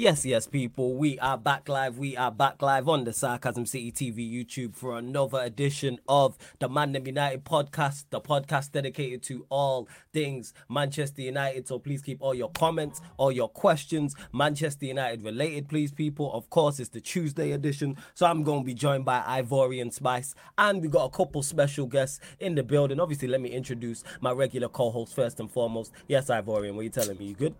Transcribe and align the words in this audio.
Yes, 0.00 0.24
yes, 0.24 0.46
people. 0.46 0.94
We 0.94 1.18
are 1.18 1.36
back 1.36 1.68
live. 1.68 1.98
We 1.98 2.16
are 2.16 2.30
back 2.30 2.62
live 2.62 2.88
on 2.88 3.02
the 3.02 3.12
Sarcasm 3.12 3.66
City 3.66 3.90
TV 3.90 4.32
YouTube 4.32 4.76
for 4.76 4.96
another 4.96 5.40
edition 5.40 5.98
of 6.06 6.38
the 6.60 6.68
Man 6.68 6.94
United 6.94 7.44
podcast, 7.44 8.04
the 8.10 8.20
podcast 8.20 8.70
dedicated 8.70 9.24
to 9.24 9.44
all 9.48 9.88
things 10.12 10.54
Manchester 10.68 11.22
United. 11.22 11.66
So 11.66 11.80
please 11.80 12.00
keep 12.00 12.22
all 12.22 12.32
your 12.32 12.50
comments, 12.50 13.00
all 13.16 13.32
your 13.32 13.48
questions, 13.48 14.14
Manchester 14.32 14.86
United 14.86 15.24
related, 15.24 15.68
please, 15.68 15.90
people. 15.90 16.32
Of 16.32 16.48
course, 16.48 16.78
it's 16.78 16.90
the 16.90 17.00
Tuesday 17.00 17.50
edition. 17.50 17.96
So 18.14 18.24
I'm 18.26 18.44
going 18.44 18.60
to 18.60 18.66
be 18.66 18.74
joined 18.74 19.04
by 19.04 19.22
Ivorian 19.22 19.92
Spice, 19.92 20.32
and 20.58 20.80
we 20.80 20.86
got 20.86 21.06
a 21.06 21.10
couple 21.10 21.42
special 21.42 21.88
guests 21.88 22.20
in 22.38 22.54
the 22.54 22.62
building. 22.62 23.00
Obviously, 23.00 23.26
let 23.26 23.40
me 23.40 23.48
introduce 23.48 24.04
my 24.20 24.30
regular 24.30 24.68
co 24.68 24.92
host 24.92 25.16
first 25.16 25.40
and 25.40 25.50
foremost. 25.50 25.90
Yes, 26.06 26.28
Ivorian, 26.28 26.74
what 26.74 26.82
are 26.82 26.84
you 26.84 26.90
telling 26.90 27.18
me? 27.18 27.24
You 27.24 27.34
good? 27.34 27.54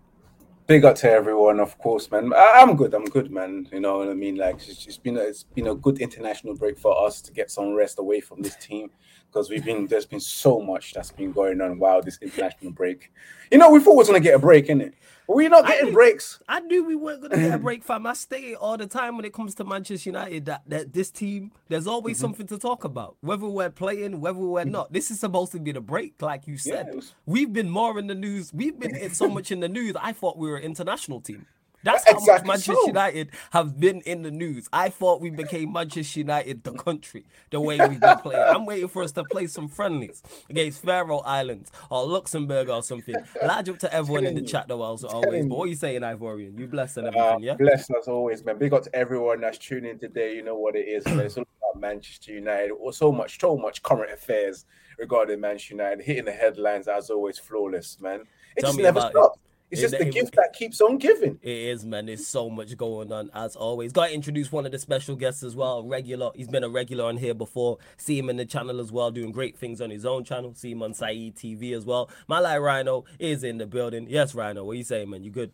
Big 0.69 0.85
up 0.85 0.95
to 0.95 1.09
everyone, 1.09 1.59
of 1.59 1.75
course, 1.79 2.11
man. 2.11 2.31
I, 2.31 2.59
am 2.59 2.75
good. 2.75 2.93
I'm 2.93 3.05
good, 3.05 3.31
man. 3.31 3.67
You 3.73 3.79
know 3.79 3.97
what 3.97 4.09
I 4.09 4.13
mean? 4.13 4.35
Like 4.35 4.57
it's, 4.57 4.85
it's 4.85 4.99
been 4.99 5.17
a, 5.17 5.21
it's 5.21 5.41
been 5.41 5.65
a 5.65 5.73
good 5.73 5.99
international 5.99 6.55
break 6.55 6.77
for 6.77 7.07
us 7.07 7.21
to 7.21 7.33
get 7.33 7.49
some 7.49 7.73
rest 7.73 7.97
away 7.97 8.21
from 8.21 8.43
this 8.43 8.55
team 8.55 8.91
because 9.31 9.49
we've 9.49 9.63
been 9.63 9.87
there's 9.87 10.05
been 10.05 10.19
so 10.19 10.61
much 10.61 10.93
that's 10.93 11.11
been 11.11 11.31
going 11.31 11.61
on 11.61 11.79
while 11.79 12.01
this 12.01 12.17
international 12.21 12.71
break. 12.71 13.11
You 13.51 13.57
know, 13.57 13.69
we 13.69 13.79
thought 13.79 13.91
we 13.91 13.97
was 13.97 14.07
gonna 14.07 14.19
get 14.19 14.35
a 14.35 14.39
break, 14.39 14.67
innit? 14.67 14.93
But 15.27 15.35
we're 15.35 15.49
not 15.49 15.67
getting 15.67 15.85
I 15.85 15.89
knew, 15.89 15.93
breaks. 15.93 16.39
I 16.49 16.59
knew 16.59 16.83
we 16.83 16.95
weren't 16.95 17.21
gonna 17.21 17.37
get 17.37 17.53
a 17.53 17.57
break, 17.59 17.83
fam. 17.83 18.07
I 18.07 18.13
stay 18.13 18.55
all 18.55 18.77
the 18.77 18.87
time 18.87 19.15
when 19.15 19.25
it 19.25 19.33
comes 19.33 19.53
to 19.55 19.63
Manchester 19.63 20.09
United. 20.09 20.45
That, 20.45 20.63
that 20.67 20.93
this 20.93 21.11
team, 21.11 21.51
there's 21.67 21.85
always 21.85 22.17
mm-hmm. 22.17 22.21
something 22.21 22.47
to 22.47 22.57
talk 22.57 22.83
about. 22.83 23.15
Whether 23.21 23.45
we're 23.45 23.69
playing, 23.69 24.21
whether 24.21 24.39
we're 24.39 24.61
mm-hmm. 24.61 24.71
not. 24.71 24.91
This 24.91 25.11
is 25.11 25.19
supposed 25.19 25.51
to 25.51 25.59
be 25.59 25.71
the 25.71 25.81
break, 25.81 26.19
like 26.21 26.47
you 26.47 26.57
said. 26.57 27.03
We've 27.27 27.53
been 27.53 27.69
more 27.69 27.99
in 27.99 28.07
the 28.07 28.15
news. 28.15 28.51
We've 28.53 28.79
been 28.79 29.13
so 29.13 29.29
much 29.29 29.51
in 29.51 29.59
the 29.59 29.69
news. 29.69 29.95
I 30.01 30.13
thought 30.13 30.37
we 30.37 30.49
were 30.49 30.57
an 30.57 30.63
international 30.63 31.21
team. 31.21 31.45
That's 31.83 32.05
how 32.05 32.17
exactly 32.17 32.47
much 32.47 32.67
Manchester 32.67 32.73
so. 32.73 32.87
United 32.87 33.29
have 33.51 33.79
been 33.79 34.01
in 34.01 34.23
the 34.23 34.31
news. 34.31 34.67
I 34.73 34.89
thought 34.89 35.21
we 35.21 35.29
became 35.29 35.71
Manchester 35.71 36.19
United, 36.19 36.63
the 36.63 36.73
country, 36.73 37.25
the 37.51 37.61
way 37.61 37.79
we've 37.87 37.99
been 37.99 38.17
playing. 38.19 38.41
I'm 38.41 38.65
waiting 38.65 38.89
for 38.89 39.03
us 39.03 39.11
to 39.13 39.23
play 39.23 39.47
some 39.47 39.67
friendlies 39.67 40.21
against 40.49 40.83
Faroe 40.83 41.19
Islands 41.19 41.71
or 41.89 42.05
Luxembourg 42.05 42.69
or 42.69 42.83
something. 42.83 43.15
Large 43.43 43.69
up 43.69 43.79
to 43.79 43.93
everyone 43.93 44.25
in 44.25 44.35
the 44.35 44.41
chat, 44.41 44.67
though, 44.67 44.93
as 44.93 45.03
always. 45.03 45.45
But 45.45 45.57
what 45.57 45.65
are 45.65 45.69
you 45.69 45.75
saying, 45.75 46.01
Ivorian? 46.01 46.59
You 46.59 46.67
blessed 46.67 46.97
and 46.97 47.07
everything, 47.07 47.33
uh, 47.33 47.37
yeah? 47.39 47.55
Blessed 47.55 47.91
as 47.97 48.07
always, 48.07 48.43
man. 48.43 48.57
Big 48.57 48.73
up 48.73 48.83
to 48.83 48.95
everyone 48.95 49.41
that's 49.41 49.57
tuning 49.57 49.91
in 49.91 49.99
today. 49.99 50.35
You 50.35 50.43
know 50.43 50.57
what 50.57 50.75
it 50.75 50.87
is. 50.87 51.05
Man. 51.05 51.19
It's 51.21 51.37
all 51.37 51.45
about 51.61 51.79
Manchester 51.81 52.33
United. 52.33 52.71
Or 52.71 52.91
So 52.91 53.11
much, 53.11 53.39
so 53.39 53.57
much 53.57 53.81
current 53.83 54.11
affairs 54.11 54.65
regarding 54.97 55.39
Manchester 55.39 55.75
United. 55.75 56.03
Hitting 56.03 56.25
the 56.25 56.31
headlines, 56.31 56.87
as 56.87 57.09
always, 57.09 57.39
flawless, 57.39 57.99
man. 58.01 58.21
It 58.55 58.61
Tell 58.61 58.71
just 58.71 58.79
never 58.79 58.99
stops. 58.99 59.37
It. 59.37 59.48
It's 59.71 59.81
just 59.81 59.97
the 59.97 60.05
gift 60.05 60.35
that 60.35 60.53
keeps 60.53 60.81
on 60.81 60.97
giving. 60.97 61.39
It 61.43 61.51
is, 61.51 61.85
man. 61.85 62.07
There's 62.07 62.25
so 62.25 62.49
much 62.49 62.75
going 62.75 63.11
on 63.11 63.29
as 63.33 63.55
always. 63.55 63.91
Got 63.91 64.07
to 64.07 64.13
introduce 64.13 64.51
one 64.51 64.65
of 64.65 64.71
the 64.71 64.79
special 64.79 65.15
guests 65.15 65.43
as 65.43 65.55
well. 65.55 65.83
Regular. 65.83 66.31
He's 66.33 66.47
been 66.47 66.63
a 66.63 66.69
regular 66.69 67.05
on 67.05 67.17
here 67.17 67.35
before. 67.35 67.77
See 67.97 68.17
him 68.17 68.29
in 68.29 68.37
the 68.37 68.45
channel 68.45 68.79
as 68.79 68.91
well, 68.91 69.11
doing 69.11 69.31
great 69.31 69.57
things 69.57 69.79
on 69.79 69.91
his 69.91 70.05
own 70.05 70.23
channel. 70.23 70.53
See 70.55 70.71
him 70.71 70.81
on 70.81 70.93
Saeed 70.93 71.35
TV 71.35 71.73
as 71.75 71.85
well. 71.85 72.09
My 72.27 72.39
like 72.39 72.59
Rhino 72.59 73.05
is 73.19 73.43
in 73.43 73.59
the 73.59 73.67
building. 73.67 74.07
Yes, 74.09 74.33
Rhino. 74.33 74.63
What 74.63 74.77
you 74.77 74.83
saying, 74.83 75.09
man? 75.09 75.23
You 75.23 75.29
good? 75.29 75.51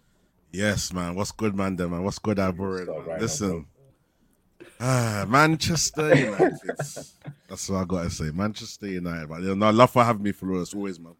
Yes, 0.51 0.93
man. 0.93 1.15
What's 1.15 1.31
good, 1.31 1.55
man? 1.55 1.75
There, 1.75 1.89
man. 1.89 2.03
What's 2.03 2.19
good, 2.19 2.37
Ivorian? 2.37 3.19
Listen. 3.19 3.65
Ah, 4.79 5.25
Manchester 5.27 6.15
United. 6.15 6.59
That's 7.49 7.69
what 7.69 7.77
I 7.77 7.85
gotta 7.85 8.09
say. 8.09 8.31
Manchester 8.33 8.87
United. 8.87 9.27
But 9.27 9.41
you 9.41 9.55
know, 9.55 9.65
I 9.67 9.71
love 9.71 9.91
for 9.91 10.03
having 10.03 10.23
me 10.23 10.31
for 10.31 10.53
us 10.55 10.73
always, 10.73 10.99
man. 10.99 11.15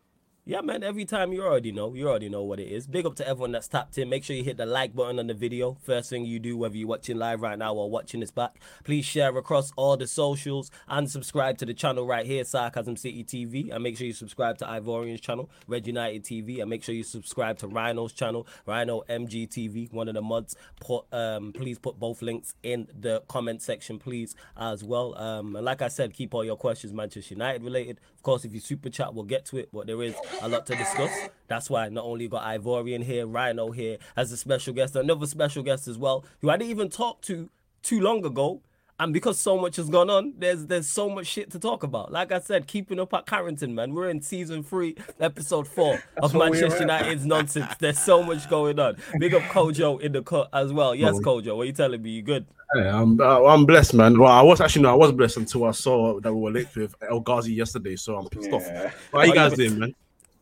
Yeah, 0.48 0.62
man. 0.62 0.84
Every 0.84 1.06
time 1.06 1.34
you 1.34 1.42
already 1.42 1.72
know, 1.72 1.96
you 1.96 2.08
already 2.08 2.30
know 2.30 2.44
what 2.44 2.60
it 2.60 2.68
is. 2.68 2.86
Big 2.86 3.08
up 3.08 3.16
to 3.16 3.28
everyone 3.28 3.52
that's 3.52 3.68
tapped 3.68 3.98
in. 3.98 4.10
Make 4.10 4.24
sure 4.24 4.36
you 4.36 4.44
hit 4.44 4.58
the 4.58 4.68
like 4.68 4.96
button 4.96 5.18
on 5.18 5.26
the 5.26 5.34
video. 5.34 5.76
First 5.82 6.12
thing 6.12 6.24
you 6.24 6.38
do, 6.38 6.56
whether 6.56 6.78
you're 6.78 6.88
watching 6.88 7.18
live 7.18 7.42
right 7.42 7.58
now 7.58 7.74
or 7.74 7.90
watching 7.90 8.20
this 8.20 8.30
back, 8.30 8.60
please 8.84 9.06
share 9.06 9.36
across 9.36 9.73
all 9.76 9.98
the 9.98 10.06
socials 10.06 10.70
and 10.88 11.10
subscribe 11.10 11.58
to 11.58 11.66
the 11.66 11.73
channel 11.73 12.06
right 12.06 12.28
here, 12.28 12.44
Sarcasm 12.44 12.96
City 12.96 13.23
TV. 13.23 13.73
And 13.73 13.82
make 13.82 13.98
sure 13.98 14.05
you 14.05 14.14
subscribe 14.14 14.60
to 14.60 14.66
Ivorian's 14.66 15.20
channel, 15.20 15.50
Red 15.66 15.88
United 15.88 16.23
TV, 16.23 16.61
and 16.61 16.70
make 16.70 16.84
sure 16.84 16.94
you 16.94 17.04
subscribe 17.04 17.58
to 17.58 17.67
Rhino's 17.67 18.14
channel, 18.14 18.45
Rhino 18.67 19.02
MG 19.10 19.50
TV. 19.50 19.92
One 19.92 20.08
of 20.08 20.14
the 20.14 20.22
mods. 20.22 20.55
Put 20.80 21.11
um, 21.11 21.54
please 21.54 21.80
put 21.80 22.00
both 22.00 22.22
links 22.22 22.54
in 22.61 22.88
the 22.94 23.23
comment 23.28 23.64
section, 23.64 23.98
please, 23.98 24.36
as 24.55 24.84
well. 24.84 25.17
Um, 25.17 25.55
and 25.55 25.66
like 25.66 25.82
I 25.82 25.88
said, 25.88 26.14
keep 26.14 26.36
all 26.36 26.45
your 26.45 26.55
questions 26.55 26.94
Manchester 26.94 27.34
United 27.34 27.64
related. 27.64 28.00
Of 28.16 28.22
course, 28.22 28.45
if 28.45 28.54
you 28.54 28.60
super 28.60 28.92
chat, 28.92 29.16
we'll 29.16 29.23
get 29.23 29.45
to 29.45 29.58
it. 29.58 29.70
But 29.73 29.88
there 29.88 30.04
is 30.04 30.14
a 30.42 30.48
lot 30.48 30.66
to 30.68 30.76
discuss. 30.76 31.12
That's 31.48 31.70
why 31.70 31.90
not 31.90 32.06
only 32.06 32.28
got 32.28 32.44
Ivorian 32.44 33.04
here, 33.04 33.28
Rhino 33.28 33.72
here 33.72 33.98
as 34.16 34.32
a 34.32 34.38
special 34.38 34.73
guest, 34.73 34.96
another 34.96 35.28
special 35.28 35.64
guest 35.64 35.88
as 35.88 35.98
well, 35.98 36.26
who 36.42 36.50
I 36.50 36.58
didn't 36.58 36.72
even 36.72 36.90
talk 36.90 37.22
to 37.23 37.50
too 37.84 38.02
long 38.02 38.26
ago. 38.26 38.62
And 38.98 39.12
because 39.12 39.38
so 39.38 39.58
much 39.58 39.76
has 39.76 39.90
gone 39.90 40.10
on, 40.10 40.36
there's 40.38 40.68
there's 40.68 40.88
so 40.88 41.10
much 41.10 41.28
shit 41.28 41.52
to 41.52 41.60
talk 41.60 41.84
about. 41.84 42.14
Like 42.14 42.32
I 42.32 42.40
said, 42.40 42.66
keeping 42.66 42.98
up 42.98 43.14
at 43.14 43.26
Carrington, 43.26 43.76
man. 43.76 43.94
We're 43.94 44.10
in 44.10 44.22
season 44.22 44.64
three, 44.64 44.96
episode 45.20 45.68
four 45.68 46.02
of 46.23 46.34
Manchester 46.34 46.80
United's 46.80 47.26
nonsense. 47.26 47.73
There's 47.78 48.00
so 48.00 48.23
much 48.23 48.50
going 48.50 48.80
on. 48.80 48.96
Big 49.20 49.34
up 49.34 49.42
Kojo 49.44 50.00
in 50.00 50.14
the 50.14 50.23
cut 50.23 50.48
as 50.54 50.72
well. 50.72 50.96
Yes, 50.96 51.16
Kojo, 51.16 51.58
what 51.58 51.64
are 51.64 51.66
you 51.66 51.73
telling 51.73 52.02
me? 52.02 52.12
You 52.12 52.22
good? 52.22 52.46
Hey, 52.73 52.88
I'm 52.88 53.20
uh, 53.20 53.44
I'm 53.44 53.66
blessed, 53.66 53.96
man. 53.96 54.17
Well, 54.17 54.32
I 54.32 54.42
was 54.42 54.62
actually 54.62 54.84
no, 54.84 54.92
I 54.92 54.96
was 54.96 55.12
blessed 55.12 55.38
until 55.38 55.66
I 55.66 55.72
saw 55.72 56.22
that 56.22 56.34
we 56.34 56.40
were 56.40 56.52
linked 56.52 56.78
with 56.78 56.96
El 57.10 57.20
Ghazi 57.20 57.54
yesterday, 57.54 57.98
so 57.98 58.16
I'm 58.16 58.30
pissed 58.30 58.50
yeah. 58.50 58.56
off. 58.56 58.96
How 59.12 59.20
are 59.20 59.28
you 59.28 59.34
guys 59.34 59.56
doing, 59.56 59.78
man? 59.78 59.94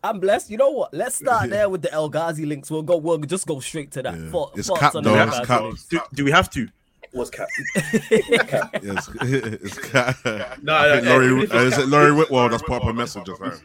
I'm 0.03 0.19
blessed. 0.19 0.49
You 0.49 0.57
know 0.57 0.71
what? 0.71 0.93
Let's 0.93 1.15
start 1.23 1.49
there 1.49 1.69
with 1.69 1.81
the 1.81 1.91
El 1.91 2.09
Ghazi 2.09 2.45
links. 2.45 2.69
We'll 2.69 2.83
go. 2.83 2.97
We'll 2.97 3.17
just 3.19 3.47
go 3.47 3.59
straight 3.59 3.91
to 3.91 4.01
that. 4.03 4.19
Yeah. 4.19 4.29
For, 4.29 4.51
it's 4.55 4.69
cap 4.69 4.93
though. 4.93 5.15
It's 5.15 5.47
cap. 5.47 5.63
Do, 5.89 6.01
do, 6.13 6.25
we 6.25 6.31
have 6.31 6.49
to? 6.51 6.67
Was 7.13 7.29
cap. 7.29 7.47
cap. 8.47 8.75
Yes, 8.83 9.09
it's 9.21 9.77
cap. 9.77 10.17
No, 10.61 10.99
no, 10.99 11.01
Laurie, 11.01 11.47
uh, 11.47 11.57
is 11.59 11.77
it 11.77 11.87
Laurie 11.87 12.11
Whitwell 12.11 12.49
that's 12.49 12.63
put 12.63 12.81
up 12.81 12.85
a 12.85 12.93
message 12.93 13.29
of 13.29 13.39
her? 13.39 13.59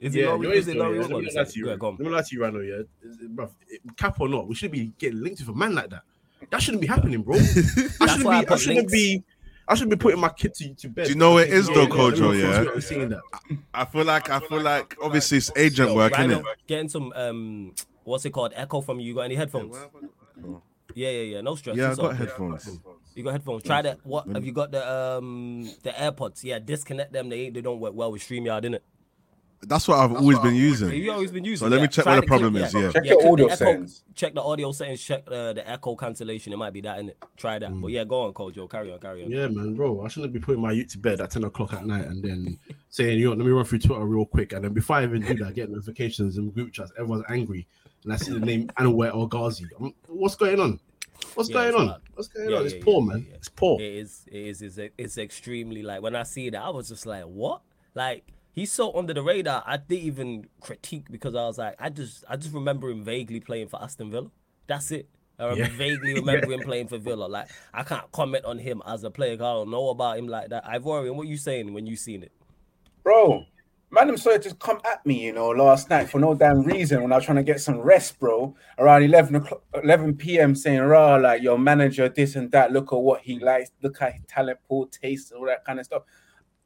Is 0.00 0.16
it 0.16 0.26
Laurie? 0.26 0.58
Is 0.58 0.68
it 0.68 0.76
Laurie 0.76 0.98
Whitwell? 0.98 1.22
Let 1.22 1.32
me 1.32 1.38
lie 1.38 1.44
to 1.44 1.58
you. 1.58 1.66
Let 1.66 1.98
me 2.00 2.08
lie 2.08 2.22
to 2.22 2.34
you, 2.34 2.42
Rhino. 2.42 2.60
Yeah, 2.60 2.82
bro, 3.28 3.50
cap 3.96 4.20
or 4.20 4.28
not, 4.28 4.48
we 4.48 4.54
should 4.56 4.72
be 4.72 4.92
getting 4.98 5.22
linked 5.22 5.40
with 5.40 5.48
a 5.48 5.58
man 5.58 5.74
like 5.74 5.90
that. 5.90 6.02
That 6.50 6.60
shouldn't 6.60 6.80
be 6.80 6.88
happening, 6.88 7.22
bro. 7.22 7.36
I 7.36 8.06
shouldn't 8.06 8.48
be. 8.48 8.48
I 8.48 8.56
shouldn't 8.56 8.90
be. 8.90 9.22
I 9.68 9.74
should 9.74 9.88
be 9.88 9.96
putting 9.96 10.20
my 10.20 10.28
kid 10.28 10.54
to, 10.54 10.74
to 10.74 10.88
bed. 10.88 11.04
Do 11.04 11.10
you 11.10 11.16
know 11.16 11.32
what 11.32 11.48
it 11.48 11.52
is 11.52 11.68
though, 11.68 11.86
Kojo? 11.86 12.38
Yeah, 12.38 12.80
seeing 12.80 13.08
that. 13.10 13.22
I 13.72 13.84
feel 13.84 14.04
like 14.04 14.28
I 14.30 14.40
feel 14.40 14.60
like 14.60 14.96
obviously 15.02 15.38
it's 15.38 15.50
agent 15.56 15.94
work, 15.94 16.18
isn't 16.18 16.30
it? 16.30 16.44
Getting 16.66 16.88
some 16.88 17.12
um, 17.14 17.74
what's 18.04 18.24
it 18.24 18.30
called? 18.30 18.52
Echo 18.54 18.80
from 18.80 19.00
you. 19.00 19.08
You 19.08 19.14
got 19.14 19.22
any 19.22 19.36
headphones? 19.36 19.76
Yeah, 20.94 21.08
yeah, 21.08 21.22
yeah. 21.22 21.40
No 21.40 21.54
stress. 21.54 21.76
Yeah, 21.76 21.92
I 21.92 21.94
got 21.94 22.16
headphones. 22.16 22.80
You 23.14 23.22
got 23.22 23.32
headphones. 23.32 23.62
Try 23.62 23.82
that. 23.82 23.98
What 24.04 24.26
have 24.28 24.44
you 24.44 24.52
got 24.52 24.72
the 24.72 24.90
um 24.90 25.64
the 25.82 25.90
AirPods? 25.90 26.44
Yeah, 26.44 26.58
disconnect 26.58 27.12
them. 27.12 27.28
They 27.28 27.50
they 27.50 27.60
don't 27.60 27.80
work 27.80 27.94
well 27.94 28.12
with 28.12 28.22
Streamyard, 28.22 28.64
innit? 28.64 28.80
That's 29.64 29.86
what 29.86 29.98
I've 29.98 30.10
That's 30.10 30.20
always 30.20 30.38
what 30.38 30.44
been 30.44 30.54
using. 30.56 30.90
You 30.90 31.12
always 31.12 31.30
been 31.30 31.44
using. 31.44 31.66
So 31.66 31.70
let 31.70 31.80
me 31.80 31.86
check 31.86 32.04
what 32.04 32.16
the 32.16 32.26
problem 32.26 32.54
clip, 32.54 32.66
is. 32.66 32.74
Yeah. 32.74 32.90
Check 32.90 33.04
yeah, 33.04 33.14
the 33.14 33.28
audio 33.28 33.48
settings. 33.48 34.04
Check 34.14 34.34
the 34.34 34.42
audio 34.42 34.72
settings. 34.72 35.02
Check 35.02 35.22
uh, 35.28 35.52
the 35.52 35.70
echo 35.70 35.94
cancellation. 35.94 36.52
It 36.52 36.56
might 36.56 36.72
be 36.72 36.80
that 36.80 36.98
in 36.98 37.10
it. 37.10 37.24
Try 37.36 37.60
that. 37.60 37.70
Mm. 37.70 37.80
But 37.80 37.92
yeah, 37.92 38.02
go 38.02 38.22
on, 38.22 38.32
Kojo. 38.32 38.68
Carry 38.68 38.92
on. 38.92 38.98
Carry 38.98 39.24
on. 39.24 39.30
Yeah, 39.30 39.46
man, 39.46 39.74
bro. 39.74 40.04
I 40.04 40.08
shouldn't 40.08 40.32
be 40.32 40.40
putting 40.40 40.60
my 40.60 40.72
youth 40.72 40.88
to 40.88 40.98
bed 40.98 41.20
at 41.20 41.30
ten 41.30 41.44
o'clock 41.44 41.72
at 41.74 41.86
night 41.86 42.06
and 42.06 42.22
then 42.22 42.58
saying, 42.88 43.18
"You 43.18 43.26
know, 43.26 43.36
let 43.36 43.46
me 43.46 43.52
run 43.52 43.64
through 43.64 43.78
Twitter 43.78 44.04
real 44.04 44.26
quick." 44.26 44.52
And 44.52 44.64
then 44.64 44.72
before 44.72 44.96
I 44.96 45.04
even 45.04 45.22
do 45.22 45.34
that, 45.44 45.54
get 45.54 45.70
notifications 45.70 46.38
and 46.38 46.52
group 46.52 46.72
chats. 46.72 46.90
Everyone's 46.98 47.24
angry, 47.28 47.68
and 48.02 48.12
I 48.12 48.16
see 48.16 48.32
the 48.32 48.40
name 48.40 48.66
Anwar 48.78 49.10
El 49.10 49.26
Ghazi. 49.26 49.66
What's 50.08 50.34
going 50.34 50.58
on? 50.58 50.80
What's 51.34 51.50
yeah, 51.50 51.54
going 51.54 51.74
on? 51.74 51.86
Bad. 51.86 52.00
What's 52.14 52.28
going 52.28 52.50
yeah, 52.50 52.56
on? 52.56 52.64
It's 52.64 52.74
yeah, 52.74 52.84
poor, 52.84 53.02
man. 53.02 53.26
It's 53.32 53.48
poor. 53.48 53.80
It 53.80 53.94
is. 53.94 54.24
It 54.26 54.46
is. 54.46 54.62
It's, 54.62 54.78
it's 54.98 55.18
extremely 55.18 55.82
like 55.82 56.02
when 56.02 56.16
I 56.16 56.24
see 56.24 56.50
that, 56.50 56.60
I 56.60 56.70
was 56.70 56.88
just 56.88 57.06
like, 57.06 57.24
what? 57.24 57.62
Like 57.94 58.24
he's 58.52 58.70
so 58.70 58.94
under 58.94 59.12
the 59.12 59.22
radar. 59.22 59.62
I 59.66 59.78
didn't 59.78 60.04
even 60.04 60.46
critique 60.60 61.10
because 61.10 61.34
I 61.34 61.46
was 61.46 61.58
like, 61.58 61.74
I 61.78 61.88
just 61.88 62.24
I 62.28 62.36
just 62.36 62.54
remember 62.54 62.90
him 62.90 63.02
vaguely 63.02 63.40
playing 63.40 63.68
for 63.68 63.82
Aston 63.82 64.10
Villa. 64.10 64.30
That's 64.66 64.90
it. 64.92 65.08
I 65.38 65.52
yeah. 65.54 65.68
vaguely 65.76 66.14
remember 66.14 66.50
yeah. 66.50 66.58
him 66.58 66.62
playing 66.62 66.88
for 66.88 66.98
Villa. 66.98 67.26
Like 67.26 67.48
I 67.74 67.82
can't 67.82 68.10
comment 68.12 68.44
on 68.44 68.58
him 68.58 68.82
as 68.86 69.02
a 69.04 69.10
player. 69.10 69.34
I 69.34 69.36
don't 69.36 69.70
know 69.70 69.88
about 69.88 70.18
him 70.18 70.28
like 70.28 70.50
that. 70.50 70.64
Ivorian, 70.66 71.16
what 71.16 71.26
you 71.26 71.36
saying 71.36 71.72
when 71.72 71.86
you 71.86 71.96
seen 71.96 72.22
it, 72.22 72.32
bro? 73.02 73.44
Man, 73.94 74.08
I'm 74.08 74.16
sorry 74.16 74.38
to 74.38 74.54
come 74.54 74.80
at 74.90 75.04
me, 75.04 75.22
you 75.26 75.34
know, 75.34 75.50
last 75.50 75.90
night 75.90 76.08
for 76.08 76.18
no 76.18 76.34
damn 76.34 76.62
reason 76.62 77.02
when 77.02 77.12
I 77.12 77.16
was 77.16 77.26
trying 77.26 77.36
to 77.36 77.42
get 77.42 77.60
some 77.60 77.78
rest, 77.78 78.18
bro. 78.18 78.56
Around 78.78 79.02
11 79.02 79.34
o'clock, 79.34 79.62
11 79.74 80.16
p.m., 80.16 80.54
saying, 80.54 80.80
"Rah, 80.80 81.16
like 81.16 81.42
your 81.42 81.58
manager, 81.58 82.08
this 82.08 82.34
and 82.34 82.50
that. 82.52 82.72
Look 82.72 82.90
at 82.94 82.98
what 82.98 83.20
he 83.20 83.38
likes. 83.38 83.70
Look 83.82 84.00
at 84.00 84.14
his 84.14 84.22
talent 84.26 84.60
pool, 84.66 84.86
taste, 84.86 85.32
all 85.32 85.44
that 85.44 85.66
kind 85.66 85.78
of 85.78 85.84
stuff." 85.84 86.04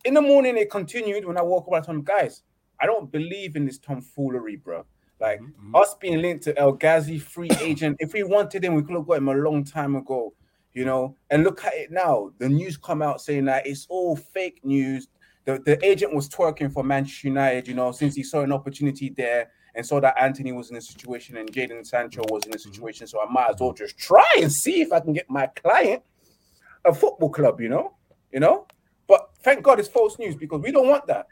In 0.06 0.14
the 0.14 0.22
morning 0.22 0.56
it 0.56 0.70
continued 0.70 1.24
when 1.24 1.36
I 1.36 1.42
woke 1.42 1.66
up. 1.66 1.74
I 1.74 1.80
told 1.80 1.98
him, 1.98 2.04
guys, 2.04 2.42
I 2.80 2.86
don't 2.86 3.10
believe 3.10 3.56
in 3.56 3.66
this 3.66 3.78
tomfoolery, 3.78 4.54
bro. 4.54 4.84
Like 5.20 5.40
mm-hmm. 5.40 5.74
us 5.74 5.94
being 5.94 6.22
linked 6.22 6.44
to 6.44 6.56
El 6.56 6.74
Ghazi, 6.74 7.18
free 7.18 7.50
agent. 7.60 7.96
if 7.98 8.12
we 8.12 8.22
wanted 8.22 8.64
him, 8.64 8.74
we 8.74 8.82
could 8.82 8.94
have 8.94 9.06
got 9.06 9.18
him 9.18 9.28
a 9.28 9.34
long 9.34 9.64
time 9.64 9.96
ago, 9.96 10.32
you 10.74 10.84
know. 10.84 11.16
And 11.30 11.42
look 11.42 11.64
at 11.64 11.74
it 11.74 11.90
now. 11.90 12.30
The 12.38 12.48
news 12.48 12.76
come 12.76 13.02
out 13.02 13.20
saying 13.20 13.46
that 13.46 13.66
it's 13.66 13.84
all 13.88 14.14
fake 14.14 14.60
news. 14.62 15.08
The, 15.44 15.58
the 15.66 15.84
agent 15.84 16.14
was 16.14 16.28
twerking 16.28 16.72
for 16.72 16.84
Manchester 16.84 17.26
United, 17.26 17.66
you 17.66 17.74
know, 17.74 17.90
since 17.90 18.14
he 18.14 18.22
saw 18.22 18.42
an 18.42 18.52
opportunity 18.52 19.08
there. 19.10 19.50
and 19.74 19.84
saw 19.84 20.00
that 20.00 20.14
Antony 20.18 20.52
was 20.52 20.70
in 20.70 20.76
a 20.76 20.80
situation 20.80 21.36
and 21.36 21.52
Jadon 21.52 21.84
Sancho 21.84 22.22
was 22.28 22.46
in 22.46 22.54
a 22.54 22.58
situation. 22.58 23.08
So 23.08 23.20
I 23.20 23.30
might 23.30 23.50
as 23.50 23.56
well 23.60 23.72
just 23.72 23.98
try 23.98 24.34
and 24.40 24.52
see 24.52 24.82
if 24.82 24.92
I 24.92 25.00
can 25.00 25.12
get 25.12 25.28
my 25.28 25.48
client 25.48 26.02
a 26.84 26.94
football 26.94 27.28
club, 27.28 27.60
you 27.60 27.68
know, 27.68 27.94
you 28.32 28.38
know. 28.38 28.66
But 29.06 29.30
thank 29.42 29.62
God 29.62 29.78
it's 29.78 29.88
false 29.88 30.18
news 30.18 30.36
because 30.36 30.60
we 30.60 30.72
don't 30.72 30.88
want 30.88 31.06
that. 31.06 31.26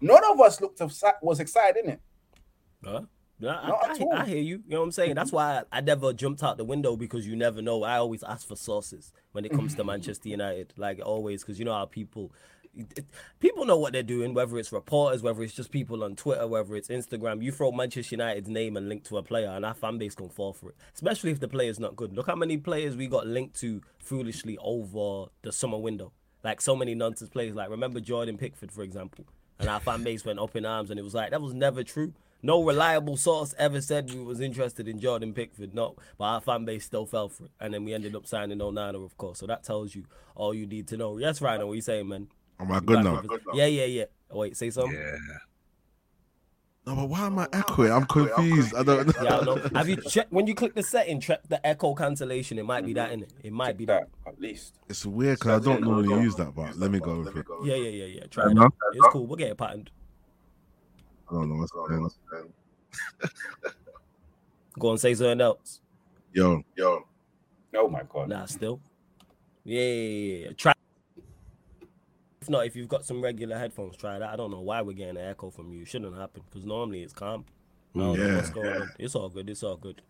None 0.00 0.22
of 0.30 0.40
us 0.40 0.60
looked 0.60 0.80
was 1.22 1.40
excited 1.40 1.84
in 1.84 1.90
it. 1.92 2.00
Huh? 2.84 3.02
I, 3.42 3.46
I, 3.46 4.20
I, 4.20 4.24
hear 4.24 4.38
you. 4.38 4.62
You 4.66 4.74
know 4.74 4.78
what 4.80 4.84
I'm 4.86 4.92
saying? 4.92 5.14
That's 5.14 5.30
why 5.30 5.58
I, 5.70 5.78
I, 5.78 5.80
never 5.82 6.14
jumped 6.14 6.42
out 6.42 6.56
the 6.56 6.64
window 6.64 6.96
because 6.96 7.26
you 7.26 7.36
never 7.36 7.60
know. 7.60 7.82
I 7.82 7.98
always 7.98 8.22
ask 8.22 8.48
for 8.48 8.56
sources 8.56 9.12
when 9.32 9.44
it 9.44 9.50
comes 9.50 9.74
to 9.74 9.84
Manchester 9.84 10.30
United, 10.30 10.72
like 10.78 11.00
always, 11.04 11.42
because 11.42 11.58
you 11.58 11.66
know 11.66 11.74
how 11.74 11.84
people 11.84 12.32
people 13.40 13.64
know 13.64 13.76
what 13.76 13.92
they're 13.92 14.02
doing, 14.02 14.34
whether 14.34 14.58
it's 14.58 14.72
reporters, 14.72 15.22
whether 15.22 15.42
it's 15.42 15.54
just 15.54 15.70
people 15.70 16.04
on 16.04 16.16
Twitter, 16.16 16.46
whether 16.46 16.76
it's 16.76 16.88
Instagram. 16.88 17.42
You 17.42 17.52
throw 17.52 17.72
Manchester 17.72 18.14
United's 18.14 18.48
name 18.48 18.76
and 18.76 18.88
link 18.88 19.04
to 19.04 19.18
a 19.18 19.22
player, 19.22 19.48
and 19.48 19.64
our 19.64 19.74
fan 19.74 19.98
base 19.98 20.14
can 20.14 20.28
fall 20.28 20.52
for 20.52 20.70
it. 20.70 20.76
Especially 20.94 21.30
if 21.30 21.40
the 21.40 21.48
player's 21.48 21.80
not 21.80 21.96
good. 21.96 22.14
Look 22.14 22.26
how 22.26 22.36
many 22.36 22.56
players 22.56 22.96
we 22.96 23.06
got 23.06 23.26
linked 23.26 23.58
to 23.60 23.82
foolishly 23.98 24.58
over 24.60 25.30
the 25.42 25.52
summer 25.52 25.78
window. 25.78 26.12
Like 26.46 26.60
so 26.60 26.76
many 26.76 26.94
nonsense 26.94 27.28
players. 27.28 27.56
Like 27.56 27.70
remember 27.70 27.98
Jordan 27.98 28.38
Pickford, 28.38 28.70
for 28.70 28.82
example, 28.82 29.24
and 29.58 29.68
our 29.68 29.80
fan 29.80 30.04
base 30.04 30.24
went 30.24 30.38
up 30.38 30.54
in 30.54 30.64
arms, 30.64 30.90
and 30.90 31.00
it 31.00 31.02
was 31.02 31.12
like 31.12 31.32
that 31.32 31.42
was 31.42 31.52
never 31.52 31.82
true. 31.82 32.12
No 32.40 32.62
reliable 32.62 33.16
source 33.16 33.52
ever 33.58 33.80
said 33.80 34.14
we 34.14 34.22
was 34.22 34.40
interested 34.40 34.86
in 34.86 35.00
Jordan 35.00 35.34
Pickford. 35.34 35.74
No, 35.74 35.96
but 36.16 36.24
our 36.24 36.40
fan 36.40 36.64
base 36.64 36.84
still 36.84 37.04
fell 37.04 37.28
for 37.28 37.46
it, 37.46 37.50
and 37.58 37.74
then 37.74 37.84
we 37.84 37.92
ended 37.92 38.14
up 38.14 38.28
signing 38.28 38.58
Onana, 38.58 39.04
of 39.04 39.18
course. 39.18 39.40
So 39.40 39.48
that 39.48 39.64
tells 39.64 39.96
you 39.96 40.04
all 40.36 40.54
you 40.54 40.66
need 40.66 40.86
to 40.86 40.96
know. 40.96 41.18
Yes, 41.18 41.40
Rhino, 41.40 41.66
what 41.66 41.72
are 41.72 41.74
you 41.74 41.82
saying, 41.82 42.06
man? 42.06 42.28
Am 42.60 42.70
I 42.70 42.78
good 42.78 43.02
now? 43.02 43.24
Yeah, 43.52 43.66
yeah, 43.66 43.86
yeah. 43.86 44.04
Oh, 44.30 44.38
wait, 44.38 44.56
say 44.56 44.70
something. 44.70 44.96
Yeah. 44.96 45.16
No, 46.86 46.94
but 46.94 47.08
why 47.08 47.26
am 47.26 47.36
I 47.36 47.48
echoing? 47.52 47.90
I'm 47.90 48.06
confused. 48.06 48.72
I 48.72 48.84
don't 48.84 49.08
know. 49.08 49.22
Yeah, 49.24 49.38
I 49.38 49.44
know. 49.44 49.56
Have 49.74 49.88
you 49.88 49.96
checked 49.96 50.32
when 50.32 50.46
you 50.46 50.54
click 50.54 50.74
the 50.74 50.84
setting, 50.84 51.20
check 51.20 51.40
the 51.48 51.64
echo 51.66 51.94
cancellation? 51.94 52.60
It 52.60 52.64
might 52.64 52.86
be 52.86 52.92
that 52.92 53.10
mm-hmm. 53.10 53.14
in 53.14 53.22
it. 53.22 53.32
It 53.42 53.52
might 53.52 53.76
be 53.76 53.86
that. 53.86 54.08
at 54.24 54.40
least. 54.40 54.78
It's 54.88 55.04
weird 55.04 55.40
because 55.40 55.60
I 55.60 55.64
don't 55.64 55.82
normally 55.82 56.22
use 56.22 56.36
that, 56.36 56.54
but 56.54 56.76
let 56.76 56.92
me 56.92 57.00
go 57.00 57.18
with 57.18 57.36
it. 57.36 57.44
Yeah, 57.64 57.74
yeah, 57.74 57.88
yeah, 57.88 58.04
yeah. 58.04 58.26
Try 58.30 58.52
it. 58.52 58.72
It's 58.92 59.06
cool. 59.08 59.26
We'll 59.26 59.36
get 59.36 59.50
it 59.50 59.58
patterned. 59.58 59.90
I 61.28 61.34
don't 61.34 61.48
know 61.48 61.56
what's 61.56 61.72
going 61.72 61.92
on. 61.92 62.10
Go 64.78 64.90
and 64.90 65.00
say 65.00 65.14
something 65.14 65.40
else. 65.40 65.80
Yo, 66.32 66.62
yo. 66.76 67.04
Oh 67.74 67.88
my 67.88 68.02
god. 68.08 68.28
Nah, 68.28 68.44
still. 68.44 68.80
Yeah, 69.64 69.80
yeah, 69.80 70.44
yeah. 70.44 70.52
Try 70.52 70.72
if 72.46 72.50
not, 72.50 72.64
if 72.64 72.76
you've 72.76 72.86
got 72.88 73.04
some 73.04 73.20
regular 73.20 73.58
headphones, 73.58 73.96
try 73.96 74.20
that. 74.20 74.30
I 74.30 74.36
don't 74.36 74.52
know 74.52 74.60
why 74.60 74.80
we're 74.80 74.92
getting 74.92 75.16
an 75.16 75.28
echo 75.28 75.50
from 75.50 75.72
you. 75.72 75.82
It 75.82 75.88
shouldn't 75.88 76.16
happen 76.16 76.42
because 76.48 76.64
normally 76.64 77.02
it's 77.02 77.12
calm. 77.12 77.44
yeah. 78.14 78.36
what's 78.36 78.50
going 78.50 78.82
on. 78.82 78.90
It's 79.00 79.16
all 79.16 79.28
good. 79.28 79.50
It's 79.50 79.64
all 79.64 79.76
good. 79.76 80.00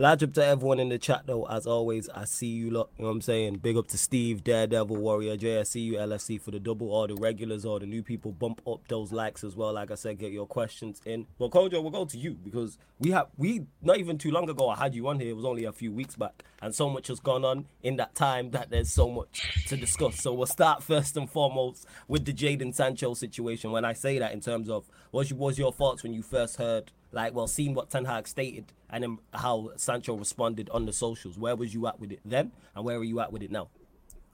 Large 0.00 0.22
up 0.22 0.32
to 0.34 0.46
everyone 0.46 0.78
in 0.78 0.90
the 0.90 0.96
chat 0.96 1.22
though. 1.26 1.44
As 1.48 1.66
always, 1.66 2.08
I 2.10 2.24
see 2.24 2.46
you 2.46 2.70
lot. 2.70 2.88
You 2.96 3.02
know 3.02 3.08
what 3.08 3.14
I'm 3.16 3.20
saying? 3.20 3.56
Big 3.56 3.76
up 3.76 3.88
to 3.88 3.98
Steve, 3.98 4.44
Daredevil, 4.44 4.94
Warrior, 4.94 5.36
JSCU, 5.36 5.94
LFC 5.94 6.40
for 6.40 6.52
the 6.52 6.60
double. 6.60 6.92
All 6.92 7.08
the 7.08 7.16
regulars, 7.16 7.64
all 7.64 7.80
the 7.80 7.86
new 7.86 8.04
people, 8.04 8.30
bump 8.30 8.62
up 8.64 8.86
those 8.86 9.10
likes 9.10 9.42
as 9.42 9.56
well. 9.56 9.72
Like 9.72 9.90
I 9.90 9.96
said, 9.96 10.20
get 10.20 10.30
your 10.30 10.46
questions 10.46 11.02
in. 11.04 11.26
Well, 11.40 11.50
Kojo, 11.50 11.82
we'll 11.82 11.90
go 11.90 12.04
to 12.04 12.16
you 12.16 12.34
because 12.34 12.78
we 13.00 13.10
have 13.10 13.26
we 13.36 13.66
not 13.82 13.98
even 13.98 14.18
too 14.18 14.30
long 14.30 14.48
ago 14.48 14.68
I 14.68 14.76
had 14.76 14.94
you 14.94 15.08
on 15.08 15.18
here. 15.18 15.30
It 15.30 15.36
was 15.36 15.44
only 15.44 15.64
a 15.64 15.72
few 15.72 15.90
weeks 15.90 16.14
back, 16.14 16.44
and 16.62 16.72
so 16.72 16.88
much 16.88 17.08
has 17.08 17.18
gone 17.18 17.44
on 17.44 17.66
in 17.82 17.96
that 17.96 18.14
time 18.14 18.52
that 18.52 18.70
there's 18.70 18.92
so 18.92 19.10
much 19.10 19.64
to 19.66 19.76
discuss. 19.76 20.22
So 20.22 20.32
we'll 20.32 20.46
start 20.46 20.80
first 20.80 21.16
and 21.16 21.28
foremost 21.28 21.88
with 22.06 22.24
the 22.24 22.32
Jadon 22.32 22.72
Sancho 22.72 23.14
situation. 23.14 23.72
When 23.72 23.84
I 23.84 23.94
say 23.94 24.20
that 24.20 24.30
in 24.30 24.40
terms 24.40 24.70
of 24.70 24.88
what 25.10 25.32
was 25.32 25.58
your 25.58 25.72
thoughts 25.72 26.04
when 26.04 26.12
you 26.12 26.22
first 26.22 26.54
heard 26.54 26.92
like, 27.12 27.34
well, 27.34 27.46
seeing 27.46 27.74
what 27.74 27.90
Ten 27.90 28.04
Hag 28.04 28.28
stated 28.28 28.72
and 28.90 29.02
then 29.02 29.18
how 29.34 29.70
Sancho 29.76 30.16
responded 30.16 30.70
on 30.70 30.86
the 30.86 30.92
socials. 30.92 31.38
Where 31.38 31.56
was 31.56 31.74
you 31.74 31.86
at 31.86 31.98
with 32.00 32.12
it 32.12 32.20
then, 32.24 32.52
and 32.74 32.84
where 32.84 32.96
are 32.96 33.04
you 33.04 33.20
at 33.20 33.32
with 33.32 33.42
it 33.42 33.50
now? 33.50 33.68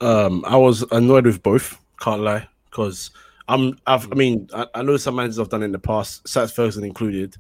Um, 0.01 0.45
I 0.47 0.57
was 0.57 0.83
annoyed 0.93 1.27
with 1.27 1.43
both. 1.43 1.79
Can't 2.01 2.23
lie, 2.23 2.47
because 2.71 3.11
I'm. 3.49 3.79
I've, 3.87 4.11
I 4.11 4.15
mean, 4.15 4.49
I, 4.55 4.67
I, 4.75 4.83
know 4.83 4.97
some 4.97 5.17
managers 5.17 5.39
have 5.39 5.49
done 5.49 5.63
it 5.63 5.67
in 5.67 5.73
the 5.73 5.79
past, 5.79 6.25
Sats 6.25 6.53
Ferguson 6.55 6.85
included. 6.85 7.37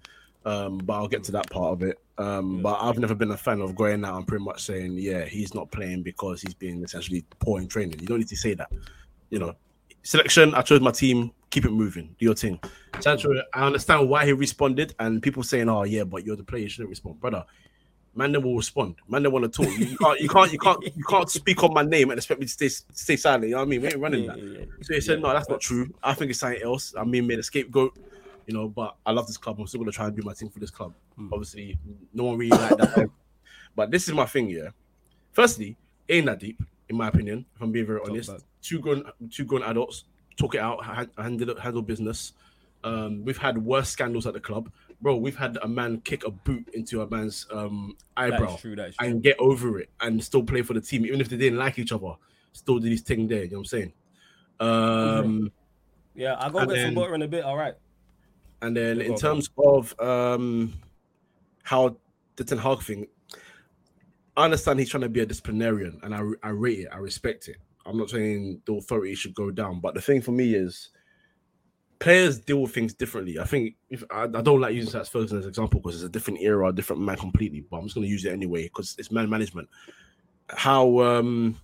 Um, 0.47 0.79
but 0.79 0.95
I'll 0.95 1.09
get 1.09 1.25
to 1.25 1.33
that 1.33 1.49
part 1.51 1.73
of 1.73 1.83
it. 1.83 1.99
Um, 2.19 2.57
yeah. 2.57 2.63
but 2.63 2.79
I've 2.81 2.99
never 2.99 3.15
been 3.15 3.31
a 3.31 3.37
fan 3.37 3.61
of 3.61 3.75
going 3.75 4.05
out 4.05 4.19
and 4.19 4.27
pretty 4.27 4.45
much 4.45 4.63
saying, 4.63 4.93
yeah, 4.99 5.25
he's 5.25 5.55
not 5.55 5.71
playing 5.71 6.03
because 6.03 6.43
he's 6.43 6.55
being 6.55 6.83
essentially 6.85 7.25
poor 7.39 7.61
in 7.61 7.67
training. 7.67 7.99
You 7.99 8.07
don't 8.07 8.19
need 8.19 8.29
to 8.29 8.37
say 8.37 8.55
that. 8.55 8.71
You 9.31 9.39
know, 9.39 9.55
selection. 10.03 10.55
I 10.55 10.63
chose 10.63 10.81
my 10.81 10.91
team. 10.91 11.33
Keep 11.55 11.67
it 11.67 11.71
moving. 11.71 12.17
Do 12.19 12.27
your 12.27 12.35
thing. 12.35 12.59
Sancho, 12.99 13.33
I 13.53 13.65
understand 13.65 14.09
why 14.09 14.27
he 14.27 14.33
responded, 14.33 14.93
and 14.99 15.23
people 15.23 15.45
saying, 15.45 15.69
"Oh 15.69 15.85
yeah, 15.85 16.03
but 16.03 16.27
you're 16.27 16.35
the 16.35 16.43
player, 16.43 16.63
you 16.63 16.69
shouldn't 16.69 16.91
respond, 16.91 17.21
brother." 17.21 17.45
Man, 18.13 18.33
then 18.33 18.43
will 18.43 18.57
respond. 18.57 18.97
Man, 19.07 19.23
they 19.23 19.29
want 19.29 19.45
to 19.45 19.63
talk. 19.63 19.73
You, 19.79 19.97
can't, 19.97 20.21
you 20.21 20.29
can't, 20.29 20.53
you 20.53 20.59
can't, 20.59 20.83
you 20.83 21.05
can't 21.09 21.31
speak 21.31 21.63
on 21.63 21.73
my 21.73 21.85
name 21.85 22.11
and 22.11 22.19
expect 22.19 22.41
me 22.41 22.47
to 22.47 22.53
stay, 22.53 22.67
stay 22.69 23.15
silent. 23.15 23.45
You 23.45 23.51
know 23.53 23.59
what 23.59 23.67
I 23.67 23.69
mean? 23.69 23.83
We 23.83 23.87
ain't 23.87 23.99
running 23.99 24.25
yeah, 24.25 24.33
that. 24.33 24.39
Yeah, 24.43 24.59
yeah. 24.59 24.65
So 24.83 24.95
he 24.95 25.01
said, 25.01 25.23
"No, 25.23 25.33
that's 25.33 25.49
not 25.49 25.61
true. 25.61 25.95
I 26.03 26.13
think 26.15 26.33
it's 26.33 26.41
something 26.41 26.61
else. 26.61 26.93
I 26.99 27.05
mean, 27.05 27.25
made 27.25 27.39
a 27.39 27.45
scapegoat." 27.45 27.97
You 28.49 28.55
know, 28.55 28.67
but 28.67 28.97
I 29.07 29.13
love 29.13 29.29
this 29.29 29.37
club. 29.37 29.61
I'm 29.61 29.69
still 29.69 29.79
gonna 29.79 29.93
try 29.93 30.07
and 30.09 30.17
do 30.17 30.23
my 30.25 30.35
thing 30.35 30.51
for 30.51 30.59
this 30.59 30.71
club. 30.71 30.93
Mm. 31.17 31.29
Obviously, 31.33 31.79
no 32.13 32.25
one 32.25 32.37
really 32.37 32.51
like 32.51 32.79
that. 32.79 33.11
but 33.77 33.93
this 33.93 34.09
is 34.09 34.15
my 34.15 34.27
thing, 34.27 34.51
yeah. 34.51 34.71
Firstly, 35.31 35.77
ain't 36.09 36.27
that 36.27 36.41
deep, 36.41 36.61
in 36.89 36.97
my 36.97 37.07
opinion. 37.07 37.47
If 37.55 37.63
I'm 37.63 37.71
being 37.71 37.87
very 37.87 38.01
honest, 38.05 38.33
two 38.61 38.81
grown, 38.81 39.05
two 39.31 39.45
grown 39.45 39.63
adults 39.63 40.07
talk 40.37 40.55
it 40.55 40.61
out, 40.61 40.85
handle 41.17 41.59
handle 41.59 41.83
business. 41.83 42.33
Um, 42.83 43.25
we've 43.25 43.39
had 43.39 43.57
worse 43.59 43.89
scandals 43.89 44.27
at 44.27 44.35
the 44.35 44.41
club, 44.41 44.71
bro. 45.01 45.17
We've 45.17 45.37
had 45.37 45.59
a 45.63 45.69
man 45.69 46.01
kick 46.03 46.27
a 46.27 46.31
boot 46.31 46.69
into 46.75 47.01
a 47.01 47.09
man's 47.09 47.47
um, 47.51 47.97
eyebrow 48.17 48.57
true, 48.57 48.77
and 49.01 49.23
get 49.23 49.39
over 49.39 49.79
it 49.79 49.91
and 50.01 50.23
still 50.23 50.43
play 50.43 50.63
for 50.63 50.75
the 50.75 50.81
team, 50.81 51.07
even 51.07 51.21
if 51.21 51.29
they 51.29 51.37
didn't 51.37 51.59
like 51.59 51.79
each 51.79 51.93
other. 51.93 52.13
Still 52.53 52.79
do 52.79 52.91
this 52.91 53.01
thing 53.01 53.27
there. 53.27 53.45
You 53.45 53.51
know 53.51 53.59
what 53.59 53.61
I'm 53.61 53.65
saying? 53.65 53.93
Um, 54.61 55.53
yeah, 56.15 56.35
I'll 56.35 56.51
go 56.51 56.61
get 56.61 56.69
then, 56.69 56.87
some 56.89 56.95
butter 56.95 57.15
in 57.15 57.23
a 57.23 57.29
bit. 57.29 57.45
All 57.45 57.57
right. 57.57 57.75
And 58.63 58.77
then 58.77 59.01
in 59.01 59.17
terms 59.17 59.51
of 59.59 59.99
um, 60.01 60.73
how 61.63 61.97
the 62.37 62.45
Ten 62.45 62.59
Hag 62.59 62.81
thing, 62.81 63.07
I 64.37 64.45
understand 64.45 64.79
he's 64.79 64.89
trying 64.91 65.03
to 65.03 65.09
be 65.09 65.21
a 65.21 65.27
disciplinarian, 65.27 66.01
and 66.03 66.15
I, 66.15 66.23
I 66.43 66.51
rate 66.51 66.81
it. 66.81 66.89
I 66.93 66.99
respect 66.99 67.49
it. 67.49 67.57
I'm 67.87 67.99
not 67.99 68.11
saying 68.11 68.63
the 68.65 68.75
authority 68.75 69.15
should 69.15 69.35
go 69.35 69.51
down, 69.51 69.81
but 69.81 69.95
the 69.95 70.01
thing 70.01 70.23
for 70.23 70.33
me 70.33 70.55
is 70.55 70.91
players 71.99 72.39
deal 72.39 72.63
with 72.63 72.75
things 72.75 72.95
differently. 72.95 73.39
I 73.39 73.45
think 73.45 73.77
if 73.91 74.05
I, 74.11 74.25
I 74.25 74.27
don't 74.43 74.61
like 74.61 74.75
using 74.75 74.93
that 74.93 75.09
Ferguson 75.09 75.39
as 75.39 75.45
an 75.45 75.51
example 75.51 75.81
because 75.81 75.97
it's 75.97 76.05
a 76.05 76.09
different 76.09 76.41
era, 76.41 76.69
a 76.69 76.73
different 76.73 77.03
man 77.03 77.17
completely. 77.17 77.65
But 77.71 77.79
I'm 77.79 77.85
just 77.85 77.95
going 77.95 78.07
to 78.07 78.11
use 78.11 78.25
it 78.25 78.33
anyway 78.33 78.65
because 78.65 78.95
it's 78.99 79.11
man 79.11 79.29
management. 79.29 79.69
How 80.49 81.01
um 81.01 81.59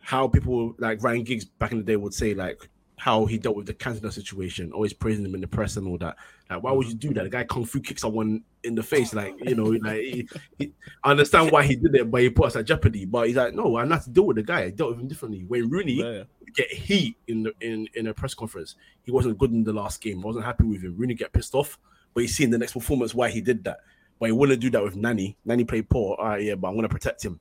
how 0.00 0.28
people 0.28 0.74
like 0.78 1.02
Ryan 1.02 1.24
Giggs 1.24 1.44
back 1.46 1.72
in 1.72 1.78
the 1.78 1.84
day 1.84 1.96
would 1.96 2.12
say 2.12 2.34
like 2.34 2.68
how 2.96 3.26
he 3.26 3.38
dealt 3.38 3.56
with 3.56 3.66
the 3.66 3.74
Cantona 3.74 4.12
situation, 4.12 4.72
always 4.72 4.92
praising 4.92 5.24
him 5.24 5.34
in 5.34 5.40
the 5.40 5.46
press 5.46 5.76
and 5.76 5.86
all 5.88 5.98
that. 5.98 6.16
Like, 6.48 6.62
why 6.62 6.72
would 6.72 6.86
you 6.86 6.94
do 6.94 7.12
that? 7.14 7.24
The 7.24 7.30
guy 7.30 7.44
kung 7.44 7.64
fu 7.64 7.80
kick 7.80 7.98
someone 7.98 8.42
in 8.62 8.74
the 8.74 8.82
face, 8.82 9.12
like 9.14 9.34
you 9.44 9.54
know, 9.54 9.64
like 9.64 10.00
he, 10.00 10.28
he, 10.58 10.72
I 11.02 11.10
understand 11.10 11.50
why 11.50 11.64
he 11.64 11.74
did 11.74 11.94
it, 11.94 12.10
but 12.10 12.22
he 12.22 12.30
put 12.30 12.46
us 12.46 12.56
at 12.56 12.66
jeopardy. 12.66 13.04
But 13.04 13.28
he's 13.28 13.36
like, 13.36 13.54
no, 13.54 13.76
I'm 13.78 13.88
not 13.88 14.04
to 14.04 14.10
deal 14.10 14.26
with 14.26 14.36
the 14.36 14.42
guy. 14.42 14.62
I 14.62 14.70
dealt 14.70 14.90
with 14.90 15.00
him 15.00 15.08
differently. 15.08 15.44
When 15.44 15.68
Rooney 15.68 15.94
yeah. 15.94 16.22
get 16.54 16.70
heat 16.70 17.16
in 17.26 17.44
the 17.44 17.52
in 17.60 17.88
in 17.94 18.06
a 18.06 18.14
press 18.14 18.34
conference, 18.34 18.76
he 19.02 19.10
wasn't 19.10 19.38
good 19.38 19.50
in 19.50 19.64
the 19.64 19.72
last 19.72 20.00
game. 20.00 20.20
I 20.20 20.26
wasn't 20.26 20.44
happy 20.44 20.64
with 20.64 20.82
him. 20.82 20.96
Rooney 20.96 21.14
get 21.14 21.32
pissed 21.32 21.54
off, 21.54 21.78
but 22.12 22.20
you 22.20 22.28
see 22.28 22.44
in 22.44 22.50
the 22.50 22.58
next 22.58 22.72
performance 22.72 23.14
why 23.14 23.30
he 23.30 23.40
did 23.40 23.64
that. 23.64 23.78
But 24.20 24.26
he 24.26 24.32
wouldn't 24.32 24.60
do 24.60 24.70
that 24.70 24.82
with 24.82 24.96
Nani. 24.96 25.36
Nani 25.44 25.64
played 25.64 25.88
poor. 25.88 26.16
All 26.18 26.26
right, 26.26 26.42
yeah, 26.42 26.54
but 26.54 26.68
I'm 26.68 26.76
gonna 26.76 26.88
protect 26.88 27.24
him. 27.24 27.40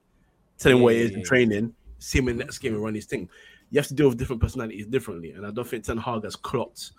Tell 0.57 0.71
him 0.71 0.79
yeah, 0.79 0.83
where 0.83 0.95
he 0.95 1.01
is 1.01 1.11
in 1.11 1.23
training. 1.23 1.75
See 1.99 2.17
him 2.17 2.27
in 2.27 2.37
the 2.37 2.43
next 2.43 2.57
game 2.57 2.73
and 2.73 2.83
run 2.83 2.95
his 2.95 3.05
thing 3.05 3.29
you 3.73 3.79
have 3.79 3.87
to 3.87 3.95
deal 3.95 4.07
with 4.07 4.19
different 4.19 4.39
personalities 4.39 4.85
differently. 4.85 5.31
And 5.31 5.47
I 5.47 5.49
don't 5.49 5.67
think 5.67 5.83
Ten 5.83 5.97
Hag 5.97 6.25
has 6.25 6.35
clocked 6.35 6.91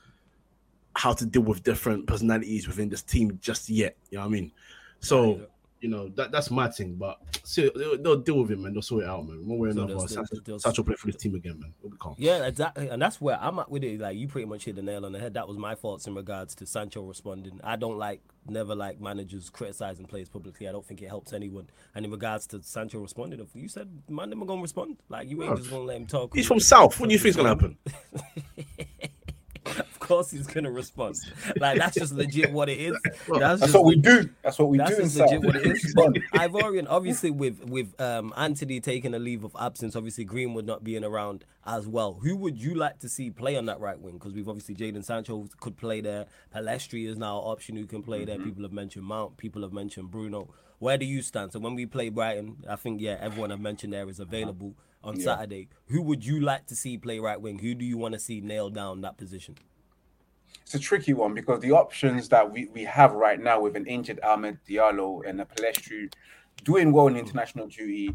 how 0.97 1.13
to 1.13 1.25
deal 1.25 1.43
with 1.43 1.63
different 1.63 2.05
personalities 2.05 2.67
within 2.67 2.89
this 2.89 3.01
team 3.01 3.39
just 3.41 3.71
yet. 3.71 3.97
You 4.11 4.19
know 4.19 4.23
what 4.25 4.31
I 4.31 4.33
mean? 4.33 4.53
So 4.99 5.43
you 5.85 5.91
know 5.91 6.09
that 6.17 6.33
that's 6.33 6.51
my 6.51 6.67
thing. 6.67 6.95
But 6.95 7.19
see, 7.43 7.71
they'll, 7.77 7.99
they'll, 7.99 8.17
deal 8.17 8.41
with 8.41 8.51
it, 8.51 8.59
man. 8.59 8.73
They'll 8.73 8.81
sort 8.81 9.05
it 9.05 9.07
out, 9.07 9.29
man. 9.29 9.47
One 9.47 9.59
way 9.59 9.69
or 9.69 9.73
another, 9.73 9.99
Sancho 10.09 10.83
play 10.83 10.95
for 10.95 11.09
this 11.09 11.17
team 11.17 11.35
again, 11.35 11.61
man. 11.61 11.75
We'll 11.83 11.91
be 11.91 11.99
calm. 11.99 12.15
Yeah, 12.17 12.47
exactly, 12.47 12.89
and 12.89 13.03
that's 13.03 13.21
where 13.21 13.39
I'm 13.39 13.59
at 13.59 13.71
with 13.71 13.85
it. 13.85 14.01
Like 14.01 14.17
you 14.17 14.27
pretty 14.27 14.47
much 14.47 14.65
hit 14.65 14.77
the 14.77 14.83
nail 14.83 15.05
on 15.05 15.13
the 15.13 15.21
head. 15.21 15.35
That 15.35 15.47
was 15.47 15.59
my 15.59 15.75
thoughts 15.75 16.07
in 16.07 16.15
regards 16.15 16.55
to 16.55 16.67
Sancho 16.67 17.03
responding. 17.03 17.61
I 17.63 17.77
don't 17.77 17.99
like, 17.99 18.23
never 18.49 18.75
like 18.75 18.99
managers 18.99 19.51
criticizing 19.51 20.07
players 20.07 20.31
publicly. 20.31 20.67
I 20.67 20.73
don't 20.73 20.87
think 20.87 21.03
it 21.03 21.09
helps 21.09 21.35
anyone. 21.35 21.69
And 21.95 22.07
in 22.07 22.11
regards 22.11 22.47
to 22.49 22.63
Sancho 22.63 23.01
responding, 23.01 23.47
you 23.53 23.69
said 23.69 23.91
man, 24.09 24.31
them 24.31 24.43
are 24.43 24.47
gonna 24.47 24.63
respond. 24.63 24.97
Like 25.11 25.29
you 25.29 25.43
ain't 25.43 25.59
just 25.59 25.69
gonna 25.69 25.85
let 25.85 25.99
him 25.99 26.07
talk. 26.07 26.35
He's 26.35 26.47
from 26.47 26.61
South. 26.61 26.99
What 26.99 27.11
do 27.11 27.13
you 27.13 27.19
think's 27.19 27.37
gonna 27.37 27.51
happen? 27.51 27.77
course 30.05 30.31
he's 30.31 30.47
gonna 30.47 30.71
respond. 30.71 31.17
Like 31.59 31.79
that's 31.79 31.97
just 31.97 32.13
legit 32.13 32.53
what 32.53 32.69
it 32.69 32.79
is. 32.79 32.97
That's, 33.05 33.61
that's 33.61 33.61
just, 33.61 33.75
what 33.75 33.85
we 33.85 33.97
do. 33.97 34.29
That's 34.43 34.59
what 34.59 34.69
we 34.69 34.79
that's 34.79 34.91
do. 34.91 35.03
That's 35.03 35.17
legit 35.17 35.43
what 35.43 35.57
it 35.57 35.67
is. 35.67 35.95
But 35.95 36.15
Ivorian, 36.35 36.87
obviously, 36.89 37.31
with 37.31 37.65
with 37.65 37.99
um, 38.01 38.33
Antony 38.37 38.81
taking 38.81 39.15
a 39.15 39.19
leave 39.19 39.45
of 39.45 39.57
absence, 39.59 39.97
obviously 39.97 40.25
Greenwood 40.25 40.67
not 40.67 40.85
being 40.85 41.05
around 41.05 41.45
as 41.67 41.89
well. 41.89 42.15
Who 42.23 42.37
would 42.37 42.61
you 42.61 42.75
like 42.75 42.99
to 43.01 43.09
see 43.09 43.31
play 43.31 43.57
on 43.57 43.67
that 43.67 43.81
right 43.81 43.99
wing? 43.99 44.15
Because 44.15 44.33
we've 44.33 44.49
obviously 44.49 44.75
Jadon 44.75 45.05
Sancho 45.05 45.49
could 45.61 45.77
play 45.77 46.01
there. 46.01 46.27
Pellistri 46.55 47.09
is 47.09 47.17
now 47.17 47.39
an 47.39 47.45
option 47.45 47.77
who 47.77 47.87
can 47.87 48.03
play 48.03 48.19
mm-hmm. 48.19 48.27
there. 48.27 48.39
People 48.39 48.63
have 48.63 48.73
mentioned 48.73 49.05
Mount. 49.05 49.37
People 49.37 49.63
have 49.63 49.73
mentioned 49.73 50.11
Bruno. 50.11 50.49
Where 50.79 50.99
do 50.99 51.07
you 51.07 51.23
stand? 51.23 51.53
So 51.53 51.61
when 51.61 51.75
we 51.75 51.87
play 51.87 52.11
Brighton, 52.11 52.65
I 52.69 52.77
think 52.77 53.01
yeah, 53.01 53.17
everyone 53.21 53.53
I've 53.53 53.61
mentioned 53.61 53.93
there 53.93 54.09
is 54.09 54.21
available 54.21 54.75
on 55.03 55.19
yeah. 55.19 55.25
Saturday. 55.25 55.69
Who 55.87 56.03
would 56.03 56.25
you 56.25 56.41
like 56.41 56.67
to 56.67 56.77
see 56.77 56.99
play 56.99 57.19
right 57.19 57.41
wing? 57.41 57.59
Who 57.59 57.75
do 57.75 57.85
you 57.85 57.97
want 57.97 58.15
to 58.15 58.21
see 58.21 58.41
nail 58.41 58.71
down 58.71 59.01
that 59.03 59.17
position? 59.17 59.57
It's 60.63 60.75
a 60.75 60.79
tricky 60.79 61.13
one 61.13 61.35
because 61.35 61.61
the 61.61 61.73
options 61.73 62.29
that 62.31 62.51
we, 62.51 62.67
we 62.73 62.85
have 62.85 63.13
right 63.13 63.41
now 63.41 63.61
with 63.61 63.77
an 63.77 63.87
injured 63.87 64.21
Amad 64.23 64.59
Diallo 64.69 65.29
and 65.29 65.41
a 65.41 65.45
Pellistri 65.45 66.13
doing 66.63 66.93
well 66.93 67.09
in 67.09 67.17
international 67.17 67.67
duty, 67.67 68.15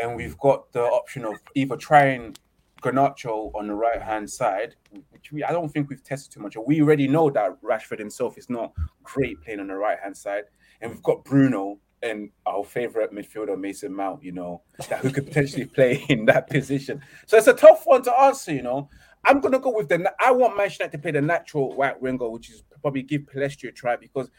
and 0.00 0.16
we've 0.16 0.38
got 0.38 0.70
the 0.72 0.82
option 0.82 1.24
of 1.24 1.34
either 1.54 1.76
trying 1.76 2.36
Garnacho 2.82 3.52
on 3.54 3.66
the 3.66 3.74
right 3.74 4.00
hand 4.00 4.30
side, 4.30 4.76
which 5.10 5.32
we 5.32 5.42
I 5.42 5.50
don't 5.52 5.68
think 5.68 5.90
we've 5.90 6.02
tested 6.02 6.32
too 6.32 6.40
much. 6.40 6.56
We 6.56 6.80
already 6.80 7.08
know 7.08 7.30
that 7.30 7.60
Rashford 7.62 7.98
himself 7.98 8.38
is 8.38 8.48
not 8.48 8.72
great 9.02 9.42
playing 9.42 9.60
on 9.60 9.66
the 9.66 9.74
right 9.74 9.98
hand 9.98 10.16
side, 10.16 10.44
and 10.80 10.90
we've 10.90 11.02
got 11.02 11.24
Bruno 11.24 11.78
and 12.02 12.30
our 12.46 12.64
favorite 12.64 13.12
midfielder 13.12 13.58
Mason 13.58 13.92
Mount, 13.92 14.22
you 14.22 14.32
know, 14.32 14.62
that 14.88 15.00
who 15.00 15.10
could 15.10 15.26
potentially 15.26 15.64
play 15.74 16.04
in 16.08 16.24
that 16.26 16.48
position. 16.48 17.02
So 17.26 17.36
it's 17.36 17.48
a 17.48 17.54
tough 17.54 17.82
one 17.86 18.02
to 18.02 18.20
answer, 18.20 18.52
you 18.52 18.62
know. 18.62 18.88
I'm 19.24 19.40
gonna 19.40 19.58
go 19.58 19.74
with 19.74 19.88
the. 19.88 20.12
I 20.20 20.32
want 20.32 20.56
Manchester 20.56 20.84
United 20.84 20.98
to 20.98 21.02
play 21.02 21.10
the 21.12 21.22
natural 21.22 21.74
right 21.76 22.00
winger, 22.00 22.28
which 22.28 22.50
is 22.50 22.62
probably 22.80 23.02
give 23.02 23.22
Pellistri 23.22 23.68
a 23.68 23.72
try 23.72 23.96
because 23.96 24.30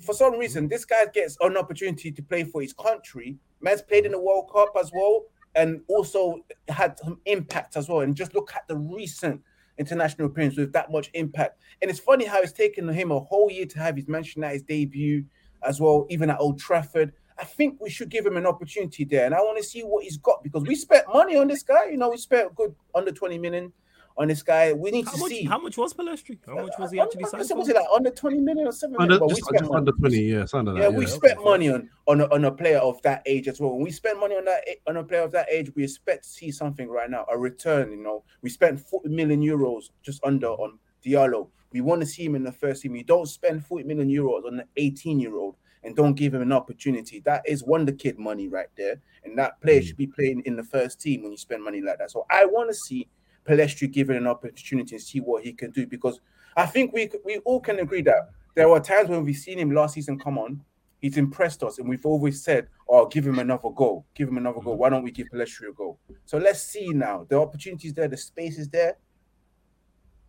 for 0.00 0.14
some 0.14 0.38
reason 0.38 0.68
this 0.68 0.84
guy 0.84 1.06
gets 1.12 1.36
an 1.40 1.56
opportunity 1.56 2.10
to 2.12 2.22
play 2.22 2.44
for 2.44 2.62
his 2.62 2.72
country. 2.72 3.36
Man's 3.60 3.82
played 3.82 4.06
in 4.06 4.12
the 4.12 4.20
World 4.20 4.50
Cup 4.52 4.70
as 4.80 4.90
well, 4.94 5.24
and 5.54 5.80
also 5.88 6.40
had 6.68 6.98
some 6.98 7.20
impact 7.26 7.76
as 7.76 7.88
well. 7.88 8.00
And 8.00 8.14
just 8.14 8.34
look 8.34 8.52
at 8.54 8.66
the 8.68 8.76
recent 8.76 9.42
international 9.78 10.28
appearance 10.28 10.56
with 10.56 10.72
that 10.72 10.90
much 10.90 11.10
impact. 11.14 11.60
And 11.82 11.90
it's 11.90 12.00
funny 12.00 12.24
how 12.24 12.40
it's 12.40 12.52
taken 12.52 12.88
him 12.88 13.10
a 13.10 13.20
whole 13.20 13.50
year 13.50 13.66
to 13.66 13.78
have 13.78 13.96
his 13.96 14.08
Manchester 14.08 14.40
United 14.40 14.66
debut 14.66 15.24
as 15.62 15.80
well, 15.80 16.06
even 16.10 16.30
at 16.30 16.40
Old 16.40 16.58
Trafford. 16.58 17.12
I 17.38 17.44
think 17.44 17.80
we 17.80 17.90
should 17.90 18.08
give 18.08 18.26
him 18.26 18.36
an 18.36 18.46
opportunity 18.46 19.04
there. 19.04 19.26
And 19.26 19.34
I 19.34 19.38
want 19.40 19.58
to 19.58 19.64
see 19.64 19.82
what 19.82 20.02
he's 20.04 20.16
got 20.16 20.42
because 20.42 20.64
we 20.64 20.74
spent 20.74 21.06
money 21.12 21.36
on 21.36 21.46
this 21.48 21.62
guy. 21.62 21.86
You 21.86 21.96
know, 21.96 22.10
we 22.10 22.16
spent 22.16 22.54
good 22.54 22.74
under 22.94 23.12
20 23.12 23.38
million 23.38 23.72
on 24.18 24.28
this 24.28 24.42
guy. 24.42 24.72
We 24.72 24.90
need 24.90 25.06
how 25.06 25.12
to 25.12 25.18
much, 25.18 25.30
see 25.30 25.44
how 25.44 25.58
much 25.58 25.76
was 25.78 25.94
Pellistri? 25.94 26.38
How 26.44 26.56
much 26.56 26.74
was 26.78 26.90
he 26.90 27.00
actually 27.00 27.24
signed? 27.24 27.46
For? 27.46 27.56
Was 27.56 27.68
it 27.68 27.76
like 27.76 27.86
under 27.94 28.10
20 28.10 28.40
million 28.40 28.66
or 28.66 28.72
something? 28.72 29.00
Under, 29.00 29.18
just, 29.28 29.42
just 29.50 29.70
under 29.70 29.92
20, 29.92 30.20
yeah, 30.20 30.44
under 30.52 30.72
that, 30.72 30.82
yeah, 30.82 30.88
we 30.88 31.06
spent 31.06 31.42
money 31.42 31.70
on 31.70 31.88
on 32.06 32.20
a, 32.20 32.24
on 32.34 32.44
a 32.44 32.50
player 32.50 32.78
of 32.78 33.00
that 33.02 33.22
age 33.26 33.48
as 33.48 33.60
well. 33.60 33.72
When 33.72 33.84
we 33.84 33.90
spend 33.90 34.18
money 34.18 34.34
on 34.34 34.44
that 34.44 34.64
on 34.86 34.96
a 34.96 35.04
player 35.04 35.22
of 35.22 35.32
that 35.32 35.48
age, 35.50 35.70
we 35.74 35.84
expect 35.84 36.24
to 36.24 36.28
see 36.28 36.50
something 36.50 36.88
right 36.88 37.08
now, 37.08 37.24
a 37.30 37.38
return. 37.38 37.90
You 37.90 38.02
know, 38.02 38.24
we 38.42 38.50
spent 38.50 38.80
40 38.80 39.08
million 39.08 39.40
euros 39.40 39.90
just 40.02 40.22
under 40.24 40.48
on 40.48 40.78
Diallo. 41.04 41.48
We 41.72 41.80
want 41.80 42.00
to 42.00 42.06
see 42.06 42.24
him 42.24 42.34
in 42.34 42.42
the 42.42 42.52
first 42.52 42.82
team. 42.82 42.92
We 42.92 43.02
don't 43.02 43.26
spend 43.26 43.64
40 43.64 43.84
million 43.84 44.08
euros 44.08 44.46
on 44.46 44.60
an 44.60 44.66
18 44.76 45.20
year 45.20 45.36
old 45.36 45.56
and 45.84 45.94
don't 45.94 46.14
give 46.14 46.34
him 46.34 46.42
an 46.42 46.52
opportunity. 46.52 47.20
That 47.20 47.42
is 47.46 47.62
wonder 47.62 47.92
kid 47.92 48.18
money 48.18 48.48
right 48.48 48.68
there. 48.76 49.00
And 49.24 49.38
that 49.38 49.60
player 49.60 49.80
mm. 49.80 49.86
should 49.86 49.96
be 49.96 50.06
playing 50.06 50.42
in 50.44 50.56
the 50.56 50.64
first 50.64 51.00
team 51.00 51.22
when 51.22 51.30
you 51.30 51.36
spend 51.36 51.62
money 51.62 51.80
like 51.80 51.98
that. 51.98 52.10
So 52.10 52.26
I 52.30 52.46
want 52.46 52.70
to 52.70 52.74
see 52.74 53.06
Pellistri 53.48 53.90
given 53.90 54.16
an 54.16 54.26
opportunity 54.26 54.94
and 54.94 55.02
see 55.02 55.20
what 55.20 55.42
he 55.42 55.52
can 55.52 55.70
do 55.70 55.86
because 55.86 56.20
I 56.56 56.66
think 56.66 56.92
we 56.92 57.10
we 57.24 57.38
all 57.38 57.60
can 57.60 57.78
agree 57.78 58.02
that 58.02 58.30
there 58.54 58.68
were 58.68 58.80
times 58.80 59.08
when 59.08 59.24
we've 59.24 59.36
seen 59.36 59.58
him 59.58 59.70
last 59.70 59.94
season 59.94 60.18
come 60.18 60.36
on, 60.36 60.60
he's 61.00 61.16
impressed 61.16 61.62
us, 61.62 61.78
and 61.78 61.88
we've 61.88 62.04
always 62.04 62.42
said, 62.42 62.68
"Oh, 62.88 63.06
give 63.06 63.26
him 63.26 63.38
another 63.38 63.70
goal, 63.70 64.04
give 64.14 64.28
him 64.28 64.36
another 64.36 64.60
goal. 64.60 64.76
Why 64.76 64.90
don't 64.90 65.04
we 65.04 65.12
give 65.12 65.28
Pellistri 65.28 65.70
a 65.70 65.72
goal?" 65.72 65.98
So 66.26 66.38
let's 66.38 66.62
see 66.62 66.88
now. 66.88 67.26
The 67.28 67.38
opportunity 67.38 67.88
is 67.88 67.94
there, 67.94 68.08
the 68.08 68.16
space 68.16 68.58
is 68.58 68.68
there. 68.68 68.98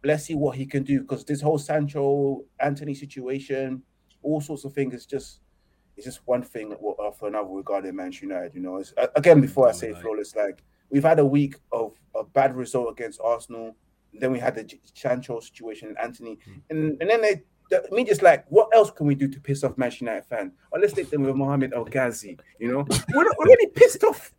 Let's 0.03 0.25
see 0.25 0.35
what 0.35 0.55
he 0.55 0.65
can 0.65 0.83
do 0.83 1.01
because 1.01 1.25
this 1.25 1.41
whole 1.41 1.57
Sancho 1.57 2.45
Antony 2.59 2.95
situation, 2.95 3.81
all 4.21 4.39
sorts 4.39 4.63
of 4.63 4.73
things, 4.73 4.93
is 4.93 5.05
just 5.05 5.41
it's 5.97 6.05
just 6.05 6.21
one 6.25 6.43
thing 6.43 6.73
for 7.17 7.27
another 7.27 7.49
regarding 7.49 7.95
Manchester 7.95 8.27
United. 8.27 8.55
You 8.55 8.61
know, 8.61 8.77
it's, 8.77 8.93
again 9.15 9.41
before 9.41 9.67
I 9.67 9.73
say 9.73 9.93
flawless, 9.93 10.35
like 10.35 10.63
we've 10.89 11.03
had 11.03 11.19
a 11.19 11.25
week 11.25 11.55
of 11.71 11.93
a 12.15 12.23
bad 12.23 12.55
result 12.55 12.91
against 12.91 13.19
Arsenal. 13.21 13.75
Then 14.13 14.31
we 14.31 14.39
had 14.39 14.55
the 14.55 14.67
Sancho 14.93 15.39
situation, 15.39 15.95
Antony, 16.01 16.39
mm. 16.47 16.61
and 16.69 16.97
and 16.99 17.09
then 17.09 17.21
they 17.21 17.43
the 17.69 17.87
media's 17.91 18.21
like, 18.21 18.45
what 18.49 18.67
else 18.73 18.91
can 18.91 19.05
we 19.05 19.15
do 19.15 19.27
to 19.27 19.39
piss 19.39 19.63
off 19.63 19.77
Manchester 19.77 20.05
United 20.05 20.25
fans? 20.25 20.53
Or 20.71 20.79
let's 20.79 20.93
take 20.93 21.09
them 21.09 21.23
with 21.23 21.35
Mohamed 21.35 21.73
El 21.73 21.85
Ghazi. 21.85 22.37
You 22.59 22.71
know, 22.71 22.87
we're 23.13 23.29
already 23.31 23.67
pissed 23.67 24.03
off. 24.03 24.33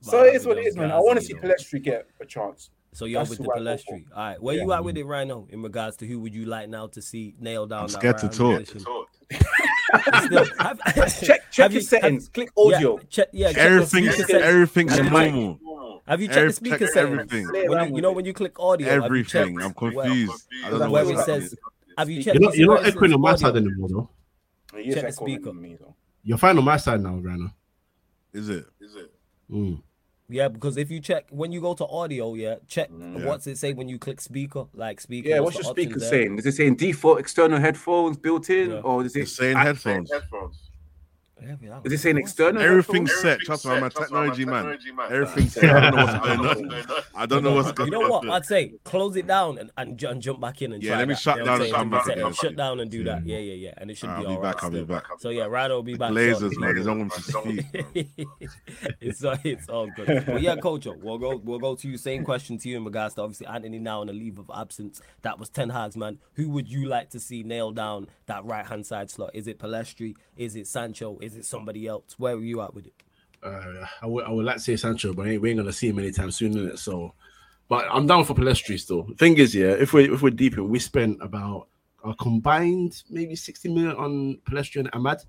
so 0.00 0.24
it 0.24 0.34
is 0.34 0.46
what 0.46 0.58
it 0.58 0.66
is, 0.66 0.76
man. 0.76 0.90
I 0.90 0.98
want 0.98 1.18
to 1.18 1.24
see 1.24 1.34
Pellistri 1.34 1.82
get 1.82 2.06
a 2.20 2.26
chance. 2.26 2.70
So 2.92 3.04
you're 3.04 3.20
That's 3.20 3.30
with 3.30 3.38
the 3.40 3.44
Pellistri. 3.44 4.04
All 4.14 4.22
right, 4.22 4.42
where 4.42 4.56
yeah. 4.56 4.62
you 4.62 4.72
at 4.72 4.84
with 4.84 4.96
it 4.96 5.04
right 5.04 5.26
now 5.26 5.46
in 5.50 5.62
regards 5.62 5.96
to 5.98 6.06
who 6.06 6.20
would 6.20 6.34
you 6.34 6.46
like 6.46 6.68
now 6.68 6.88
to 6.88 7.02
see 7.02 7.34
nail 7.38 7.66
down? 7.66 7.84
I'm 7.84 7.88
scared 7.88 8.18
to 8.18 8.28
talk. 8.28 8.64
Still, 10.24 10.44
have, 10.58 10.80
check 11.20 11.50
check 11.50 11.72
your 11.72 11.80
settings. 11.80 12.26
Have, 12.26 12.32
click 12.32 12.50
audio. 12.56 12.96
Yeah, 12.96 13.02
check, 13.08 13.28
yeah, 13.32 13.52
check 13.52 13.58
everything's 13.58 14.30
everything's 14.30 14.98
normal. 14.98 16.02
Have 16.06 16.22
you 16.22 16.28
checked 16.28 16.38
Every, 16.38 16.48
the 16.48 16.54
speaker 16.54 16.86
settings? 16.86 17.32
Everything. 17.32 17.68
When 17.68 17.88
you, 17.88 17.96
you, 17.96 18.02
know 18.02 18.12
when 18.12 18.24
you 18.24 18.32
click 18.32 18.58
audio. 18.58 18.88
Everything. 18.88 19.60
I'm 19.60 19.74
confused. 19.74 20.46
Well, 20.62 20.66
I 20.66 20.70
don't 20.70 20.80
know 20.80 20.90
where 20.90 21.10
it 21.10 21.18
says. 21.24 21.54
Have 21.98 22.08
you 22.08 22.22
checked? 22.22 22.38
You're 22.38 22.48
not, 22.48 22.56
you're 22.56 22.74
not 22.74 22.86
echoing 22.86 23.12
on 23.12 23.20
my 23.20 23.36
side 23.36 23.56
anymore, 23.56 23.88
though. 23.88 24.10
Check 24.92 25.06
the 25.06 25.12
speaker. 25.12 25.52
You're 26.22 26.38
fine 26.38 26.56
on 26.56 26.64
my 26.64 26.76
side 26.76 27.02
now, 27.02 27.16
Rhino. 27.16 27.50
Is 28.32 28.48
it? 28.48 28.66
Is 28.80 28.94
it? 28.94 29.12
Mm. 29.50 29.82
Yeah, 30.30 30.48
because 30.48 30.76
if 30.76 30.90
you 30.90 31.00
check 31.00 31.26
when 31.30 31.52
you 31.52 31.60
go 31.60 31.72
to 31.74 31.86
audio, 31.86 32.34
yeah, 32.34 32.56
check 32.68 32.90
mm, 32.90 33.18
yeah. 33.18 33.26
what's 33.26 33.46
it 33.46 33.56
say 33.56 33.72
when 33.72 33.88
you 33.88 33.98
click 33.98 34.20
speaker, 34.20 34.66
like 34.74 35.00
speaker. 35.00 35.30
Yeah, 35.30 35.40
what's, 35.40 35.56
what's 35.56 35.66
your 35.66 35.74
speaker 35.74 36.00
saying? 36.00 36.38
Is 36.38 36.44
it 36.44 36.52
saying 36.52 36.76
default 36.76 37.18
external 37.18 37.58
headphones 37.58 38.18
built 38.18 38.50
in, 38.50 38.72
yeah. 38.72 38.80
or 38.80 39.02
is 39.04 39.16
it 39.16 39.20
it's 39.20 39.32
saying 39.32 39.56
headphones? 39.56 40.12
headphones? 40.12 40.67
Is 41.40 41.90
this 41.90 42.04
an 42.04 42.18
external? 42.18 42.62
Everything's 42.62 43.14
set. 43.20 43.40
Trust 43.40 43.66
me, 43.66 43.72
I'm 43.72 43.82
a 43.82 43.90
technology 43.90 44.44
man. 44.44 44.78
Everything's 45.10 45.54
set. 45.54 45.64
I 45.70 45.90
don't 45.90 45.94
know 45.94 46.04
what's 46.04 46.26
going 46.26 46.40
on. 46.40 47.02
I 47.14 47.26
don't 47.26 47.44
know 47.44 47.52
what's 47.54 47.72
going 47.72 47.94
on. 47.94 48.00
You 48.00 48.08
know 48.08 48.12
what? 48.12 48.30
I'd 48.30 48.46
say 48.46 48.72
close 48.84 49.16
it 49.16 49.26
down 49.26 49.58
and, 49.58 49.70
and, 49.76 50.02
and 50.02 50.22
jump 50.22 50.40
back 50.40 50.62
in 50.62 50.72
and 50.72 50.82
yeah. 50.82 50.98
Let 50.98 51.08
me 51.08 51.14
that. 51.14 51.20
shut 51.20 51.44
down 51.44 51.62
and 51.62 51.72
come 51.72 51.90
back 51.90 52.06
again. 52.06 52.32
Shut 52.32 52.56
down 52.56 52.80
and 52.80 52.90
do 52.90 53.04
that. 53.04 53.24
Yeah, 53.24 53.38
yeah, 53.38 53.54
yeah. 53.54 53.74
And 53.76 53.90
it 53.90 53.96
should 53.96 54.14
be 54.16 54.26
all 54.26 54.40
right. 54.40 54.56
I'll 54.62 54.70
be 54.70 54.82
back. 54.84 55.06
I'll 55.10 55.16
be 55.16 55.20
So 55.20 55.30
yeah, 55.30 55.44
Rado 55.44 55.70
will 55.70 55.82
be 55.82 55.94
back. 55.94 56.12
Lasers, 56.12 56.56
man. 56.58 56.74
There's 56.74 56.86
no 56.86 56.94
one 56.94 57.10
to 57.10 57.22
speak. 57.94 58.26
It's 59.00 59.22
it's 59.44 59.68
all 59.68 59.88
good. 59.94 60.24
But 60.26 60.42
yeah, 60.42 60.56
Kojo, 60.56 61.00
we'll 61.00 61.18
go 61.18 61.36
we'll 61.36 61.58
go 61.58 61.74
to 61.74 61.88
you. 61.88 61.96
Same 61.96 62.24
question 62.24 62.58
to 62.58 62.68
you 62.68 62.76
in 62.76 62.84
regards 62.84 63.14
to 63.14 63.22
obviously 63.22 63.46
Antony 63.46 63.78
now 63.78 64.00
on 64.00 64.08
a 64.08 64.12
leave 64.12 64.38
of 64.38 64.50
absence. 64.54 65.00
That 65.22 65.38
was 65.38 65.48
Ten 65.48 65.70
Hag's 65.70 65.96
man. 65.96 66.18
Who 66.34 66.50
would 66.50 66.68
you 66.68 66.86
like 66.86 67.10
to 67.10 67.20
see 67.20 67.42
nail 67.42 67.72
down 67.72 68.08
that 68.26 68.44
right 68.44 68.66
hand 68.66 68.86
side 68.86 69.10
slot? 69.10 69.30
Is 69.34 69.46
it 69.46 69.58
Pellistri? 69.58 70.14
Is 70.36 70.56
it 70.56 70.66
Sancho? 70.66 71.18
Is 71.28 71.36
it 71.36 71.44
somebody 71.44 71.86
else? 71.86 72.14
Where 72.16 72.32
are 72.32 72.40
you 72.40 72.62
at 72.62 72.72
with 72.72 72.86
it? 72.86 72.94
Uh, 73.42 73.84
I 74.00 74.06
would 74.06 74.24
I 74.24 74.30
would 74.30 74.46
like 74.46 74.56
to 74.56 74.62
say 74.62 74.76
Sancho, 74.76 75.12
but 75.12 75.26
we 75.26 75.50
ain't 75.50 75.58
gonna 75.58 75.74
see 75.74 75.88
him 75.88 75.98
anytime 75.98 76.30
soon, 76.30 76.56
in 76.56 76.68
it. 76.68 76.78
So, 76.78 77.12
but 77.68 77.84
I'm 77.90 78.06
down 78.06 78.24
for 78.24 78.32
Pellistri 78.32 78.80
still. 78.80 79.06
Thing 79.18 79.36
is, 79.36 79.54
yeah, 79.54 79.72
if 79.72 79.92
we 79.92 80.10
if 80.10 80.22
we're 80.22 80.30
deep 80.30 80.56
in, 80.56 80.70
we 80.70 80.78
spent 80.78 81.18
about 81.20 81.68
a 82.02 82.14
combined 82.14 83.02
maybe 83.10 83.36
60 83.36 83.68
million 83.68 83.96
on 83.96 84.38
Pellistri 84.48 84.76
and 84.76 84.90
Amad. 84.92 85.26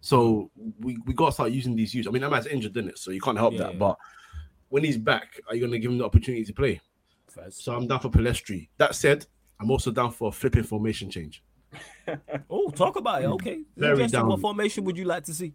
So 0.00 0.48
we, 0.78 0.96
we 1.06 1.12
got 1.12 1.26
to 1.26 1.32
start 1.32 1.50
using 1.50 1.74
these 1.74 1.92
use. 1.92 2.06
I 2.06 2.10
mean, 2.10 2.22
Amad's 2.22 2.46
injured, 2.46 2.74
didn't 2.74 2.90
it? 2.90 2.98
So 2.98 3.10
you 3.10 3.20
can't 3.20 3.38
help 3.38 3.54
yeah, 3.54 3.64
that. 3.64 3.72
Yeah. 3.72 3.78
But 3.78 3.98
when 4.68 4.84
he's 4.84 4.98
back, 4.98 5.40
are 5.48 5.56
you 5.56 5.60
going 5.60 5.72
to 5.72 5.78
give 5.78 5.90
him 5.90 5.98
the 5.98 6.04
opportunity 6.04 6.44
to 6.44 6.52
play? 6.52 6.80
First. 7.28 7.64
So 7.64 7.74
I'm 7.74 7.86
down 7.88 8.00
for 8.00 8.10
Pellistri. 8.10 8.68
That 8.78 8.94
said, 8.94 9.26
I'm 9.60 9.70
also 9.70 9.90
down 9.90 10.12
for 10.12 10.28
a 10.28 10.32
flipping 10.32 10.64
formation 10.64 11.10
change. 11.10 11.42
oh, 12.50 12.70
talk 12.70 12.96
about 12.96 13.22
it. 13.22 13.26
Okay. 13.26 13.62
Very 13.76 14.06
down. 14.06 14.28
What 14.28 14.40
formation 14.40 14.84
would 14.84 14.96
you 14.96 15.04
like 15.04 15.24
to 15.24 15.34
see? 15.34 15.54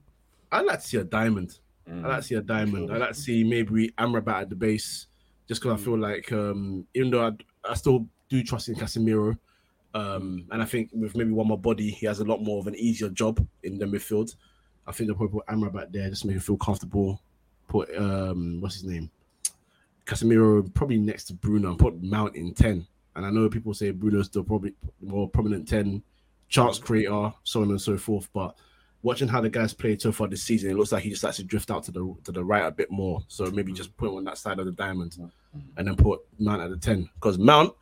I'd 0.52 0.66
like 0.66 0.82
to 0.82 0.88
see 0.88 0.98
a 0.98 1.04
diamond. 1.04 1.60
Mm. 1.90 2.06
I 2.06 2.08
like 2.08 2.22
to 2.22 2.24
see 2.24 2.36
a 2.36 2.42
diamond. 2.42 2.92
I'd 2.92 3.00
like 3.00 3.10
to 3.10 3.16
see 3.16 3.44
maybe 3.44 3.90
Amrabat 3.98 4.42
at 4.42 4.50
the 4.50 4.56
base, 4.56 5.08
just 5.48 5.62
because 5.62 5.78
mm. 5.78 5.82
I 5.82 5.86
feel 5.86 5.98
like 5.98 6.32
um, 6.32 6.86
even 6.94 7.12
though 7.12 7.28
I, 7.28 7.32
I 7.70 7.74
still 7.74 8.08
do 8.30 8.44
trust 8.44 8.70
in 8.70 8.76
Casemiro, 8.76 9.38
um, 9.94 10.46
and 10.52 10.62
I 10.62 10.66
think 10.66 10.90
with 10.94 11.16
maybe 11.16 11.32
one 11.32 11.48
more 11.48 11.58
body, 11.58 11.90
he 11.90 12.06
has 12.06 12.20
a 12.20 12.26
lot 12.26 12.42
more 12.42 12.60
of 12.60 12.68
an 12.68 12.76
easier 12.76 13.10
job 13.10 13.46
in 13.64 13.78
the 13.78 13.86
midfield. 13.86 14.36
I 14.86 14.92
think 14.92 15.08
they'll 15.08 15.18
probably 15.18 15.40
put 15.40 15.48
Amrabat 15.48 15.92
there 15.92 16.10
just 16.10 16.22
to 16.22 16.28
make 16.28 16.36
him 16.36 16.42
feel 16.42 16.58
comfortable. 16.58 17.22
Put 17.68 17.96
um, 17.98 18.62
what's 18.62 18.76
his 18.76 18.86
name, 18.86 19.10
Casemiro 20.06 20.74
probably 20.74 20.98
next 20.98 21.26
to 21.26 21.34
Bruno 21.34 21.70
and 21.70 21.80
put 21.80 22.02
Mount 22.02 22.36
in 22.36 22.54
ten. 22.54 22.88
And 23.18 23.26
I 23.26 23.32
know 23.32 23.50
people 23.50 23.74
say 23.74 23.90
Bruno's 23.92 24.28
still 24.28 24.44
probably 24.44 24.74
more 25.02 25.28
prominent 25.28 25.68
ten, 25.68 26.04
chance 26.50 26.78
creator, 26.78 27.34
so 27.44 27.62
on 27.64 27.70
and 27.72 27.82
so 27.82 27.98
forth, 27.98 28.30
but 28.32 28.56
watching 29.02 29.28
how 29.28 29.42
the 29.42 29.50
guys 29.50 29.74
played 29.74 30.02
so 30.02 30.12
far 30.12 30.28
this 30.28 30.44
season, 30.44 30.70
it 30.70 30.76
looks 30.76 30.92
like 30.92 31.04
he 31.04 31.10
just 31.10 31.38
to 31.38 31.44
drift 31.44 31.72
out 31.72 31.84
to 31.84 31.92
the 31.92 32.16
to 32.24 32.32
the 32.32 32.44
right 32.44 32.66
a 32.66 32.72
bit 32.72 32.92
more. 32.92 33.24
So 33.28 33.46
maybe 33.46 33.74
just 33.74 33.96
put 33.98 34.10
him 34.10 34.16
on 34.18 34.24
that 34.26 34.38
side 34.38 34.60
of 34.60 34.66
the 34.66 34.72
diamond, 34.72 35.18
and 35.78 35.88
then 35.88 35.96
put 35.96 36.22
Mount 36.40 36.62
at 36.62 36.70
the 36.70 36.78
ten 36.78 37.10
because 37.16 37.38
Mount 37.38 37.74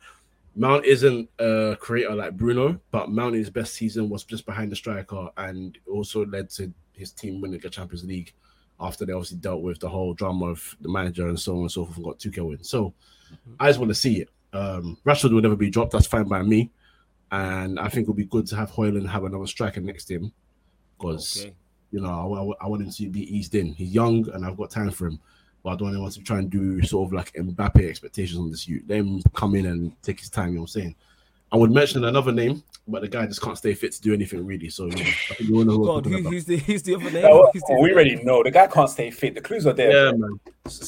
Mount 0.54 0.86
isn't 0.86 1.28
a 1.38 1.76
creator 1.78 2.14
like 2.14 2.34
Bruno, 2.36 2.80
but 2.90 3.10
Mount's 3.10 3.50
best 3.50 3.74
season 3.74 4.08
was 4.08 4.24
just 4.24 4.46
behind 4.46 4.72
the 4.72 4.76
striker 4.76 5.28
and 5.36 5.76
also 5.86 6.24
led 6.24 6.48
to 6.50 6.72
his 6.94 7.12
team 7.12 7.42
winning 7.42 7.60
the 7.60 7.68
Champions 7.68 8.04
League 8.04 8.32
after 8.80 9.04
they 9.04 9.12
obviously 9.12 9.36
dealt 9.36 9.60
with 9.60 9.80
the 9.80 9.88
whole 9.88 10.14
drama 10.14 10.46
of 10.46 10.76
the 10.80 10.88
manager 10.88 11.28
and 11.28 11.38
so 11.38 11.52
on 11.56 11.60
and 11.60 11.70
so 11.70 11.84
forth 11.84 11.96
and 11.96 12.06
got 12.06 12.18
2K 12.18 12.48
win. 12.48 12.64
So. 12.64 12.94
I 13.58 13.68
just 13.68 13.78
want 13.78 13.90
to 13.90 13.94
see 13.94 14.20
it. 14.20 14.30
Um, 14.52 14.96
Rashford 15.04 15.32
will 15.32 15.42
never 15.42 15.56
be 15.56 15.70
dropped. 15.70 15.92
That's 15.92 16.06
fine 16.06 16.28
by 16.28 16.42
me. 16.42 16.70
And 17.32 17.78
I 17.78 17.88
think 17.88 18.04
it'll 18.04 18.14
be 18.14 18.24
good 18.24 18.46
to 18.48 18.56
have 18.56 18.70
Højlund 18.70 19.08
have 19.08 19.24
another 19.24 19.46
striker 19.46 19.80
next 19.80 20.04
to 20.06 20.14
him 20.14 20.32
because, 20.96 21.42
okay. 21.42 21.54
you 21.90 22.00
know, 22.00 22.56
I, 22.60 22.64
I, 22.64 22.68
want 22.68 22.82
him 22.82 22.90
to 22.90 23.08
be 23.10 23.36
eased 23.36 23.54
in. 23.54 23.72
He's 23.72 23.92
young 23.92 24.28
and 24.30 24.44
I've 24.44 24.56
got 24.56 24.70
time 24.70 24.90
for 24.90 25.06
him. 25.08 25.18
But 25.62 25.70
I 25.70 25.76
don't 25.76 26.00
want 26.00 26.14
to 26.14 26.22
try 26.22 26.38
and 26.38 26.48
do 26.48 26.80
sort 26.82 27.08
of 27.08 27.12
like 27.12 27.32
Mbappe 27.32 27.88
expectations 27.88 28.38
on 28.38 28.50
this 28.50 28.68
youth. 28.68 28.84
Then 28.86 29.20
come 29.34 29.56
in 29.56 29.66
and 29.66 30.00
take 30.02 30.20
his 30.20 30.30
time, 30.30 30.50
you 30.50 30.54
know 30.54 30.60
what 30.62 30.76
I'm 30.76 30.80
saying? 30.80 30.94
I 31.50 31.56
would 31.56 31.72
mention 31.72 32.04
another 32.04 32.32
name, 32.32 32.62
but 32.88 33.02
the 33.02 33.08
guy 33.08 33.26
just 33.26 33.42
can't 33.42 33.58
stay 33.58 33.74
fit 33.74 33.92
to 33.92 34.00
do 34.00 34.14
anything 34.14 34.46
really. 34.46 34.68
So 34.68 34.86
you 34.86 34.94
know, 35.50 35.62
know 35.62 35.78
God, 35.78 36.06
who, 36.06 36.22
who's 36.22 36.44
the 36.44 36.56
who's 36.58 36.82
the 36.82 36.94
other 36.94 37.10
name? 37.10 37.22
No, 37.22 37.50
the 37.52 37.78
we 37.80 37.92
already 37.92 38.22
know 38.22 38.42
the 38.42 38.50
guy 38.50 38.66
can't 38.68 38.88
stay 38.88 39.10
fit. 39.10 39.34
The 39.34 39.40
clues 39.40 39.66
are 39.66 39.72
there. 39.72 40.06
Yeah, 40.06 40.12
man. 40.12 40.38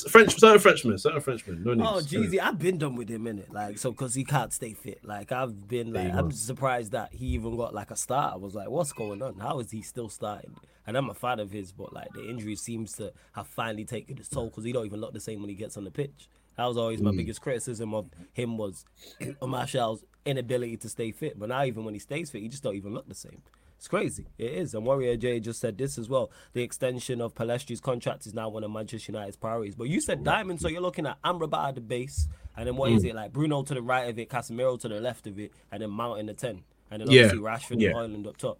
French, 0.08 0.38
certain 0.38 0.60
Frenchman, 0.60 0.98
certain 0.98 1.20
Frenchman. 1.20 1.62
No 1.62 1.72
Oh, 1.72 2.00
Jeezy, 2.00 2.40
I've 2.40 2.58
been 2.58 2.78
done 2.78 2.94
with 2.94 3.08
him 3.08 3.26
in 3.26 3.38
it, 3.38 3.52
like 3.52 3.78
so 3.78 3.90
because 3.90 4.14
he 4.14 4.24
can't 4.24 4.52
stay 4.52 4.74
fit. 4.74 5.04
Like 5.04 5.32
I've 5.32 5.68
been 5.68 5.92
like 5.92 6.12
I'm 6.12 6.30
surprised 6.30 6.92
that 6.92 7.12
he 7.12 7.26
even 7.28 7.56
got 7.56 7.74
like 7.74 7.90
a 7.90 7.96
start. 7.96 8.34
I 8.34 8.36
was 8.36 8.54
like, 8.54 8.70
what's 8.70 8.92
going 8.92 9.22
on? 9.22 9.38
How 9.38 9.58
is 9.58 9.70
he 9.70 9.82
still 9.82 10.08
starting? 10.08 10.54
And 10.86 10.96
I'm 10.96 11.10
a 11.10 11.14
fan 11.14 11.38
of 11.38 11.50
his, 11.50 11.72
but 11.72 11.92
like 11.92 12.12
the 12.14 12.28
injury 12.28 12.56
seems 12.56 12.92
to 12.94 13.12
have 13.32 13.46
finally 13.46 13.84
taken 13.84 14.18
its 14.18 14.28
toll 14.28 14.46
because 14.46 14.64
he 14.64 14.72
don't 14.72 14.86
even 14.86 15.00
look 15.00 15.12
the 15.12 15.20
same 15.20 15.40
when 15.40 15.50
he 15.50 15.54
gets 15.54 15.76
on 15.76 15.84
the 15.84 15.90
pitch. 15.90 16.28
That 16.56 16.66
was 16.66 16.76
always 16.76 17.00
my 17.00 17.12
mm. 17.12 17.18
biggest 17.18 17.40
criticism 17.40 17.94
of 17.94 18.06
him 18.32 18.58
was 18.58 18.84
Martial's 19.42 20.04
inability 20.24 20.76
to 20.78 20.88
stay 20.88 21.12
fit. 21.12 21.38
But 21.38 21.48
now 21.50 21.64
even 21.64 21.84
when 21.84 21.94
he 21.94 22.00
stays 22.00 22.30
fit, 22.30 22.42
he 22.42 22.48
just 22.48 22.62
don't 22.62 22.76
even 22.76 22.94
look 22.94 23.08
the 23.08 23.14
same. 23.14 23.42
It's 23.78 23.86
crazy. 23.86 24.26
It 24.38 24.52
is. 24.52 24.74
And 24.74 24.84
Warrior 24.84 25.16
J 25.16 25.38
just 25.38 25.60
said 25.60 25.78
this 25.78 25.98
as 25.98 26.08
well. 26.08 26.32
The 26.52 26.62
extension 26.62 27.20
of 27.20 27.34
Pellistri's 27.34 27.80
contract 27.80 28.26
is 28.26 28.34
now 28.34 28.48
one 28.48 28.64
of 28.64 28.72
Manchester 28.72 29.12
United's 29.12 29.36
priorities. 29.36 29.76
But 29.76 29.88
you 29.88 30.00
said 30.00 30.24
Diamond, 30.24 30.60
so 30.60 30.66
you're 30.66 30.80
looking 30.80 31.06
at 31.06 31.22
Amrabat 31.22 31.68
at 31.68 31.74
the 31.76 31.80
base, 31.80 32.26
and 32.56 32.66
then 32.66 32.74
what 32.76 32.90
mm. 32.90 32.96
is 32.96 33.04
it 33.04 33.14
like? 33.14 33.32
Bruno 33.32 33.62
to 33.62 33.74
the 33.74 33.82
right 33.82 34.08
of 34.08 34.18
it, 34.18 34.28
Casemiro 34.28 34.80
to 34.80 34.88
the 34.88 35.00
left 35.00 35.28
of 35.28 35.38
it, 35.38 35.52
and 35.70 35.80
then 35.80 35.90
Mount 35.90 36.18
in 36.18 36.26
the 36.26 36.34
ten, 36.34 36.64
and 36.90 37.00
then 37.00 37.08
obviously 37.08 37.38
yeah. 37.38 37.44
Rashford 37.44 37.80
yeah. 37.80 37.96
and 37.96 38.24
Højlund 38.24 38.28
up 38.28 38.36
top. 38.36 38.58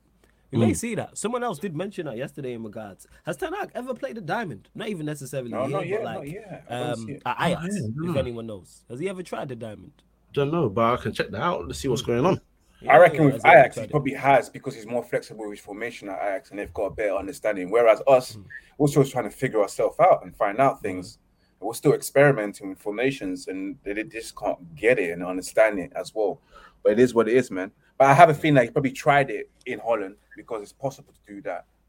We 0.52 0.58
mm. 0.58 0.68
may 0.68 0.74
see 0.74 0.94
that. 0.94 1.18
Someone 1.18 1.42
else 1.42 1.58
did 1.58 1.76
mention 1.76 2.06
that 2.06 2.16
yesterday 2.16 2.52
in 2.52 2.62
regards. 2.62 3.08
Has 3.24 3.36
Ten 3.36 3.52
Hag 3.52 3.72
ever 3.74 3.94
played 3.94 4.16
a 4.18 4.20
diamond? 4.20 4.68
Not 4.74 4.88
even 4.88 5.04
necessarily 5.04 5.50
no, 5.50 5.62
here, 5.62 5.70
not 5.70 5.86
yet, 5.86 6.02
but 6.02 6.04
like 6.04 6.16
not 6.16 6.28
yet. 6.28 6.64
Um, 6.70 7.18
at 7.26 7.36
Ajax, 7.40 7.74
if 7.74 8.16
anyone 8.16 8.46
knows. 8.46 8.84
Has 8.88 9.00
he 9.00 9.08
ever 9.08 9.24
tried 9.24 9.50
a 9.50 9.56
diamond? 9.56 9.92
Don't 10.32 10.52
know, 10.52 10.68
but 10.68 10.94
I 10.94 10.96
can 11.02 11.12
check 11.12 11.30
that 11.30 11.40
out 11.40 11.68
to 11.68 11.74
see 11.74 11.88
what's 11.88 12.02
going 12.02 12.24
on. 12.24 12.40
Yeah, 12.80 12.92
I 12.92 12.98
reckon 12.98 13.24
with 13.24 13.44
Ajax, 13.44 13.76
he 13.76 13.86
probably 13.88 14.14
has 14.14 14.48
because 14.48 14.74
he's 14.74 14.86
more 14.86 15.02
flexible 15.02 15.48
with 15.48 15.58
his 15.58 15.64
formation 15.64 16.08
at 16.08 16.18
Ajax 16.22 16.50
and 16.50 16.58
they've 16.58 16.72
got 16.72 16.84
a 16.84 16.90
better 16.90 17.16
understanding. 17.16 17.70
Whereas 17.70 18.00
us, 18.06 18.36
mm. 18.36 18.44
we're 18.78 18.86
still 18.86 19.04
trying 19.04 19.24
to 19.24 19.30
figure 19.30 19.60
ourselves 19.60 19.98
out 19.98 20.24
and 20.24 20.36
find 20.36 20.60
out 20.60 20.80
things. 20.80 21.16
Mm. 21.16 21.66
We're 21.66 21.74
still 21.74 21.94
experimenting 21.94 22.68
with 22.68 22.78
formations 22.78 23.48
and 23.48 23.76
they 23.82 24.00
just 24.04 24.36
can't 24.36 24.76
get 24.76 25.00
it 25.00 25.10
and 25.10 25.24
understand 25.24 25.80
it 25.80 25.92
as 25.96 26.14
well. 26.14 26.40
But 26.84 26.92
it 26.92 27.00
is 27.00 27.14
what 27.14 27.28
it 27.28 27.36
is, 27.36 27.50
man. 27.50 27.72
But 27.96 28.10
I 28.10 28.14
have 28.14 28.30
a 28.30 28.34
feeling 28.34 28.54
that 28.54 28.66
he 28.66 28.70
probably 28.70 28.92
tried 28.92 29.30
it 29.30 29.50
in 29.66 29.80
Holland 29.80 30.14
because 30.36 30.62
it's 30.62 30.72
possible 30.72 31.12
to 31.12 31.34
do 31.34 31.42
that. 31.42 31.64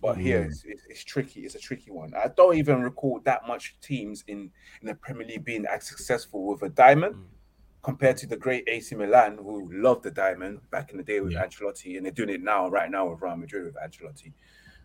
but 0.00 0.16
mm. 0.16 0.20
here 0.22 0.42
it's, 0.42 0.64
it's, 0.64 0.84
it's, 0.88 1.04
tricky. 1.04 1.40
It's 1.40 1.54
a 1.54 1.58
tricky 1.58 1.90
one. 1.90 2.14
I 2.14 2.28
don't 2.34 2.56
even 2.56 2.80
recall 2.80 3.20
that 3.24 3.46
much 3.46 3.76
teams 3.82 4.24
in, 4.26 4.50
in 4.80 4.86
the 4.86 4.94
Premier 4.94 5.26
League 5.26 5.44
being 5.44 5.66
as 5.66 5.86
successful 5.86 6.46
with 6.46 6.62
a 6.62 6.70
diamond 6.70 7.16
mm. 7.16 7.24
Compared 7.88 8.18
to 8.18 8.26
the 8.26 8.36
great 8.36 8.68
AC 8.68 8.94
Milan 8.94 9.38
who 9.38 9.66
loved 9.72 10.02
the 10.02 10.10
diamond 10.10 10.60
back 10.70 10.90
in 10.90 10.98
the 10.98 11.02
day 11.02 11.20
with 11.20 11.32
yeah. 11.32 11.46
Ancelotti, 11.46 11.96
and 11.96 12.04
they're 12.04 12.12
doing 12.12 12.28
it 12.28 12.42
now, 12.42 12.68
right 12.68 12.90
now 12.90 13.08
with 13.08 13.22
Real 13.22 13.34
Madrid 13.34 13.64
with 13.64 13.76
Ancelotti. 13.76 14.30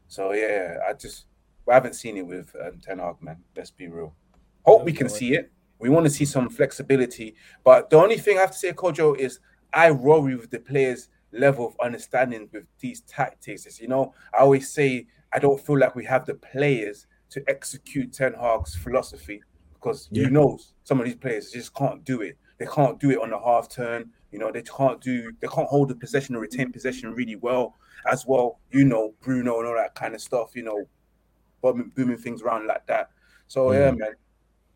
So 0.07 0.31
yeah, 0.31 0.77
I 0.87 0.93
just 0.93 1.25
we 1.65 1.73
haven't 1.73 1.95
seen 1.95 2.15
it 2.15 2.25
with 2.25 2.55
um, 2.65 2.79
Ten 2.81 2.99
Hag, 2.99 3.21
man. 3.21 3.43
Let's 3.57 3.71
be 3.71 3.89
real. 3.89 4.15
Hope 4.65 4.85
we 4.85 4.93
can 4.93 5.09
see 5.09 5.33
it. 5.33 5.51
We 5.79 5.89
want 5.89 6.05
to 6.05 6.09
see 6.09 6.23
some 6.23 6.49
flexibility, 6.49 7.35
but 7.65 7.89
the 7.89 7.97
only 7.97 8.17
thing 8.17 8.37
I 8.37 8.41
have 8.41 8.51
to 8.51 8.57
say, 8.57 8.71
Kojo, 8.71 9.17
is 9.17 9.41
I 9.73 9.91
worry 9.91 10.37
with 10.37 10.49
the 10.49 10.59
players' 10.59 11.09
level 11.33 11.67
of 11.67 11.75
understanding 11.83 12.47
with 12.53 12.63
these 12.79 13.01
tactics. 13.01 13.65
Is 13.65 13.81
you 13.81 13.89
know, 13.89 14.13
I 14.33 14.43
always 14.43 14.71
say 14.71 15.07
I 15.33 15.39
don't 15.39 15.59
feel 15.59 15.77
like 15.77 15.93
we 15.93 16.05
have 16.05 16.25
the 16.25 16.35
players 16.35 17.07
to 17.31 17.43
execute 17.49 18.13
Ten 18.13 18.33
Hag's 18.33 18.75
philosophy 18.75 19.43
because 19.73 20.07
yeah. 20.09 20.23
you 20.23 20.29
know 20.29 20.57
some 20.85 21.01
of 21.01 21.05
these 21.05 21.15
players 21.15 21.51
just 21.51 21.73
can't 21.73 22.05
do 22.05 22.21
it. 22.21 22.37
They 22.63 22.69
can't 22.71 22.97
do 22.97 23.11
it 23.11 23.21
on 23.21 23.29
the 23.29 23.37
half 23.37 23.67
turn. 23.67 24.09
You 24.31 24.39
know, 24.39 24.49
they 24.49 24.61
can't 24.61 25.01
do 25.01 25.33
they 25.41 25.47
can't 25.47 25.67
hold 25.67 25.89
the 25.89 25.95
possession 25.95 26.33
or 26.33 26.39
retain 26.39 26.71
possession 26.71 27.13
really 27.13 27.35
well 27.35 27.75
as 28.09 28.25
well. 28.25 28.59
You 28.71 28.85
know, 28.85 29.13
Bruno 29.19 29.59
and 29.59 29.67
all 29.67 29.75
that 29.75 29.95
kind 29.95 30.15
of 30.15 30.21
stuff. 30.21 30.55
You 30.55 30.63
know, 30.63 30.87
booming, 31.61 31.91
booming 31.93 32.17
things 32.17 32.41
around 32.41 32.67
like 32.67 32.85
that. 32.87 33.09
So 33.47 33.67
mm. 33.67 33.73
yeah, 33.73 33.91
man, 33.91 34.13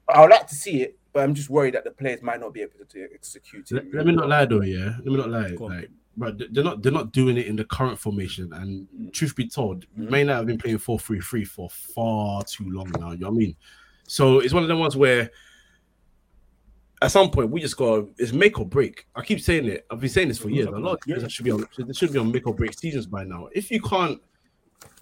I 0.10 0.20
would 0.20 0.32
like 0.32 0.48
to 0.48 0.56
see 0.56 0.82
it, 0.82 1.00
but 1.14 1.24
I'm 1.24 1.34
just 1.34 1.50
worried 1.50 1.76
that 1.76 1.86
the 1.86 1.92
players 1.92 2.22
might 2.22 2.42
not 2.42 2.54
be 2.54 2.62
able 2.62 2.74
to 2.90 3.08
execute 3.14 3.72
it. 3.72 3.76
Let, 3.76 3.94
let 3.94 4.06
me 4.06 4.12
not 4.12 4.28
lie 4.28 4.44
though, 4.44 4.64
yeah. 4.64 4.98
Let 4.98 5.06
me 5.06 5.16
not 5.16 5.30
lie. 5.30 5.56
Like, 5.58 5.90
but 6.18 6.38
they're 6.52 6.66
not 6.66 6.84
they're 6.84 6.92
not 6.92 7.14
doing 7.14 7.38
it 7.38 7.48
in 7.48 7.56
the 7.56 7.64
current 7.64 7.98
formation. 7.98 8.52
And 8.52 8.86
mm. 8.94 9.14
truth 9.14 9.34
be 9.34 9.48
told, 9.48 9.86
mm-hmm. 9.92 10.10
may 10.10 10.26
not 10.26 10.36
have 10.38 10.46
been 10.46 10.58
playing 10.58 10.80
4-3-3 10.80 11.48
for 11.48 11.70
far 11.70 12.44
too 12.44 12.70
long 12.70 12.92
now. 13.00 13.12
You 13.12 13.20
know 13.20 13.30
what 13.30 13.36
I 13.36 13.40
mean? 13.40 13.56
So 14.08 14.40
it's 14.40 14.54
one 14.54 14.64
of 14.64 14.68
the 14.68 14.76
ones 14.76 14.98
where 14.98 15.32
at 17.02 17.12
some 17.12 17.30
point 17.30 17.52
we 17.52 17.62
just 17.62 17.78
got 17.78 18.06
it's 18.18 18.34
make 18.34 18.60
or 18.60 18.66
break. 18.66 19.06
I 19.16 19.22
keep 19.22 19.40
saying 19.40 19.66
it. 19.66 19.86
I've 19.90 20.00
been 20.00 20.10
saying 20.10 20.30
this 20.30 20.40
for 20.40 20.50
years. 20.50 20.68
A 20.68 20.72
lot 20.72 20.94
of 20.94 21.02
players 21.02 21.32
should 21.32 21.46
be 21.46 21.52
on 21.52 21.66
they 21.78 21.94
should 21.94 22.14
be 22.14 22.20
on 22.20 22.32
make 22.32 22.48
or 22.48 22.54
break 22.54 22.78
seasons 22.78 23.06
by 23.06 23.24
now. 23.24 23.50
If 23.54 23.70
you 23.72 23.82
can't 23.82 24.20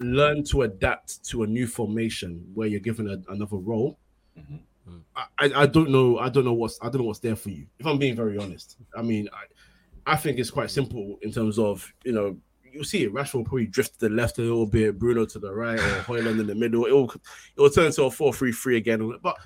learn 0.00 0.44
to 0.44 0.62
adapt 0.62 1.24
to 1.30 1.42
a 1.42 1.46
new 1.46 1.66
formation 1.66 2.44
where 2.54 2.68
you're 2.68 2.80
given 2.80 3.08
a, 3.08 3.32
another 3.32 3.56
role, 3.56 3.98
mm-hmm. 4.38 4.56
I, 5.16 5.62
I 5.62 5.66
don't 5.66 5.90
know. 5.90 6.18
I 6.18 6.28
don't 6.28 6.44
know 6.44 6.52
what's 6.52 6.78
I 6.82 6.88
don't 6.88 7.00
know 7.00 7.06
what's 7.06 7.18
there 7.18 7.36
for 7.36 7.50
you. 7.50 7.66
If 7.78 7.86
I'm 7.86 7.98
being 7.98 8.14
very 8.14 8.38
honest, 8.38 8.76
I 8.96 9.02
mean, 9.02 9.28
I, 9.32 10.12
I 10.12 10.16
think 10.16 10.38
it's 10.38 10.50
quite 10.50 10.70
simple 10.70 11.18
in 11.22 11.32
terms 11.32 11.58
of 11.58 11.90
you 12.04 12.12
know 12.12 12.36
you'll 12.62 12.84
see 12.84 13.04
it. 13.04 13.12
Rashford 13.12 13.34
will 13.34 13.44
probably 13.44 13.66
drift 13.66 13.98
to 14.00 14.08
the 14.08 14.14
left 14.14 14.38
a 14.38 14.42
little 14.42 14.66
bit, 14.66 14.98
Bruno 14.98 15.24
to 15.24 15.38
the 15.38 15.52
right, 15.52 15.78
or 15.78 16.02
Højlund 16.02 16.40
in 16.40 16.46
the 16.46 16.54
middle. 16.54 16.84
It 16.84 16.92
will 16.92 17.10
it 17.10 17.60
will 17.60 17.70
turn 17.70 17.90
to 17.92 18.04
a 18.04 18.10
four 18.10 18.32
three 18.32 18.52
three 18.52 18.76
again. 18.76 19.18
But 19.22 19.36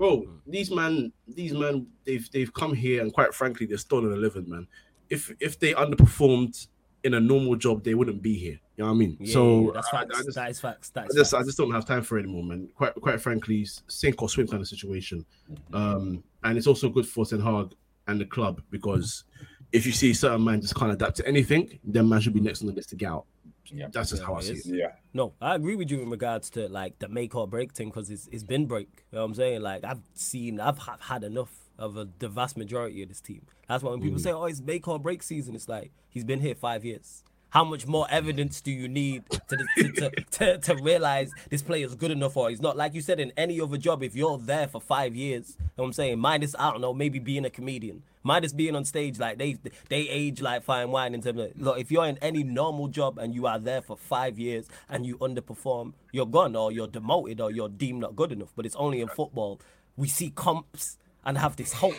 bro, 0.00 0.24
these 0.46 0.70
man, 0.70 1.12
these 1.28 1.52
man, 1.52 1.86
they've 2.06 2.28
they've 2.32 2.52
come 2.54 2.72
here 2.72 3.02
and 3.02 3.12
quite 3.12 3.34
frankly, 3.34 3.66
they're 3.66 3.76
stolen 3.76 4.10
a 4.12 4.16
living, 4.16 4.48
man. 4.48 4.66
If 5.10 5.30
if 5.40 5.60
they 5.60 5.74
underperformed 5.74 6.68
in 7.04 7.14
a 7.14 7.20
normal 7.20 7.54
job, 7.54 7.84
they 7.84 7.94
wouldn't 7.94 8.22
be 8.22 8.34
here. 8.34 8.58
You 8.76 8.84
know 8.84 8.86
what 8.86 8.92
I 8.92 8.94
mean? 8.94 9.18
Yeah, 9.20 9.32
so 9.34 9.72
that's 9.74 9.90
facts. 9.90 10.16
I, 10.16 10.20
I 10.20 10.22
just, 10.22 10.36
that 10.36 10.50
is 10.50 10.60
facts. 10.60 10.90
That 10.90 11.10
is 11.10 11.16
I 11.16 11.18
just, 11.18 11.30
facts. 11.32 11.42
I 11.42 11.44
just 11.44 11.58
don't 11.58 11.70
have 11.72 11.84
time 11.84 12.02
for 12.02 12.16
it 12.16 12.22
anymore, 12.22 12.44
man. 12.44 12.68
Quite, 12.74 12.94
quite 12.94 13.20
frankly, 13.20 13.66
sink 13.88 14.22
or 14.22 14.30
swim 14.30 14.48
kind 14.48 14.62
of 14.62 14.68
situation. 14.68 15.26
Mm-hmm. 15.52 15.74
Um, 15.74 16.24
and 16.44 16.56
it's 16.56 16.66
also 16.66 16.88
good 16.88 17.06
for 17.06 17.26
Ten 17.26 17.40
Hag 17.40 17.74
and 18.06 18.18
the 18.18 18.24
club 18.24 18.62
because 18.70 19.24
if 19.72 19.84
you 19.84 19.92
see 19.92 20.14
certain 20.14 20.42
man 20.42 20.62
just 20.62 20.76
can't 20.76 20.92
adapt 20.92 21.18
to 21.18 21.28
anything, 21.28 21.78
then 21.84 22.08
man 22.08 22.22
should 22.22 22.32
be 22.32 22.40
next 22.40 22.62
on 22.62 22.68
the 22.68 22.72
list 22.72 22.88
to 22.88 22.96
get 22.96 23.10
out. 23.10 23.26
Yeah, 23.72 23.88
that's 23.92 24.10
just 24.10 24.22
yeah, 24.22 24.26
how 24.26 24.34
I 24.34 24.40
see 24.40 24.52
it. 24.52 24.66
Yeah. 24.66 24.92
No, 25.14 25.32
I 25.40 25.54
agree 25.54 25.76
with 25.76 25.90
you 25.90 26.00
in 26.00 26.10
regards 26.10 26.50
to 26.50 26.68
like 26.68 26.98
the 26.98 27.08
make 27.08 27.34
or 27.34 27.46
break 27.46 27.72
thing 27.72 27.88
because 27.88 28.10
it's 28.10 28.28
it's 28.32 28.42
been 28.42 28.66
break. 28.66 28.88
You 29.12 29.16
know 29.16 29.22
what 29.22 29.26
I'm 29.26 29.34
saying? 29.34 29.62
Like 29.62 29.84
I've 29.84 30.02
seen, 30.14 30.60
I've 30.60 30.78
had 30.78 31.24
enough 31.24 31.52
of 31.78 31.96
a, 31.96 32.08
the 32.18 32.28
vast 32.28 32.56
majority 32.56 33.02
of 33.02 33.08
this 33.08 33.20
team. 33.20 33.46
That's 33.68 33.82
why 33.82 33.90
when 33.90 34.00
people 34.00 34.18
mm. 34.18 34.22
say, 34.22 34.32
"Oh, 34.32 34.44
it's 34.44 34.60
make 34.60 34.86
or 34.86 34.98
break 34.98 35.22
season," 35.22 35.54
it's 35.54 35.68
like 35.68 35.92
he's 36.08 36.24
been 36.24 36.40
here 36.40 36.54
five 36.54 36.84
years. 36.84 37.24
How 37.50 37.64
much 37.64 37.86
more 37.86 38.06
evidence 38.10 38.60
do 38.60 38.70
you 38.70 38.88
need 38.88 39.28
to 39.30 39.40
to, 39.48 39.92
to, 39.92 40.10
to, 40.30 40.58
to 40.58 40.74
realize 40.76 41.30
this 41.50 41.62
player 41.62 41.84
is 41.84 41.94
good 41.94 42.10
enough 42.10 42.36
or 42.36 42.50
he's 42.50 42.60
not? 42.60 42.76
Like 42.76 42.94
you 42.94 43.00
said, 43.00 43.20
in 43.20 43.32
any 43.36 43.60
other 43.60 43.76
job, 43.76 44.02
if 44.02 44.14
you're 44.14 44.38
there 44.38 44.68
for 44.68 44.80
five 44.80 45.16
years, 45.16 45.56
you 45.58 45.64
know 45.64 45.82
what 45.82 45.86
I'm 45.86 45.92
saying, 45.92 46.18
minus 46.20 46.54
I 46.58 46.70
don't 46.70 46.80
know, 46.80 46.94
maybe 46.94 47.18
being 47.18 47.44
a 47.44 47.50
comedian, 47.50 48.02
minus 48.22 48.52
being 48.52 48.76
on 48.76 48.84
stage, 48.84 49.18
like 49.18 49.38
they 49.38 49.58
they 49.88 50.08
age 50.08 50.40
like 50.40 50.62
fine 50.62 50.90
wine 50.90 51.14
in 51.14 51.22
terms 51.22 51.40
of 51.40 51.52
look, 51.60 51.78
if 51.78 51.90
you're 51.90 52.06
in 52.06 52.18
any 52.18 52.44
normal 52.44 52.88
job 52.88 53.18
and 53.18 53.34
you 53.34 53.46
are 53.46 53.58
there 53.58 53.82
for 53.82 53.96
five 53.96 54.38
years 54.38 54.66
and 54.88 55.04
you 55.04 55.18
underperform, 55.18 55.92
you're 56.12 56.26
gone 56.26 56.54
or 56.54 56.72
you're 56.72 56.88
demoted 56.88 57.40
or 57.40 57.50
you're 57.50 57.68
deemed 57.68 58.00
not 58.00 58.16
good 58.16 58.32
enough. 58.32 58.52
But 58.54 58.66
it's 58.66 58.76
only 58.76 59.00
in 59.00 59.08
football 59.08 59.60
we 59.96 60.08
see 60.08 60.30
comps 60.30 60.96
and 61.24 61.36
have 61.36 61.56
this 61.56 61.72
hope 61.72 61.94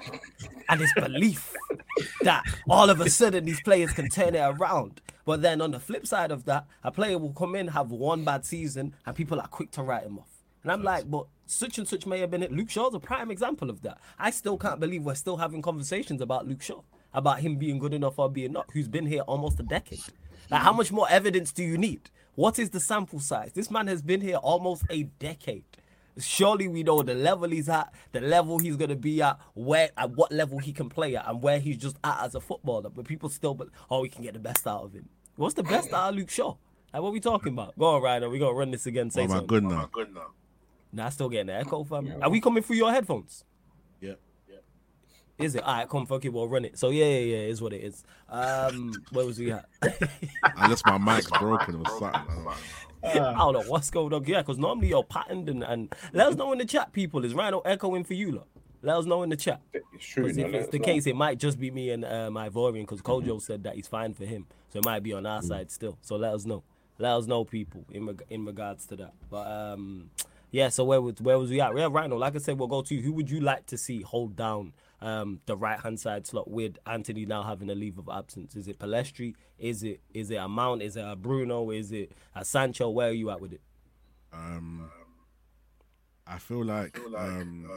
and 0.69 0.81
this 0.81 0.93
belief 0.93 1.53
that 2.21 2.43
all 2.67 2.89
of 2.89 2.99
a 3.01 3.09
sudden 3.09 3.45
these 3.45 3.61
players 3.61 3.91
can 3.91 4.09
turn 4.09 4.35
it 4.35 4.39
around. 4.39 5.01
But 5.25 5.41
then 5.41 5.61
on 5.61 5.71
the 5.71 5.79
flip 5.79 6.07
side 6.07 6.31
of 6.31 6.45
that, 6.45 6.65
a 6.83 6.91
player 6.91 7.17
will 7.17 7.33
come 7.33 7.55
in, 7.55 7.69
have 7.69 7.91
one 7.91 8.23
bad 8.23 8.45
season, 8.45 8.95
and 9.05 9.15
people 9.15 9.39
are 9.39 9.47
quick 9.47 9.71
to 9.71 9.83
write 9.83 10.03
him 10.03 10.19
off. 10.19 10.43
And 10.63 10.71
I'm 10.71 10.83
like, 10.83 11.09
but 11.09 11.25
such 11.45 11.77
and 11.77 11.87
such 11.87 12.05
may 12.05 12.19
have 12.19 12.31
been 12.31 12.43
it. 12.43 12.51
Luke 12.51 12.69
Shaw's 12.69 12.93
a 12.93 12.99
prime 12.99 13.31
example 13.31 13.69
of 13.69 13.81
that. 13.81 13.97
I 14.19 14.31
still 14.31 14.57
can't 14.57 14.79
believe 14.79 15.03
we're 15.03 15.15
still 15.15 15.37
having 15.37 15.61
conversations 15.61 16.21
about 16.21 16.47
Luke 16.47 16.61
Shaw, 16.61 16.81
about 17.13 17.39
him 17.39 17.55
being 17.55 17.79
good 17.79 17.93
enough 17.93 18.19
or 18.19 18.29
being 18.29 18.53
not, 18.53 18.69
who's 18.73 18.87
been 18.87 19.05
here 19.05 19.21
almost 19.21 19.59
a 19.59 19.63
decade. 19.63 20.03
Like, 20.49 20.61
how 20.61 20.73
much 20.73 20.91
more 20.91 21.09
evidence 21.09 21.51
do 21.51 21.63
you 21.63 21.77
need? 21.77 22.09
What 22.35 22.59
is 22.59 22.69
the 22.69 22.79
sample 22.79 23.19
size? 23.19 23.51
This 23.53 23.71
man 23.71 23.87
has 23.87 24.01
been 24.01 24.21
here 24.21 24.37
almost 24.37 24.83
a 24.89 25.03
decade. 25.03 25.63
Surely 26.19 26.67
we 26.67 26.83
know 26.83 27.01
the 27.01 27.13
level 27.13 27.49
he's 27.49 27.69
at, 27.69 27.93
the 28.11 28.21
level 28.21 28.59
he's 28.59 28.75
gonna 28.75 28.95
be 28.95 29.21
at, 29.21 29.39
where 29.53 29.89
at 29.97 30.11
what 30.11 30.31
level 30.31 30.59
he 30.59 30.73
can 30.73 30.89
play 30.89 31.15
at, 31.15 31.27
and 31.27 31.41
where 31.41 31.59
he's 31.59 31.77
just 31.77 31.97
at 32.03 32.21
as 32.23 32.35
a 32.35 32.41
footballer. 32.41 32.89
But 32.89 33.05
people 33.05 33.29
still, 33.29 33.53
but 33.53 33.69
oh, 33.89 34.01
we 34.01 34.09
can 34.09 34.23
get 34.23 34.33
the 34.33 34.39
best 34.39 34.67
out 34.67 34.83
of 34.83 34.93
him. 34.93 35.07
What's 35.37 35.53
the 35.55 35.63
best 35.63 35.91
out 35.93 36.09
of 36.09 36.15
Luke 36.15 36.29
Shaw? 36.29 36.55
Like, 36.93 37.01
what 37.01 37.09
are 37.09 37.11
we 37.13 37.19
talking 37.21 37.53
about? 37.53 37.77
Go 37.79 37.85
on, 37.95 38.01
Ryder. 38.01 38.29
We 38.29 38.39
gonna 38.39 38.53
run 38.53 38.71
this 38.71 38.85
again. 38.85 39.09
Say 39.09 39.23
Oh 39.23 39.27
my 39.27 39.33
something. 39.35 39.47
good 39.47 39.63
now. 39.63 39.89
Nah, 40.93 41.07
still 41.09 41.29
getting 41.29 41.47
the 41.47 41.55
echo, 41.55 41.85
fam. 41.85 42.11
Are 42.21 42.29
we 42.29 42.41
coming 42.41 42.61
through 42.61 42.75
your 42.75 42.91
headphones? 42.91 43.45
Yeah. 44.01 44.15
Yeah. 44.49 44.57
Is 45.45 45.55
it? 45.55 45.63
Alright, 45.63 45.87
come 45.87 46.05
fuck 46.05 46.25
it, 46.25 46.33
we'll 46.33 46.49
run 46.49 46.65
it. 46.65 46.77
So 46.77 46.89
yeah, 46.89 47.05
yeah, 47.05 47.19
yeah, 47.19 47.37
it 47.37 47.49
is 47.51 47.61
what 47.61 47.71
it 47.71 47.81
is. 47.81 48.03
Um, 48.27 48.91
where 49.13 49.25
was 49.25 49.39
we 49.39 49.53
at? 49.53 49.65
Unless 50.57 50.83
my 50.85 50.97
mic's 50.97 51.29
broken 51.31 51.75
or 51.75 51.97
something. 51.97 52.45
I 53.03 53.13
don't 53.13 53.23
know. 53.23 53.29
I 53.29 53.37
don't 53.37 53.53
know 53.53 53.71
what's 53.71 53.89
going 53.89 54.13
on. 54.13 54.25
Yeah, 54.25 54.41
because 54.41 54.57
normally 54.57 54.89
you're 54.89 55.03
patterned 55.03 55.49
and, 55.49 55.63
and 55.63 55.93
let 56.13 56.27
us 56.27 56.35
know 56.35 56.51
in 56.51 56.59
the 56.59 56.65
chat, 56.65 56.93
people. 56.93 57.23
Is 57.25 57.33
Rhino 57.33 57.59
echoing 57.61 58.03
for 58.03 58.13
you, 58.13 58.31
lot? 58.31 58.47
Let 58.83 58.97
us 58.97 59.05
know 59.05 59.21
in 59.23 59.29
the 59.29 59.35
chat. 59.35 59.61
It's 59.73 60.05
true. 60.05 60.25
If 60.25 60.37
it's 60.37 60.69
the 60.69 60.79
case, 60.79 61.05
it 61.05 61.15
might 61.15 61.37
just 61.37 61.59
be 61.59 61.69
me 61.69 61.91
and 61.91 62.03
um, 62.03 62.33
Ivorian 62.33 62.81
because 62.81 63.01
Kojo 63.01 63.39
said 63.41 63.63
that 63.63 63.75
he's 63.75 63.87
fine 63.87 64.13
for 64.13 64.25
him. 64.25 64.47
So 64.69 64.79
it 64.79 64.85
might 64.85 65.03
be 65.03 65.13
on 65.13 65.25
our 65.25 65.41
side 65.41 65.69
still. 65.69 65.97
So 66.01 66.15
let 66.15 66.33
us 66.33 66.45
know. 66.45 66.63
Let 66.97 67.13
us 67.13 67.27
know, 67.27 67.43
people, 67.45 67.85
in 67.91 68.05
reg- 68.07 68.23
in 68.29 68.45
regards 68.45 68.85
to 68.87 68.95
that. 68.97 69.13
But 69.29 69.47
um, 69.47 70.09
yeah, 70.51 70.69
so 70.69 70.83
where 70.83 71.01
was 71.01 71.15
where 71.21 71.37
was 71.37 71.49
we 71.49 71.61
at? 71.61 71.75
Yeah, 71.75 71.89
Rhino, 71.91 72.17
like 72.17 72.35
I 72.35 72.39
said, 72.39 72.57
we'll 72.57 72.67
go 72.67 72.81
to 72.81 72.95
you. 72.95 73.01
Who 73.01 73.13
would 73.13 73.29
you 73.29 73.39
like 73.39 73.65
to 73.67 73.77
see 73.77 74.01
hold 74.01 74.35
down 74.35 74.73
um, 75.01 75.39
the 75.45 75.57
right 75.57 75.79
hand 75.79 75.99
side 75.99 76.27
slot 76.27 76.49
with 76.49 76.77
Antony 76.85 77.25
now 77.25 77.43
having 77.43 77.69
a 77.69 77.75
leave 77.75 77.97
of 77.97 78.07
absence? 78.11 78.55
Is 78.55 78.67
it 78.67 78.79
Pellistri? 78.79 79.35
Is 79.57 79.83
it 79.83 80.01
is 80.13 80.31
it 80.31 80.35
a 80.35 80.47
Mount? 80.47 80.81
Is 80.81 80.95
it 80.95 81.05
a 81.05 81.15
Bruno? 81.15 81.71
Is 81.71 81.91
it 81.91 82.11
a 82.35 82.45
Sancho? 82.45 82.89
Where 82.89 83.09
are 83.09 83.13
you 83.13 83.29
at 83.31 83.41
with 83.41 83.53
it? 83.53 83.61
Um, 84.33 84.89
I 86.25 86.37
feel 86.37 86.63
like 86.63 86.99
um, 87.17 87.67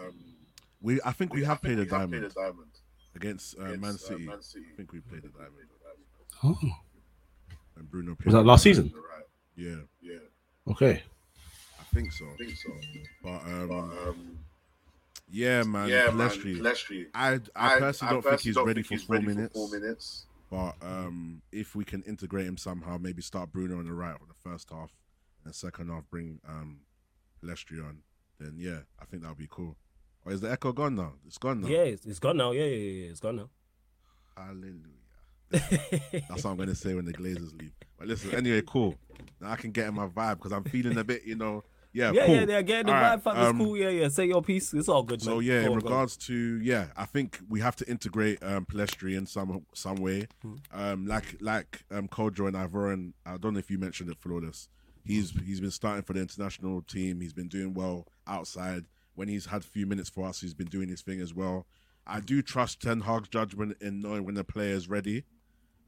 we. 0.81 1.01
I 1.05 1.13
think 1.13 1.33
we 1.35 1.45
have 1.45 1.61
played 1.63 1.79
a 1.79 1.87
diamond 1.87 2.31
against 3.17 3.59
uh, 3.59 3.65
Man 3.77 3.99
City. 3.99 4.29
I 4.29 4.77
think 4.77 4.93
we 4.93 5.01
played 5.01 5.25
a 5.25 5.29
diamond. 5.29 5.69
Oh, 6.43 6.59
And 7.77 7.91
Bruno 7.91 8.15
played 8.15 8.27
was 8.27 8.35
that 8.35 8.45
last 8.45 8.65
diamond. 8.65 8.91
season? 8.93 9.03
Yeah, 9.57 9.77
yeah, 10.03 10.19
Okay. 10.73 11.03
I 11.81 11.83
think 11.95 12.11
so. 12.13 12.25
i 12.27 12.87
But 13.23 13.29
um, 14.09 14.39
yeah, 15.35 15.63
man, 15.65 15.89
Pellistri. 15.89 17.07
I 17.15 17.41
I 17.57 17.79
personally 17.79 18.23
don't 18.23 18.25
think 18.25 18.41
he's 18.41 18.57
ready 18.57 18.83
for 18.83 18.99
four 18.99 19.69
minutes. 19.69 20.27
But 20.51 20.75
um, 20.83 21.43
if 21.51 21.75
we 21.75 21.85
can 21.85 22.03
integrate 22.03 22.47
him 22.47 22.57
somehow, 22.57 22.97
maybe 22.99 23.23
start 23.23 23.51
Bruno 23.51 23.79
on 23.79 23.87
the 23.87 23.93
right 23.93 24.17
for 24.19 24.27
the 24.27 24.35
first 24.49 24.71
half, 24.71 24.93
and 25.43 25.53
the 25.53 25.57
second 25.57 25.89
half 25.91 26.09
bring 26.11 26.39
um, 26.49 26.81
Pellistri 27.43 27.85
on, 27.85 27.99
then 28.39 28.55
yeah, 28.57 28.81
I 29.01 29.05
think 29.07 29.23
that 29.23 29.31
would 29.31 29.39
be 29.39 29.49
cool. 29.51 29.77
Or 30.25 30.33
is 30.33 30.41
the 30.41 30.51
echo 30.53 30.73
gone 30.73 30.95
now? 30.95 31.15
It's 31.27 31.39
gone 31.39 31.63
now. 31.63 31.69
Yeah, 31.69 31.83
it's, 31.83 32.07
it's 32.07 32.19
gone 32.19 32.37
now. 32.37 32.53
Yeah, 32.53 32.65
yeah, 32.65 33.05
yeah, 33.05 33.11
it's 33.11 33.21
gone 33.21 33.37
now. 33.37 33.51
Hallelujah. 34.37 34.79
That's 35.51 36.45
what 36.45 36.47
I'm 36.47 36.57
gonna 36.57 36.75
say 36.75 36.95
when 36.95 37.05
the 37.05 37.13
Glazers 37.13 37.59
leave. 37.61 37.73
But 37.99 38.09
listen, 38.09 38.35
anyway, 38.35 38.63
cool. 38.67 38.95
Now 39.41 39.51
I 39.51 39.57
can 39.57 39.71
get 39.71 39.89
in 39.89 39.95
my 39.95 40.07
vibe 40.07 40.37
because 40.37 40.53
I'm 40.53 40.65
feeling 40.65 40.97
a 40.99 41.05
bit, 41.05 41.25
you 41.25 41.35
know. 41.37 41.65
Yeah, 41.95 42.11
Yeah, 42.11 42.27
cool. 42.27 42.35
yeah, 42.35 42.45
they're 42.45 42.63
getting 42.63 42.87
the 42.87 42.93
vibe, 42.93 43.03
right, 43.03 43.23
fam. 43.23 43.37
It's 43.37 43.51
um, 43.51 43.59
cool. 43.59 43.77
Yeah, 43.77 43.89
yeah. 43.89 44.09
Say 44.09 44.27
your 44.27 44.43
piece. 44.43 44.75
It's 44.75 44.89
all 44.89 45.05
good, 45.05 45.21
man. 45.21 45.35
So 45.35 45.39
yeah, 45.39 45.61
Go 45.61 45.67
in 45.67 45.73
on, 45.73 45.79
go 45.79 45.87
regards 45.87 46.17
to 46.19 46.61
yeah, 46.61 46.89
I 46.97 47.07
think 47.07 47.39
we 47.49 47.61
have 47.61 47.77
to 47.77 47.89
integrate 47.89 48.43
um 48.43 48.67
Pellistri 48.67 49.17
in 49.17 49.27
some 49.27 49.65
some 49.75 49.97
way. 49.97 50.27
Hmm. 50.43 50.55
Um, 50.73 51.07
like 51.07 51.37
like 51.41 51.85
um 51.91 52.09
Kojo 52.09 52.49
and 52.49 52.57
Ivorian. 52.57 53.13
I 53.25 53.37
don't 53.39 53.55
know 53.55 53.61
if 53.61 53.71
you 53.71 53.79
mentioned 53.79 54.11
it, 54.11 54.19
Flawless. 54.19 54.69
He's 55.05 55.31
he's 55.31 55.61
been 55.61 55.71
starting 55.71 56.03
for 56.03 56.15
the 56.15 56.21
international 56.21 56.83
team. 56.83 57.21
He's 57.21 57.33
been 57.33 57.49
doing 57.49 57.75
well 57.75 58.09
outside. 58.27 58.87
When 59.15 59.29
he's 59.29 59.47
had 59.47 59.61
a 59.61 59.65
few 59.65 59.87
minutes 59.87 60.11
for 60.11 60.27
us, 60.27 60.41
he's 60.41 60.55
been 60.55 60.67
doing 60.67 60.89
his 60.89 61.01
thing 61.01 61.21
as 61.21 61.33
well. 61.33 61.67
I 62.07 62.19
do 62.19 62.43
trust 62.43 62.83
Ten 62.83 63.03
Hag's 63.03 63.29
judgment 63.29 63.77
in 63.81 64.01
knowing 64.01 64.25
when 64.25 64.35
the 64.35 64.43
player 64.45 64.75
is 64.75 64.89
ready. 64.89 65.25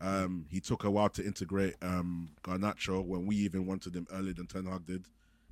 Um, 0.01 0.47
he 0.51 0.61
took 0.61 0.85
a 0.85 0.91
while 0.91 1.09
to 1.11 1.25
integrate 1.25 1.75
um, 1.83 2.31
Garnacho 2.45 3.05
when 3.05 3.27
we 3.27 3.37
even 3.37 3.67
wanted 3.67 3.97
him 3.97 4.07
earlier 4.13 4.35
than 4.35 4.47
Ten 4.47 4.67
Hag 4.67 4.87
did. 4.87 5.07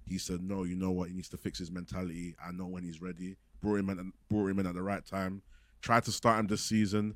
He 0.06 0.18
said, 0.18 0.42
"No, 0.42 0.64
you 0.64 0.76
know 0.76 0.90
what? 0.90 1.08
He 1.08 1.14
needs 1.14 1.28
to 1.30 1.36
fix 1.36 1.58
his 1.58 1.70
mentality. 1.70 2.34
I 2.44 2.52
know 2.52 2.66
when 2.66 2.84
he's 2.84 3.00
ready." 3.00 3.36
Brought 3.60 3.76
him 3.76 3.88
in, 3.90 4.12
brought 4.28 4.48
him 4.48 4.58
in 4.58 4.66
at 4.66 4.74
the 4.74 4.82
right 4.82 5.04
time. 5.04 5.42
Tried 5.80 6.04
to 6.04 6.12
start 6.12 6.38
him 6.38 6.46
this 6.46 6.62
season. 6.62 7.14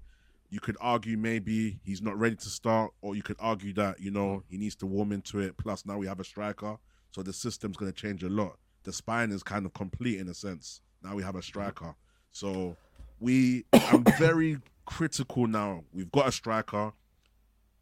You 0.51 0.61
could 0.61 0.79
argue 0.81 1.19
maybe 1.19 1.79
he's 1.85 2.01
not 2.01 2.19
ready 2.19 2.37
to 2.37 2.49
start, 2.49 2.93
or 3.03 3.15
you 3.15 3.23
could 3.23 3.37
argue 3.39 3.75
that 3.75 4.01
you 4.01 4.11
know 4.11 4.43
he 4.49 4.57
needs 4.57 4.75
to 4.77 4.87
warm 4.87 5.13
into 5.13 5.41
it. 5.41 5.57
Plus, 5.59 5.85
now 5.85 5.99
we 5.99 6.07
have 6.07 6.21
a 6.21 6.25
striker, 6.25 6.79
so 7.11 7.23
the 7.23 7.33
system's 7.33 7.77
going 7.77 7.93
to 7.93 7.97
change 7.97 8.23
a 8.23 8.29
lot. 8.29 8.57
The 8.85 8.93
spine 8.93 9.31
is 9.31 9.43
kind 9.43 9.67
of 9.67 9.75
complete 9.75 10.19
in 10.19 10.29
a 10.29 10.35
sense. 10.35 10.81
Now 11.03 11.15
we 11.15 11.23
have 11.23 11.37
a 11.37 11.43
striker, 11.43 11.95
so 12.31 12.77
we. 13.21 13.67
I'm 13.73 14.05
very 14.19 14.59
critical 14.87 15.47
now. 15.47 15.85
We've 15.93 16.11
got 16.11 16.29
a 16.29 16.33
striker 16.33 16.93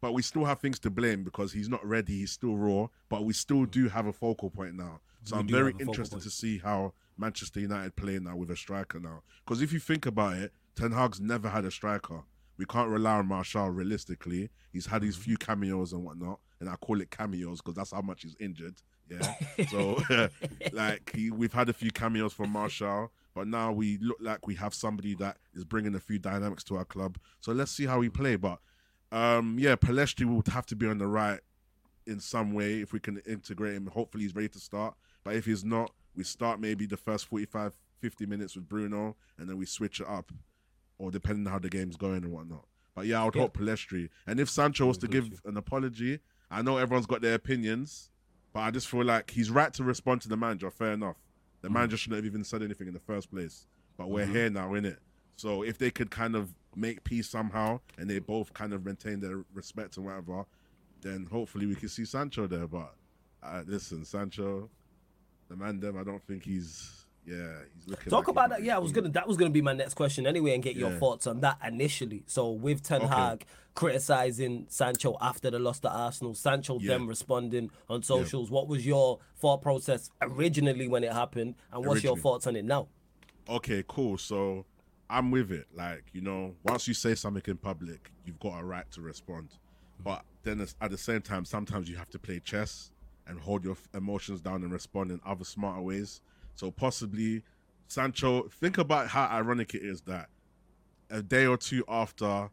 but 0.01 0.13
we 0.13 0.21
still 0.21 0.45
have 0.45 0.59
things 0.59 0.79
to 0.79 0.89
blame 0.89 1.23
because 1.23 1.51
he's 1.51 1.69
not 1.69 1.85
ready. 1.85 2.19
He's 2.19 2.31
still 2.31 2.55
raw, 2.55 2.87
but 3.09 3.25
we 3.25 3.33
still 3.33 3.65
do 3.65 3.89
have 3.89 4.05
a 4.05 4.13
focal 4.13 4.49
point 4.49 4.75
now. 4.75 4.99
So 5.23 5.35
We 5.35 5.41
I'm 5.41 5.47
very 5.47 5.65
have 5.65 5.67
a 5.67 5.79
focal 5.79 5.93
interested 5.93 6.21
to 6.21 6.29
see 6.29 6.59
how 6.59 6.93
Manchester 7.17 7.59
United 7.59 7.95
play 7.95 8.19
now 8.19 8.35
with 8.35 8.51
a 8.51 8.55
striker 8.55 8.99
now. 8.99 9.23
Because 9.45 9.61
if 9.61 9.73
you 9.73 9.79
think 9.79 10.05
about 10.05 10.37
it, 10.37 10.53
Ten 10.75 10.91
Hag's 10.91 11.19
never 11.19 11.49
had 11.49 11.65
a 11.65 11.71
striker. 11.71 12.21
We 12.57 12.65
can't 12.65 12.89
rely 12.89 13.17
on 13.17 13.27
Martial 13.27 13.69
realistically. 13.69 14.49
He's 14.71 14.85
had 14.85 15.03
his 15.03 15.15
mm-hmm. 15.15 15.23
few 15.23 15.37
cameos 15.37 15.93
and 15.93 16.03
whatnot, 16.03 16.39
and 16.59 16.69
I 16.69 16.75
call 16.75 17.01
it 17.01 17.11
cameos 17.11 17.61
because 17.61 17.75
that's 17.75 17.91
how 17.91 18.01
much 18.01 18.23
he's 18.23 18.35
injured. 18.39 18.75
Yeah. 19.09 19.33
So, 19.69 19.99
like, 20.71 21.11
he, 21.15 21.31
we've 21.31 21.53
had 21.53 21.69
a 21.69 21.73
few 21.73 21.91
cameos 21.91 22.33
from 22.33 22.51
Martial, 22.51 23.11
but 23.33 23.47
now 23.47 23.71
we 23.71 23.97
look 23.97 24.17
like 24.19 24.45
we 24.45 24.55
have 24.55 24.73
somebody 24.73 25.15
that 25.15 25.37
is 25.55 25.63
bringing 25.65 25.95
a 25.95 25.99
few 25.99 26.19
dynamics 26.19 26.63
to 26.65 26.77
our 26.77 26.85
club. 26.85 27.17
So 27.39 27.51
let's 27.53 27.71
see 27.71 27.85
how 27.85 27.99
we 27.99 28.09
play. 28.09 28.35
But 28.35 28.59
um, 29.11 29.57
yeah, 29.59 29.75
Pellistri 29.75 30.25
would 30.25 30.47
have 30.47 30.65
to 30.67 30.75
be 30.75 30.87
on 30.87 30.97
the 30.97 31.07
right 31.07 31.39
in 32.05 32.19
some 32.19 32.53
way 32.53 32.81
if 32.81 32.93
we 32.93 32.99
can 32.99 33.17
integrate 33.27 33.73
him. 33.73 33.87
Hopefully, 33.87 34.23
he's 34.23 34.35
ready 34.35 34.49
to 34.49 34.59
start. 34.59 34.95
But 35.23 35.35
if 35.35 35.45
he's 35.45 35.63
not, 35.63 35.91
we 36.15 36.23
start 36.23 36.59
maybe 36.59 36.85
the 36.85 36.97
first 36.97 37.25
45, 37.27 37.73
50 37.99 38.25
minutes 38.25 38.55
with 38.55 38.67
Bruno, 38.67 39.15
and 39.37 39.49
then 39.49 39.57
we 39.57 39.65
switch 39.65 39.99
it 39.99 40.07
up, 40.07 40.31
or 40.97 41.11
depending 41.11 41.45
on 41.47 41.53
how 41.53 41.59
the 41.59 41.69
game's 41.69 41.97
going 41.97 42.23
and 42.23 42.31
whatnot. 42.31 42.65
But 42.95 43.05
yeah, 43.05 43.21
I 43.21 43.25
would 43.25 43.35
Yeah. 43.35 43.41
hope 43.43 43.57
Pellistri. 43.57 44.09
And 44.25 44.39
if 44.39 44.49
Sancho 44.49 44.85
was 44.87 44.97
to 44.99 45.07
give 45.07 45.29
an 45.45 45.57
apology, 45.57 46.19
I 46.49 46.61
know 46.61 46.77
everyone's 46.77 47.05
got 47.05 47.21
their 47.21 47.35
opinions, 47.35 48.09
but 48.53 48.61
I 48.61 48.71
just 48.71 48.87
feel 48.87 49.03
like 49.03 49.31
he's 49.31 49.51
right 49.51 49.71
to 49.73 49.83
respond 49.83 50.21
to 50.21 50.29
the 50.29 50.37
manager. 50.37 50.71
Fair 50.71 50.93
enough. 50.93 51.17
The 51.61 51.69
manager 51.69 51.97
shouldn't 51.97 52.17
have 52.17 52.25
even 52.25 52.43
said 52.43 52.63
anything 52.63 52.87
in 52.87 52.93
the 52.93 52.99
first 52.99 53.29
place. 53.29 53.67
But 53.97 54.09
we're 54.09 54.25
here 54.27 54.49
now, 54.49 54.69
innit? 54.69 54.97
So 55.35 55.61
if 55.63 55.77
they 55.77 55.91
could 55.91 56.09
kind 56.09 56.35
of 56.35 56.53
make 56.77 57.03
peace 57.03 57.27
somehow 57.27 57.79
and 57.97 58.09
they 58.09 58.19
both 58.19 58.53
kind 58.53 58.71
of 58.73 58.85
maintain 58.85 59.19
their 59.19 59.43
respect 59.53 59.97
and 59.97 60.05
whatever, 60.05 60.45
then 61.01 61.27
hopefully 61.29 61.65
we 61.65 61.75
can 61.75 61.89
see 61.89 62.05
Sancho 62.05 62.47
there. 62.47 62.67
But 62.67 62.93
uh, 63.43 63.63
listen, 63.65 64.05
Sancho, 64.05 64.69
the 65.49 65.55
man, 65.55 65.79
them, 65.79 65.97
I 65.97 66.03
don't 66.03 66.23
think 66.25 66.43
he's. 66.43 67.03
Yeah, 67.25 67.35
he's 67.75 67.85
looking. 67.89 68.09
Talk 68.09 68.19
like 68.19 68.27
about 68.29 68.49
that. 68.51 68.63
Yeah, 68.63 68.77
I 68.77 68.79
was 68.79 68.93
gonna. 68.93 69.09
That 69.09 69.27
was 69.27 69.35
gonna 69.35 69.49
be 69.49 69.61
my 69.61 69.73
next 69.73 69.95
question 69.95 70.25
anyway, 70.25 70.53
and 70.53 70.63
get 70.63 70.77
your 70.77 70.91
thoughts 70.91 71.27
on 71.27 71.41
that 71.41 71.57
initially. 71.67 72.23
So 72.25 72.51
with 72.51 72.83
Ten 72.83 73.01
Okay. 73.01 73.13
Hag 73.13 73.45
criticizing 73.75 74.65
Sancho 74.69 75.17
after 75.19 75.51
the 75.51 75.59
loss 75.59 75.79
to 75.81 75.89
Arsenal, 75.91 76.33
Sancho 76.33 76.79
Yeah. 76.79 76.93
then 76.97 77.05
responding 77.05 77.69
on 77.89 78.01
socials. 78.01 78.49
What 78.49 78.67
was 78.69 78.85
your 78.85 79.19
thought 79.35 79.61
process 79.61 80.09
originally 80.21 80.87
when 80.87 81.03
it 81.03 81.11
happened, 81.11 81.55
and 81.73 81.85
what's 81.85 82.01
your 82.03 82.15
thoughts 82.17 82.47
on 82.47 82.55
it 82.55 82.63
now? 82.65 82.87
okay, 83.49 83.83
cool. 83.87 84.17
So 84.17 84.65
I'm 85.09 85.31
with 85.31 85.51
it. 85.51 85.67
Like, 85.73 86.03
you 86.13 86.21
know, 86.21 86.55
once 86.63 86.87
you 86.87 86.93
say 86.93 87.15
something 87.15 87.43
in 87.47 87.57
public, 87.57 88.11
you've 88.25 88.39
got 88.39 88.59
a 88.59 88.63
right 88.63 88.89
to 88.91 89.01
respond. 89.01 89.49
Mm-hmm. 89.49 90.03
But 90.03 90.23
then 90.43 90.65
at 90.81 90.91
the 90.91 90.97
same 90.97 91.21
time, 91.21 91.45
sometimes 91.45 91.89
you 91.89 91.95
have 91.97 92.09
to 92.09 92.19
play 92.19 92.39
chess 92.39 92.91
and 93.27 93.39
hold 93.39 93.63
your 93.63 93.77
emotions 93.93 94.41
down 94.41 94.63
and 94.63 94.71
respond 94.71 95.11
in 95.11 95.19
other 95.25 95.43
smarter 95.43 95.81
ways. 95.81 96.21
So 96.55 96.71
possibly, 96.71 97.43
Sancho, 97.87 98.47
think 98.59 98.77
about 98.77 99.07
how 99.07 99.27
ironic 99.27 99.75
it 99.75 99.83
is 99.83 100.01
that 100.01 100.29
a 101.09 101.21
day 101.21 101.45
or 101.45 101.57
two 101.57 101.83
after 101.87 102.49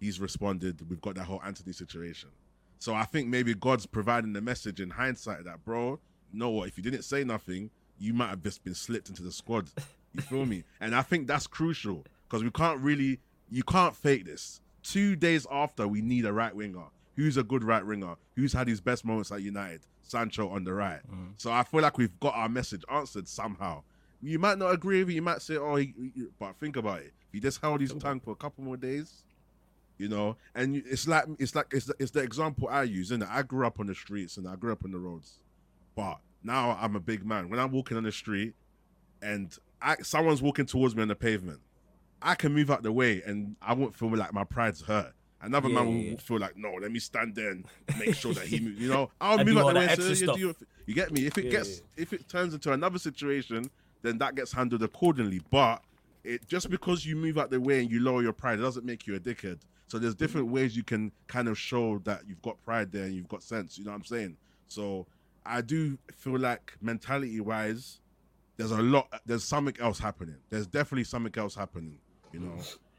he's 0.00 0.20
responded, 0.20 0.88
we've 0.88 1.00
got 1.00 1.14
that 1.14 1.24
whole 1.24 1.40
Antony 1.44 1.72
situation. 1.72 2.30
So 2.78 2.94
I 2.94 3.04
think 3.04 3.28
maybe 3.28 3.54
God's 3.54 3.86
providing 3.86 4.32
the 4.32 4.40
message 4.40 4.80
in 4.80 4.90
hindsight 4.90 5.44
that, 5.44 5.64
bro, 5.64 6.00
you 6.32 6.38
know 6.38 6.50
what? 6.50 6.68
If 6.68 6.76
you 6.76 6.82
didn't 6.82 7.02
say 7.02 7.22
nothing, 7.22 7.70
you 7.98 8.12
might 8.12 8.30
have 8.30 8.42
just 8.42 8.64
been 8.64 8.74
slipped 8.74 9.08
into 9.08 9.22
the 9.22 9.32
squad. 9.32 9.70
You 10.14 10.22
feel 10.22 10.46
me? 10.46 10.64
And 10.80 10.94
I 10.94 11.02
think 11.02 11.26
that's 11.26 11.46
crucial 11.46 12.04
because 12.28 12.42
we 12.44 12.50
can't 12.50 12.80
really, 12.80 13.20
you 13.50 13.62
can't 13.62 13.94
fake 13.96 14.26
this. 14.26 14.60
Two 14.82 15.16
days 15.16 15.46
after, 15.50 15.86
we 15.88 16.02
need 16.02 16.24
a 16.26 16.32
right 16.32 16.54
winger. 16.54 16.84
Who's 17.16 17.36
a 17.36 17.42
good 17.42 17.62
right 17.64 17.84
winger? 17.86 18.16
Who's 18.36 18.52
had 18.52 18.68
his 18.68 18.80
best 18.80 19.04
moments 19.04 19.30
at 19.32 19.42
United? 19.42 19.82
Sancho 20.02 20.48
on 20.50 20.64
the 20.64 20.72
right. 20.74 21.00
Mm-hmm. 21.10 21.26
So 21.38 21.50
I 21.52 21.62
feel 21.62 21.80
like 21.80 21.96
we've 21.98 22.18
got 22.20 22.34
our 22.34 22.48
message 22.48 22.84
answered 22.90 23.28
somehow. 23.28 23.82
You 24.20 24.38
might 24.38 24.58
not 24.58 24.72
agree 24.72 25.00
with 25.00 25.10
it. 25.10 25.14
You 25.14 25.22
might 25.22 25.40
say, 25.42 25.56
"Oh," 25.56 25.76
he, 25.76 25.94
he- 26.14 26.26
but 26.38 26.56
think 26.60 26.76
about 26.76 27.00
it. 27.00 27.12
If 27.28 27.32
he 27.32 27.40
just 27.40 27.60
held 27.60 27.80
his 27.80 27.92
tongue 27.94 28.20
for 28.20 28.30
a 28.32 28.36
couple 28.36 28.62
more 28.64 28.76
days, 28.76 29.24
you 29.98 30.08
know. 30.08 30.36
And 30.54 30.76
you- 30.76 30.82
it's 30.86 31.08
like 31.08 31.24
it's 31.38 31.54
like 31.54 31.66
it's 31.72 31.86
the, 31.86 31.94
it's 31.98 32.10
the 32.12 32.20
example 32.20 32.68
I 32.68 32.82
use. 32.84 33.10
And 33.10 33.24
I 33.24 33.42
grew 33.42 33.66
up 33.66 33.80
on 33.80 33.86
the 33.86 33.94
streets 33.94 34.36
and 34.36 34.46
I 34.46 34.56
grew 34.56 34.72
up 34.72 34.84
on 34.84 34.92
the 34.92 34.98
roads, 34.98 35.38
but 35.96 36.18
now 36.44 36.76
I'm 36.80 36.94
a 36.96 37.00
big 37.00 37.24
man. 37.24 37.48
When 37.48 37.58
I'm 37.58 37.72
walking 37.72 37.96
on 37.96 38.02
the 38.04 38.12
street, 38.12 38.54
and 39.22 39.56
I, 39.82 39.96
someone's 40.02 40.42
walking 40.42 40.66
towards 40.66 40.94
me 40.94 41.02
on 41.02 41.08
the 41.08 41.14
pavement, 41.16 41.60
I 42.20 42.34
can 42.34 42.52
move 42.52 42.70
out 42.70 42.82
the 42.82 42.92
way 42.92 43.22
and 43.26 43.56
I 43.60 43.74
won't 43.74 43.94
feel 43.94 44.14
like 44.16 44.32
my 44.32 44.44
pride's 44.44 44.82
hurt. 44.82 45.12
Another 45.40 45.68
Yeah, 45.68 45.74
man 45.74 45.86
will 45.88 46.02
yeah, 46.12 46.16
feel 46.18 46.38
like, 46.38 46.56
no, 46.56 46.72
let 46.80 46.92
me 46.92 47.00
stand 47.00 47.34
there 47.34 47.50
and 47.50 47.66
make 47.98 48.14
sure 48.14 48.32
that 48.32 48.46
he 48.46 48.60
moves. 48.60 48.78
You 48.80 48.88
know, 48.90 49.10
I'll 49.20 49.38
move 49.38 49.58
out 49.58 49.66
the 49.74 49.74
way. 49.80 49.88
So 49.88 50.02
you, 50.12 50.26
do 50.28 50.38
your- 50.38 50.54
you 50.86 50.94
get 50.94 51.10
me? 51.12 51.26
If 51.26 51.36
it 51.36 51.44
Yeah, 51.44 51.50
gets, 51.50 51.82
if 51.96 52.12
it 52.12 52.28
turns 52.28 52.54
into 52.54 52.72
another 52.72 52.98
situation, 52.98 53.68
then 54.02 54.18
that 54.18 54.36
gets 54.36 54.52
handled 54.52 54.82
accordingly. 54.84 55.40
But 55.50 55.82
it 56.24 56.46
just 56.46 56.70
because 56.70 57.04
you 57.04 57.16
move 57.16 57.38
out 57.38 57.50
the 57.50 57.60
way 57.60 57.80
and 57.80 57.90
you 57.90 58.00
lower 58.00 58.22
your 58.22 58.32
pride, 58.32 58.60
it 58.60 58.62
doesn't 58.62 58.84
make 58.86 59.06
you 59.08 59.16
a 59.16 59.20
dickhead. 59.20 59.60
So 59.88 59.98
there's 59.98 60.14
different 60.14 60.46
ways 60.48 60.76
you 60.76 60.84
can 60.84 61.12
kind 61.26 61.48
of 61.48 61.58
show 61.58 61.98
that 62.04 62.22
you've 62.26 62.40
got 62.42 62.62
pride 62.62 62.92
there 62.92 63.04
and 63.04 63.14
you've 63.14 63.28
got 63.28 63.42
sense. 63.42 63.76
You 63.76 63.84
know 63.84 63.90
what 63.90 63.96
I'm 63.98 64.04
saying? 64.04 64.36
So 64.68 65.06
I 65.44 65.60
do 65.60 65.98
feel 66.14 66.38
like 66.38 66.72
mentality 66.80 67.40
wise, 67.40 67.98
there's 68.68 68.78
a 68.78 68.82
lot. 68.82 69.08
There's 69.26 69.44
something 69.44 69.74
else 69.80 69.98
happening. 69.98 70.36
There's 70.50 70.66
definitely 70.66 71.04
something 71.04 71.32
else 71.36 71.54
happening. 71.54 71.98
You 72.32 72.40
know, 72.40 72.58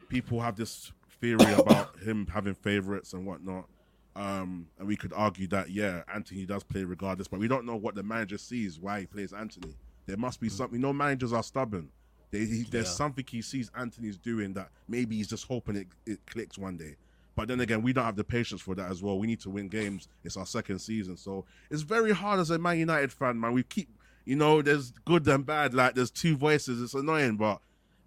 people 0.10 0.40
have 0.42 0.56
this 0.56 0.92
theory 1.20 1.52
about 1.58 1.98
him 2.00 2.28
having 2.28 2.54
favorites 2.54 3.14
and 3.14 3.26
whatnot. 3.26 3.68
Um, 4.16 4.68
and 4.78 4.88
we 4.88 4.96
could 4.96 5.12
argue 5.14 5.48
that 5.48 5.72
yeah, 5.72 6.04
Antony 6.14 6.46
does 6.46 6.64
play 6.64 6.84
regardless, 6.84 7.28
but 7.28 7.40
we 7.40 7.48
don't 7.48 7.66
know 7.66 7.76
what 7.76 7.96
the 7.96 8.04
manager 8.04 8.38
sees 8.38 8.80
why 8.80 9.02
he 9.02 9.06
plays 9.08 9.34
Antony. 9.34 9.76
There 10.06 10.18
must 10.18 10.40
be 10.40 10.50
something. 10.50 10.80
No 10.80 10.94
managers 10.94 11.34
are 11.34 11.42
stubborn. 11.42 11.90
They, 12.30 12.40
he, 12.46 12.64
there's 12.70 12.86
Yeah. 12.88 12.92
something 12.92 13.26
he 13.28 13.42
sees 13.42 13.72
Antony's 13.76 14.18
doing 14.18 14.54
that 14.54 14.70
maybe 14.88 15.16
he's 15.16 15.28
just 15.28 15.48
hoping 15.48 15.76
it, 15.78 15.88
it 16.06 16.20
clicks 16.28 16.58
one 16.58 16.78
day. 16.78 16.96
But 17.36 17.48
then 17.48 17.60
again, 17.62 17.82
we 17.82 17.94
don't 17.94 18.06
have 18.06 18.16
the 18.16 18.24
patience 18.24 18.62
for 18.62 18.76
that 18.76 18.92
as 18.92 19.02
well. 19.02 19.18
We 19.18 19.26
need 19.26 19.40
to 19.42 19.50
win 19.50 19.68
games. 19.68 20.08
It's 20.24 20.38
our 20.38 20.46
second 20.46 20.78
season, 20.80 21.18
so 21.18 21.46
it's 21.72 21.82
very 21.82 22.12
hard 22.12 22.40
as 22.40 22.52
a 22.52 22.60
Man 22.60 22.78
United 22.78 23.12
fan, 23.12 23.40
man. 23.40 23.54
We 23.54 23.64
keep, 23.64 23.90
you 24.26 24.36
know, 24.36 24.62
there's 24.62 24.92
good 25.06 25.28
and 25.28 25.46
bad. 25.46 25.74
Like 25.74 25.96
there's 25.96 26.12
two 26.12 26.36
voices. 26.38 26.82
It's 26.82 26.94
annoying, 26.94 27.38
but 27.38 27.60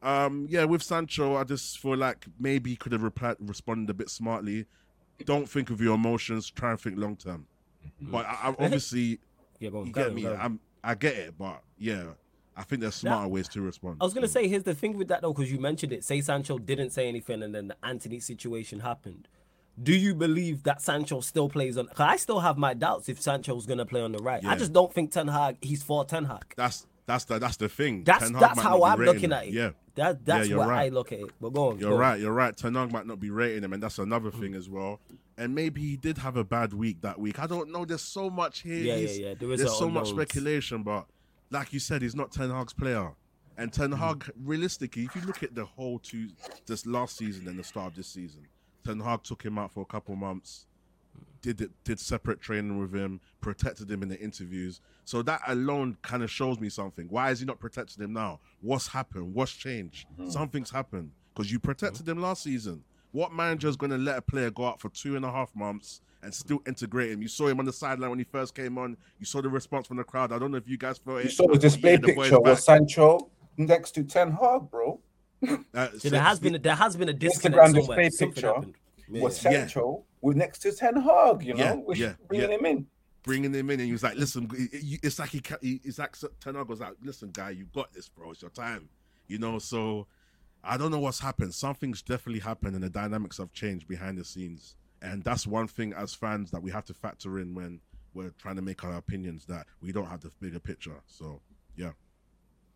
um, 0.02 0.46
yeah, 0.48 0.64
with 0.64 0.82
Sancho, 0.82 1.36
I 1.36 1.44
just 1.44 1.78
feel 1.78 1.96
like 1.96 2.26
maybe 2.38 2.70
he 2.70 2.76
could 2.76 2.92
have 2.92 3.02
replied, 3.02 3.36
responded 3.40 3.90
a 3.90 3.94
bit 3.94 4.08
smartly. 4.10 4.66
Don't 5.24 5.48
think 5.48 5.70
of 5.70 5.80
your 5.80 5.94
emotions. 5.94 6.50
Try 6.50 6.72
and 6.72 6.80
think 6.80 6.98
long 6.98 7.16
term. 7.16 7.46
But 8.00 8.26
I, 8.26 8.48
I 8.50 8.54
obviously, 8.58 9.18
Yeah, 9.58 9.70
go 9.70 9.80
on. 9.80 9.86
you 9.86 9.92
get 9.92 10.08
on, 10.08 10.14
me. 10.14 10.26
I'm, 10.26 10.60
I 10.84 10.94
get 10.94 11.14
it, 11.14 11.34
but 11.38 11.62
yeah, 11.78 12.04
I 12.56 12.62
think 12.62 12.82
there's 12.82 12.94
smarter 12.94 13.26
ways 13.28 13.48
to 13.48 13.60
respond. 13.62 13.96
I 14.00 14.04
was 14.04 14.12
gonna 14.14 14.28
So- 14.28 14.40
say, 14.40 14.48
here's 14.48 14.64
the 14.64 14.74
thing 14.74 14.96
with 14.98 15.08
that 15.08 15.22
though, 15.22 15.32
because 15.32 15.50
you 15.50 15.58
mentioned 15.58 15.92
it. 15.92 16.04
Say 16.04 16.20
Sancho 16.20 16.58
didn't 16.58 16.90
say 16.90 17.08
anything, 17.08 17.42
and 17.42 17.54
then 17.54 17.68
the 17.68 17.76
Antony 17.82 18.20
situation 18.20 18.80
happened. 18.80 19.28
Do 19.82 19.94
you 19.94 20.14
believe 20.14 20.62
that 20.62 20.80
Sancho 20.80 21.20
still 21.20 21.48
plays 21.48 21.76
on? 21.76 21.88
I 21.98 22.16
still 22.16 22.40
have 22.40 22.56
my 22.56 22.72
doubts 22.74 23.08
if 23.08 23.20
Sancho's 23.20 23.66
gonna 23.66 23.84
play 23.86 24.00
on 24.02 24.12
the 24.12 24.18
right. 24.18 24.44
I 24.44 24.56
just 24.56 24.72
don't 24.72 24.92
think 24.92 25.12
Ten 25.12 25.28
Hag. 25.28 25.58
He's 25.60 25.82
for 25.82 26.04
Ten 26.04 26.24
Hag. 26.24 26.54
that's 26.56 26.86
that's 27.04 27.24
the 27.24 27.38
that's 27.38 27.56
the 27.56 27.68
thing. 27.68 28.02
That's 28.04 28.24
Ten 28.24 28.32
Hag 28.32 28.40
that's 28.40 28.60
how 28.60 28.82
I'm 28.82 28.98
rating 28.98 29.14
looking 29.14 29.32
at 29.32 29.46
it. 29.46 29.52
Yeah, 29.52 29.70
that 29.96 30.24
that's 30.24 30.48
you're 30.48 30.58
what 30.58 30.70
I 30.70 30.88
look 30.88 31.12
at 31.12 31.20
it. 31.20 31.30
But 31.40 31.50
go 31.50 31.70
on. 31.70 31.78
You're 31.78 31.90
go 31.90 31.94
on. 31.96 32.00
right. 32.00 32.20
You're 32.20 32.32
right. 32.32 32.56
Ten 32.56 32.74
Hag 32.74 32.90
might 32.90 33.06
not 33.06 33.20
be 33.20 33.30
rating 33.30 33.64
him, 33.64 33.72
and 33.74 33.82
that's 33.82 33.98
another 33.98 34.30
thing 34.30 34.54
as 34.54 34.68
well. 34.68 35.00
And 35.38 35.54
maybe 35.54 35.82
he 35.82 35.96
did 35.98 36.16
have 36.18 36.36
a 36.38 36.44
bad 36.44 36.72
week 36.72 37.02
that 37.02 37.20
week. 37.20 37.38
I 37.38 37.46
don't 37.46 37.70
know. 37.70 37.84
There's 37.84 38.00
so 38.00 38.30
much 38.30 38.60
here. 38.62 38.74
Yeah, 38.76 38.94
yeah, 38.94 38.98
He's- 38.98 39.18
yeah. 39.18 39.34
There 39.38 39.52
is 39.52 39.60
There's 39.60 39.76
so 39.78 39.90
much 39.90 40.08
speculation, 40.08 40.82
but 40.82 41.06
like 41.50 41.74
you 41.74 41.78
said, 41.80 42.00
he's 42.00 42.16
not 42.16 42.32
Ten 42.32 42.48
Hag's 42.50 42.72
player. 42.72 43.12
And 43.58 43.70
Ten 43.72 43.90
Mm. 43.90 43.98
Hag, 43.98 44.30
realistically, 44.42 45.04
if 45.04 45.14
you 45.14 45.20
look 45.22 45.42
at 45.42 45.54
the 45.54 45.64
whole 45.66 45.98
two, 45.98 46.28
this 46.66 46.86
last 46.86 47.16
season 47.18 47.46
and 47.48 47.58
the 47.58 47.64
start 47.64 47.88
of 47.88 47.96
this 47.96 48.08
season, 48.08 48.46
Ten 48.86 49.00
Hag 49.00 49.24
took 49.24 49.42
him 49.42 49.58
out 49.58 49.72
for 49.72 49.80
a 49.80 49.84
couple 49.84 50.14
months, 50.14 50.66
did 51.42 51.60
it, 51.60 51.70
did 51.84 51.98
separate 51.98 52.40
training 52.40 52.78
with 52.78 52.94
him, 52.94 53.20
protected 53.40 53.90
him 53.90 54.02
in 54.02 54.08
the 54.08 54.18
interviews. 54.20 54.80
So 55.04 55.22
that 55.22 55.40
alone 55.48 55.96
kind 56.02 56.22
of 56.22 56.30
shows 56.30 56.60
me 56.60 56.68
something. 56.68 57.06
Why 57.08 57.30
is 57.30 57.40
he 57.40 57.46
not 57.46 57.58
protecting 57.58 58.04
him 58.04 58.12
now? 58.12 58.40
What's 58.60 58.88
happened? 58.88 59.34
What's 59.34 59.52
changed? 59.52 60.06
Mm-hmm. 60.12 60.30
Something's 60.30 60.70
happened 60.70 61.10
because 61.34 61.50
you 61.50 61.58
mm-hmm. 61.58 61.66
protected 61.66 62.08
him 62.08 62.20
last 62.20 62.44
season. 62.44 62.84
What 63.10 63.32
manager 63.32 63.68
is 63.68 63.76
going 63.76 63.90
to 63.90 63.98
let 63.98 64.18
a 64.18 64.22
player 64.22 64.50
go 64.50 64.66
out 64.66 64.80
for 64.80 64.90
two 64.90 65.16
and 65.16 65.24
a 65.24 65.32
half 65.32 65.54
months 65.54 66.00
and 66.22 66.32
still 66.32 66.60
integrate 66.66 67.10
him? 67.10 67.22
You 67.22 67.28
saw 67.28 67.48
him 67.48 67.58
on 67.58 67.64
the 67.64 67.72
sideline 67.72 68.10
when 68.10 68.18
he 68.18 68.24
first 68.24 68.54
came 68.54 68.78
on. 68.78 68.96
You 69.18 69.26
saw 69.26 69.40
the 69.40 69.48
response 69.48 69.86
from 69.86 69.96
the 69.96 70.04
crowd. 70.04 70.32
I 70.32 70.38
don't 70.38 70.50
know 70.50 70.58
if 70.58 70.68
you 70.68 70.76
guys 70.76 70.98
felt 70.98 71.22
You 71.22 71.28
it. 71.28 71.32
saw 71.32 71.48
the 71.48 71.58
display 71.58 71.96
the 71.96 72.08
picture 72.08 72.38
with. 72.40 72.60
Sancho 72.60 73.30
next 73.56 73.92
to 73.92 74.04
Ten 74.04 74.32
Hag, 74.32 74.70
bro. 74.70 75.00
Uh, 75.74 75.88
So 75.98 76.08
there 76.10 76.22
has 76.22 76.40
been 76.40 76.54
a, 76.54 76.58
there 76.58 76.74
has 76.74 76.96
been 76.96 77.08
a 77.08 77.12
disconnect 77.12 77.62
Instagram 77.74 77.74
somewhere. 77.86 78.10
Something 78.10 78.32
picture 78.34 78.46
happened. 78.54 78.74
Yeah, 79.08 79.22
was 79.22 79.44
yeah. 79.44 79.50
Yeah. 79.50 79.58
Sancho 79.60 80.04
with 80.20 80.36
next 80.36 80.58
to 80.60 80.72
Ten 80.72 80.96
Hag, 81.00 81.42
you 81.42 81.54
know, 81.54 81.64
Yeah, 81.64 81.72
which 81.74 81.98
yeah, 81.98 82.14
bringing 82.28 82.50
yeah. 82.50 82.56
him 82.58 82.66
in. 82.66 82.86
bringing 83.22 83.54
him 83.54 83.70
in, 83.70 83.80
and 83.80 83.86
he 83.86 83.92
was 83.92 84.02
like, 84.02 84.16
"Listen, 84.16 84.48
it- 84.54 84.72
it- 84.72 85.00
it's 85.02 85.18
like 85.18 85.30
he, 85.30 85.42
he 85.60 85.80
it's 85.84 85.98
like 85.98 86.16
Ten 86.40 86.54
Hag 86.54 86.68
was 86.68 86.80
like, 86.80 86.94
listen, 87.02 87.30
guy, 87.32 87.50
you 87.50 87.66
got 87.74 87.92
this, 87.92 88.08
bro. 88.08 88.30
It's 88.32 88.42
your 88.42 88.50
time, 88.50 88.88
you 89.28 89.38
know." 89.38 89.58
So 89.58 90.06
I 90.64 90.76
don't 90.76 90.90
know 90.90 90.98
what's 90.98 91.20
happened. 91.20 91.54
Something's 91.54 92.02
definitely 92.02 92.40
happened, 92.40 92.74
and 92.74 92.82
the 92.84 92.90
dynamics 92.90 93.38
have 93.38 93.52
changed 93.52 93.86
behind 93.86 94.18
the 94.18 94.24
scenes, 94.24 94.76
and 95.02 95.22
that's 95.22 95.46
one 95.46 95.68
thing 95.68 95.92
as 95.92 96.14
fans 96.14 96.50
that 96.50 96.62
we 96.62 96.70
have 96.72 96.84
to 96.86 96.94
factor 96.94 97.38
in 97.38 97.54
when 97.54 97.80
we're 98.14 98.30
trying 98.38 98.56
to 98.56 98.62
make 98.62 98.82
our 98.82 98.94
opinions 98.96 99.44
that 99.46 99.66
we 99.80 99.92
don't 99.92 100.06
have 100.06 100.22
the 100.22 100.30
bigger 100.40 100.58
picture. 100.58 100.96
So 101.06 101.40
yeah, 101.76 101.90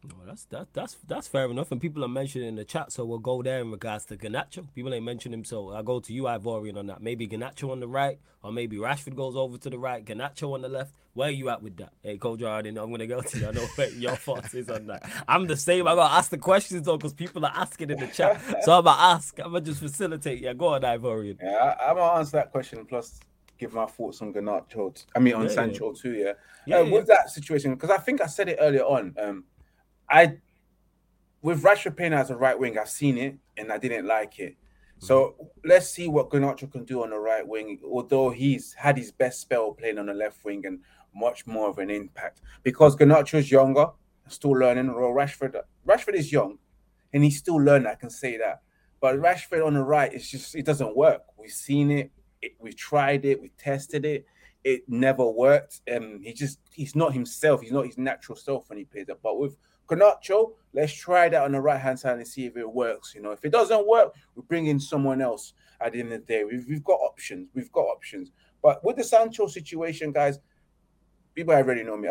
No, 0.03 0.15
that's 0.27 0.45
that, 0.47 0.69
that's 0.73 0.97
that's 1.07 1.29
fair 1.29 1.45
enough, 1.51 1.71
and 1.73 1.81
people 1.81 2.03
are 2.03 2.09
mentioning 2.09 2.49
in 2.49 2.57
the 2.57 2.65
chat, 2.65 2.91
so 2.91 3.05
we'll 3.05 3.19
go 3.19 3.43
there 3.43 3.61
in 3.61 3.71
regards 3.71 4.07
to 4.07 4.17
Garnacho. 4.17 4.67
People 4.75 4.95
ain't 4.95 5.05
mentioning 5.05 5.39
him, 5.41 5.45
so 5.45 5.75
I 5.75 5.83
go 5.83 6.01
to 6.01 6.13
you, 6.15 6.23
Ivorian, 6.23 6.79
on 6.79 6.87
that. 6.87 7.03
Maybe 7.03 7.29
Garnacho 7.29 7.71
on 7.71 7.81
the 7.81 7.89
right, 7.89 8.19
or 8.43 8.51
maybe 8.51 8.79
Rashford 8.79 9.15
goes 9.15 9.37
over 9.37 9.59
to 9.59 9.69
the 9.69 9.79
right, 9.79 10.03
Garnacho 10.03 10.55
on 10.55 10.63
the 10.63 10.71
left. 10.71 10.95
Where 11.13 11.29
are 11.29 11.33
you 11.33 11.51
at 11.51 11.63
with 11.63 11.77
that? 11.77 11.93
Hey, 12.03 12.17
Coach 12.17 12.39
Jordan, 12.41 12.79
I'm 12.79 12.91
gonna 12.91 13.07
go 13.07 13.21
to 13.21 13.39
you. 13.39 13.49
I 13.49 13.51
know 13.51 13.67
what 13.75 13.93
your 13.95 14.17
thoughts 14.17 14.55
is 14.55 14.71
on 14.71 14.87
that. 14.87 15.03
I'm 15.29 15.47
the 15.47 15.57
same. 15.57 15.87
I 15.87 15.95
gotta 15.95 16.15
ask 16.15 16.31
the 16.31 16.39
questions 16.39 16.87
though, 16.87 16.97
because 16.97 17.13
people 17.13 17.45
are 17.45 17.53
asking 17.55 17.91
in 17.91 17.99
the 17.99 18.07
chat. 18.07 18.41
So 18.63 18.79
I'm 18.79 18.85
gonna 18.85 18.97
ask. 18.99 19.39
I'm 19.39 19.53
gonna 19.53 19.61
just 19.61 19.81
facilitate. 19.81 20.41
Yeah, 20.41 20.55
go 20.55 20.69
on, 20.69 20.81
Ivorian. 20.81 21.37
Yeah, 21.43 21.75
I, 21.79 21.91
I'm 21.91 21.97
gonna 21.97 22.19
answer 22.21 22.39
that 22.39 22.53
question 22.53 22.87
plus 22.87 23.21
give 23.59 23.75
my 23.75 23.85
thoughts 23.85 24.23
on 24.23 24.33
Garnacho. 24.33 24.95
t- 24.95 25.03
I 25.15 25.19
mean 25.19 25.35
on 25.35 25.43
Yeah, 25.43 25.49
yeah. 25.49 25.55
Sancho 25.55 25.93
too. 25.93 26.15
Yeah, 26.15 26.33
Yeah, 26.67 26.79
Uh, 26.79 26.83
yeah. 26.85 26.93
with 26.93 27.07
that 27.09 27.29
situation 27.29 27.75
because 27.75 27.91
I 27.91 27.99
think 27.99 28.23
I 28.23 28.27
said 28.27 28.49
it 28.49 28.57
earlier 28.61 28.85
on. 28.85 29.15
Um, 29.23 29.45
I 30.11 30.39
with 31.43 31.63
Rashford 31.63 31.97
playing 31.97 32.13
as 32.13 32.31
a 32.31 32.37
right 32.37 32.59
wing, 32.59 32.79
I've 32.79 32.91
seen 32.91 33.17
it 33.17 33.37
and 33.57 33.73
I 33.73 33.79
didn't 33.79 34.07
like 34.07 34.39
it. 34.39 34.57
So 34.99 35.35
let's 35.65 35.89
see 35.89 36.09
what 36.09 36.29
Garnacho 36.29 36.71
can 36.71 36.85
do 36.85 37.03
on 37.03 37.11
the 37.11 37.19
right 37.19 37.47
wing. 37.47 37.81
Although 37.83 38.29
he's 38.31 38.75
had 38.75 38.99
his 38.99 39.11
best 39.11 39.41
spell 39.41 39.73
playing 39.73 39.99
on 39.99 40.07
the 40.07 40.13
left 40.13 40.45
wing 40.45 40.67
and 40.67 40.81
much 41.15 41.47
more 41.47 41.71
of 41.71 41.79
an 41.79 41.89
impact 41.89 42.43
because 42.63 42.97
Garnacho's 42.97 43.51
younger, 43.51 43.87
still 44.29 44.51
learning. 44.51 44.89
Well, 44.89 45.11
Rashford, 45.13 45.59
Rashford 45.87 46.15
is 46.15 46.31
young, 46.31 46.59
and 47.15 47.25
he's 47.25 47.39
still 47.39 47.57
learning. 47.57 47.87
I 47.87 47.95
can 47.95 48.11
say 48.11 48.37
that. 48.37 48.61
But 49.01 49.17
Rashford 49.17 49.67
on 49.67 49.75
the 49.75 49.83
right, 49.83 50.13
it's 50.13 50.31
just 50.31 50.55
it 50.55 50.67
doesn't 50.67 50.95
work. 50.95 51.23
We've 51.39 51.51
seen 51.51 51.91
it. 51.91 52.13
it 52.43 52.53
we've 52.61 52.77
tried 52.77 53.25
it. 53.25 53.41
We've 53.41 53.57
tested 53.57 54.05
it. 54.05 54.27
It 54.63 54.83
never 54.87 55.27
worked. 55.27 55.81
Um, 55.91 56.21
he 56.23 56.35
just 56.35 56.59
he's 56.71 56.95
not 56.95 57.15
himself. 57.15 57.63
He's 57.63 57.73
not 57.73 57.87
his 57.87 57.97
natural 57.97 58.37
self 58.37 58.69
when 58.69 58.79
he 58.79 58.85
plays 58.85 59.09
it. 59.09 59.19
But 59.23 59.39
with 59.39 59.57
Garnacho, 59.91 60.53
let's 60.73 60.93
try 60.93 61.29
that 61.29 61.43
on 61.43 61.53
the 61.53 61.61
right 61.61 61.81
hand 61.81 61.99
side 61.99 62.17
and 62.17 62.27
see 62.27 62.47
if 62.47 62.57
it 62.57 62.71
works. 62.71 63.15
You 63.15 63.23
know, 63.23 63.33
if 63.33 63.45
it 63.45 63.51
doesn't 63.51 63.87
work, 63.89 64.15
we 64.35 64.43
bring 64.43 64.67
in 64.67 64.79
someone 64.79 65.21
else. 65.21 65.55
At 65.83 65.95
the 65.95 66.01
end 66.01 66.13
of 66.13 66.21
the 66.21 66.27
day, 66.27 66.45
we've, 66.45 66.67
we've 66.69 66.85
got 66.85 67.01
options. 67.01 67.49
We've 67.55 67.73
got 67.73 67.87
options. 67.87 68.31
But 68.63 68.85
with 68.85 68.97
the 68.97 69.05
Sancho 69.05 69.47
situation, 69.47 70.13
guys, 70.13 70.39
people 71.35 71.55
already 71.55 71.83
know 71.83 71.97
me. 71.97 72.09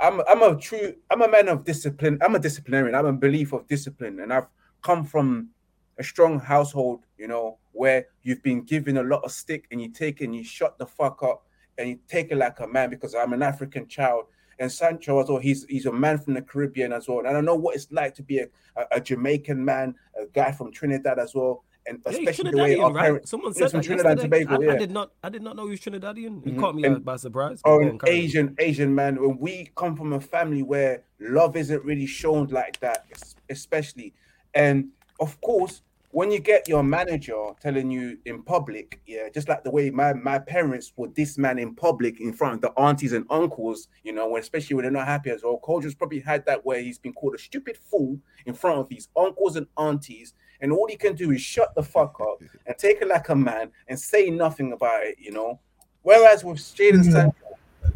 I'm 0.00 0.22
I'm 0.26 0.42
a 0.42 0.58
true 0.58 0.94
I'm 1.10 1.22
a 1.22 1.28
man 1.28 1.48
of 1.48 1.64
discipline. 1.64 2.18
I'm 2.22 2.34
a 2.34 2.38
disciplinarian. 2.38 2.94
I'm 2.94 3.06
a 3.06 3.12
belief 3.12 3.52
of 3.52 3.66
discipline, 3.66 4.20
and 4.20 4.32
I've 4.32 4.46
come 4.82 5.04
from 5.04 5.50
a 5.98 6.02
strong 6.02 6.40
household, 6.40 7.04
you 7.18 7.28
know, 7.28 7.58
where 7.72 8.06
you've 8.22 8.42
been 8.42 8.62
given 8.62 8.96
a 8.96 9.02
lot 9.02 9.22
of 9.22 9.30
stick 9.30 9.66
and 9.70 9.82
you 9.82 9.90
take 9.90 10.22
it 10.22 10.24
and 10.24 10.34
you 10.34 10.42
shut 10.42 10.78
the 10.78 10.86
fuck 10.86 11.22
up 11.22 11.46
and 11.76 11.90
you 11.90 11.98
take 12.08 12.30
it 12.30 12.36
like 12.36 12.58
a 12.60 12.66
man 12.66 12.88
because 12.88 13.14
I'm 13.14 13.34
an 13.34 13.42
African 13.42 13.86
child. 13.86 14.24
And 14.60 14.70
Sancho 14.70 15.18
as 15.20 15.28
well, 15.28 15.38
he's 15.38 15.64
he's 15.64 15.86
a 15.86 15.92
man 15.92 16.18
from 16.18 16.34
the 16.34 16.42
Caribbean 16.42 16.92
as 16.92 17.08
well. 17.08 17.20
And 17.26 17.34
I 17.36 17.40
know 17.40 17.54
what 17.56 17.74
it's 17.74 17.90
like 17.90 18.14
to 18.16 18.22
be 18.22 18.38
a, 18.40 18.46
a, 18.76 18.84
a 18.92 19.00
Jamaican 19.00 19.64
man, 19.64 19.94
a 20.20 20.26
guy 20.26 20.52
from 20.52 20.70
Trinidad 20.70 21.18
as 21.18 21.34
well. 21.34 21.64
And 21.86 21.98
Yeah, 22.04 22.10
especially 22.12 22.50
the 22.50 22.58
way 22.58 22.78
our 22.78 22.92
right? 22.92 23.04
parents 23.04 23.30
Someone 23.30 23.54
said 23.54 23.70
from 23.70 23.80
Trinidad 23.80 24.12
and. 24.12 24.20
Tobago, 24.20 24.60
I, 24.60 24.64
yeah. 24.66 24.72
I 24.72 24.76
did 24.76 24.90
not. 24.90 25.12
I 25.24 25.30
did 25.30 25.40
not 25.42 25.56
know 25.56 25.64
he 25.64 25.70
was 25.70 25.80
Trinidadian. 25.80 26.44
He 26.44 26.52
Mhm. 26.52 26.60
caught 26.60 26.74
me 26.76 26.84
And- 26.84 27.02
by 27.02 27.16
surprise. 27.16 27.62
or 27.64 27.80
an 27.80 27.88
on, 27.92 27.98
carry 28.00 28.12
on. 28.18 28.18
Asian 28.22 28.54
Asian 28.58 28.94
man 28.94 29.18
when 29.20 29.38
we 29.38 29.70
come 29.76 29.96
from 29.96 30.12
a 30.12 30.20
family 30.20 30.62
where 30.62 31.04
love 31.18 31.56
isn't 31.56 31.82
really 31.82 32.06
shown 32.06 32.48
like 32.48 32.78
that, 32.80 33.06
especially. 33.48 34.12
And 34.52 34.90
of 35.20 35.40
course, 35.40 35.80
when 36.12 36.30
you 36.30 36.40
get 36.40 36.68
your 36.68 36.82
manager 36.82 37.50
telling 37.60 37.90
you 37.90 38.18
in 38.24 38.42
public, 38.42 39.00
yeah, 39.06 39.28
just 39.32 39.48
like 39.48 39.62
the 39.62 39.70
way 39.70 39.90
my, 39.90 40.12
my 40.12 40.38
parents 40.38 40.92
would 40.96 41.14
this 41.14 41.38
man 41.38 41.58
in 41.58 41.74
public 41.74 42.20
in 42.20 42.32
front 42.32 42.54
of 42.54 42.60
the 42.60 42.80
aunties 42.80 43.12
and 43.12 43.24
uncles, 43.30 43.88
you 44.02 44.12
know, 44.12 44.28
when 44.28 44.42
especially 44.42 44.74
when 44.74 44.82
they're 44.82 44.90
not 44.90 45.06
happy 45.06 45.30
as 45.30 45.44
well. 45.44 45.58
Coach's 45.58 45.94
probably 45.94 46.18
had 46.18 46.44
that 46.46 46.66
where 46.66 46.80
he's 46.80 46.98
been 46.98 47.12
called 47.12 47.36
a 47.36 47.38
stupid 47.38 47.76
fool 47.76 48.18
in 48.46 48.54
front 48.54 48.78
of 48.78 48.88
his 48.90 49.08
uncles 49.16 49.54
and 49.54 49.68
aunties, 49.78 50.34
and 50.60 50.72
all 50.72 50.88
he 50.88 50.96
can 50.96 51.14
do 51.14 51.30
is 51.30 51.40
shut 51.40 51.72
the 51.76 51.82
fuck 51.82 52.20
up 52.20 52.42
and 52.66 52.76
take 52.76 53.00
it 53.00 53.08
like 53.08 53.28
a 53.28 53.36
man 53.36 53.70
and 53.86 53.98
say 53.98 54.30
nothing 54.30 54.72
about 54.72 55.04
it, 55.04 55.16
you 55.18 55.30
know. 55.30 55.60
Whereas 56.02 56.42
with 56.42 56.58
Jadon 56.58 57.04
Sancho, 57.04 57.36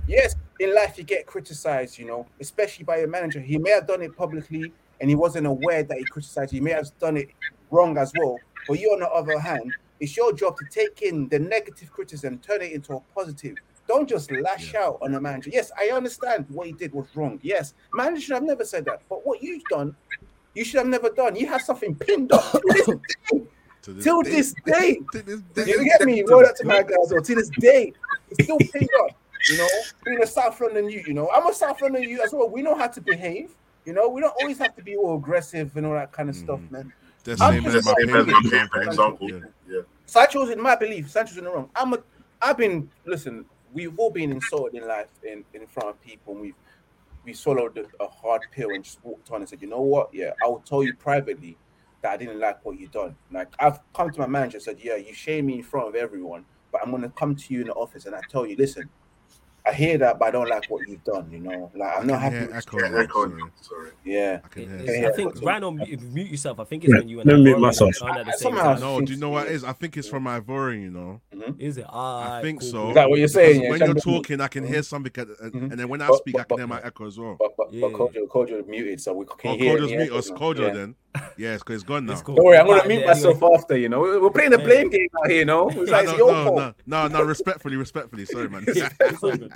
yes, 0.06 0.36
in 0.60 0.72
life 0.72 0.96
you 0.98 1.04
get 1.04 1.26
criticized, 1.26 1.98
you 1.98 2.06
know, 2.06 2.26
especially 2.38 2.84
by 2.84 2.98
your 2.98 3.08
manager. 3.08 3.40
He 3.40 3.58
may 3.58 3.70
have 3.70 3.88
done 3.88 4.02
it 4.02 4.16
publicly 4.16 4.72
and 5.00 5.10
he 5.10 5.16
wasn't 5.16 5.46
aware 5.46 5.82
that 5.82 5.98
he 5.98 6.04
criticized. 6.04 6.52
He 6.52 6.60
may 6.60 6.70
have 6.70 6.86
done 7.00 7.16
it 7.16 7.30
wrong 7.74 7.98
as 7.98 8.12
well. 8.18 8.38
But 8.68 8.80
you, 8.80 8.90
on 8.92 9.00
the 9.00 9.10
other 9.10 9.38
hand, 9.38 9.72
it's 10.00 10.16
your 10.16 10.32
job 10.32 10.56
to 10.58 10.64
take 10.70 11.02
in 11.02 11.28
the 11.28 11.38
negative 11.38 11.92
criticism, 11.92 12.38
turn 12.38 12.62
it 12.62 12.72
into 12.72 12.94
a 12.94 13.00
positive. 13.14 13.56
Don't 13.86 14.08
just 14.08 14.30
lash 14.30 14.72
yeah. 14.72 14.84
out 14.84 14.98
on 15.02 15.12
the 15.12 15.20
manager. 15.20 15.50
Yes, 15.52 15.70
I 15.78 15.88
understand 15.88 16.46
what 16.48 16.66
he 16.66 16.72
did 16.72 16.92
was 16.94 17.06
wrong. 17.14 17.38
Yes, 17.42 17.74
manager 17.92 18.20
should 18.22 18.34
have 18.34 18.42
never 18.42 18.64
said 18.64 18.86
that. 18.86 19.02
But 19.10 19.26
what 19.26 19.42
you've 19.42 19.64
done, 19.64 19.94
you 20.54 20.64
should 20.64 20.78
have 20.78 20.86
never 20.86 21.10
done. 21.10 21.36
You 21.36 21.46
have 21.48 21.60
something 21.60 21.94
pinned 21.94 22.32
up 22.32 22.50
to 22.52 22.62
this 22.72 22.86
day. 23.30 24.02
Till 24.02 24.22
this 24.22 24.54
day. 24.64 25.00
this 25.12 25.40
day. 25.54 25.64
You 25.66 25.84
get 25.84 26.02
me? 26.02 26.22
Roll 26.22 26.40
that 26.40 26.56
to 26.56 26.66
my 26.66 26.82
guys. 26.82 27.12
Or 27.12 27.20
to 27.20 27.34
this 27.34 27.50
day, 27.50 27.92
it's 28.30 28.44
still 28.44 28.58
pinned 28.72 28.88
up. 29.02 29.10
You 29.50 29.58
know, 29.58 29.68
being 30.06 30.22
a 30.22 30.26
South 30.26 30.58
London 30.58 30.88
you, 30.88 31.04
you 31.06 31.12
know, 31.12 31.28
I'm 31.30 31.46
a 31.46 31.52
South 31.52 31.82
London 31.82 32.02
you 32.02 32.22
as 32.22 32.32
well. 32.32 32.48
We 32.48 32.62
know 32.62 32.74
how 32.74 32.86
to 32.86 33.00
behave. 33.02 33.50
You 33.84 33.92
know, 33.92 34.08
we 34.08 34.22
don't 34.22 34.34
always 34.40 34.56
have 34.58 34.74
to 34.76 34.82
be 34.82 34.96
all 34.96 35.16
aggressive 35.16 35.76
and 35.76 35.84
all 35.84 35.92
that 35.92 36.12
kind 36.12 36.30
of 36.30 36.36
mm. 36.36 36.44
stuff, 36.44 36.60
man. 36.70 36.90
The 37.24 37.36
same 37.36 37.66
as 37.66 37.84
my 37.84 37.94
example. 38.82 39.30
Yeah. 39.30 39.40
yeah. 39.68 39.80
Sancho's 40.06 40.50
in 40.50 40.60
my 40.60 40.76
belief. 40.76 41.10
Sancho's 41.10 41.38
in 41.38 41.44
the 41.44 41.50
wrong. 41.50 41.70
I'm 41.74 41.94
a. 41.94 41.98
I've 42.40 42.58
been 42.58 42.90
listen. 43.06 43.46
We've 43.72 43.98
all 43.98 44.10
been 44.10 44.30
insulted 44.30 44.80
in 44.80 44.86
life 44.86 45.08
in, 45.24 45.44
in 45.52 45.66
front 45.66 45.88
of 45.88 46.00
people. 46.00 46.34
And 46.34 46.42
we've 46.42 46.54
we 47.24 47.32
swallowed 47.32 47.76
a, 47.78 48.04
a 48.04 48.08
hard 48.08 48.42
pill 48.52 48.70
and 48.70 48.84
just 48.84 49.02
walked 49.02 49.30
on 49.30 49.40
and 49.40 49.48
said, 49.48 49.62
you 49.62 49.68
know 49.68 49.80
what? 49.80 50.10
Yeah, 50.12 50.32
I 50.42 50.48
will 50.48 50.60
tell 50.60 50.82
you 50.82 50.94
privately 50.94 51.56
that 52.02 52.12
I 52.12 52.16
didn't 52.16 52.38
like 52.38 52.64
what 52.64 52.78
you 52.78 52.88
done. 52.88 53.16
Like 53.32 53.48
I've 53.58 53.80
come 53.94 54.10
to 54.10 54.20
my 54.20 54.26
manager 54.26 54.58
and 54.58 54.62
said, 54.62 54.78
yeah, 54.80 54.96
you 54.96 55.14
shame 55.14 55.46
me 55.46 55.56
in 55.56 55.62
front 55.62 55.88
of 55.88 55.94
everyone, 55.94 56.44
but 56.70 56.82
I'm 56.84 56.90
gonna 56.90 57.08
come 57.10 57.34
to 57.34 57.54
you 57.54 57.62
in 57.62 57.68
the 57.68 57.72
office 57.72 58.06
and 58.06 58.14
I 58.14 58.20
tell 58.30 58.46
you, 58.46 58.56
listen, 58.56 58.88
I 59.66 59.72
hear 59.72 59.96
that, 59.96 60.18
but 60.18 60.28
I 60.28 60.30
don't 60.30 60.48
like 60.48 60.66
what 60.66 60.86
you've 60.86 61.02
done. 61.04 61.30
You 61.30 61.40
know, 61.40 61.70
like 61.74 61.98
I'm 61.98 62.06
not 62.06 62.20
happy. 62.20 62.40
With 62.40 62.54
echo, 62.54 63.28
sorry. 63.28 63.42
sorry. 63.62 63.90
Yeah, 64.04 64.40
I, 64.54 64.60
I, 64.60 65.08
I 65.08 65.12
think 65.12 65.40
Rhino, 65.42 65.70
mute 65.70 66.30
yourself. 66.30 66.60
I 66.60 66.64
think 66.64 66.84
it's 66.84 66.92
yeah, 66.92 66.98
when 66.98 67.08
you 67.08 67.20
and 67.20 67.30
I 67.30 67.36
mute 67.36 67.58
myself. 67.58 67.94
Somehow, 68.36 68.74
no, 68.74 69.00
do 69.00 69.14
you 69.14 69.18
know 69.18 69.30
what 69.30 69.46
it 69.46 69.52
is? 69.52 69.64
I 69.64 69.72
think 69.72 69.96
it's 69.96 70.08
from 70.08 70.24
Ivorian. 70.24 70.82
You 70.82 70.90
know, 70.90 71.20
mm-hmm. 71.34 71.58
is 71.58 71.78
it? 71.78 71.86
I 71.90 72.40
think 72.42 72.60
cool. 72.60 72.70
so. 72.70 72.88
Is 72.90 72.94
that 72.96 73.08
what 73.08 73.18
you're 73.18 73.28
saying? 73.28 73.62
Yeah, 73.62 73.70
when 73.70 73.80
you're 73.80 73.94
talking, 73.94 74.42
I 74.42 74.48
can 74.48 74.66
hear 74.66 74.82
something, 74.82 75.10
mm-hmm. 75.10 75.70
and 75.70 75.80
then 75.80 75.88
when 75.88 76.02
I 76.02 76.10
speak, 76.12 76.38
I 76.38 76.44
can 76.44 76.58
hear 76.58 76.66
my 76.66 76.82
echo 76.82 77.06
as 77.06 77.18
well. 77.18 77.36
But 77.38 77.56
but, 77.56 77.72
yeah. 77.72 77.88
Kojo, 77.88 78.28
Kojo 78.28 78.66
muted, 78.66 79.00
so 79.00 79.14
we 79.14 79.24
can 79.24 79.52
oh, 79.52 79.56
hear. 79.56 79.78
Kojo's 79.78 79.90
muted. 79.90 80.12
Us, 80.12 80.30
Kojo 80.30 80.74
then. 80.74 80.94
Yes, 81.36 81.60
because 81.60 81.76
it's 81.76 81.84
gone 81.84 82.06
now. 82.06 82.20
Don't 82.20 82.36
worry, 82.36 82.58
I'm 82.58 82.66
gonna 82.66 82.86
mute 82.86 83.06
myself 83.06 83.42
after. 83.42 83.76
You 83.76 83.88
know, 83.88 84.00
we're 84.00 84.30
playing 84.30 84.50
the 84.50 84.58
blame 84.58 84.90
game 84.90 85.08
out 85.18 85.30
here. 85.30 85.40
You 85.40 85.44
know, 85.44 85.70
it's 85.70 86.12
your 86.18 86.32
fault. 86.44 86.74
No, 86.86 87.08
no, 87.08 87.22
respectfully, 87.22 87.76
respectfully. 87.76 88.24
Sorry, 88.26 88.48
man 88.48 88.64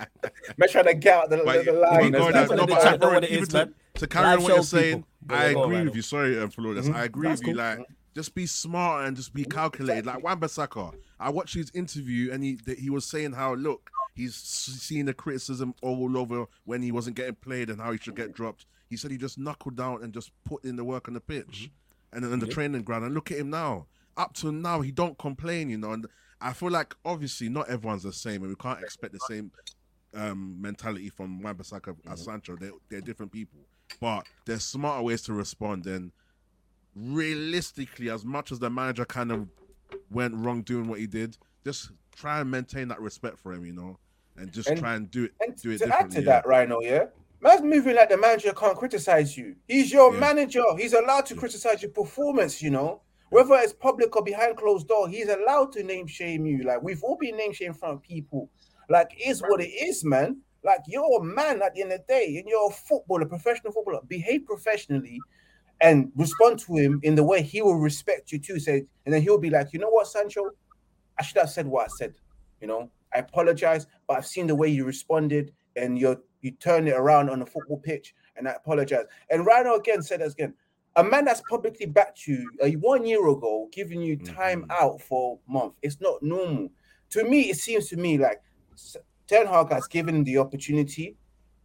trying 0.69 0.85
to 0.85 0.95
get 0.95 1.15
out 1.15 1.31
the, 1.31 1.37
the, 1.37 1.63
the 1.65 1.73
line. 1.73 2.13
no, 2.13 2.67
but 2.67 2.87
I, 2.87 2.97
bro, 2.97 3.21
even 3.23 3.47
to, 3.49 3.73
to 3.95 4.07
carry 4.07 4.37
on 4.37 4.43
what 4.43 4.55
you're 4.55 4.63
saying, 4.63 5.05
I 5.29 5.47
agree 5.47 5.83
with 5.85 5.97
you. 5.97 6.03
Sorry, 6.03 6.39
um, 6.39 6.51
Flawless. 6.51 6.87
Mm-hmm. 6.87 6.97
I 6.97 7.05
agree 7.05 7.29
That's 7.29 7.41
with 7.41 7.49
you. 7.49 7.55
Like, 7.55 7.81
just 8.15 8.35
be 8.35 8.47
smart 8.47 9.07
and 9.07 9.17
just 9.17 9.33
be 9.33 9.45
calculated. 9.45 10.07
Like 10.07 10.23
Wan-Bissaka, 10.23 10.95
I 11.21 11.31
watched 11.31 11.55
his 11.55 11.71
interview 11.73 12.33
and 12.33 12.43
he 12.43 12.59
he 12.79 12.91
was 12.91 13.05
saying 13.05 13.33
how 13.33 13.55
look, 13.55 13.91
he's 14.15 14.35
seen 14.35 15.07
the 15.07 15.15
criticism 15.15 15.75
all 15.83 16.17
over 16.19 16.47
when 16.65 16.83
he 16.83 16.91
wasn't 16.91 17.17
getting 17.17 17.37
played 17.37 17.71
and 17.71 17.81
how 17.81 17.93
he 17.93 17.99
should 17.99 18.17
get 18.17 18.33
dropped. 18.33 18.67
He 18.89 18.97
said 18.97 19.11
he 19.11 19.19
just 19.19 19.39
knuckled 19.39 19.77
down 19.77 20.03
and 20.03 20.13
just 20.13 20.33
put 20.45 20.65
in 20.65 20.77
the 20.77 20.85
work 20.85 21.09
on 21.09 21.15
the 21.15 21.21
pitch 21.21 21.71
mm-hmm. 22.13 22.25
and 22.25 22.33
in 22.33 22.41
the 22.41 22.47
training 22.47 22.83
ground. 22.83 23.05
And 23.05 23.15
look 23.15 23.31
at 23.31 23.39
him 23.39 23.51
now. 23.51 23.87
Up 24.17 24.35
to 24.35 24.51
now, 24.51 24.81
he 24.81 24.91
don't 24.91 25.17
complain, 25.17 25.71
you 25.71 25.79
know. 25.79 25.93
And 25.93 26.07
I 26.41 26.53
feel 26.53 26.71
like 26.71 26.97
obviously 27.05 27.49
not 27.49 27.69
everyone's 27.69 28.03
the 28.03 28.13
same, 28.13 28.43
and 28.43 28.49
we 28.49 28.57
can't 28.57 28.81
expect 28.81 29.13
the 29.13 29.21
same 29.29 29.53
um, 30.15 30.57
mentality 30.61 31.11
from 31.11 31.43
Wan-Bissaka 31.43 31.81
mm-hmm. 31.81 32.13
as 32.13 32.25
Sancho. 32.25 32.57
They're, 32.57 32.73
they're 32.89 33.01
different 33.01 33.33
people, 33.33 33.61
but 34.01 34.27
there's 34.47 34.65
smarter 34.65 35.03
ways 35.03 35.23
to 35.23 35.33
respond. 35.33 35.87
And 35.87 36.13
realistically, 36.95 38.11
as 38.11 38.25
much 38.25 38.53
as 38.53 38.59
the 38.59 38.71
manager 38.71 39.05
kind 39.05 39.33
of 39.33 39.49
went 40.11 40.35
wrong 40.35 40.63
doing 40.63 40.89
what 40.89 40.99
he 40.99 41.07
did, 41.07 41.37
just 41.65 41.91
try 42.15 42.41
and 42.41 42.51
maintain 42.51 42.89
that 42.89 43.01
respect 43.01 43.39
for 43.39 43.53
him, 43.53 43.65
you 43.65 43.73
know, 43.73 43.99
and 44.37 44.53
just 44.53 44.69
and, 44.69 44.79
try 44.79 44.95
and 44.95 45.11
do 45.11 45.25
it. 45.25 45.33
And 45.41 45.57
do 45.57 45.71
it 45.71 45.79
to 45.79 45.99
add 45.99 46.11
to 46.13 46.21
yeah. 46.21 46.27
that, 46.27 46.47
Rhino, 46.47 46.81
yeah. 46.81 47.07
Man's 47.41 47.63
moving 47.63 47.95
like 47.95 48.09
the 48.09 48.17
manager 48.17 48.53
can't 48.53 48.77
criticize 48.77 49.37
you. 49.37 49.55
He's 49.69 49.93
your 49.93 50.13
yeah. 50.13 50.21
manager. 50.21 50.63
He's 50.77 50.93
allowed 50.93 51.27
to 51.27 51.35
yeah. 51.35 51.41
criticize 51.41 51.83
your 51.83 51.93
performance, 51.93 52.61
you 52.61 52.71
know. 52.71 53.03
Whether 53.31 53.55
it's 53.57 53.75
public 53.75 54.17
or 54.17 54.25
behind 54.25 54.57
closed 54.57 54.89
door, 54.89 55.07
he's 55.09 55.29
allowed 55.29 55.73
to 55.73 55.83
name 55.83 56.07
shame 56.07 56.47
you. 56.47 56.63
Like 56.63 56.83
we've 56.83 57.03
all 57.03 57.17
been 57.17 57.37
name 57.37 57.53
shame 57.53 57.69
in 57.69 57.75
front 57.75 57.97
of 57.97 58.03
people. 58.03 58.51
Like, 58.89 59.11
is 59.25 59.41
what 59.41 59.61
it 59.61 59.71
is, 59.71 60.05
man. 60.05 60.41
Like, 60.65 60.81
you're 60.87 61.21
a 61.21 61.25
man 61.25 61.63
at 61.63 61.75
the 61.75 61.83
end 61.83 61.93
of 61.93 62.01
the 62.01 62.13
day, 62.13 62.37
and 62.39 62.49
you're 62.49 62.69
a 62.69 62.73
footballer, 62.73 63.27
professional 63.27 63.73
footballer. 63.73 64.01
Behave 64.09 64.45
professionally 64.47 65.21
and 65.81 66.11
respond 66.17 66.59
to 66.59 66.75
him 66.75 67.01
in 67.03 67.15
the 67.15 67.23
way 67.23 67.43
he 67.43 67.63
will 67.63 67.77
respect 67.77 68.33
you 68.33 68.39
too. 68.39 68.59
Say, 68.59 68.85
and 69.05 69.15
then 69.15 69.23
he'll 69.23 69.39
be 69.39 69.51
like, 69.51 69.73
you 69.73 69.79
know 69.79 69.91
what, 69.91 70.07
Sancho, 70.07 70.51
I 71.19 71.23
should 71.23 71.39
have 71.39 71.51
said 71.51 71.67
what 71.67 71.85
I 71.85 71.89
said. 71.97 72.15
You 72.61 72.67
know, 72.67 72.91
I 73.15 73.19
apologize, 73.19 73.87
but 74.07 74.17
I've 74.17 74.27
seen 74.27 74.47
the 74.47 74.55
way 74.55 74.69
you 74.69 74.85
responded, 74.85 75.53
and 75.77 75.99
you're 75.99 76.17
you 76.41 76.53
turned 76.53 76.89
it 76.89 76.95
around 76.95 77.31
on 77.31 77.41
the 77.41 77.47
football 77.47 77.79
pitch, 77.79 78.15
and 78.37 78.49
I 78.49 78.53
apologize. 78.53 79.05
And 79.31 79.47
Rhino 79.47 79.75
again 79.75 80.03
said 80.03 80.23
as 80.23 80.33
again, 80.33 80.55
a 80.97 81.05
man 81.05 81.25
that's 81.25 81.43
publicly 81.49 81.87
backed 81.87 82.27
you 82.27 82.51
uh, 82.63 82.69
one 82.81 83.07
year 83.07 83.27
ago, 83.29 83.69
giving 83.73 84.03
you 84.03 84.17
time 84.17 84.63
mm-hmm. 84.63 84.85
out 84.85 85.01
for 85.01 85.39
a 85.49 85.53
month, 85.53 85.75
it's 85.83 86.01
not 86.01 86.23
normal. 86.23 86.69
To 87.11 87.25
me, 87.25 87.51
it 87.51 87.57
seems 87.57 87.89
to 87.89 87.97
me 87.97 88.19
like 88.19 88.41
Ten 89.27 89.47
Hag 89.47 89.71
has 89.71 89.87
given 89.87 90.17
him 90.17 90.25
the 90.25 90.39
opportunity. 90.39 91.17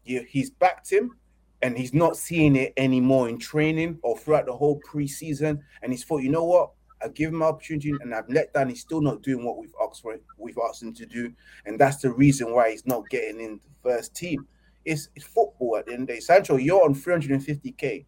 He's 0.03 0.49
backed 0.49 0.91
him, 0.91 1.17
and 1.61 1.77
he's 1.77 1.93
not 1.93 2.17
seeing 2.17 2.55
it 2.55 2.73
anymore 2.75 3.29
in 3.29 3.39
training 3.39 3.99
or 4.03 4.17
throughout 4.17 4.45
the 4.45 4.55
whole 4.55 4.81
preseason. 4.81 5.59
And 5.81 5.91
he's 5.91 6.03
thought, 6.03 6.21
you 6.21 6.29
know 6.29 6.43
what? 6.43 6.71
I 7.01 7.07
give 7.09 7.29
him 7.29 7.41
an 7.41 7.47
opportunity, 7.47 7.93
and 8.01 8.13
I've 8.13 8.29
let 8.29 8.53
down. 8.53 8.69
He's 8.69 8.81
still 8.81 9.01
not 9.01 9.21
doing 9.21 9.45
what 9.45 9.57
we've 9.57 9.73
asked 9.81 10.01
for. 10.01 10.17
We've 10.37 10.57
asked 10.69 10.83
him 10.83 10.93
to 10.93 11.05
do, 11.05 11.33
and 11.65 11.79
that's 11.79 11.97
the 11.97 12.11
reason 12.11 12.53
why 12.53 12.71
he's 12.71 12.85
not 12.85 13.09
getting 13.09 13.39
in 13.39 13.59
the 13.63 13.89
first 13.89 14.15
team. 14.15 14.47
It's, 14.85 15.09
it's 15.15 15.25
football 15.25 15.77
at 15.77 15.85
the 15.85 15.93
end 15.93 16.03
of 16.03 16.07
the 16.07 16.13
day. 16.15 16.19
Sancho, 16.19 16.57
you're 16.57 16.83
on 16.83 16.93
350k. 16.93 18.05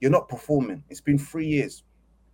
You're 0.00 0.10
not 0.10 0.28
performing. 0.28 0.82
It's 0.88 1.00
been 1.00 1.18
three 1.18 1.46
years. 1.46 1.82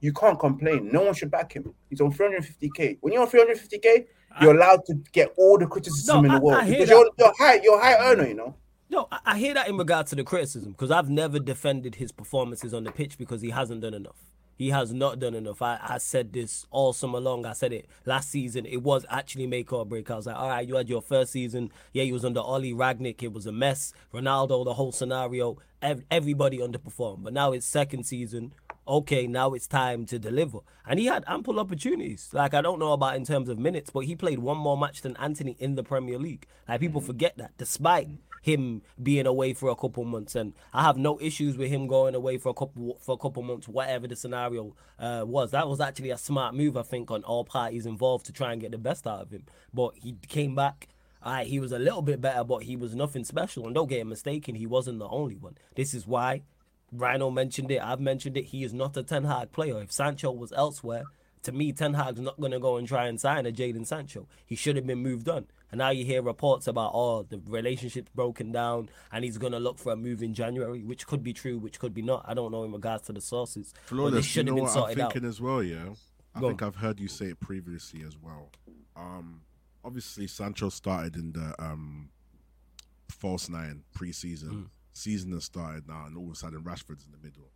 You 0.02 0.12
can't 0.12 0.38
complain. 0.38 0.90
No 0.92 1.02
one 1.02 1.14
should 1.14 1.30
back 1.30 1.54
him. 1.54 1.72
He's 1.88 2.00
on 2.00 2.12
350k. 2.12 2.98
When 3.00 3.12
you're 3.12 3.22
on 3.22 3.30
350k, 3.30 4.06
you're 4.40 4.54
allowed 4.54 4.84
to 4.86 4.94
get 5.12 5.32
all 5.38 5.56
the 5.56 5.66
criticism 5.66 6.22
no, 6.22 6.28
in 6.28 6.34
the 6.34 6.40
world 6.40 6.66
because 6.66 6.88
you're, 6.88 7.08
you're 7.18 7.32
high, 7.38 7.60
you're 7.62 7.80
high 7.80 8.10
earner, 8.10 8.26
you 8.26 8.34
know. 8.34 8.56
No, 8.90 9.08
I 9.24 9.38
hear 9.38 9.54
that 9.54 9.68
in 9.68 9.78
regard 9.78 10.08
to 10.08 10.16
the 10.16 10.24
criticism 10.24 10.72
because 10.72 10.90
I've 10.90 11.08
never 11.08 11.38
defended 11.38 11.94
his 11.94 12.12
performances 12.12 12.74
on 12.74 12.84
the 12.84 12.92
pitch 12.92 13.16
because 13.16 13.40
he 13.40 13.50
hasn't 13.50 13.80
done 13.80 13.94
enough. 13.94 14.16
He 14.58 14.70
has 14.70 14.92
not 14.92 15.18
done 15.18 15.34
enough. 15.34 15.62
I, 15.62 15.78
I 15.82 15.98
said 15.98 16.32
this 16.32 16.66
all 16.70 16.92
summer 16.92 17.18
long. 17.18 17.46
I 17.46 17.52
said 17.52 17.72
it 17.72 17.88
last 18.04 18.30
season. 18.30 18.66
It 18.66 18.82
was 18.82 19.06
actually 19.08 19.46
make 19.46 19.72
or 19.72 19.86
break. 19.86 20.10
I 20.10 20.16
was 20.16 20.26
like, 20.26 20.36
all 20.36 20.48
right, 20.48 20.66
you 20.66 20.76
had 20.76 20.88
your 20.88 21.02
first 21.02 21.32
season. 21.32 21.70
Yeah, 21.92 22.02
you 22.02 22.12
was 22.12 22.24
under 22.24 22.40
Ole 22.40 22.74
Rangnick. 22.74 23.22
It 23.22 23.32
was 23.32 23.46
a 23.46 23.52
mess. 23.52 23.92
Ronaldo, 24.12 24.64
the 24.64 24.74
whole 24.74 24.92
scenario. 24.92 25.56
Ev- 25.80 26.04
everybody 26.10 26.58
underperformed. 26.58 27.24
But 27.24 27.32
now 27.32 27.52
it's 27.52 27.66
second 27.66 28.04
season 28.04 28.52
okay, 28.86 29.26
now 29.26 29.52
it's 29.54 29.66
time 29.66 30.06
to 30.06 30.18
deliver. 30.18 30.58
And 30.86 30.98
he 30.98 31.06
had 31.06 31.24
ample 31.26 31.60
opportunities. 31.60 32.30
Like, 32.32 32.54
I 32.54 32.60
don't 32.60 32.78
know 32.78 32.92
about 32.92 33.16
in 33.16 33.24
terms 33.24 33.48
of 33.48 33.58
minutes, 33.58 33.90
but 33.90 34.00
he 34.00 34.16
played 34.16 34.40
one 34.40 34.58
more 34.58 34.76
match 34.76 35.02
than 35.02 35.16
Antony 35.16 35.56
in 35.58 35.74
the 35.74 35.82
Premier 35.82 36.18
League. 36.18 36.46
Like, 36.68 36.80
people 36.80 37.00
mm-hmm. 37.00 37.06
forget 37.06 37.38
that, 37.38 37.52
despite 37.58 38.08
him 38.42 38.82
being 39.00 39.26
away 39.26 39.54
for 39.54 39.70
a 39.70 39.76
couple 39.76 40.04
months. 40.04 40.34
And 40.34 40.52
I 40.74 40.82
have 40.82 40.98
no 40.98 41.18
issues 41.20 41.56
with 41.56 41.70
him 41.70 41.86
going 41.86 42.14
away 42.14 42.38
for 42.38 42.48
a 42.48 42.54
couple 42.54 42.98
for 43.00 43.14
a 43.14 43.18
couple 43.18 43.42
months, 43.42 43.68
whatever 43.68 44.08
the 44.08 44.16
scenario 44.16 44.74
uh, 44.98 45.22
was. 45.24 45.52
That 45.52 45.68
was 45.68 45.80
actually 45.80 46.10
a 46.10 46.18
smart 46.18 46.54
move, 46.54 46.76
I 46.76 46.82
think, 46.82 47.10
on 47.10 47.22
all 47.22 47.44
parties 47.44 47.86
involved 47.86 48.26
to 48.26 48.32
try 48.32 48.52
and 48.52 48.60
get 48.60 48.72
the 48.72 48.78
best 48.78 49.06
out 49.06 49.22
of 49.22 49.30
him. 49.30 49.44
But 49.72 49.92
he 49.94 50.16
came 50.28 50.54
back. 50.54 50.88
Right, 51.24 51.46
he 51.46 51.60
was 51.60 51.70
a 51.70 51.78
little 51.78 52.02
bit 52.02 52.20
better, 52.20 52.42
but 52.42 52.64
he 52.64 52.74
was 52.74 52.96
nothing 52.96 53.22
special. 53.22 53.64
And 53.64 53.76
don't 53.76 53.88
get 53.88 54.04
mistaken, 54.04 54.56
he 54.56 54.66
wasn't 54.66 54.98
the 54.98 55.06
only 55.06 55.36
one. 55.36 55.56
This 55.76 55.94
is 55.94 56.04
why 56.04 56.42
Rhino 56.92 57.30
mentioned 57.30 57.70
it. 57.70 57.80
I've 57.82 58.00
mentioned 58.00 58.36
it. 58.36 58.44
He 58.46 58.64
is 58.64 58.74
not 58.74 58.96
a 58.96 59.02
Ten 59.02 59.24
Hag 59.24 59.52
player. 59.52 59.80
If 59.80 59.90
Sancho 59.90 60.30
was 60.30 60.52
elsewhere, 60.52 61.04
to 61.42 61.52
me, 61.52 61.72
Ten 61.72 61.94
Hag's 61.94 62.20
not 62.20 62.38
going 62.38 62.52
to 62.52 62.60
go 62.60 62.76
and 62.76 62.86
try 62.86 63.06
and 63.06 63.20
sign 63.20 63.46
a 63.46 63.52
Jadon 63.52 63.86
Sancho. 63.86 64.28
He 64.46 64.54
should 64.54 64.76
have 64.76 64.86
been 64.86 64.98
moved 64.98 65.28
on. 65.28 65.46
And 65.70 65.78
now 65.78 65.88
you 65.88 66.04
hear 66.04 66.20
reports 66.20 66.66
about, 66.66 66.92
oh, 66.94 67.22
the 67.22 67.40
relationship's 67.46 68.10
broken 68.14 68.52
down 68.52 68.90
and 69.10 69.24
he's 69.24 69.38
going 69.38 69.52
to 69.52 69.58
look 69.58 69.78
for 69.78 69.92
a 69.92 69.96
move 69.96 70.22
in 70.22 70.34
January, 70.34 70.84
which 70.84 71.06
could 71.06 71.22
be 71.22 71.32
true, 71.32 71.58
which 71.58 71.80
could 71.80 71.94
be 71.94 72.02
not. 72.02 72.26
I 72.28 72.34
don't 72.34 72.52
know 72.52 72.64
in 72.64 72.72
regards 72.72 73.06
to 73.06 73.14
the 73.14 73.22
sources. 73.22 73.72
Flawless, 73.86 74.10
but 74.10 74.16
this 74.16 74.26
should 74.26 74.46
you 74.46 74.52
know 74.52 74.56
have 74.56 74.64
been 74.66 74.72
sorted 74.72 75.00
I'm 75.00 75.08
thinking 75.08 75.26
out. 75.26 75.30
as 75.30 75.40
well, 75.40 75.62
yeah? 75.62 75.94
I 76.34 76.40
go 76.40 76.48
think 76.48 76.60
on. 76.60 76.68
I've 76.68 76.76
heard 76.76 77.00
you 77.00 77.08
say 77.08 77.26
it 77.26 77.40
previously 77.40 78.02
as 78.06 78.18
well. 78.18 78.50
Um, 78.94 79.40
obviously, 79.82 80.26
Sancho 80.26 80.68
started 80.68 81.16
in 81.16 81.32
the 81.32 81.54
um, 81.58 82.10
false 83.08 83.48
nine 83.48 83.84
preseason. 83.96 84.50
Mm 84.50 84.66
season 84.92 85.32
has 85.32 85.44
started 85.44 85.88
now, 85.88 86.04
and 86.06 86.16
all 86.16 86.26
of 86.26 86.32
a 86.32 86.36
sudden 86.36 86.62
Rashford's 86.62 87.04
in 87.04 87.12
the 87.12 87.18
middle. 87.22 87.50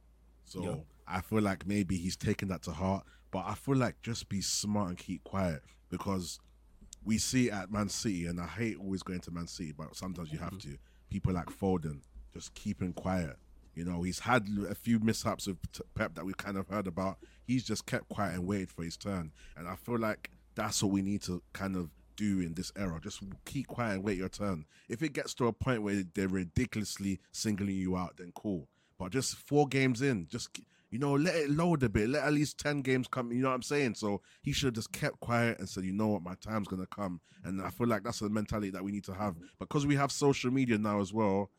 So 0.45 0.63
yeah. 0.63 0.75
I 1.09 1.21
feel 1.21 1.41
like 1.43 1.67
maybe 1.67 1.97
he's 1.97 2.17
taken 2.17 2.49
that 2.49 2.63
to 2.63 2.73
heart. 2.73 3.05
But 3.33 3.45
I 3.47 3.55
feel 3.55 3.77
like 3.77 4.01
just 4.03 4.29
be 4.29 4.41
smart 4.41 4.89
and 4.91 4.99
keep 4.99 5.23
quiet 5.25 5.63
because 5.91 6.39
we 7.05 7.19
see 7.19 7.51
at 7.51 7.71
Man 7.71 7.89
City, 7.89 8.27
and 8.27 8.41
I 8.41 8.47
hate 8.47 8.77
always 8.79 9.03
going 9.03 9.21
to 9.21 9.31
Man 9.31 9.47
City, 9.49 9.73
but 9.77 9.95
sometimes 9.97 10.33
you 10.33 10.39
have 10.39 10.51
Mm-hmm. 10.53 10.71
to. 10.73 10.79
People 11.11 11.33
like 11.35 11.47
Foden 11.47 12.01
just 12.33 12.55
keeping 12.55 12.93
quiet. 12.93 13.37
You 13.75 13.85
know, 13.85 14.03
he's 14.03 14.21
had 14.21 14.47
a 14.69 14.75
few 14.75 14.99
mishaps 15.01 15.47
with 15.47 15.59
Pep 15.95 16.15
that 16.15 16.25
we've 16.25 16.37
kind 16.37 16.57
of 16.57 16.69
heard 16.69 16.87
about. 16.87 17.19
He's 17.47 17.63
just 17.65 17.85
kept 17.87 18.09
quiet 18.09 18.35
and 18.35 18.47
waited 18.47 18.71
for 18.71 18.83
his 18.85 18.97
turn. 18.97 19.33
And 19.57 19.69
I 19.69 19.77
feel 19.77 19.99
like 19.99 20.31
that's 20.55 20.83
what 20.83 20.93
we 20.93 21.03
need 21.03 21.21
to 21.23 21.43
kind 21.53 21.77
of 21.77 21.91
do 22.17 22.41
in 22.41 22.55
this 22.55 22.73
era. 22.77 22.99
Just 23.03 23.23
keep 23.45 23.67
quiet 23.67 23.95
and 23.95 24.05
wait 24.05 24.19
your 24.19 24.29
turn. 24.29 24.65
If 24.89 25.03
it 25.03 25.13
gets 25.13 25.35
to 25.35 25.47
a 25.47 25.53
point 25.53 25.83
where 25.83 26.03
they're 26.15 26.29
ridiculously 26.29 27.21
singling 27.33 27.77
you 27.77 27.97
out, 27.97 28.17
then 28.17 28.33
cool. 28.35 28.69
But 28.99 29.13
just 29.13 29.37
four 29.37 29.69
games 29.69 30.03
in, 30.03 30.27
just 30.29 30.59
you 30.91 30.99
know, 30.99 31.15
let 31.15 31.35
it 31.35 31.51
load 31.51 31.83
a 31.83 31.89
bit. 31.89 32.09
Let 32.09 32.25
at 32.25 32.33
least 32.33 32.59
ten 32.59 32.81
games 32.81 33.09
come. 33.09 33.33
You 33.33 33.43
know 33.43 33.49
what 33.49 33.55
I'm 33.55 33.63
saying? 33.63 33.95
So 33.95 34.23
he 34.43 34.53
should 34.53 34.69
have 34.69 34.75
just 34.75 34.93
kept 34.93 35.21
quiet 35.21 35.59
and 35.59 35.69
said, 35.69 35.85
you 35.85 35.93
know 35.93 36.09
what, 36.09 36.23
my 36.23 36.35
time's 36.37 36.69
gonna 36.69 36.87
come. 36.87 37.21
And 37.45 37.61
I 37.61 37.71
feel 37.71 37.87
like 37.87 38.03
that's 38.03 38.21
the 38.21 38.31
mentality 38.31 38.71
that 38.71 38.83
we 38.83 38.93
need 38.93 39.05
to 39.05 39.15
have 39.15 39.37
because 39.59 39.87
we 39.87 39.97
have 39.97 40.11
social 40.11 40.51
media 40.51 40.79
now 40.79 41.01
as 41.01 41.13
well. 41.13 41.51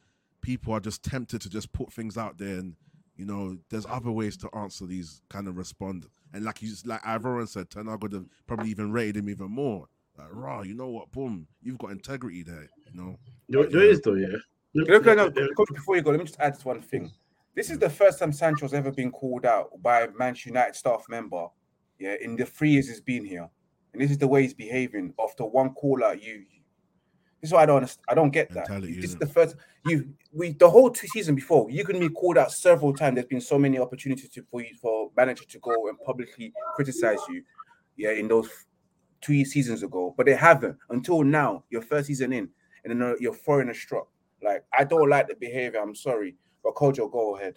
People 0.41 0.73
are 0.73 0.79
just 0.79 1.03
tempted 1.03 1.41
to 1.41 1.49
just 1.49 1.71
put 1.73 1.91
things 1.91 2.17
out 2.17 2.37
there, 2.37 2.57
and 2.57 2.75
you 3.15 3.25
know, 3.25 3.57
there's 3.69 3.85
other 3.85 4.11
ways 4.11 4.37
to 4.37 4.49
answer 4.55 4.85
these 4.85 5.21
kind 5.29 5.47
of 5.47 5.57
respond. 5.57 6.05
And 6.33 6.45
like 6.45 6.61
you, 6.61 6.73
like 6.85 7.01
Ivorian 7.03 7.47
said, 7.47 7.69
Ten 7.69 7.87
Hag 7.87 8.01
would 8.03 8.13
have 8.13 8.25
probably 8.45 8.69
even 8.69 8.91
rated 8.91 9.17
him 9.17 9.29
even 9.29 9.51
more. 9.51 9.87
Like, 10.17 10.29
raw, 10.31 10.61
you 10.61 10.73
know 10.73 10.89
what? 10.89 11.11
Boom, 11.11 11.47
you've 11.61 11.77
got 11.77 11.91
integrity 11.91 12.43
there. 12.43 12.67
You 12.91 13.01
know, 13.01 13.19
There, 13.49 13.67
there 13.67 13.89
is 13.89 14.01
though, 14.01 14.15
yeah. 14.15 14.37
Look, 14.73 15.05
no, 15.05 15.13
no, 15.13 15.31
Coach, 15.31 15.69
before 15.73 15.95
you 15.95 16.01
go, 16.01 16.11
let 16.11 16.19
me 16.19 16.25
just 16.25 16.39
add 16.39 16.55
this 16.55 16.65
one 16.65 16.81
thing. 16.81 17.11
This 17.55 17.71
is 17.71 17.79
the 17.79 17.89
first 17.89 18.19
time 18.19 18.31
Sancho's 18.31 18.73
ever 18.73 18.91
been 18.91 19.11
called 19.11 19.45
out 19.45 19.69
by 19.81 20.01
a 20.01 20.11
Manchester 20.11 20.49
United 20.49 20.75
staff 20.75 21.05
member. 21.09 21.47
Yeah, 21.99 22.15
in 22.21 22.35
the 22.35 22.45
three 22.45 22.69
years 22.69 22.87
he's 22.87 23.01
been 23.01 23.25
here, 23.25 23.49
and 23.93 24.01
this 24.01 24.11
is 24.11 24.19
the 24.19 24.27
way 24.27 24.43
he's 24.43 24.53
behaving 24.53 25.15
after 25.19 25.43
one 25.43 25.73
call 25.73 26.03
out. 26.03 26.21
You, 26.21 26.43
this 27.41 27.49
is 27.49 27.53
why 27.53 27.63
I 27.63 27.65
don't, 27.65 27.77
understand, 27.77 28.05
I 28.07 28.13
don't 28.13 28.29
get 28.29 28.49
that. 28.49 28.69
Mentality, 28.69 29.01
this 29.01 29.11
is 29.11 29.15
innit? 29.15 29.19
the 29.21 29.27
first 29.27 29.55
you 29.87 30.13
we 30.31 30.53
the 30.53 30.69
whole 30.69 30.91
two 30.91 31.07
season 31.07 31.33
before 31.33 31.71
you 31.71 31.83
can 31.83 31.99
be 31.99 32.09
called 32.09 32.37
out 32.37 32.51
several 32.51 32.93
times. 32.93 33.15
There's 33.15 33.25
been 33.25 33.41
so 33.41 33.57
many 33.57 33.79
opportunities 33.79 34.29
to, 34.29 34.43
for 34.43 34.61
you 34.61 34.75
for 34.79 35.09
manager 35.17 35.45
to 35.45 35.59
go 35.59 35.87
and 35.87 35.99
publicly 36.01 36.53
criticize 36.75 37.19
you. 37.29 37.41
Yeah, 37.95 38.11
in 38.11 38.27
those 38.27 38.47
two 39.27 39.43
seasons 39.43 39.83
ago, 39.83 40.13
but 40.15 40.25
they 40.25 40.35
haven't 40.35 40.77
until 40.89 41.23
now. 41.23 41.63
Your 41.69 41.81
first 41.81 42.07
season 42.07 42.31
in, 42.33 42.49
and 42.83 42.91
then 42.91 43.01
uh, 43.01 43.13
you're 43.19 43.33
throwing 43.33 43.69
a 43.69 43.73
strop. 43.73 44.09
Like 44.41 44.63
I 44.77 44.83
don't 44.83 45.09
like 45.09 45.27
the 45.27 45.35
behavior. 45.35 45.79
I'm 45.81 45.95
sorry, 45.95 46.35
but 46.63 46.75
Kojo, 46.75 47.11
go 47.11 47.35
ahead. 47.35 47.55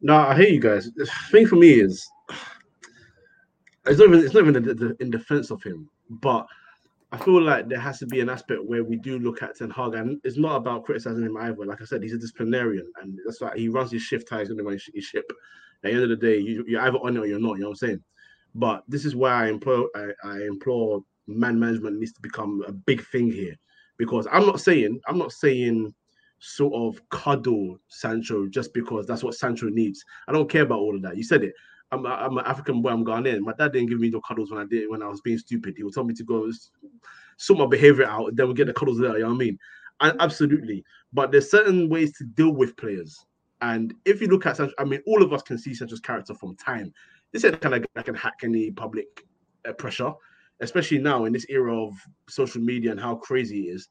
No, 0.00 0.14
I 0.16 0.36
hear 0.36 0.48
you 0.48 0.60
guys. 0.60 0.90
The 0.94 1.10
thing 1.30 1.46
for 1.46 1.56
me 1.56 1.80
is, 1.80 2.06
it's 3.86 3.98
not 3.98 4.08
even, 4.08 4.20
it's 4.20 4.34
not 4.34 4.46
even 4.46 4.96
in, 5.00 5.10
defense 5.10 5.50
of 5.50 5.62
him, 5.62 5.88
but 6.10 6.46
I 7.10 7.16
feel 7.16 7.40
like 7.40 7.68
there 7.68 7.80
has 7.80 7.98
to 8.00 8.06
be 8.06 8.20
an 8.20 8.28
aspect 8.28 8.64
where 8.64 8.84
we 8.84 8.96
do 8.96 9.18
look 9.18 9.42
at 9.42 9.56
Ten 9.56 9.70
Hag, 9.70 9.94
and 9.94 10.20
it's 10.22 10.36
not 10.36 10.56
about 10.56 10.84
criticizing 10.84 11.24
him 11.24 11.36
either. 11.38 11.64
Like 11.64 11.80
I 11.80 11.84
said, 11.84 12.02
he's 12.02 12.12
a 12.12 12.18
disciplinarian, 12.18 12.90
and 13.00 13.18
that's 13.24 13.40
why 13.40 13.56
he 13.56 13.68
runs 13.68 13.90
his 13.90 14.02
shift 14.02 14.28
he's 14.30 14.48
going 14.48 14.58
to 14.58 14.64
run 14.64 14.78
his 14.94 15.04
ship. 15.04 15.24
At 15.82 15.90
the 15.90 15.92
end 15.92 16.02
of 16.02 16.08
the 16.10 16.16
day, 16.16 16.38
you, 16.38 16.64
you're 16.66 16.82
either 16.82 16.98
on 16.98 17.16
it 17.16 17.20
or 17.20 17.26
you're 17.26 17.40
not. 17.40 17.54
You 17.54 17.62
know 17.62 17.68
what 17.68 17.82
I'm 17.82 17.88
saying? 17.88 18.02
But 18.54 18.84
this 18.88 19.04
is 19.04 19.16
why 19.16 19.44
I 19.44 19.48
implore, 19.48 19.88
I, 19.96 20.10
I 20.24 20.42
implore 20.42 21.04
man 21.26 21.58
management 21.58 21.98
needs 21.98 22.12
to 22.12 22.20
become 22.20 22.62
a 22.68 22.72
big 22.72 23.04
thing 23.06 23.30
here, 23.30 23.56
because 23.96 24.26
I'm 24.30 24.46
not 24.46 24.60
saying, 24.60 25.00
I'm 25.08 25.18
not 25.18 25.32
saying 25.32 25.94
sort 26.38 26.74
of 26.74 27.00
cuddle 27.08 27.78
Sancho 27.88 28.46
just 28.48 28.74
because 28.74 29.06
that's 29.06 29.24
what 29.24 29.34
Sancho 29.34 29.68
needs. 29.68 30.04
I 30.28 30.32
don't 30.32 30.50
care 30.50 30.62
about 30.62 30.80
all 30.80 30.94
of 30.94 31.02
that. 31.02 31.16
You 31.16 31.24
said 31.24 31.42
it. 31.42 31.54
I'm, 31.90 32.04
I'm 32.06 32.36
an 32.38 32.44
African 32.44 32.82
boy. 32.82 32.90
I'm 32.90 33.04
Ghanaian. 33.04 33.40
My 33.40 33.54
dad 33.58 33.72
didn't 33.72 33.88
give 33.88 34.00
me 34.00 34.10
no 34.10 34.20
cuddles 34.20 34.50
when 34.50 34.60
I 34.60 34.66
did 34.66 34.90
when 34.90 35.02
I 35.02 35.08
was 35.08 35.20
being 35.20 35.38
stupid. 35.38 35.74
He 35.76 35.82
would 35.84 35.94
tell 35.94 36.04
me 36.04 36.14
to 36.14 36.24
go 36.24 36.50
sort 37.38 37.58
my 37.58 37.66
behavior 37.66 38.06
out. 38.06 38.36
Then 38.36 38.48
we 38.48 38.54
get 38.54 38.66
the 38.66 38.72
cuddles 38.72 38.98
there. 38.98 39.14
You 39.14 39.20
know 39.20 39.28
what 39.28 39.34
I 39.34 39.38
mean? 39.38 39.58
Absolutely. 40.00 40.84
But 41.12 41.30
there's 41.30 41.50
certain 41.50 41.88
ways 41.88 42.12
to 42.18 42.24
deal 42.24 42.50
with 42.50 42.76
players. 42.76 43.24
And 43.60 43.94
if 44.04 44.20
you 44.20 44.26
look 44.26 44.44
at 44.44 44.56
Sancho, 44.56 44.74
I 44.78 44.84
mean, 44.84 45.00
all 45.06 45.22
of 45.22 45.32
us 45.32 45.42
can 45.42 45.56
see 45.56 45.72
Sancho's 45.72 46.00
character 46.00 46.34
from 46.34 46.56
time. 46.56 46.92
This 47.34 47.42
is 47.42 47.50
the 47.50 47.56
kind 47.56 47.74
of 47.74 47.82
guy 47.82 47.88
that 47.96 48.04
can 48.04 48.14
hack 48.14 48.34
any 48.44 48.70
public 48.70 49.26
uh, 49.68 49.72
pressure, 49.72 50.12
especially 50.60 50.98
now 50.98 51.24
in 51.24 51.32
this 51.32 51.44
era 51.48 51.76
of 51.76 51.92
social 52.28 52.62
media 52.62 52.92
and 52.92 53.00
how 53.00 53.16
crazy 53.16 53.66
it 53.66 53.74
is. 53.74 53.88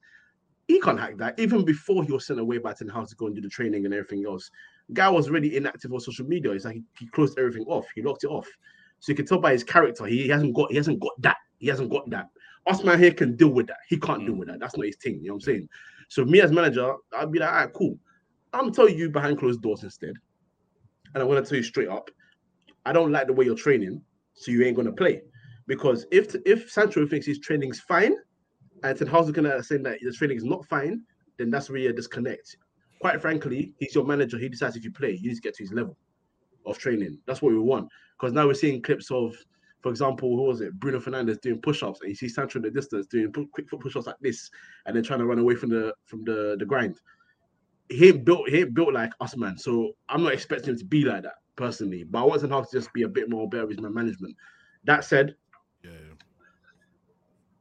He 0.69 0.79
can't 0.79 0.97
hack 0.97 1.17
that. 1.17 1.37
Even 1.37 1.65
before 1.65 2.05
he 2.05 2.11
was 2.13 2.25
sent 2.25 2.39
away 2.39 2.59
by 2.59 2.71
Ten 2.71 2.87
Hag 2.87 3.09
to 3.09 3.15
go 3.15 3.25
and 3.25 3.35
do 3.35 3.41
the 3.41 3.49
training 3.49 3.83
and 3.83 3.93
everything 3.93 4.25
else, 4.25 4.49
guy 4.93 5.09
was 5.09 5.27
already 5.27 5.57
inactive 5.57 5.91
on 5.91 5.99
social 5.99 6.25
media. 6.25 6.53
It's 6.53 6.63
like 6.63 6.75
he, 6.75 6.83
he 6.97 7.07
closed 7.07 7.37
everything 7.37 7.65
off. 7.67 7.85
He 7.93 8.01
locked 8.01 8.23
it 8.23 8.27
off. 8.27 8.47
So 9.01 9.11
you 9.11 9.15
can 9.17 9.25
tell 9.25 9.39
by 9.39 9.51
his 9.51 9.65
character, 9.65 10.05
he 10.05 10.29
hasn't 10.29 10.55
got 10.55 10.71
he 10.71 10.77
hasn't 10.77 11.01
got 11.01 11.21
that. 11.21 11.35
He 11.59 11.67
hasn't 11.67 11.89
got 11.89 12.09
that. 12.11 12.29
Us 12.65 12.81
man 12.81 12.97
here 12.97 13.11
can 13.11 13.35
deal 13.35 13.49
with 13.49 13.67
that. 13.67 13.79
He 13.89 13.99
can't 13.99 14.25
deal 14.25 14.35
with 14.35 14.47
that. 14.47 14.61
That's 14.61 14.77
not 14.77 14.85
his 14.85 14.95
thing. 14.95 15.15
You 15.15 15.27
know 15.27 15.33
what 15.33 15.39
I'm 15.39 15.41
saying? 15.41 15.69
So 16.07 16.23
me 16.23 16.39
as 16.39 16.53
manager, 16.53 16.95
I'd 17.11 17.29
be 17.29 17.39
like, 17.39 17.49
all 17.49 17.55
right, 17.55 17.73
cool. 17.73 17.99
I'm 18.53 18.71
telling 18.71 18.97
you 18.97 19.09
behind 19.09 19.37
closed 19.37 19.61
doors 19.61 19.83
instead. 19.83 20.13
And 21.13 21.21
I'm 21.21 21.27
gonna 21.27 21.41
tell 21.41 21.57
you 21.57 21.63
straight 21.63 21.89
up, 21.89 22.09
I 22.85 22.93
don't 22.93 23.11
like 23.11 23.27
the 23.27 23.33
way 23.33 23.45
you're 23.45 23.55
training, 23.55 24.01
so 24.33 24.51
you 24.51 24.63
ain't 24.63 24.75
gonna 24.75 24.91
play. 24.91 25.21
Because 25.67 26.05
if 26.11 26.35
if 26.45 26.69
Sancho 26.69 27.05
thinks 27.07 27.25
his 27.25 27.39
training's 27.39 27.79
fine, 27.79 28.15
and 28.83 28.97
Ten 28.97 29.07
Hag's 29.07 29.29
it 29.29 29.65
saying 29.65 29.83
that 29.83 29.99
the 30.01 30.11
training 30.11 30.37
is 30.37 30.43
not 30.43 30.65
fine, 30.65 31.01
then 31.37 31.49
that's 31.49 31.69
really 31.69 31.87
a 31.87 31.93
disconnect. 31.93 32.57
Quite 32.99 33.21
frankly, 33.21 33.73
he's 33.79 33.95
your 33.95 34.05
manager. 34.05 34.37
He 34.37 34.49
decides 34.49 34.75
if 34.75 34.83
you 34.83 34.91
play, 34.91 35.11
you 35.11 35.29
need 35.29 35.35
to 35.35 35.41
get 35.41 35.55
to 35.55 35.63
his 35.63 35.71
level 35.71 35.97
of 36.65 36.77
training. 36.77 37.19
That's 37.25 37.41
what 37.41 37.53
we 37.53 37.59
want. 37.59 37.89
Because 38.17 38.33
now 38.33 38.47
we're 38.47 38.53
seeing 38.53 38.81
clips 38.81 39.11
of, 39.11 39.35
for 39.81 39.89
example, 39.89 40.35
who 40.35 40.43
was 40.43 40.61
it? 40.61 40.73
Bruno 40.79 40.99
Fernandes 40.99 41.41
doing 41.41 41.61
push-ups, 41.61 42.01
and 42.01 42.09
you 42.09 42.15
see 42.15 42.29
Sancho 42.29 42.59
in 42.59 42.63
the 42.63 42.71
distance 42.71 43.07
doing 43.07 43.31
quick 43.31 43.69
foot 43.69 43.79
push-ups 43.79 44.07
like 44.07 44.19
this, 44.21 44.49
and 44.85 44.95
then 44.95 45.03
trying 45.03 45.19
to 45.19 45.25
run 45.25 45.39
away 45.39 45.55
from 45.55 45.69
the 45.69 45.93
from 46.05 46.23
the 46.25 46.55
the 46.59 46.65
grind. 46.65 46.99
He 47.89 48.09
ain't 48.09 48.25
built. 48.25 48.49
He 48.49 48.59
ain't 48.59 48.73
built 48.73 48.93
like 48.93 49.11
us, 49.21 49.35
man. 49.37 49.57
So 49.57 49.93
I'm 50.09 50.23
not 50.23 50.33
expecting 50.33 50.71
him 50.71 50.79
to 50.79 50.85
be 50.85 51.03
like 51.03 51.23
that 51.23 51.35
personally. 51.55 52.03
But 52.03 52.19
I 52.19 52.25
want 52.25 52.41
Ten 52.41 52.49
Hag 52.49 52.65
to 52.69 52.77
just 52.77 52.93
be 52.93 53.03
a 53.03 53.07
bit 53.07 53.29
more 53.29 53.47
better 53.47 53.67
with 53.67 53.79
man 53.79 53.93
management. 53.93 54.35
That 54.85 55.05
said, 55.05 55.35
yeah, 55.83 55.91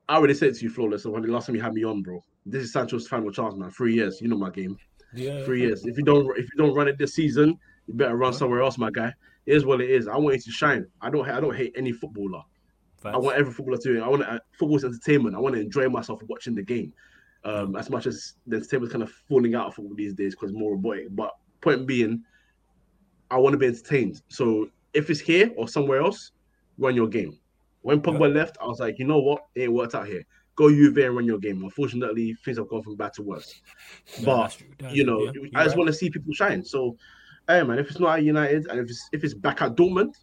I 0.09 0.17
already 0.17 0.35
said 0.35 0.55
to 0.55 0.65
you, 0.65 0.71
Flawless, 0.71 1.05
when 1.05 1.23
the 1.23 1.29
last 1.29 1.47
time 1.47 1.57
you 1.57 1.63
had 1.63 1.75
me 1.75 1.85
on, 1.85 2.03
bro. 2.03 2.25
This 2.45 2.65
is 2.65 2.73
Sancho's 2.73 3.07
final 3.07 3.31
chance, 3.31 3.55
man. 3.55 3.71
Three 3.71 3.95
years. 3.95 4.21
You 4.21 4.29
know 4.29 4.37
my 4.37 4.51
game. 4.51 4.77
Yeah. 5.15 5.45
Three 5.45 5.61
years. 5.61 5.87
If 5.87 5.97
you 5.97 6.03
don't, 6.03 6.27
if 6.37 6.45
you 6.45 6.59
don't 6.59 6.75
run 6.75 6.89
it 6.89 6.99
this 6.99 7.15
season, 7.15 7.57
you 7.87 7.95
better 7.95 8.17
run 8.17 8.33
somewhere 8.33 8.63
else, 8.63 8.79
my 8.79 8.91
guy. 8.91 9.13
It 9.47 9.57
is 9.57 9.65
what 9.65 9.81
it 9.81 9.91
is. 9.91 10.09
I 10.09 10.17
want 10.17 10.37
you 10.37 10.43
to 10.43 10.51
shine. 10.51 10.87
I 11.01 11.11
don't. 11.11 11.29
I 11.29 11.41
don't 11.41 11.57
hate 11.57 11.73
any 11.77 11.93
footballer. 11.93 12.43
I 13.05 13.17
want 13.17 13.37
every 13.37 13.53
footballer 13.53 13.79
to. 13.79 14.01
I 14.01 14.09
want 14.09 14.23
uh, 14.23 14.39
football's 14.59 14.85
entertainment. 14.85 15.35
I 15.35 15.41
want 15.41 15.55
to 15.55 15.61
enjoy 15.61 15.89
myself 15.89 16.21
watching 16.29 16.55
the 16.55 16.63
game. 16.63 16.93
Um, 17.45 17.75
as 17.75 17.91
much 17.91 18.07
as 18.07 18.35
the 18.47 18.57
entertainment's 18.57 18.93
kind 18.93 19.03
of 19.03 19.11
falling 19.29 19.57
out 19.57 19.67
of 19.67 19.75
football 19.75 19.97
these 19.97 20.15
days 20.15 20.35
because 20.35 20.53
more 20.53 20.73
robotic. 20.73 21.07
But 21.11 21.33
point 21.61 21.87
being, 21.87 22.23
I 23.33 23.37
want 23.39 23.55
to 23.55 23.59
be 23.59 23.67
entertained. 23.67 24.23
So 24.29 24.69
if 24.93 25.09
it's 25.11 25.21
here 25.21 25.51
or 25.57 25.67
somewhere 25.67 26.01
else, 26.01 26.33
run 26.79 26.95
your 26.95 27.09
game. 27.09 27.39
When 27.81 28.01
Pogba 28.01 28.33
left, 28.33 28.59
I 28.61 28.67
was 28.67 28.79
like, 28.79 28.99
you 28.99 29.07
know 29.07 29.19
what? 29.19 29.47
It 29.55 29.63
ain't 29.63 29.73
worked 29.73 29.95
out 29.95 30.07
here. 30.07 30.23
Go 30.55 30.69
Juve 30.69 30.99
and 30.99 31.17
run 31.17 31.25
your 31.25 31.39
game. 31.39 31.63
Unfortunately, 31.65 32.37
things 32.45 32.59
have 32.59 32.69
gone 32.69 32.83
from 32.83 32.95
bad 32.97 33.15
to 33.15 33.23
worse. 33.23 33.61
No, 34.21 34.27
but 34.27 34.43
that's 34.43 34.57
true. 34.57 34.67
That's 34.79 34.95
you 34.95 35.05
know, 35.05 35.25
Yeah, 35.25 35.31
I 35.55 35.65
just 35.65 35.75
right. 35.75 35.79
want 35.79 35.89
to 35.89 35.95
see 35.95 36.11
people 36.11 36.33
shine. 36.35 36.63
So, 36.63 36.97
hey 37.49 37.63
man, 37.63 37.79
if 37.79 37.91
it's 37.91 37.99
not 37.99 38.19
at 38.19 38.25
United 38.25 38.67
and 38.69 38.79
if 38.79 38.91
it's 38.91 39.09
if 39.13 39.25
it's 39.25 39.35
back 39.35 39.63
at 39.63 39.75
Dortmund, 39.77 40.15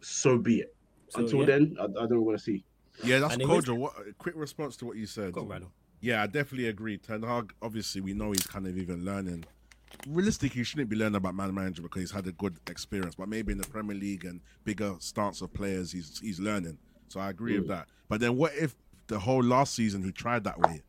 so 0.00 0.38
be 0.38 0.60
it. 0.60 0.74
So, 1.10 1.20
Until 1.20 1.40
yeah. 1.40 1.44
then, 1.46 1.76
I, 1.78 1.84
I 1.84 2.06
don't 2.06 2.24
want 2.24 2.38
to 2.38 2.42
see. 2.42 2.64
yeah. 3.04 3.18
That's 3.20 3.34
And 3.34 3.46
was- 3.46 3.70
What 3.70 3.92
a 4.08 4.12
quick 4.14 4.34
response 4.36 4.76
to 4.78 4.86
what 4.86 4.96
you 4.96 5.06
said. 5.06 5.32
Go 5.32 5.42
on, 5.52 5.66
Yeah, 6.00 6.22
I 6.22 6.26
definitely 6.26 6.68
agree. 6.68 6.96
Ten 6.96 7.22
Hag, 7.22 7.52
obviously, 7.62 8.00
we 8.00 8.14
know 8.14 8.32
he's 8.32 8.46
kind 8.46 8.66
of 8.66 8.76
even 8.78 9.04
learning. 9.04 9.44
Realistically, 10.06 10.60
he 10.60 10.64
shouldn't 10.64 10.88
be 10.88 10.96
learning 10.96 11.16
about 11.16 11.34
man 11.34 11.54
management 11.54 11.90
because 11.90 12.02
he's 12.02 12.10
had 12.10 12.26
a 12.26 12.32
good 12.32 12.58
experience. 12.68 13.14
But 13.14 13.28
maybe 13.28 13.52
in 13.52 13.58
the 13.58 13.66
Premier 13.66 13.96
League 13.96 14.24
and 14.24 14.40
bigger 14.64 14.94
stance 14.98 15.40
of 15.40 15.52
players, 15.52 15.92
he's 15.92 16.18
he's 16.20 16.40
learning. 16.40 16.78
So 17.08 17.20
I 17.20 17.30
agree 17.30 17.56
with 17.56 17.66
hmm. 17.66 17.72
that. 17.72 17.88
But 18.08 18.20
then, 18.20 18.36
what 18.36 18.52
if 18.54 18.74
the 19.06 19.18
whole 19.18 19.42
last 19.42 19.74
season 19.74 20.02
he 20.02 20.12
tried 20.12 20.44
that 20.44 20.58
way, 20.58 20.82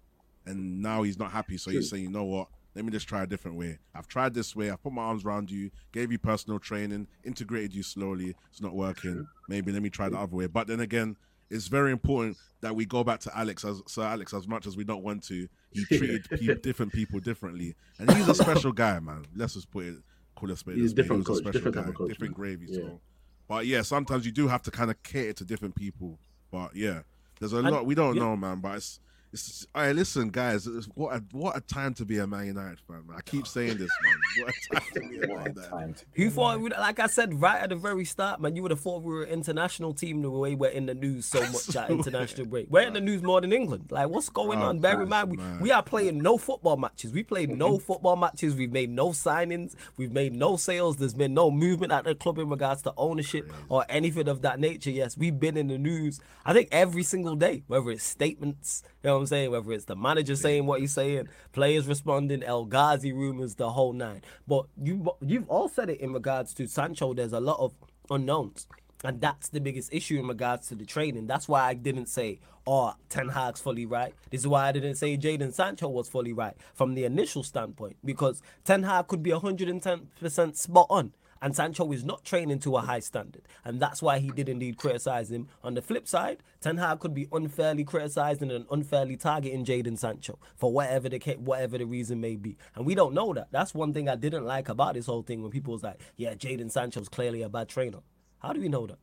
and 0.46 0.82
now 0.82 1.04
he's 1.04 1.20
not 1.20 1.32
happy? 1.32 1.58
So 1.58 1.72
he's 1.72 1.90
hmm. 1.90 1.96
saying, 1.96 2.04
you 2.04 2.10
know 2.10 2.24
what? 2.24 2.48
Let 2.76 2.84
me 2.84 2.92
just 2.92 3.08
try 3.08 3.24
a 3.24 3.28
different 3.28 3.58
way. 3.58 3.80
I've 3.94 4.08
tried 4.08 4.34
this 4.34 4.54
way. 4.54 4.70
I've 4.70 4.84
put 4.84 4.92
my 4.92 5.04
arms 5.04 5.24
around 5.24 5.50
you, 5.50 5.72
gave 5.94 6.12
you 6.12 6.20
personal 6.20 6.60
training, 6.60 7.08
integrated 7.24 7.74
you 7.74 7.84
slowly. 7.84 8.36
It's 8.52 8.62
not 8.62 8.76
working. 8.76 9.14
Hmm. 9.14 9.24
Maybe 9.48 9.72
let 9.72 9.82
me 9.82 9.90
try 9.90 10.10
the 10.10 10.20
other 10.20 10.36
way. 10.36 10.48
But 10.48 10.68
then 10.68 10.82
again, 10.82 11.16
it's 11.50 11.68
very 11.68 11.92
important 11.92 12.38
that 12.62 12.76
we 12.76 12.86
go 12.86 13.04
back 13.04 13.20
to 13.22 13.38
Alex 13.38 13.64
as 13.66 13.82
Sir 13.88 14.04
Alex 14.04 14.34
as 14.34 14.48
much 14.48 14.66
as 14.66 14.76
we 14.76 14.84
don't 14.84 15.04
want 15.04 15.24
to. 15.28 15.48
He 15.72 15.86
treated 15.98 16.28
pe- 16.30 16.56
different 16.62 16.92
people 16.94 17.20
differently, 17.20 17.76
and 18.00 18.12
he's 18.14 18.28
a 18.28 18.36
special 18.36 18.72
guy, 18.72 19.00
man. 19.00 19.26
Let's 19.36 19.54
just 19.54 19.70
put 19.72 19.86
it, 19.86 19.96
call 20.36 20.50
it 20.50 20.54
a 20.54 20.58
spade. 20.58 20.78
He's 20.78 20.92
a 20.92 20.96
different 20.96 21.26
He 21.28 21.32
was 21.32 21.42
coach, 21.42 21.54
different 21.54 21.76
guy, 21.76 21.92
coach, 21.92 22.10
different 22.10 22.38
man. 22.38 22.46
gravy. 22.58 22.66
Yeah. 22.70 22.80
So, 22.80 23.00
but 23.48 23.66
yeah, 23.68 23.82
sometimes 23.84 24.26
you 24.26 24.32
do 24.32 24.48
have 24.48 24.64
to 24.64 24.72
kind 24.72 24.90
of 24.90 25.02
cater 25.04 25.34
to 25.34 25.46
different 25.46 25.76
people. 25.76 26.18
But 26.52 26.76
yeah, 26.76 27.02
there's 27.40 27.54
a 27.54 27.58
And- 27.58 27.70
lot 27.70 27.86
we 27.86 27.94
don't 27.96 28.16
yeah. 28.16 28.24
know, 28.24 28.36
man. 28.38 28.60
But 28.62 28.78
it's 28.78 29.00
It's, 29.36 29.68
all 29.76 29.82
right, 29.82 29.94
listen, 29.94 30.30
guys. 30.30 30.66
What 30.94 31.14
a, 31.14 31.24
what 31.34 31.58
a 31.58 31.60
time 31.60 31.94
to 31.96 32.06
be 32.06 32.20
a 32.20 32.26
Man 32.26 32.46
United 32.46 32.80
fan, 32.88 33.04
man. 33.06 33.18
I 33.18 33.22
keep 33.22 33.46
saying 33.46 33.78
this, 33.78 33.90
man. 34.02 34.18
What 34.38 34.54
a 34.56 34.76
time 34.80 34.94
to 34.94 35.00
be 35.02 35.18
a 35.18 35.28
Man 35.28 35.54
United. 35.58 36.06
Who 36.14 36.30
thought, 36.30 36.62
like 36.62 37.02
I 37.02 37.08
said 37.08 37.42
right 37.42 37.62
at 37.62 37.68
the 37.68 37.76
very 37.76 38.06
start, 38.06 38.40
man, 38.40 38.56
you 38.56 38.62
would 38.62 38.72
have 38.72 38.80
thought 38.80 39.04
we 39.04 39.14
were 39.14 39.24
an 39.24 39.32
international 39.32 39.94
team 39.94 40.22
the 40.22 40.30
way 40.30 40.56
we're 40.56 40.70
in 40.70 40.86
the 40.86 40.94
news 40.94 41.26
so 41.26 41.42
much 41.52 41.76
at 41.76 41.90
international 41.90 42.48
break. 42.48 42.68
We're 42.70 42.88
in 42.88 42.94
the 42.94 43.02
news 43.02 43.24
more 43.24 43.42
than 43.42 43.52
England. 43.52 43.88
Like, 43.90 44.08
what's 44.08 44.30
going 44.30 44.62
oh, 44.62 44.68
on? 44.68 44.80
Bear 44.80 45.02
in 45.02 45.10
mind, 45.10 45.32
we, 45.32 45.38
we 45.60 45.70
are 45.70 45.84
playing 45.84 46.20
no 46.20 46.38
football 46.38 46.78
matches. 46.78 47.12
We 47.12 47.24
played 47.24 47.50
no 47.50 47.78
football 47.90 48.16
matches. 48.16 48.56
We've 48.56 48.72
made 48.72 48.90
no 48.90 49.10
signings. 49.10 49.76
We've 49.98 50.14
made 50.14 50.34
no 50.34 50.56
sales. 50.56 50.96
There's 50.96 51.14
been 51.14 51.34
no 51.34 51.52
movement 51.52 51.92
at 51.92 52.06
the 52.06 52.16
club 52.16 52.40
in 52.40 52.48
regards 52.48 52.84
to 52.84 52.94
ownership 52.96 53.52
or 53.68 53.86
anything 53.90 54.30
of 54.30 54.44
that 54.44 54.62
nature. 54.62 54.92
Yes, 54.92 55.18
we've 55.18 55.38
been 55.38 55.58
in 55.58 55.68
the 55.68 55.78
news, 55.78 56.22
I 56.46 56.54
think, 56.54 56.70
every 56.72 57.04
single 57.04 57.36
day, 57.36 57.64
whether 57.68 57.92
it's 57.92 58.06
statements, 58.06 58.82
you 58.95 58.95
know 59.06 59.14
what 59.14 59.22
I'm 59.22 59.28
saying? 59.28 59.52
Whether 59.52 59.72
it's 59.74 59.86
the 59.86 59.96
manager 59.96 60.36
saying 60.36 60.66
what 60.66 60.82
he's 60.82 60.94
saying, 60.94 61.30
players 61.52 61.88
responding, 61.88 62.44
El 62.44 62.66
Ghazi 62.66 63.14
rumors, 63.14 63.56
the 63.56 63.70
whole 63.70 63.94
nine. 63.94 64.22
But 64.48 64.66
you 64.82 65.12
you've 65.22 65.50
all 65.50 65.70
said 65.70 65.90
it 65.90 66.00
in 66.00 66.14
regards 66.14 66.54
to 66.56 66.68
Sancho. 66.68 67.14
There's 67.14 67.34
a 67.34 67.40
lot 67.40 67.60
of 67.60 67.74
unknowns. 68.10 68.68
And 69.04 69.22
that's 69.22 69.50
the 69.50 69.60
biggest 69.60 69.94
issue 69.94 70.20
in 70.20 70.28
regards 70.28 70.68
to 70.70 70.76
the 70.76 70.86
training. 70.86 71.28
That's 71.28 71.48
why 71.48 71.64
I 71.68 71.74
didn't 71.76 72.08
say, 72.08 72.40
oh, 72.66 72.94
Ten 73.10 73.30
Hag's 73.30 73.62
fully 73.62 73.86
right. 73.86 74.16
This 74.32 74.42
is 74.42 74.48
why 74.48 74.68
I 74.68 74.72
didn't 74.72 74.96
say 74.96 75.16
Jadon 75.18 75.54
Sancho 75.54 75.90
was 75.90 76.10
fully 76.10 76.34
right 76.34 76.56
from 76.74 76.96
the 76.96 77.04
initial 77.06 77.44
standpoint. 77.44 77.98
Because 78.04 78.42
Ten 78.64 78.84
Hag 78.84 79.08
could 79.08 79.22
be 79.22 79.30
110% 79.30 80.56
spot 80.56 80.88
on 80.90 81.14
and 81.46 81.56
Sancho 81.56 81.92
is 81.92 82.04
not 82.04 82.26
training 82.26 82.58
to 82.62 82.76
a 82.76 82.82
high 82.82 83.02
standard. 83.02 83.44
And 83.64 83.80
that's 83.80 84.02
why 84.02 84.18
he 84.18 84.30
did 84.30 84.50
indeed 84.50 84.80
criticize 84.80 85.30
him. 85.30 85.48
On 85.64 85.76
the 85.76 85.82
flip 85.84 86.08
side, 86.08 86.42
Ten 86.60 86.78
Hag 86.78 87.00
could 87.00 87.14
be 87.14 87.28
unfairly 87.32 87.84
criticizing 87.84 88.50
and 88.50 88.66
unfairly 88.72 89.16
targeting 89.16 89.64
Jadon 89.64 89.96
Sancho 89.96 90.40
for 90.56 90.74
whatever 90.74 91.08
the 91.08 91.20
whatever 91.38 91.78
the 91.78 91.86
reason 91.86 92.20
may 92.20 92.36
be. 92.36 92.58
And 92.74 92.84
we 92.84 92.96
don't 92.96 93.14
know 93.14 93.32
that. 93.36 93.50
That's 93.52 93.76
one 93.76 93.94
thing 93.94 94.10
I 94.10 94.16
didn't 94.16 94.44
like 94.44 94.70
about 94.70 94.96
this 94.96 95.06
whole 95.06 95.22
thing 95.22 95.44
when 95.44 95.52
people 95.52 95.74
was 95.74 95.84
like, 95.84 96.02
yeah, 96.16 96.34
Jadon 96.34 96.72
Sancho's 96.72 97.10
clearly 97.10 97.44
a 97.44 97.50
bad 97.50 97.70
trainer. 97.70 98.00
How 98.40 98.52
do 98.52 98.60
we 98.60 98.68
know 98.68 98.88
that? 98.88 98.98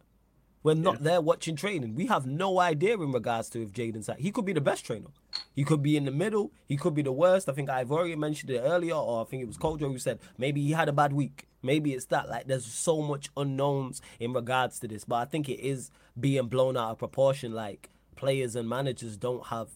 We're 0.65 0.75
not 0.75 0.95
yeah. 0.95 1.11
there 1.11 1.21
watching 1.21 1.55
training. 1.55 1.95
We 1.95 2.07
have 2.07 2.27
no 2.27 2.59
idea 2.59 2.95
in 2.95 3.13
regards 3.13 3.51
to 3.51 3.63
if 3.63 3.71
Jadon 3.71 4.03
Sancho. 4.03 4.21
He 4.21 4.33
could 4.33 4.47
be 4.47 4.53
the 4.53 4.61
best 4.61 4.85
trainer. 4.85 5.11
He 5.55 5.63
could 5.63 5.81
be 5.81 5.97
in 5.97 6.07
the 6.07 6.11
middle. 6.11 6.51
He 6.67 6.77
could 6.77 6.95
be 6.95 7.03
the 7.03 7.13
worst. 7.13 7.49
I 7.49 7.53
think 7.53 7.71
I've 7.71 7.93
already 7.93 8.17
mentioned 8.17 8.51
it 8.51 8.59
earlier, 8.59 8.95
or 8.95 9.23
I 9.23 9.31
think 9.31 9.45
it 9.45 9.47
was 9.47 9.59
Kojo 9.59 9.93
who 9.93 9.99
said 9.99 10.19
maybe 10.37 10.61
he 10.61 10.73
had 10.73 10.89
a 10.89 10.93
bad 10.93 11.13
week. 11.13 11.47
Maybe 11.63 11.93
it's 11.93 12.07
that. 12.07 12.29
Like 12.29 12.47
there's 12.47 12.65
so 12.65 13.03
much 13.03 13.31
unknowns 13.37 14.03
in 14.19 14.33
regards 14.33 14.79
to 14.81 14.89
this, 14.89 15.05
but 15.05 15.17
I 15.17 15.25
think 15.25 15.49
it 15.49 15.61
is 15.61 15.91
being 16.19 16.49
blown 16.49 16.77
out 16.77 16.91
of 16.91 16.99
proportion. 16.99 17.53
Like 17.53 17.91
players 18.17 18.57
and 18.57 18.69
managers 18.69 19.17
don't 19.17 19.47
have 19.47 19.69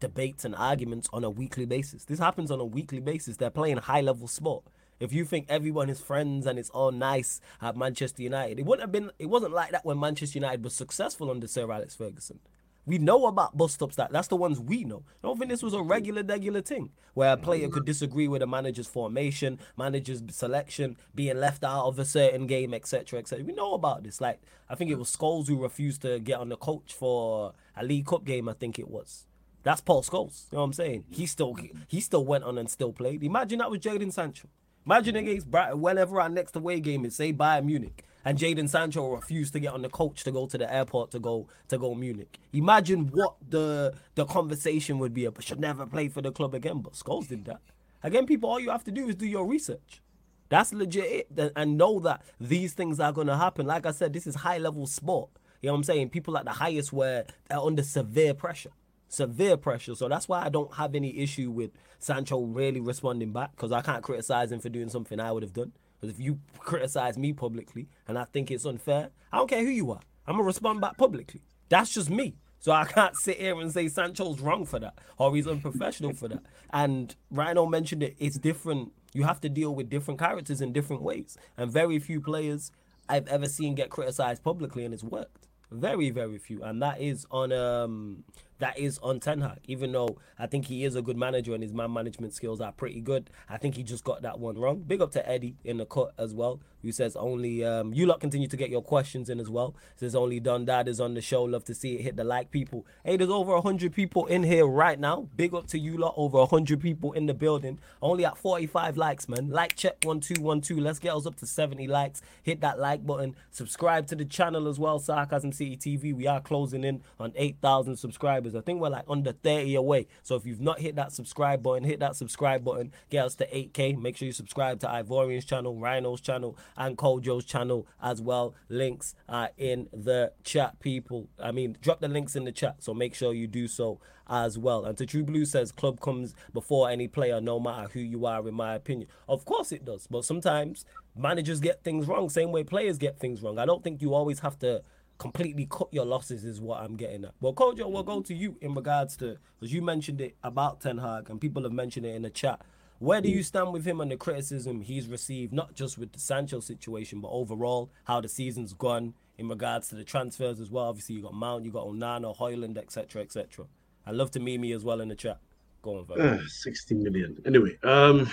debates 0.00 0.44
and 0.44 0.54
arguments 0.54 1.08
on 1.12 1.24
a 1.24 1.30
weekly 1.30 1.66
basis. 1.66 2.04
This 2.04 2.18
happens 2.18 2.50
on 2.50 2.60
a 2.60 2.64
weekly 2.64 3.00
basis. 3.00 3.36
They're 3.36 3.50
playing 3.50 3.78
high 3.78 4.00
level 4.00 4.28
sport. 4.28 4.64
If 5.00 5.12
you 5.12 5.24
think 5.24 5.46
everyone 5.48 5.90
is 5.90 6.00
friends 6.00 6.46
and 6.46 6.58
it's 6.58 6.70
all 6.70 6.92
nice 6.92 7.40
at 7.60 7.76
Manchester 7.76 8.22
United, 8.22 8.58
it 8.58 8.64
wouldn't 8.64 8.82
have 8.82 8.92
been. 8.92 9.10
It 9.18 9.26
wasn't 9.26 9.52
like 9.52 9.70
that 9.72 9.84
when 9.84 9.98
Manchester 9.98 10.38
United 10.38 10.62
was 10.62 10.74
successful 10.74 11.30
under 11.30 11.46
Sir 11.46 11.70
Alex 11.70 11.94
Ferguson. 11.94 12.38
We 12.86 12.98
know 12.98 13.26
about 13.26 13.56
bus 13.56 13.72
stops 13.72 13.96
that 13.96 14.12
that's 14.12 14.28
the 14.28 14.36
ones 14.36 14.60
we 14.60 14.84
know. 14.84 15.02
I 15.22 15.26
don't 15.26 15.38
think 15.38 15.50
this 15.50 15.62
was 15.62 15.72
a 15.72 15.82
regular, 15.82 16.22
regular 16.22 16.60
thing 16.60 16.90
where 17.14 17.32
a 17.32 17.36
player 17.36 17.68
could 17.68 17.86
disagree 17.86 18.28
with 18.28 18.42
a 18.42 18.46
manager's 18.46 18.86
formation, 18.86 19.58
manager's 19.76 20.22
selection, 20.30 20.96
being 21.14 21.38
left 21.38 21.64
out 21.64 21.86
of 21.86 21.98
a 21.98 22.04
certain 22.04 22.46
game, 22.46 22.74
etc., 22.74 23.18
etc. 23.20 23.44
We 23.44 23.52
know 23.52 23.74
about 23.74 24.02
this. 24.02 24.20
Like 24.20 24.40
I 24.68 24.74
think 24.74 24.90
it 24.90 24.98
was 24.98 25.14
Scholes 25.14 25.48
who 25.48 25.56
refused 25.56 26.02
to 26.02 26.18
get 26.18 26.38
on 26.38 26.50
the 26.50 26.56
coach 26.56 26.92
for 26.92 27.54
a 27.76 27.84
League 27.84 28.06
Cup 28.06 28.24
game. 28.24 28.48
I 28.48 28.52
think 28.52 28.78
it 28.78 28.88
was. 28.88 29.26
That's 29.62 29.80
Paul 29.80 30.02
Scholes. 30.02 30.44
You 30.52 30.56
know 30.56 30.60
what 30.60 30.66
I'm 30.66 30.72
saying? 30.74 31.04
He 31.10 31.26
still 31.26 31.56
he 31.88 32.00
still 32.00 32.24
went 32.24 32.44
on 32.44 32.58
and 32.58 32.70
still 32.70 32.92
played. 32.92 33.24
Imagine 33.24 33.60
that 33.60 33.70
was 33.70 33.80
Jadon 33.80 34.12
Sancho. 34.12 34.48
Imagine 34.86 35.16
against 35.16 35.50
Brighton, 35.50 35.80
whenever 35.80 36.20
our 36.20 36.28
next 36.28 36.54
away 36.54 36.78
game 36.78 37.06
is, 37.06 37.16
say 37.16 37.32
Bayern 37.32 37.64
Munich, 37.64 38.04
and 38.24 38.38
Jadon 38.38 38.68
Sancho 38.68 39.08
refused 39.14 39.52
to 39.52 39.60
get 39.60 39.72
on 39.72 39.82
the 39.82 39.88
coach 39.88 40.24
to 40.24 40.32
go 40.32 40.46
to 40.46 40.56
the 40.58 40.72
airport 40.72 41.10
to 41.12 41.18
go 41.18 41.48
to 41.68 41.78
go 41.78 41.94
Munich. 41.94 42.38
Imagine 42.52 43.06
what 43.08 43.36
the 43.48 43.94
the 44.14 44.24
conversation 44.24 44.98
would 44.98 45.12
be. 45.14 45.28
Should 45.40 45.60
never 45.60 45.86
play 45.86 46.08
for 46.08 46.22
the 46.22 46.32
club 46.32 46.54
again. 46.54 46.80
But 46.80 46.94
Scholes 46.94 47.28
did 47.28 47.44
that. 47.46 47.60
Again, 48.02 48.26
people, 48.26 48.50
all 48.50 48.60
you 48.60 48.70
have 48.70 48.84
to 48.84 48.90
do 48.90 49.08
is 49.08 49.14
do 49.14 49.26
your 49.26 49.46
research. 49.46 50.02
That's 50.50 50.72
legit, 50.72 51.28
and 51.56 51.78
know 51.78 51.98
that 52.00 52.22
these 52.38 52.74
things 52.74 53.00
are 53.00 53.12
gonna 53.12 53.36
happen. 53.36 53.66
Like 53.66 53.86
I 53.86 53.92
said, 53.92 54.12
this 54.12 54.26
is 54.26 54.34
high 54.36 54.58
level 54.58 54.86
sport. 54.86 55.30
You 55.62 55.68
know 55.68 55.72
what 55.72 55.78
I'm 55.78 55.84
saying? 55.84 56.10
People 56.10 56.36
at 56.36 56.44
the 56.44 56.52
highest 56.52 56.92
where 56.92 57.24
they're 57.48 57.58
under 57.58 57.82
severe 57.82 58.34
pressure 58.34 58.70
severe 59.14 59.56
pressure. 59.56 59.94
So 59.94 60.08
that's 60.08 60.28
why 60.28 60.44
I 60.44 60.48
don't 60.48 60.74
have 60.74 60.94
any 60.94 61.18
issue 61.18 61.50
with 61.50 61.70
Sancho 61.98 62.40
really 62.42 62.80
responding 62.80 63.32
back 63.32 63.52
because 63.52 63.72
I 63.72 63.80
can't 63.80 64.02
criticize 64.02 64.52
him 64.52 64.60
for 64.60 64.68
doing 64.68 64.88
something 64.88 65.20
I 65.20 65.32
would 65.32 65.42
have 65.42 65.52
done. 65.52 65.72
If 66.08 66.20
you 66.20 66.38
criticize 66.58 67.18
me 67.18 67.32
publicly 67.32 67.88
and 68.08 68.18
I 68.18 68.24
think 68.24 68.50
it's 68.50 68.64
unfair, 68.64 69.10
I 69.32 69.38
don't 69.38 69.48
care 69.48 69.62
who 69.64 69.70
you 69.70 69.90
are. 69.90 70.00
I'm 70.26 70.34
gonna 70.34 70.44
respond 70.44 70.80
back 70.80 70.96
publicly. 70.96 71.42
That's 71.68 71.92
just 71.92 72.10
me. 72.10 72.36
So 72.60 72.72
I 72.72 72.84
can't 72.84 73.14
sit 73.16 73.38
here 73.38 73.60
and 73.60 73.70
say 73.70 73.88
Sancho's 73.88 74.40
wrong 74.40 74.64
for 74.64 74.78
that 74.78 74.98
or 75.18 75.34
he's 75.36 75.46
unprofessional 75.46 76.14
for 76.14 76.28
that. 76.28 76.42
And 76.72 77.14
Rhino 77.30 77.66
mentioned 77.66 78.02
it. 78.02 78.16
It's 78.18 78.38
different. 78.38 78.92
You 79.12 79.24
have 79.24 79.40
to 79.42 79.50
deal 79.50 79.74
with 79.74 79.90
different 79.90 80.18
characters 80.18 80.62
in 80.62 80.72
different 80.72 81.02
ways. 81.02 81.36
And 81.58 81.70
very 81.70 81.98
few 81.98 82.22
players 82.22 82.72
I've 83.06 83.28
ever 83.28 83.46
seen 83.46 83.74
get 83.74 83.90
criticized 83.90 84.42
publicly 84.42 84.84
and 84.84 84.94
it's 84.94 85.04
worked. 85.04 85.46
Very, 85.70 86.08
very 86.08 86.38
few. 86.38 86.62
And 86.62 86.80
that 86.82 87.00
is 87.00 87.26
on 87.30 87.52
um 87.52 88.24
that 88.58 88.78
is 88.78 88.98
on 88.98 89.20
Ten 89.20 89.40
Hag. 89.40 89.58
Even 89.66 89.92
though 89.92 90.18
I 90.38 90.46
think 90.46 90.66
he 90.66 90.84
is 90.84 90.94
a 90.94 91.02
good 91.02 91.16
manager 91.16 91.54
and 91.54 91.62
his 91.62 91.72
man 91.72 91.92
management 91.92 92.34
skills 92.34 92.60
are 92.60 92.72
pretty 92.72 93.00
good, 93.00 93.30
I 93.48 93.56
think 93.56 93.74
he 93.74 93.82
just 93.82 94.04
got 94.04 94.22
that 94.22 94.38
one 94.38 94.58
wrong. 94.58 94.84
Big 94.86 95.00
up 95.00 95.12
to 95.12 95.28
Eddie 95.28 95.56
in 95.64 95.78
the 95.78 95.86
cut 95.86 96.12
as 96.18 96.34
well, 96.34 96.60
who 96.84 96.92
says 96.92 97.16
only 97.16 97.64
um, 97.64 97.92
you 97.92 98.06
lot 98.06 98.20
continue 98.20 98.48
to 98.48 98.56
get 98.56 98.70
your 98.70 98.82
questions 98.82 99.28
in 99.28 99.40
as 99.40 99.50
well. 99.50 99.74
Says 99.96 100.14
only 100.14 100.40
Don 100.40 100.64
Dad 100.64 100.88
is 100.88 101.00
on 101.00 101.14
the 101.14 101.20
show. 101.20 101.42
Love 101.44 101.64
to 101.64 101.74
see 101.74 101.94
it 101.96 102.02
hit 102.02 102.16
the 102.16 102.24
like 102.24 102.50
people. 102.50 102.86
Hey, 103.04 103.16
there's 103.16 103.30
over 103.30 103.60
hundred 103.60 103.92
people 103.92 104.26
in 104.26 104.42
here 104.42 104.66
right 104.66 104.98
now. 104.98 105.28
Big 105.36 105.54
up 105.54 105.66
to 105.68 105.78
you 105.78 105.96
lot. 105.96 106.14
Over 106.16 106.46
hundred 106.46 106.80
people 106.80 107.12
in 107.12 107.26
the 107.26 107.34
building. 107.34 107.78
Only 108.00 108.24
at 108.24 108.38
45 108.38 108.96
likes, 108.96 109.28
man. 109.28 109.50
Like 109.50 109.76
check 109.76 109.96
one 110.04 110.20
two 110.20 110.40
one 110.40 110.60
two. 110.60 110.78
Let's 110.78 110.98
get 110.98 111.14
us 111.14 111.26
up 111.26 111.36
to 111.36 111.46
70 111.46 111.88
likes. 111.88 112.22
Hit 112.42 112.60
that 112.60 112.78
like 112.78 113.06
button. 113.06 113.34
Subscribe 113.50 114.06
to 114.08 114.16
the 114.16 114.24
channel 114.24 114.68
as 114.68 114.78
well. 114.78 114.98
Sarcasm 114.98 115.52
City 115.52 115.76
TV. 115.76 116.14
We 116.14 116.26
are 116.26 116.40
closing 116.40 116.84
in 116.84 117.02
on 117.18 117.32
8,000 117.36 117.96
subscribers 117.96 118.14
subscribers. 118.14 118.54
I 118.54 118.60
think 118.60 118.80
we're 118.80 118.90
like 118.90 119.04
under 119.08 119.32
30 119.32 119.74
away. 119.74 120.06
So 120.22 120.36
if 120.36 120.46
you've 120.46 120.60
not 120.60 120.80
hit 120.80 120.96
that 120.96 121.12
subscribe 121.12 121.62
button, 121.62 121.84
hit 121.84 122.00
that 122.00 122.16
subscribe 122.16 122.64
button, 122.64 122.92
get 123.10 123.24
us 123.24 123.34
to 123.36 123.46
8K. 123.46 124.00
Make 124.00 124.16
sure 124.16 124.26
you 124.26 124.32
subscribe 124.32 124.80
to 124.80 124.86
Ivorian's 124.86 125.44
channel, 125.44 125.74
Rhino's 125.76 126.20
channel, 126.20 126.56
and 126.76 126.96
Kojo's 126.96 127.44
channel 127.44 127.86
as 128.02 128.20
well. 128.20 128.54
Links 128.68 129.14
are 129.28 129.50
in 129.56 129.88
the 129.92 130.32
chat, 130.42 130.80
people. 130.80 131.28
I 131.38 131.52
mean, 131.52 131.76
drop 131.80 132.00
the 132.00 132.08
links 132.08 132.36
in 132.36 132.44
the 132.44 132.52
chat. 132.52 132.82
So 132.82 132.94
make 132.94 133.14
sure 133.14 133.32
you 133.32 133.46
do 133.46 133.68
so 133.68 134.00
as 134.28 134.58
well. 134.58 134.84
And 134.84 134.96
to 134.98 135.06
True 135.06 135.24
Blue 135.24 135.44
says, 135.44 135.72
club 135.72 136.00
comes 136.00 136.34
before 136.52 136.88
any 136.90 137.08
player, 137.08 137.40
no 137.40 137.60
matter 137.60 137.88
who 137.92 138.00
you 138.00 138.26
are, 138.26 138.46
in 138.48 138.54
my 138.54 138.74
opinion. 138.74 139.08
Of 139.28 139.44
course 139.44 139.72
it 139.72 139.84
does. 139.84 140.06
But 140.06 140.24
sometimes 140.24 140.84
managers 141.16 141.60
get 141.60 141.84
things 141.84 142.06
wrong, 142.06 142.28
same 142.28 142.52
way 142.52 142.64
players 142.64 142.98
get 142.98 143.18
things 143.18 143.42
wrong. 143.42 143.58
I 143.58 143.66
don't 143.66 143.84
think 143.84 144.02
you 144.02 144.14
always 144.14 144.40
have 144.40 144.58
to 144.60 144.82
completely 145.18 145.66
cut 145.70 145.88
your 145.92 146.04
losses 146.04 146.44
is 146.44 146.60
what 146.60 146.80
I'm 146.80 146.96
getting 146.96 147.24
at. 147.24 147.32
Well, 147.40 147.52
Kojo, 147.52 147.90
we'll 147.90 148.02
go 148.02 148.20
to 148.22 148.34
you 148.34 148.56
in 148.60 148.74
regards 148.74 149.16
to 149.18 149.36
because 149.58 149.72
you 149.72 149.80
mentioned 149.80 150.20
it 150.20 150.36
about 150.42 150.80
Ten 150.80 150.98
Hag 150.98 151.30
and 151.30 151.40
people 151.40 151.62
have 151.62 151.72
mentioned 151.72 152.06
it 152.06 152.14
in 152.14 152.22
the 152.22 152.30
chat. 152.30 152.60
Where 152.98 153.20
do 153.20 153.28
you 153.28 153.42
stand 153.42 153.72
with 153.72 153.84
him 153.84 154.00
and 154.00 154.10
the 154.10 154.16
criticism 154.16 154.80
he's 154.80 155.08
received, 155.08 155.52
not 155.52 155.74
just 155.74 155.98
with 155.98 156.12
the 156.12 156.20
Sancho 156.20 156.60
situation, 156.60 157.20
but 157.20 157.28
overall 157.28 157.90
how 158.04 158.20
the 158.20 158.28
season's 158.28 158.72
gone 158.72 159.14
in 159.36 159.48
regards 159.48 159.88
to 159.88 159.94
the 159.96 160.04
transfers 160.04 160.60
as 160.60 160.70
well? 160.70 160.86
Obviously, 160.86 161.16
you 161.16 161.22
got 161.22 161.34
Mount, 161.34 161.64
you 161.64 161.72
got 161.72 161.86
Onana, 161.86 162.36
Højlund, 162.36 162.78
etc., 162.78 163.22
etc. 163.22 163.66
I 164.06 164.12
love 164.12 164.30
to 164.32 164.40
meet 164.40 164.58
me 164.58 164.72
as 164.72 164.84
well 164.84 165.00
in 165.00 165.08
the 165.08 165.14
chat. 165.14 165.38
Go 165.82 166.06
on, 166.08 166.20
uh, 166.20 166.40
60 166.46 166.94
million. 166.94 167.36
Anyway, 167.44 167.76
um, 167.82 168.30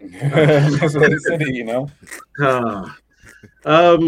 that's 0.00 0.94
what 0.94 1.10
he 1.10 1.18
said, 1.20 1.40
you 1.46 1.64
know. 1.64 1.90
Uh, 2.38 2.88
um, 3.64 4.02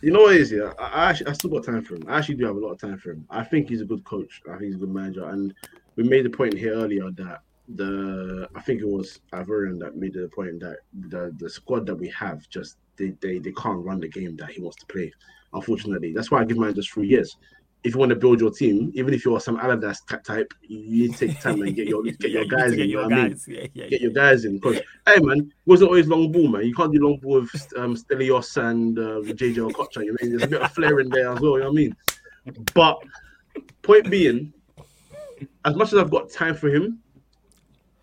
you 0.00 0.10
know 0.10 0.22
what 0.22 0.34
it 0.34 0.40
is, 0.40 0.52
yeah. 0.52 0.72
I, 0.78 0.84
I 0.84 1.10
actually 1.10 1.28
I 1.28 1.32
still 1.34 1.50
got 1.50 1.64
time 1.64 1.84
for 1.84 1.94
him. 1.94 2.04
I 2.08 2.18
actually 2.18 2.36
do 2.36 2.46
have 2.46 2.56
a 2.56 2.58
lot 2.58 2.72
of 2.72 2.80
time 2.80 2.98
for 2.98 3.10
him. 3.10 3.26
I 3.30 3.44
think 3.44 3.68
he's 3.68 3.82
a 3.82 3.84
good 3.84 4.04
coach. 4.04 4.40
I 4.48 4.52
think 4.52 4.64
he's 4.64 4.74
a 4.74 4.78
good 4.78 4.90
manager. 4.90 5.28
And 5.28 5.54
we 5.96 6.02
made 6.02 6.24
the 6.24 6.30
point 6.30 6.54
here 6.54 6.72
earlier 6.72 7.10
that 7.12 7.42
the 7.74 8.48
I 8.54 8.60
think 8.62 8.80
it 8.80 8.88
was 8.88 9.20
Ivorian 9.32 9.78
that 9.80 9.96
made 9.96 10.14
the 10.14 10.28
point 10.34 10.60
that 10.60 10.78
the 11.10 11.34
the 11.38 11.50
squad 11.50 11.86
that 11.86 11.94
we 11.94 12.08
have 12.10 12.48
just 12.48 12.76
they, 12.96 13.10
they 13.20 13.38
they 13.38 13.52
can't 13.52 13.84
run 13.84 14.00
the 14.00 14.08
game 14.08 14.36
that 14.36 14.50
he 14.50 14.60
wants 14.60 14.78
to 14.78 14.86
play. 14.86 15.12
Unfortunately, 15.52 16.12
that's 16.12 16.30
why 16.30 16.40
I 16.40 16.44
give 16.44 16.58
managers 16.58 16.88
three 16.88 17.08
years 17.08 17.36
if 17.84 17.94
you 17.94 17.98
want 17.98 18.10
to 18.10 18.16
build 18.16 18.40
your 18.40 18.50
team, 18.50 18.90
even 18.94 19.14
if 19.14 19.24
you're 19.24 19.40
some 19.40 19.56
Allardyce 19.58 20.00
type, 20.24 20.52
you 20.62 21.08
need 21.08 21.14
to 21.14 21.28
take 21.28 21.40
time 21.40 21.62
and 21.62 21.74
get 21.74 21.86
your 21.86 22.02
get 22.18 22.30
your 22.30 22.44
guys 22.44 22.72
in. 22.72 22.78
Your 22.78 22.86
you 22.86 22.96
know 22.96 23.08
guys. 23.08 23.44
I 23.46 23.50
mean? 23.50 23.60
yeah, 23.60 23.66
yeah, 23.74 23.88
get 23.88 24.00
your 24.00 24.10
guys 24.10 24.44
in 24.44 24.58
because 24.58 24.80
hey 25.06 25.20
man, 25.20 25.52
wasn't 25.64 25.88
always 25.88 26.08
long 26.08 26.32
ball, 26.32 26.48
man. 26.48 26.66
You 26.66 26.74
can't 26.74 26.92
do 26.92 27.00
long 27.00 27.18
ball 27.18 27.40
with 27.40 27.72
um, 27.76 27.94
Stelios 27.94 28.56
and 28.56 28.98
uh, 28.98 29.32
JJ 29.32 29.70
Okocha. 29.70 30.04
You 30.04 30.16
mean 30.20 30.30
there's 30.30 30.42
a 30.42 30.48
bit 30.48 30.62
of 30.62 30.72
flair 30.72 30.98
in 31.00 31.08
there 31.08 31.32
as 31.32 31.40
well. 31.40 31.52
You 31.52 31.60
know 31.60 31.66
what 31.66 31.72
I 31.72 31.82
mean? 31.82 31.96
But 32.74 32.98
point 33.82 34.10
being, 34.10 34.52
as 35.64 35.76
much 35.76 35.92
as 35.92 35.98
I've 35.98 36.10
got 36.10 36.30
time 36.30 36.54
for 36.54 36.68
him, 36.68 37.00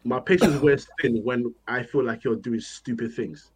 my 0.06 0.20
patience 0.20 0.62
wears 0.62 0.88
thin 1.02 1.22
when 1.24 1.54
I 1.68 1.84
feel 1.84 2.06
like 2.06 2.24
you're 2.24 2.36
doing 2.36 2.60
stupid 2.60 3.14
things. 3.14 3.52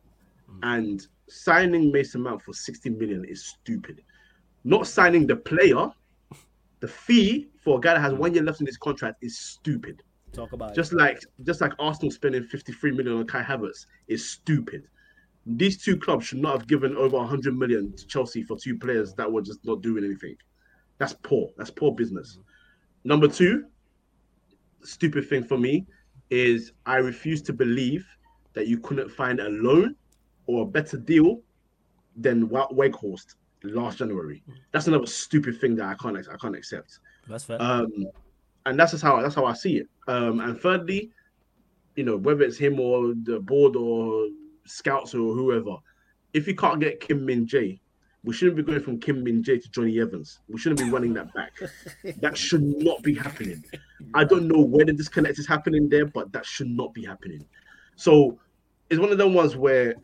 Mm. 0.50 0.60
And 0.78 1.08
signing 1.30 1.92
Mason 1.92 2.22
Mount 2.22 2.42
for 2.42 2.54
60 2.54 2.90
million 2.90 3.24
is 3.24 3.46
stupid. 3.46 4.02
Not 4.64 4.88
signing 4.88 5.28
the 5.28 5.36
player, 5.36 5.90
the 6.80 6.88
fee 6.88 7.50
for 7.64 7.78
a 7.78 7.80
guy 7.80 7.94
that 7.94 8.02
has 8.02 8.14
mm. 8.14 8.18
one 8.18 8.34
year 8.34 8.44
left 8.44 8.60
in 8.62 8.66
his 8.66 8.78
contract 8.78 9.24
is 9.24 9.38
stupid. 9.38 10.02
Talk 10.34 10.52
about 10.52 10.76
Just 10.76 10.92
it. 10.92 10.98
like 10.98 11.24
just 11.44 11.62
like 11.62 11.74
Arsenal 11.80 12.12
spending 12.12 12.44
53 12.44 12.92
million 12.92 13.18
on 13.18 13.28
Kai 13.28 13.44
Havertz 13.44 13.86
is 14.08 14.28
stupid. 14.28 14.88
These 15.46 15.84
two 15.84 15.98
clubs 15.98 16.26
should 16.26 16.40
not 16.40 16.58
have 16.60 16.68
given 16.68 16.96
over 16.98 17.18
100 17.18 17.58
million 17.58 17.96
to 17.96 18.08
Chelsea 18.08 18.44
for 18.44 18.58
two 18.58 18.78
players 18.78 19.14
that 19.16 19.32
were 19.32 19.42
just 19.42 19.66
not 19.66 19.82
doing 19.82 20.04
anything. 20.04 20.36
That's 20.98 21.14
poor. 21.24 21.50
That's 21.58 21.72
poor 21.72 21.94
business. 21.94 22.38
Mm. 22.38 22.44
Number 23.06 23.28
two, 23.28 23.66
stupid 24.82 25.30
thing 25.30 25.44
for 25.44 25.58
me 25.58 25.86
is 26.30 26.74
I 26.86 26.98
refuse 26.98 27.42
to 27.44 27.54
believe 27.54 28.06
that 28.54 28.68
you 28.68 28.78
couldn't 28.80 29.10
find 29.10 29.40
a 29.40 29.50
loan 29.50 29.96
or 30.48 30.64
a 30.64 30.66
better 30.66 30.98
deal 30.98 31.42
than 32.16 32.50
Wa- 32.50 32.70
Weghorst 32.70 33.36
last 33.64 33.98
January. 34.00 34.44
That's 34.72 34.88
another 34.88 35.06
stupid 35.06 35.60
thing 35.60 35.76
that 35.76 35.86
I 35.86 35.96
can't 35.96 36.18
I 36.18 36.38
can't 36.38 36.56
accept. 36.56 37.00
That's 37.28 37.44
fair. 37.44 37.62
Um, 37.62 38.08
and 38.66 38.80
that's 38.80 38.92
just 38.92 39.04
how 39.04 39.22
that's 39.22 39.36
how 39.36 39.46
I 39.46 39.54
see 39.54 39.78
it. 39.78 39.88
Um, 40.08 40.40
and 40.40 40.60
thirdly, 40.60 41.12
you 41.96 42.04
know, 42.04 42.18
whether 42.18 42.44
it's 42.44 42.58
him 42.58 42.80
or 42.80 43.14
the 43.24 43.40
board 43.40 43.76
or 43.76 44.28
scouts 44.66 45.14
or 45.14 45.34
whoever, 45.34 45.78
if 46.34 46.48
you 46.48 46.56
can't 46.56 46.80
get 46.80 47.00
Kim 47.00 47.26
Min 47.26 47.46
Jae, 47.46 47.80
we 48.24 48.34
shouldn't 48.34 48.58
be 48.58 48.64
going 48.64 48.82
from 48.82 49.00
Kim 49.00 49.24
Min 49.24 49.42
Jae 49.42 49.62
to 49.62 49.72
Jonny 49.72 50.00
Evans. 50.00 50.40
We 50.50 50.60
shouldn't 50.60 50.80
be 50.80 50.90
running 50.90 51.14
that 51.14 51.34
back. 51.34 51.54
that 52.18 52.38
should 52.38 52.64
not 52.64 53.02
be 53.02 53.16
happening. 53.16 53.64
I 54.14 54.24
don't 54.24 54.48
know 54.48 54.62
where 54.62 54.86
the 54.86 54.94
disconnect 54.94 55.40
is 55.40 55.48
happening 55.48 55.88
there, 55.88 56.06
but 56.06 56.32
that 56.34 56.46
should 56.46 56.70
not 56.70 56.94
be 56.94 57.06
happening. 57.06 57.46
So 57.96 58.38
it's 58.90 59.00
one 59.00 59.12
of 59.12 59.18
them 59.18 59.34
ones 59.34 59.56
where 59.56 59.96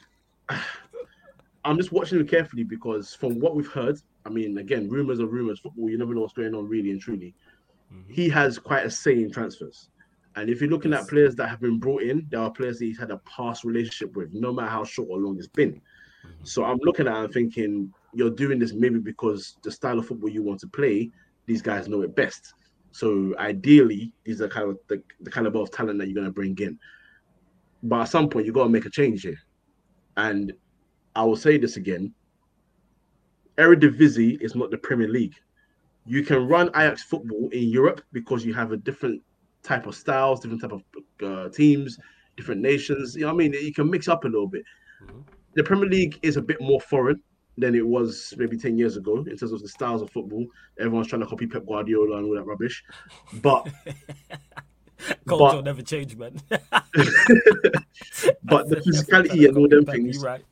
I'm 1.66 1.78
just 1.78 1.92
watching 1.92 2.20
it 2.20 2.30
carefully 2.30 2.64
because 2.64 3.16
from 3.16 3.40
what 3.40 3.56
we've 3.56 3.68
heard, 3.68 4.00
I 4.26 4.30
mean, 4.30 4.58
again, 4.60 4.88
rumors 4.88 5.20
are 5.20 5.26
rumors. 5.26 5.60
Football, 5.60 5.90
you 5.90 5.98
never 5.98 6.14
know 6.14 6.22
what's 6.22 6.34
going 6.34 6.54
on 6.54 6.70
really 6.70 6.92
and 6.92 7.02
truly. 7.02 7.34
Mm-hmm. 7.94 8.14
He 8.14 8.30
has 8.30 8.60
quite 8.60 8.86
a 8.86 8.90
say 8.90 9.14
in 9.14 9.32
transfers. 9.32 9.90
And 10.36 10.50
if 10.50 10.62
you're 10.62 10.70
looking 10.70 10.94
at 10.94 11.08
players 11.08 11.36
that 11.36 11.48
have 11.48 11.62
been 11.62 11.80
brought 11.80 12.04
in, 12.04 12.28
there 12.30 12.42
are 12.42 12.52
players 12.52 12.80
that 12.80 12.86
he's 12.86 13.00
had 13.00 13.12
a 13.12 13.18
past 13.20 13.64
relationship 13.64 14.16
with, 14.16 14.34
no 14.34 14.54
matter 14.54 14.70
how 14.70 14.84
short 14.84 15.10
or 15.10 15.18
long 15.18 15.38
it's 15.38 15.48
been. 15.48 15.74
Mm-hmm. 15.74 16.44
So 16.44 16.66
I'm 16.66 16.80
looking 16.82 17.08
at 17.08 17.16
it 17.16 17.24
and 17.24 17.34
thinking, 17.34 17.94
you're 18.16 18.30
doing 18.30 18.60
this 18.60 18.74
maybe 18.74 19.00
because 19.00 19.58
the 19.64 19.72
style 19.72 20.00
of 20.00 20.08
football 20.08 20.30
you 20.30 20.42
want 20.42 20.60
to 20.62 20.68
play, 20.68 21.12
these 21.46 21.62
guys 21.62 21.88
know 21.88 22.02
it 22.02 22.16
best. 22.16 22.54
So 22.92 23.36
ideally, 23.38 24.14
these 24.24 24.42
are 24.42 24.48
kind 24.48 24.70
of 24.70 24.80
the, 24.88 25.04
the 25.22 25.30
caliber 25.30 25.60
of 25.60 25.70
talent 25.70 26.00
that 26.00 26.08
you're 26.08 26.16
going 26.16 26.26
to 26.26 26.32
bring 26.32 26.58
in. 26.60 26.80
But 27.84 28.02
at 28.02 28.10
some 28.10 28.30
point, 28.30 28.46
you 28.46 28.54
got 28.54 28.64
to 28.64 28.70
make 28.70 28.86
a 28.86 28.90
change 28.90 29.24
here. 29.24 29.38
And 30.18 30.54
I 31.16 31.24
will 31.24 31.36
say 31.36 31.58
this 31.58 31.78
again 31.78 32.14
Eredivisie 33.58 34.42
is 34.42 34.56
not 34.56 34.72
the 34.72 34.78
Premier 34.78 35.08
League. 35.08 35.36
You 36.06 36.24
can 36.24 36.48
run 36.48 36.70
Ajax 36.70 37.04
football 37.04 37.50
in 37.52 37.64
Europe 37.64 38.02
because 38.12 38.46
you 38.46 38.54
have 38.54 38.72
a 38.72 38.78
different 38.78 39.22
type 39.64 39.88
of 39.88 39.96
styles, 39.96 40.40
different 40.40 40.62
type 40.62 40.72
of 40.72 40.84
uh, 41.24 41.50
teams, 41.50 41.98
different 42.38 42.62
nations. 42.62 43.16
You 43.16 43.22
know 43.22 43.28
what 43.28 43.46
I 43.46 43.50
mean? 43.50 43.54
You 43.54 43.74
can 43.74 43.90
mix 43.90 44.08
up 44.08 44.24
a 44.24 44.28
little 44.28 44.48
bit. 44.48 44.64
The 45.56 45.64
Premier 45.64 45.88
League 45.88 46.20
is 46.22 46.38
a 46.38 46.42
bit 46.42 46.62
more 46.62 46.82
foreign 46.82 47.22
than 47.58 47.76
it 47.76 47.86
was 47.86 48.34
maybe 48.38 48.58
10 48.58 48.78
years 48.78 48.98
ago 48.98 49.18
in 49.18 49.38
terms 49.38 49.52
of 49.52 49.62
the 49.62 49.68
styles 49.68 50.02
of 50.02 50.10
football. 50.10 50.46
Everyone's 50.80 51.08
trying 51.08 51.22
to 51.22 51.28
copy 51.28 51.48
Pep 51.48 51.66
Guardiola 51.66 52.18
and 52.18 52.26
all 52.26 52.36
that 52.36 52.44
rubbish. 52.44 52.84
But 53.42 53.68
Culture 55.28 55.62
never 55.62 55.82
change, 55.82 56.16
man. 56.16 56.40
but 56.50 56.62
the 58.70 58.82
physicality 58.86 59.48
and 59.48 59.58
all 59.58 59.68
them 59.68 59.86
things, 59.86 60.20
right. 60.20 60.44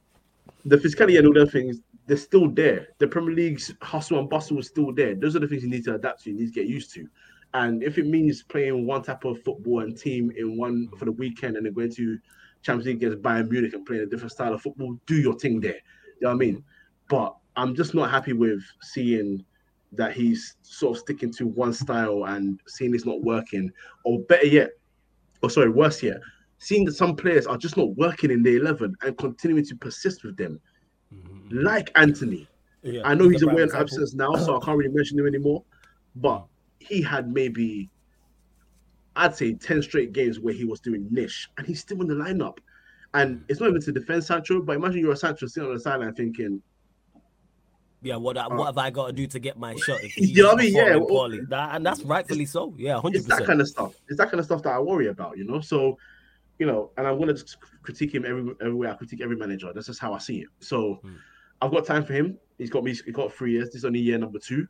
the 0.65 0.77
physicality 0.77 1.17
and 1.17 1.27
all 1.27 1.33
them 1.33 1.49
things, 1.49 1.79
they're 2.07 2.17
still 2.17 2.49
there. 2.49 2.89
The 2.99 3.07
Premier 3.07 3.33
League's 3.33 3.73
hustle 3.81 4.19
and 4.19 4.29
bustle 4.29 4.59
is 4.59 4.67
still 4.67 4.93
there. 4.93 5.15
Those 5.15 5.35
are 5.35 5.39
the 5.39 5.47
things 5.47 5.63
you 5.63 5.69
need 5.69 5.85
to 5.85 5.95
adapt 5.95 6.23
to, 6.23 6.31
you 6.31 6.37
need 6.37 6.47
to 6.47 6.51
get 6.51 6.67
used 6.67 6.93
to. 6.95 7.07
And 7.53 7.83
if 7.83 7.97
it 7.97 8.07
means 8.07 8.43
playing 8.43 8.85
one 8.85 9.03
type 9.03 9.25
of 9.25 9.41
football 9.43 9.81
and 9.81 9.97
team 9.97 10.31
in 10.35 10.57
one 10.57 10.89
for 10.97 11.05
the 11.05 11.11
weekend 11.11 11.55
and 11.55 11.65
then 11.65 11.73
going 11.73 11.93
to 11.93 12.17
Champions 12.63 12.87
League 12.87 13.03
against 13.03 13.21
Bayern 13.21 13.49
Munich 13.49 13.73
and 13.73 13.85
playing 13.85 14.03
a 14.03 14.05
different 14.05 14.31
style 14.31 14.53
of 14.53 14.61
football, 14.61 14.97
do 15.05 15.15
your 15.15 15.35
thing 15.35 15.59
there. 15.59 15.79
You 16.19 16.21
know 16.21 16.29
what 16.29 16.35
I 16.35 16.37
mean? 16.37 16.63
But 17.09 17.35
I'm 17.55 17.75
just 17.75 17.93
not 17.93 18.09
happy 18.09 18.33
with 18.33 18.61
seeing 18.81 19.45
that 19.91 20.13
he's 20.13 20.55
sort 20.63 20.97
of 20.97 21.01
sticking 21.01 21.31
to 21.33 21.45
one 21.45 21.73
style 21.73 22.25
and 22.25 22.59
seeing 22.67 22.95
it's 22.95 23.05
not 23.05 23.21
working. 23.21 23.71
Or 24.05 24.19
better 24.21 24.47
yet, 24.47 24.71
or 25.41 25.49
sorry, 25.49 25.69
worse 25.69 26.01
yet, 26.01 26.17
seeing 26.57 26.85
that 26.85 26.93
some 26.93 27.15
players 27.15 27.45
are 27.45 27.57
just 27.57 27.77
not 27.77 27.95
working 27.95 28.31
in 28.31 28.41
the 28.41 28.55
11 28.55 28.95
and 29.01 29.17
continuing 29.17 29.65
to 29.65 29.75
persist 29.75 30.23
with 30.23 30.37
them, 30.37 30.59
like 31.51 31.91
Antony. 31.95 32.47
Yeah, 32.81 33.01
I 33.05 33.13
know 33.13 33.29
he's 33.29 33.43
away 33.43 33.61
on 33.61 33.75
absence 33.75 34.13
now, 34.13 34.33
so 34.35 34.59
I 34.59 34.65
can't 34.65 34.77
really 34.77 34.93
mention 34.93 35.19
him 35.19 35.27
anymore. 35.27 35.63
But 36.15 36.45
he 36.79 37.01
had 37.01 37.31
maybe, 37.31 37.89
I'd 39.15 39.35
say, 39.35 39.53
10 39.53 39.83
straight 39.83 40.11
games 40.11 40.39
where 40.39 40.53
he 40.53 40.65
was 40.65 40.79
doing 40.79 41.07
niche 41.11 41.49
and 41.57 41.67
he's 41.67 41.79
still 41.79 42.01
in 42.01 42.07
the 42.07 42.15
lineup. 42.15 42.57
And 43.13 43.45
it's 43.47 43.59
not 43.59 43.69
even 43.69 43.81
to 43.81 43.91
defend 43.91 44.23
Sancho, 44.23 44.61
but 44.61 44.75
imagine 44.75 45.01
you're 45.01 45.13
a 45.13 45.17
Sancho 45.17 45.45
sitting 45.45 45.69
on 45.69 45.75
the 45.75 45.79
sideline 45.79 46.13
thinking, 46.15 46.61
Yeah, 48.03 48.17
what 48.17 48.37
I- 48.37 48.47
what 48.47 48.65
have 48.67 48.77
I 48.77 48.89
got 48.89 49.07
to 49.07 49.13
do 49.13 49.25
to 49.27 49.39
get 49.39 49.57
my 49.57 49.75
shot? 49.75 49.99
You 50.17 50.43
know 50.43 50.49
what 50.53 50.59
I 50.59 50.63
mean? 50.63 50.75
Yeah, 50.75 50.99
poorly? 50.99 51.41
That- 51.49 51.75
and 51.75 51.85
that's 51.85 52.03
rightfully 52.03 52.45
so. 52.45 52.73
Yeah, 52.77 52.99
hundred 52.99 53.19
it's 53.19 53.27
that 53.27 53.45
kind 53.45 53.61
of 53.61 53.67
stuff. 53.67 53.95
It's 54.09 54.17
that 54.17 54.29
kind 54.29 54.39
of 54.39 54.45
stuff 54.45 54.61
that 54.63 54.73
I 54.73 54.79
worry 54.79 55.07
about, 55.07 55.37
you 55.37 55.45
know. 55.45 55.61
So, 55.61 55.97
you 56.59 56.65
know, 56.65 56.91
and 56.97 57.07
I'm 57.07 57.17
gonna 57.17 57.35
critique 57.81 58.13
him 58.13 58.25
every 58.25 58.53
everywhere. 58.61 58.91
I 58.91 58.95
critique 58.95 59.21
every 59.21 59.37
manager. 59.37 59.71
That's 59.73 59.87
just 59.87 59.99
how 59.99 60.13
I 60.13 60.17
see 60.19 60.39
it. 60.41 60.47
So, 60.59 60.95
Hmm. 61.01 61.13
I've 61.61 61.71
got 61.71 61.85
time 61.85 62.03
for 62.03 62.13
him. 62.13 62.37
He's 62.57 62.69
got 62.69 62.83
me. 62.83 62.91
He's 62.91 63.01
got 63.13 63.31
three 63.33 63.53
years. 63.53 63.67
This 63.69 63.75
is 63.77 63.85
only 63.85 63.99
year 63.99 64.17
number 64.17 64.37
two. 64.39 64.67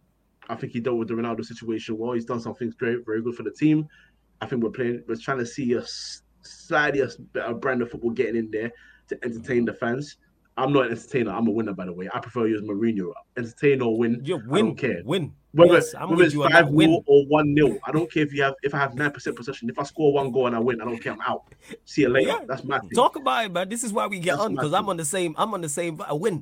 I 0.49 0.55
think 0.55 0.73
he 0.73 0.79
dealt 0.79 0.97
with 0.97 1.07
the 1.07 1.15
Ronaldo 1.15 1.43
situation 1.43 1.97
well. 1.97 2.11
He's 2.13 2.25
done 2.25 2.39
some 2.39 2.53
things 2.53 2.75
great, 2.75 3.03
very 3.05 3.21
good 3.21 3.33
for 3.35 3.43
the 3.43 3.51
team. 3.51 3.87
I 4.41 4.45
think 4.45 4.61
we're 4.63 4.69
playing. 4.69 5.03
We're 5.07 5.15
trying 5.15 5.39
to 5.39 5.45
see 5.45 5.73
a 5.73 5.83
slightly 6.41 6.99
a 7.01 7.07
better 7.33 7.53
brand 7.53 7.81
of 7.81 7.89
football 7.89 8.11
getting 8.11 8.35
in 8.35 8.51
there 8.51 8.71
to 9.07 9.17
entertain 9.23 9.65
the 9.65 9.73
fans. 9.73 10.17
I'm 10.55 10.71
not 10.71 10.85
an 10.85 10.91
entertainer. 10.91 11.31
I'm 11.31 11.47
a 11.47 11.51
winner, 11.51 11.73
by 11.73 11.85
the 11.85 11.93
way. 11.93 12.09
I 12.13 12.19
prefer 12.19 12.47
you 12.47 12.55
as 12.57 12.61
Mourinho. 12.61 13.11
Entertain 13.37 13.81
or 13.81 13.97
win. 13.97 14.21
You 14.23 14.37
I 14.37 14.41
win, 14.47 14.65
don't 14.65 14.75
care. 14.75 15.01
win. 15.03 15.33
Whether, 15.53 15.73
yes, 15.75 15.93
I'm 15.95 16.09
whether 16.09 16.23
it's 16.23 16.35
five. 16.35 16.69
Win. 16.69 16.91
nil 16.91 17.03
or 17.05 17.25
one 17.27 17.53
nil, 17.53 17.77
I 17.85 17.91
don't 17.91 18.11
care 18.11 18.23
if 18.23 18.33
you 18.33 18.43
have 18.43 18.55
if 18.63 18.73
I 18.73 18.79
have 18.79 18.95
nine 18.95 19.11
percent 19.11 19.35
possession. 19.35 19.69
If 19.69 19.77
I 19.77 19.83
score 19.83 20.13
one 20.13 20.31
goal 20.31 20.47
and 20.47 20.55
I 20.55 20.59
win, 20.59 20.81
I 20.81 20.85
don't 20.85 20.97
care. 20.99 21.13
I'm 21.13 21.21
out. 21.21 21.43
See 21.85 22.01
you 22.01 22.09
later. 22.09 22.29
Yeah. 22.29 22.39
That's 22.47 22.63
my 22.63 22.79
thing. 22.79 22.89
Talk 22.91 23.15
about 23.15 23.45
it, 23.45 23.51
man. 23.51 23.69
This 23.69 23.83
is 23.83 23.93
why 23.93 24.07
we 24.07 24.19
get 24.19 24.31
That's 24.31 24.45
on 24.45 24.55
because. 24.55 24.73
I'm 24.73 24.89
on 24.89 24.97
the 24.97 25.05
same. 25.05 25.35
I'm 25.37 25.53
on 25.53 25.61
the 25.61 25.69
same. 25.69 26.01
I 26.01 26.13
win. 26.13 26.33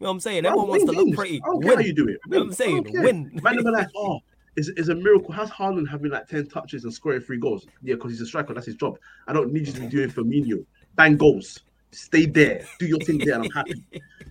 You 0.00 0.04
know 0.04 0.10
what 0.10 0.10
I'm 0.10 0.20
saying? 0.20 0.46
Everyone 0.46 0.68
wants 0.68 0.84
to 0.84 0.96
win 0.96 1.06
look 1.06 1.16
pretty. 1.16 1.40
I 1.42 1.46
don't 1.46 1.62
care 1.62 1.74
how 1.74 1.80
you 1.80 1.92
do 1.92 2.08
it. 2.08 2.20
You 2.26 2.30
know 2.30 2.38
what 2.38 2.46
I'm 2.46 2.52
saying? 2.52 2.86
Win. 2.92 3.40
Man, 3.42 3.56
like, 3.64 3.88
oh, 3.96 4.20
it's, 4.56 4.68
it's 4.68 4.88
a 4.88 4.94
miracle. 4.94 5.32
How's 5.32 5.50
Haaland 5.50 5.88
having 5.88 6.10
like 6.10 6.28
10 6.28 6.46
touches 6.48 6.84
and 6.84 6.92
scoring 6.94 7.20
three 7.20 7.38
goals? 7.38 7.66
Yeah, 7.82 7.94
because 7.94 8.12
he's 8.12 8.20
a 8.20 8.26
striker. 8.26 8.54
That's 8.54 8.66
his 8.66 8.76
job. 8.76 8.98
I 9.26 9.32
don't 9.32 9.52
need 9.52 9.66
you 9.66 9.72
to 9.72 9.80
be 9.80 9.86
doing 9.86 10.10
Firmino. 10.10 10.64
Bang 10.94 11.16
goals. 11.16 11.60
Stay 11.90 12.26
there. 12.26 12.64
Do 12.78 12.86
your 12.86 12.98
thing 13.00 13.18
there, 13.18 13.34
and 13.34 13.44
I'm 13.44 13.50
happy. 13.50 13.82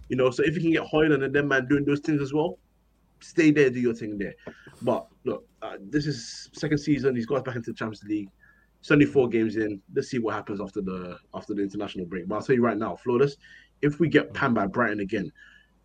You 0.10 0.16
know, 0.16 0.30
so 0.32 0.44
if 0.44 0.56
you 0.56 0.62
can 0.62 0.72
get 0.72 0.84
Højlund 0.84 1.24
and 1.24 1.34
them 1.34 1.48
man 1.48 1.68
doing 1.68 1.86
those 1.86 2.00
things 2.00 2.22
as 2.22 2.34
well, 2.34 2.60
stay 3.20 3.52
there, 3.52 3.70
do 3.70 3.80
your 3.80 3.94
thing 3.94 4.18
there. 4.18 4.36
But 4.82 5.08
look, 5.24 5.46
uh, 5.62 5.78
this 5.80 6.06
is 6.06 6.50
second 6.54 6.78
season. 6.78 7.16
He's 7.16 7.26
got 7.26 7.38
us 7.38 7.44
back 7.44 7.56
into 7.56 7.72
the 7.72 7.78
Champions 7.78 8.04
League. 8.04 8.30
It's 8.80 8.92
only 8.92 9.06
four 9.06 9.28
games 9.28 9.58
in. 9.58 9.82
Let's 9.94 10.10
see 10.10 10.20
what 10.20 10.36
happens 10.36 10.62
after 10.62 10.82
the 10.82 11.18
after 11.34 11.54
the 11.54 11.62
international 11.62 12.06
break. 12.06 12.28
But 12.28 12.36
I'll 12.36 12.42
tell 12.42 12.56
you 12.56 12.64
right 12.64 12.78
now, 12.78 12.96
flawless. 12.96 13.38
If 13.82 14.00
we 14.00 14.08
get 14.08 14.34
panned 14.34 14.56
by 14.56 14.68
Brighton 14.68 15.00
again, 15.02 15.32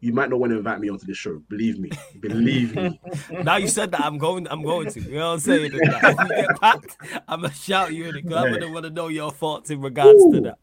you 0.01 0.13
might 0.13 0.31
not 0.31 0.41
want 0.41 0.51
to 0.51 0.59
invite 0.59 0.81
me 0.81 0.89
onto 0.89 1.07
the 1.07 1.15
show. 1.15 1.41
Believe 1.49 1.79
me. 1.79 1.91
Believe 2.21 2.75
me. 2.75 3.01
now 3.43 3.57
you 3.57 3.69
said 3.69 3.93
that 3.93 4.01
I'm 4.01 4.19
going. 4.19 4.47
I'm 4.49 4.63
going 4.63 4.91
to. 4.91 5.01
You 5.01 5.15
know 5.15 5.29
what 5.29 5.35
I'm 5.35 5.41
saying? 5.41 5.67
If 5.67 5.73
you 5.75 5.81
get 5.81 6.61
packed, 6.61 6.97
I'm 7.29 7.43
gonna 7.43 7.55
shout 7.55 7.95
you 7.95 8.09
in 8.09 8.17
it 8.17 8.23
because 8.23 8.45
I'm 8.45 8.53
gonna 8.53 8.71
want 8.71 8.85
to 8.85 8.91
know 8.91 9.09
your 9.09 9.31
thoughts 9.31 9.71
in 9.71 9.81
regards 9.81 10.23
to 10.33 10.41
that. 10.43 10.59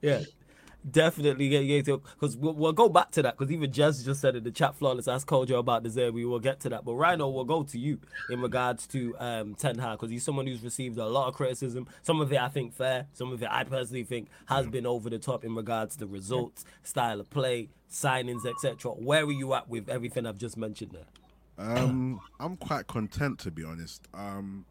Yeah. 0.00 0.22
Definitely 0.88 1.48
get 1.48 1.64
get 1.64 1.84
because 1.86 2.36
we'll, 2.36 2.54
we'll 2.54 2.72
go 2.72 2.88
back 2.88 3.10
to 3.12 3.22
that 3.22 3.36
because 3.36 3.50
even 3.52 3.70
Jez 3.72 4.04
just 4.04 4.20
said 4.20 4.36
in 4.36 4.44
the 4.44 4.50
chat 4.50 4.76
flawless. 4.76 5.08
Ask 5.08 5.26
Kojo 5.26 5.58
about 5.58 5.82
De 5.82 5.88
Zerbi. 5.88 6.28
We'll 6.28 6.38
get 6.38 6.60
to 6.60 6.68
that, 6.68 6.84
but 6.84 6.94
Rhino 6.94 7.28
we'll 7.28 7.44
go 7.44 7.64
to 7.64 7.78
you 7.78 7.98
in 8.30 8.40
regards 8.40 8.86
to 8.88 9.16
um 9.18 9.54
Ten 9.56 9.78
Hag 9.78 9.98
because 9.98 10.10
he's 10.10 10.22
someone 10.22 10.46
who's 10.46 10.62
received 10.62 10.98
a 10.98 11.06
lot 11.06 11.28
of 11.28 11.34
criticism. 11.34 11.88
Some 12.02 12.20
of 12.20 12.32
it 12.32 12.40
I 12.40 12.48
think 12.48 12.72
fair. 12.72 13.06
Some 13.14 13.32
of 13.32 13.42
it 13.42 13.48
I 13.50 13.64
personally 13.64 14.04
think 14.04 14.28
has 14.46 14.66
been 14.66 14.86
over 14.86 15.10
the 15.10 15.18
top 15.18 15.44
in 15.44 15.54
regards 15.54 15.94
to 15.94 16.00
the 16.00 16.06
results, 16.06 16.64
style 16.84 17.20
of 17.20 17.30
play, 17.30 17.68
signings, 17.90 18.46
etc. 18.46 18.92
Where 18.92 19.24
are 19.24 19.32
you 19.32 19.54
at 19.54 19.68
with 19.68 19.88
everything 19.88 20.24
I've 20.24 20.38
just 20.38 20.56
mentioned 20.56 20.92
there? 20.92 21.06
Um, 21.58 22.20
I'm 22.38 22.56
quite 22.56 22.86
content 22.86 23.38
to 23.40 23.50
be 23.50 23.64
honest. 23.64 24.06
Um, 24.14 24.66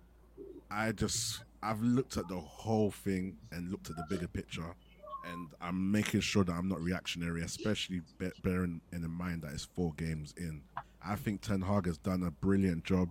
I 0.72 0.92
just 0.92 1.44
I've 1.62 1.82
looked 1.82 2.18
at 2.18 2.28
the 2.28 2.40
whole 2.40 2.92
thing 2.92 3.38
and 3.52 3.72
looked 3.72 3.90
at 3.90 3.96
the 3.96 4.06
bigger 4.10 4.28
picture, 4.28 4.76
and 5.32 5.50
I'm 5.62 5.92
making 5.92 6.22
sure 6.22 6.44
that 6.44 6.52
I'm 6.52 6.68
not 6.68 6.82
reactionary, 6.82 7.42
especially 7.42 8.02
be- 8.18 8.32
bearing 8.44 8.82
in 8.92 9.10
mind 9.10 9.42
that 9.42 9.54
it's 9.54 9.66
four 9.66 9.94
games 9.98 10.34
in. 10.38 10.62
I 11.06 11.16
think 11.16 11.42
Ten 11.42 11.62
Hag 11.62 11.86
has 11.86 11.98
done 11.98 12.24
a 12.24 12.32
brilliant 12.32 12.84
job 12.84 13.10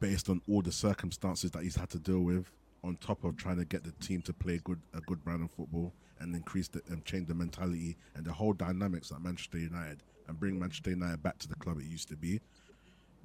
based 0.00 0.28
on 0.28 0.40
all 0.48 0.62
the 0.62 0.72
circumstances 0.72 1.50
that 1.52 1.62
he's 1.62 1.76
had 1.76 1.90
to 1.90 1.98
deal 1.98 2.20
with, 2.20 2.50
on 2.82 2.96
top 2.96 3.24
of 3.24 3.36
trying 3.36 3.56
to 3.56 3.64
get 3.64 3.84
the 3.84 3.92
team 3.92 4.20
to 4.22 4.32
play 4.32 4.60
good 4.64 4.80
a 4.94 5.00
good 5.00 5.24
brand 5.24 5.42
of 5.42 5.50
football 5.50 5.92
and 6.20 6.34
increase 6.34 6.68
the 6.68 6.82
and 6.88 7.04
change 7.04 7.26
the 7.26 7.34
mentality 7.34 7.96
and 8.14 8.24
the 8.24 8.32
whole 8.32 8.52
dynamics 8.52 9.10
at 9.10 9.22
Manchester 9.22 9.58
United 9.58 10.02
and 10.28 10.38
bring 10.38 10.58
Manchester 10.58 10.90
United 10.90 11.22
back 11.22 11.38
to 11.38 11.48
the 11.48 11.54
club 11.56 11.78
it 11.78 11.86
used 11.86 12.08
to 12.08 12.16
be. 12.16 12.40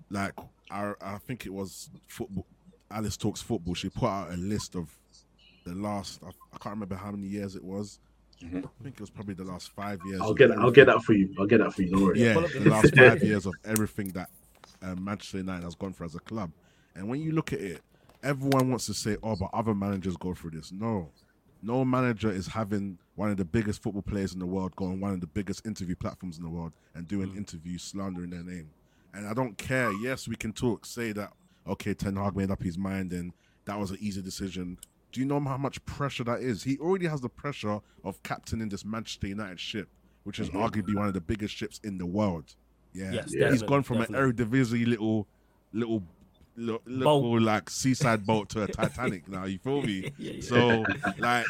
Like 0.10 0.34
I, 0.72 0.94
I 1.02 1.18
think 1.18 1.46
it 1.46 1.54
was 1.54 1.90
football. 2.08 2.46
Alice 2.92 3.18
talks 3.18 3.42
football. 3.42 3.76
She 3.76 3.90
put 3.90 4.08
out 4.08 4.32
a 4.32 4.38
list 4.38 4.76
of 4.76 4.90
the 5.66 5.74
last. 5.74 6.22
I, 6.24 6.30
I 6.30 6.58
can't 6.58 6.76
remember 6.76 6.96
how 6.96 7.12
many 7.12 7.28
years 7.28 7.56
it 7.56 7.64
was. 7.64 8.00
Mhm. 8.44 8.66
I 8.66 8.84
think 8.84 8.96
it 8.96 9.02
was 9.02 9.10
probably 9.10 9.34
the 9.34 9.44
last 9.44 9.72
five 9.72 10.00
years. 10.06 10.22
I'll 10.22 10.32
of 10.32 10.38
get 10.38 10.52
I'll 10.52 10.72
get 10.72 10.86
that 10.88 11.04
for 11.04 11.14
you. 11.14 11.34
I'll 11.38 11.46
get 11.46 11.60
that 11.60 11.74
for 11.74 11.82
you. 11.82 11.90
Don't 11.92 12.04
worry. 12.04 12.22
yeah, 12.22 12.34
the 12.34 12.60
the 12.60 12.70
last 12.70 12.96
five 12.98 13.22
years 13.24 13.46
of 13.46 13.54
everything 13.66 14.10
that 14.10 14.30
um, 14.82 15.04
Manchester 15.04 15.38
United 15.38 15.64
has 15.64 15.76
gone 15.76 15.94
for 15.94 16.06
as 16.06 16.16
a 16.16 16.20
club. 16.20 16.52
And 16.96 17.08
when 17.10 17.22
you 17.22 17.34
look 17.34 17.52
at 17.54 17.60
it, 17.60 17.82
everyone 18.24 18.70
wants 18.70 18.86
to 18.86 18.94
say, 18.94 19.18
"Oh, 19.22 19.36
but 19.36 19.50
other 19.54 19.76
managers 19.76 20.16
go 20.16 20.34
through 20.34 20.52
this." 20.52 20.72
No, 20.72 21.10
no 21.62 21.84
manager 21.84 22.32
is 22.32 22.48
having 22.48 22.98
one 23.16 23.30
of 23.30 23.38
the 23.38 23.46
biggest 23.46 23.84
football 23.84 24.02
players 24.02 24.34
in 24.34 24.40
the 24.40 24.46
world 24.46 24.74
go 24.78 24.86
on 24.86 25.02
one 25.02 25.12
of 25.12 25.20
the 25.20 25.28
biggest 25.28 25.66
interview 25.66 25.96
platforms 25.96 26.38
in 26.38 26.44
the 26.44 26.50
world 26.50 26.72
and 26.96 27.08
doing 27.08 27.36
interviews 27.36 27.84
slandering 27.84 28.30
their 28.30 28.44
name. 28.44 28.70
And 29.14 29.28
I 29.28 29.34
don't 29.34 29.58
care. 29.58 29.92
Yes, 30.02 30.28
we 30.28 30.38
can 30.38 30.54
talk, 30.54 30.86
say 30.86 31.12
that 31.12 31.34
okay, 31.68 31.94
Ten 31.94 32.16
Hag 32.16 32.36
made 32.36 32.50
up 32.52 32.64
his 32.64 32.78
mind 32.78 33.12
and 33.12 33.34
that 33.66 33.78
was 33.78 33.92
an 33.92 33.98
easy 34.00 34.22
decision. 34.22 34.78
Do 35.12 35.20
you 35.20 35.26
know 35.26 35.40
how 35.40 35.58
much 35.58 35.84
pressure 35.86 36.24
that 36.26 36.42
is? 36.42 36.64
He 36.64 36.78
already 36.78 37.08
has 37.08 37.22
the 37.22 37.30
pressure 37.30 37.80
of 38.04 38.22
captaining 38.24 38.70
this 38.70 38.86
Manchester 38.86 39.28
United 39.28 39.60
ship, 39.60 39.90
which 40.24 40.40
is 40.40 40.50
arguably 40.52 40.96
one 40.96 41.08
of 41.08 41.14
the 41.14 41.22
biggest 41.22 41.56
ships 41.56 41.80
in 41.84 41.98
the 41.98 42.06
world. 42.06 42.56
Yeah, 42.94 43.12
Yes, 43.12 43.26
he's 43.32 43.34
definitely, 43.42 43.68
gone 43.68 43.84
from 43.84 43.98
definitely. 44.00 44.30
an 44.30 44.34
Eredivisie 44.34 44.88
little, 44.88 45.28
little, 45.74 46.04
little, 46.56 46.82
little 46.86 47.42
like 47.42 47.70
seaside 47.70 48.26
boat 48.26 48.50
to 48.50 48.64
a 48.64 48.68
Titanic. 48.72 49.28
Now 49.28 49.46
you 49.46 49.58
feel 49.60 49.82
me? 49.82 50.12
Yeah, 50.18 50.34
yeah. 50.34 50.42
So 50.42 50.86
like, 51.18 51.46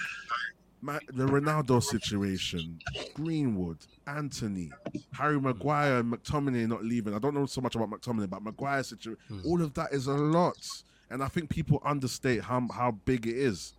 my, 0.82 0.98
the 1.12 1.26
Ronaldo 1.26 1.84
situation, 1.84 2.80
Greenwood, 3.14 3.78
Antony, 4.08 4.72
Harry 5.12 5.40
Maguire, 5.40 5.98
and 6.00 6.14
McTominay 6.14 6.68
not 6.68 6.86
leaving. 6.86 7.14
I 7.14 7.20
don't 7.20 7.34
know 7.34 7.46
so 7.46 7.60
much 7.60 7.76
about 7.76 7.90
McTominay, 7.90 8.30
but 8.30 8.42
Maguire 8.42 8.84
situation, 8.84 9.18
Hmm. 9.28 9.42
all 9.46 9.62
of 9.62 9.74
that 9.74 9.92
is 9.92 10.08
a 10.08 10.14
lot, 10.14 10.58
and 11.10 11.24
I 11.24 11.28
think 11.28 11.50
people 11.50 11.82
understate 11.84 12.42
how 12.42 12.68
how 12.74 12.92
big 12.92 13.28
it 13.28 13.36
is. 13.36 13.74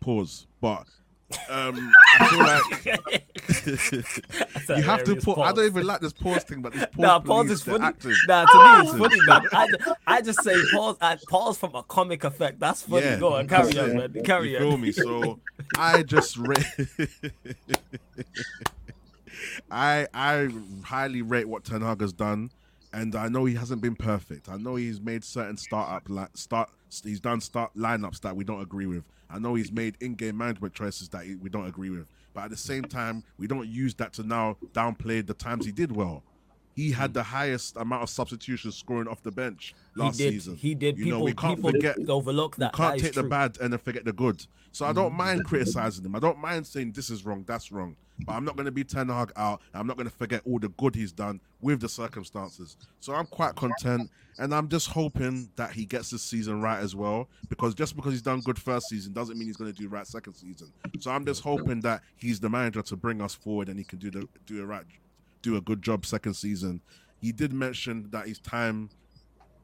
Pause, 0.00 0.46
but. 0.60 0.86
Um, 1.48 1.92
I 2.18 2.26
feel 2.26 2.38
like 2.40 2.84
you 4.78 4.82
have 4.82 5.04
to 5.04 5.14
put. 5.14 5.38
I 5.38 5.52
don't 5.52 5.64
even 5.64 5.86
like 5.86 6.00
this 6.00 6.12
pause 6.12 6.42
thing, 6.42 6.60
but 6.60 6.72
this 6.72 6.86
pause. 6.86 6.90
Nah, 6.98 7.20
pause 7.20 7.50
is 7.50 7.62
funny. 7.62 7.84
actors. 7.84 8.20
Nah, 8.26 8.46
to 8.46 8.82
me 8.82 8.88
it's 8.88 8.98
funny, 8.98 9.20
man. 9.26 9.42
I, 9.52 9.68
I 10.08 10.22
just 10.22 10.42
say 10.42 10.56
pause. 10.72 10.96
I 11.00 11.16
pause 11.28 11.56
from 11.56 11.76
a 11.76 11.84
comic 11.84 12.24
effect. 12.24 12.58
That's 12.58 12.82
funny. 12.82 13.06
Yeah. 13.06 13.20
Go 13.20 13.34
on, 13.34 13.46
carry 13.46 13.78
on, 13.78 13.96
man. 13.96 14.12
Carry 14.24 14.50
you 14.52 14.56
on. 14.56 14.62
feel 14.62 14.78
me? 14.78 14.90
So 14.90 15.38
I 15.78 16.02
just 16.02 16.36
rate. 16.36 16.64
I 19.70 20.08
I 20.12 20.48
highly 20.82 21.22
rate 21.22 21.48
what 21.48 21.62
Ten 21.62 21.80
Hag 21.80 22.00
has 22.00 22.12
done, 22.12 22.50
and 22.92 23.14
I 23.14 23.28
know 23.28 23.44
he 23.44 23.54
hasn't 23.54 23.82
been 23.82 23.96
perfect. 23.96 24.48
I 24.48 24.56
know 24.56 24.76
he's 24.76 25.00
made 25.00 25.24
certain 25.24 25.56
startup 25.56 26.08
like 26.08 26.36
start. 26.36 26.70
He's 27.04 27.20
done 27.20 27.40
start 27.40 27.70
lineups 27.76 28.20
that 28.22 28.34
we 28.34 28.44
don't 28.44 28.60
agree 28.60 28.86
with. 28.86 29.04
I 29.28 29.38
know 29.38 29.54
he's 29.54 29.70
made 29.70 29.96
in-game 30.00 30.36
management 30.36 30.74
choices 30.74 31.08
that 31.10 31.24
we 31.40 31.48
don't 31.48 31.66
agree 31.66 31.90
with. 31.90 32.06
But 32.34 32.44
at 32.44 32.50
the 32.50 32.56
same 32.56 32.84
time, 32.84 33.22
we 33.38 33.46
don't 33.46 33.68
use 33.68 33.94
that 33.94 34.12
to 34.14 34.22
now 34.22 34.56
downplay 34.72 35.24
the 35.24 35.34
times 35.34 35.66
he 35.66 35.72
did 35.72 35.94
well. 35.94 36.22
He 36.80 36.92
had 36.92 37.10
mm. 37.10 37.14
the 37.14 37.22
highest 37.22 37.76
amount 37.76 38.02
of 38.02 38.08
substitutions 38.08 38.74
scoring 38.76 39.06
off 39.06 39.22
the 39.22 39.30
bench 39.30 39.74
He 39.94 40.00
last 40.00 40.16
did. 40.16 40.32
season. 40.32 40.56
He 40.56 40.74
did. 40.74 40.96
You 40.96 41.04
People, 41.04 41.18
know, 41.18 41.24
we 41.26 41.34
can't 41.34 41.56
people 41.56 41.72
forget 41.72 42.08
overlook 42.08 42.56
that. 42.56 42.72
We 42.72 42.76
can't 42.76 42.96
that 42.96 43.04
take 43.04 43.14
the 43.14 43.22
bad 43.22 43.58
and 43.60 43.72
then 43.72 43.80
forget 43.80 44.04
the 44.04 44.12
good. 44.14 44.46
So 44.72 44.86
I 44.86 44.92
don't 44.92 45.12
mm. 45.12 45.16
mind 45.16 45.44
criticizing 45.44 46.04
him. 46.04 46.16
I 46.16 46.20
don't 46.20 46.38
mind 46.38 46.66
saying 46.66 46.92
this 46.92 47.10
is 47.10 47.24
wrong, 47.26 47.44
that's 47.46 47.70
wrong. 47.70 47.96
But 48.24 48.32
I'm 48.32 48.44
not 48.44 48.56
going 48.56 48.66
to 48.66 48.72
be 48.72 48.84
Ten 48.84 49.08
Hag 49.08 49.32
out. 49.36 49.60
I'm 49.74 49.86
not 49.86 49.96
going 49.96 50.08
to 50.08 50.14
forget 50.14 50.42
all 50.46 50.58
the 50.58 50.68
good 50.70 50.94
he's 50.94 51.12
done 51.12 51.40
with 51.60 51.80
the 51.80 51.88
circumstances. 51.88 52.76
So 53.00 53.14
I'm 53.14 53.26
quite 53.26 53.54
content, 53.56 54.10
and 54.38 54.54
I'm 54.54 54.68
just 54.68 54.88
hoping 54.88 55.50
that 55.56 55.72
he 55.72 55.84
gets 55.84 56.10
this 56.10 56.22
season 56.22 56.60
right 56.60 56.80
as 56.80 56.94
well. 56.94 57.28
Because 57.48 57.74
just 57.74 57.96
because 57.96 58.12
he's 58.12 58.22
done 58.22 58.40
good 58.40 58.58
first 58.58 58.88
season 58.88 59.12
doesn't 59.12 59.38
mean 59.38 59.48
he's 59.48 59.56
going 59.56 59.72
to 59.72 59.78
do 59.78 59.88
right 59.88 60.06
second 60.06 60.34
season. 60.34 60.72
So 60.98 61.10
I'm 61.10 61.24
just 61.24 61.42
hoping 61.42 61.80
that 61.80 62.02
he's 62.16 62.40
the 62.40 62.48
manager 62.48 62.82
to 62.82 62.96
bring 62.96 63.20
us 63.20 63.34
forward, 63.34 63.68
and 63.68 63.78
he 63.78 63.84
can 63.84 63.98
do 63.98 64.10
the 64.10 64.28
do 64.46 64.62
a 64.62 64.66
right, 64.66 64.84
do 65.42 65.56
a 65.56 65.60
good 65.60 65.82
job 65.82 66.06
second 66.06 66.34
season. 66.34 66.80
He 67.20 67.32
did 67.32 67.52
mention 67.52 68.08
that 68.10 68.26
his 68.26 68.38
time 68.38 68.90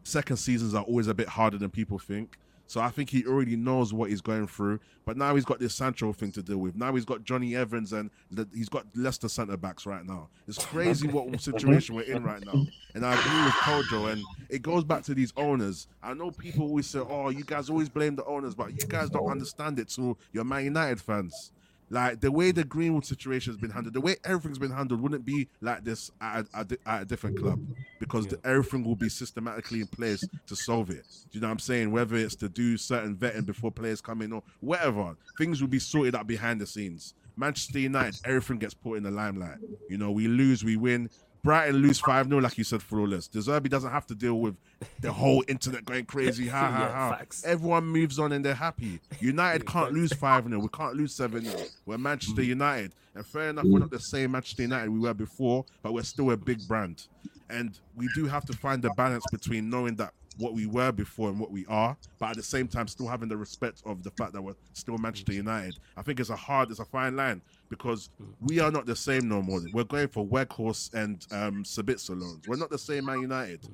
second 0.02 0.36
seasons 0.36 0.74
are 0.74 0.84
always 0.84 1.08
a 1.08 1.14
bit 1.14 1.28
harder 1.28 1.58
than 1.58 1.70
people 1.70 1.98
think. 1.98 2.38
So 2.68 2.80
I 2.80 2.88
think 2.88 3.10
he 3.10 3.24
already 3.26 3.54
knows 3.54 3.92
what 3.92 4.10
he's 4.10 4.20
going 4.20 4.48
through. 4.48 4.80
But 5.04 5.16
now 5.16 5.34
he's 5.36 5.44
got 5.44 5.60
this 5.60 5.74
Sancho 5.74 6.12
thing 6.12 6.32
to 6.32 6.42
deal 6.42 6.58
with. 6.58 6.74
Now 6.74 6.94
he's 6.94 7.04
got 7.04 7.22
Jonny 7.22 7.54
Evans 7.54 7.92
and 7.92 8.10
the, 8.30 8.48
he's 8.52 8.68
got 8.68 8.86
Leicester 8.94 9.28
centre 9.28 9.56
backs 9.56 9.86
right 9.86 10.04
now. 10.04 10.28
It's 10.48 10.64
crazy 10.64 11.06
what 11.06 11.40
situation 11.40 11.94
we're 11.94 12.02
in 12.02 12.24
right 12.24 12.44
now. 12.44 12.66
And 12.94 13.06
I 13.06 13.12
agree 13.12 13.44
with 13.44 13.54
Kojo. 13.54 14.12
And 14.12 14.22
it 14.48 14.62
goes 14.62 14.82
back 14.82 15.04
to 15.04 15.14
these 15.14 15.32
owners. 15.36 15.86
I 16.02 16.12
know 16.14 16.32
people 16.32 16.64
always 16.64 16.86
say, 16.88 16.98
"Oh, 16.98 17.28
you 17.28 17.44
guys 17.44 17.70
always 17.70 17.88
blame 17.88 18.16
the 18.16 18.24
owners," 18.24 18.54
but 18.54 18.70
you 18.70 18.88
guys 18.88 19.10
don't 19.10 19.30
understand 19.30 19.78
it. 19.78 19.90
So 19.90 20.16
you're 20.32 20.44
Man 20.44 20.64
United 20.64 21.00
fans. 21.00 21.52
Like 21.88 22.20
the 22.20 22.32
way 22.32 22.50
the 22.50 22.64
Greenwood 22.64 23.04
situation 23.06 23.52
has 23.52 23.60
been 23.60 23.70
handled, 23.70 23.94
the 23.94 24.00
way 24.00 24.16
everything's 24.24 24.58
been 24.58 24.72
handled 24.72 25.00
wouldn't 25.00 25.24
be 25.24 25.48
like 25.60 25.84
this 25.84 26.10
at 26.20 26.46
a, 26.52 26.58
at 26.58 26.72
a- 26.72 26.78
at 26.88 27.02
a 27.02 27.04
different 27.04 27.38
club 27.38 27.60
because 28.00 28.26
the, 28.26 28.40
everything 28.44 28.82
will 28.84 28.96
be 28.96 29.08
systematically 29.08 29.80
in 29.80 29.86
place 29.86 30.26
to 30.46 30.56
solve 30.56 30.90
it. 30.90 31.04
Do 31.30 31.38
you 31.38 31.40
know 31.40 31.46
what 31.48 31.52
I'm 31.52 31.58
saying? 31.60 31.92
Whether 31.92 32.16
it's 32.16 32.34
to 32.36 32.48
do 32.48 32.76
certain 32.76 33.14
vetting 33.16 33.46
before 33.46 33.70
players 33.70 34.00
come 34.00 34.20
in 34.22 34.32
or 34.32 34.42
whatever, 34.60 35.16
things 35.38 35.60
will 35.60 35.68
be 35.68 35.78
sorted 35.78 36.16
out 36.16 36.26
behind 36.26 36.60
the 36.60 36.66
scenes. 36.66 37.14
Manchester 37.38 37.78
United, 37.78 38.18
everything 38.24 38.58
gets 38.58 38.72
put 38.74 38.94
in 38.94 39.02
the 39.02 39.10
limelight. 39.10 39.58
You 39.90 39.98
know, 39.98 40.10
we 40.10 40.26
lose, 40.26 40.64
we 40.64 40.76
win. 40.76 41.10
Brighton 41.46 41.76
lose 41.76 42.00
5 42.00 42.28
0, 42.28 42.40
like 42.40 42.58
you 42.58 42.64
said, 42.64 42.82
flawless. 42.82 43.28
De 43.28 43.38
Zerbi 43.38 43.70
doesn't 43.70 43.92
have 43.92 44.04
to 44.08 44.16
deal 44.16 44.40
with 44.40 44.56
the 45.00 45.12
whole 45.12 45.44
internet 45.46 45.84
going 45.84 46.04
crazy. 46.04 46.48
Ha 46.48 46.70
ha 46.70 46.90
ha. 46.92 47.10
facts. 47.16 47.44
Everyone 47.44 47.86
moves 47.86 48.18
on 48.18 48.32
and 48.32 48.44
they're 48.44 48.52
happy. 48.52 48.98
United 49.20 49.64
can't 49.64 49.92
lose 49.92 50.12
5 50.12 50.48
0. 50.48 50.58
We 50.58 50.68
can't 50.68 50.96
lose 50.96 51.14
7 51.14 51.44
0. 51.44 51.62
We're 51.86 51.98
Manchester 51.98 52.42
mm. 52.42 52.46
United. 52.46 52.92
And 53.14 53.24
fair 53.24 53.50
enough, 53.50 53.64
we're 53.64 53.78
not 53.78 53.92
the 53.92 54.00
same 54.00 54.32
Manchester 54.32 54.62
United 54.62 54.90
we 54.90 54.98
were 54.98 55.14
before, 55.14 55.64
but 55.84 55.92
we're 55.92 56.02
still 56.02 56.32
a 56.32 56.36
big 56.36 56.66
brand. 56.66 57.06
And 57.48 57.78
we 57.94 58.08
do 58.16 58.26
have 58.26 58.44
to 58.46 58.52
find 58.52 58.82
the 58.82 58.90
balance 58.96 59.24
between 59.30 59.70
knowing 59.70 59.94
that 59.96 60.14
what 60.38 60.52
we 60.52 60.66
were 60.66 60.90
before 60.90 61.28
and 61.28 61.38
what 61.38 61.52
we 61.52 61.64
are, 61.66 61.96
but 62.18 62.30
at 62.30 62.36
the 62.36 62.42
same 62.42 62.68
time 62.68 62.88
still 62.88 63.06
having 63.06 63.28
the 63.28 63.36
respect 63.36 63.82
of 63.86 64.02
the 64.02 64.10
fact 64.10 64.32
that 64.32 64.42
we're 64.42 64.54
still 64.74 64.98
Manchester 64.98 65.32
United. 65.32 65.76
I 65.96 66.02
think 66.02 66.20
it's 66.20 66.28
a 66.28 66.36
hard, 66.36 66.70
it's 66.70 66.80
a 66.80 66.84
fine 66.84 67.16
line 67.16 67.40
because 67.68 68.10
we 68.40 68.60
are 68.60 68.70
not 68.70 68.86
the 68.86 68.96
same 68.96 69.28
no 69.28 69.42
more. 69.42 69.60
We're 69.72 69.84
going 69.84 70.08
for 70.08 70.26
Weghorst 70.26 70.94
and 70.94 71.26
um, 71.30 71.64
Sabitzer 71.64 72.20
loans. 72.20 72.46
We're 72.46 72.56
not 72.56 72.70
the 72.70 72.78
same 72.78 73.06
Man 73.06 73.20
United, 73.20 73.66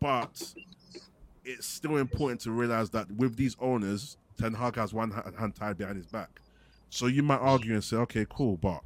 but 0.00 0.54
it's 1.44 1.66
still 1.66 1.96
important 1.96 2.40
to 2.42 2.50
realize 2.50 2.90
that 2.90 3.10
with 3.12 3.36
these 3.36 3.56
owners, 3.60 4.16
Ten 4.38 4.54
Hag 4.54 4.76
has 4.76 4.92
one 4.92 5.10
hand 5.10 5.54
tied 5.54 5.78
behind 5.78 5.96
his 5.96 6.06
back. 6.06 6.40
So 6.90 7.06
you 7.06 7.22
might 7.22 7.40
argue 7.40 7.74
and 7.74 7.84
say, 7.84 7.96
okay, 7.96 8.26
cool, 8.28 8.56
but 8.56 8.80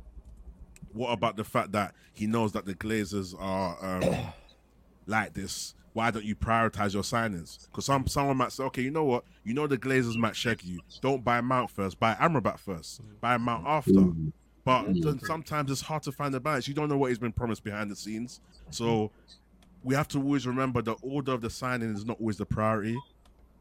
what 0.92 1.10
about 1.10 1.36
the 1.36 1.44
fact 1.44 1.72
that 1.72 1.94
he 2.12 2.26
knows 2.26 2.52
that 2.52 2.66
the 2.66 2.74
Glazers 2.74 3.34
are 3.38 3.76
um, 3.82 4.32
like 5.06 5.34
this? 5.34 5.74
Why 5.92 6.10
don't 6.10 6.24
you 6.24 6.34
prioritize 6.34 6.94
your 6.94 7.02
signings? 7.02 7.66
Because 7.66 7.84
some 7.84 8.06
someone 8.06 8.38
might 8.38 8.52
say, 8.52 8.64
okay, 8.64 8.82
you 8.82 8.90
know 8.90 9.04
what? 9.04 9.24
You 9.44 9.52
know 9.52 9.66
the 9.66 9.76
Glazers 9.76 10.16
might 10.16 10.34
check 10.34 10.64
you. 10.64 10.80
Don't 11.02 11.22
buy 11.22 11.40
Mount 11.42 11.70
first. 11.70 12.00
Buy 12.00 12.14
Amrabat 12.14 12.58
first. 12.58 13.02
Buy 13.20 13.36
Mount 13.36 13.66
after. 13.66 14.12
But 14.64 14.84
mm-hmm. 14.84 15.00
then 15.00 15.20
sometimes 15.20 15.70
it's 15.70 15.80
hard 15.80 16.02
to 16.04 16.12
find 16.12 16.32
the 16.32 16.40
balance. 16.40 16.68
You 16.68 16.74
don't 16.74 16.88
know 16.88 16.96
what 16.96 17.08
he's 17.08 17.18
been 17.18 17.32
promised 17.32 17.64
behind 17.64 17.90
the 17.90 17.96
scenes. 17.96 18.40
So 18.70 19.10
we 19.82 19.94
have 19.94 20.08
to 20.08 20.18
always 20.18 20.46
remember 20.46 20.82
the 20.82 20.94
order 21.02 21.32
of 21.32 21.40
the 21.40 21.50
signing 21.50 21.94
is 21.94 22.04
not 22.04 22.20
always 22.20 22.36
the 22.36 22.46
priority. 22.46 22.96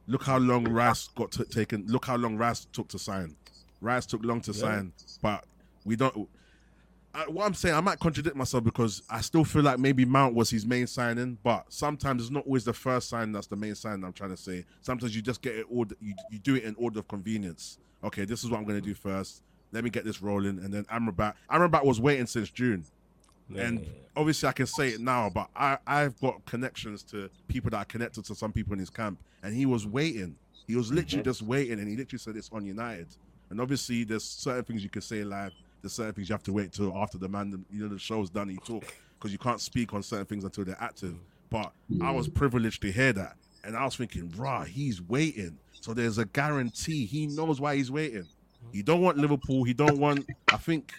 Look 0.08 0.24
how 0.24 0.38
long 0.38 0.68
Rice 0.68 1.08
got 1.16 1.32
to, 1.34 1.46
taken. 1.46 1.86
Look 1.88 2.06
how 2.06 2.18
long 2.18 2.38
Rice 2.38 2.66
took 2.72 2.88
to 2.90 3.00
sign. 3.00 3.36
Rice 3.80 4.06
took 4.06 4.24
long 4.24 4.42
to 4.42 4.54
sign, 4.54 4.94
but 5.22 5.46
we 5.86 5.96
don't. 5.96 6.28
I, 7.14 7.24
what 7.24 7.46
I'm 7.46 7.54
saying, 7.54 7.76
I 7.76 7.82
might 7.82 8.00
contradict 8.00 8.36
myself 8.36 8.64
because 8.64 9.02
I 9.10 9.22
still 9.22 9.44
feel 9.44 9.64
like 9.64 9.80
maybe 9.80 10.06
Mount 10.06 10.34
was 10.34 10.50
his 10.50 10.66
main 10.66 10.88
signing, 10.88 11.38
but 11.44 11.66
sometimes 11.70 12.22
it's 12.22 12.32
not 12.32 12.46
always 12.46 12.64
the 12.64 12.74
first 12.74 13.10
sign 13.10 13.32
that's 13.32 13.48
the 13.48 13.58
main 13.58 13.76
sign. 13.76 14.04
I'm 14.04 14.14
trying 14.14 14.30
to 14.30 14.38
say. 14.38 14.66
Sometimes 14.82 15.16
you 15.16 15.22
just 15.22 15.42
get 15.42 15.56
it 15.56 15.66
order. 15.70 15.96
You, 16.00 16.14
you 16.30 16.40
do 16.40 16.56
it 16.56 16.64
in 16.64 16.76
order 16.76 17.00
of 17.00 17.08
convenience. 17.08 17.80
Okay, 18.04 18.24
this 18.24 18.44
is 18.44 18.50
what 18.50 18.58
I'm 18.58 18.66
going 18.66 18.80
to 18.80 18.86
do 18.86 18.94
first. 18.94 19.44
Let 19.72 19.84
me 19.84 19.90
get 19.90 20.04
this 20.04 20.22
rolling, 20.22 20.60
and 20.60 20.74
then 20.74 20.84
Amrabat. 20.86 21.34
Amrabat 21.50 21.86
was 21.86 22.00
waiting 22.00 22.28
since 22.28 22.50
June. 22.50 22.86
And 23.56 23.86
obviously, 24.16 24.48
I 24.48 24.54
can 24.54 24.66
say 24.66 24.90
it 24.90 25.02
now, 25.02 25.30
but 25.30 25.50
I, 25.56 25.78
I've 25.86 26.20
got 26.22 26.46
connections 26.46 27.04
to 27.04 27.30
people 27.48 27.70
that 27.72 27.78
are 27.78 27.86
connected 27.86 28.24
to 28.26 28.36
some 28.36 28.52
people 28.52 28.74
in 28.74 28.80
his 28.80 28.90
camp, 28.90 29.20
and 29.44 29.54
he 29.54 29.66
was 29.66 29.86
waiting. 29.86 30.36
He 30.68 30.76
was 30.76 30.90
literally 30.92 31.22
mm-hmm. 31.22 31.30
just 31.30 31.42
waiting, 31.42 31.80
and 31.80 31.88
he 31.88 31.98
literally 31.98 32.20
said 32.20 32.38
it's 32.38 32.50
on 32.54 32.66
United. 32.66 33.08
And 33.50 33.60
obviously, 33.60 34.06
there's 34.06 34.24
certain 34.24 34.64
things 34.64 34.84
you 34.84 34.90
can 34.90 35.02
say 35.02 35.24
live. 35.24 35.52
There's 35.82 35.94
certain 35.94 36.14
things 36.14 36.30
you 36.30 36.34
have 36.34 36.44
to 36.44 36.54
wait 36.54 36.72
till 36.72 36.96
after 36.96 37.18
the 37.18 37.28
man, 37.28 37.66
you 37.70 37.84
know, 37.84 37.90
the 37.90 38.00
show's 38.00 38.30
done. 38.30 38.48
He 38.48 38.58
talk 38.58 38.86
because 39.20 39.32
you 39.32 39.38
can't 39.38 39.60
speak 39.60 39.94
on 39.94 40.02
certain 40.02 40.26
things 40.26 40.44
until 40.44 40.64
they're 40.64 40.82
active. 40.82 41.16
But 41.50 41.74
I 42.02 42.12
was 42.12 42.30
privileged 42.30 42.82
to 42.84 42.92
hear 42.92 43.12
that, 43.14 43.36
And 43.66 43.76
I 43.76 43.84
was 43.84 43.98
thinking, 43.98 44.32
rah, 44.38 44.64
he's 44.64 45.02
waiting. 45.02 45.58
So 45.82 45.94
there's 45.94 46.18
a 46.18 46.26
guarantee. 46.26 47.06
He 47.06 47.28
knows 47.28 47.60
why 47.60 47.76
he's 47.76 47.92
waiting. 47.92 48.28
He 48.72 48.82
don't 48.82 49.02
want 49.02 49.18
Liverpool. 49.18 49.64
He 49.64 49.74
don't 49.74 49.98
want. 49.98 50.26
I 50.52 50.58
think 50.58 50.94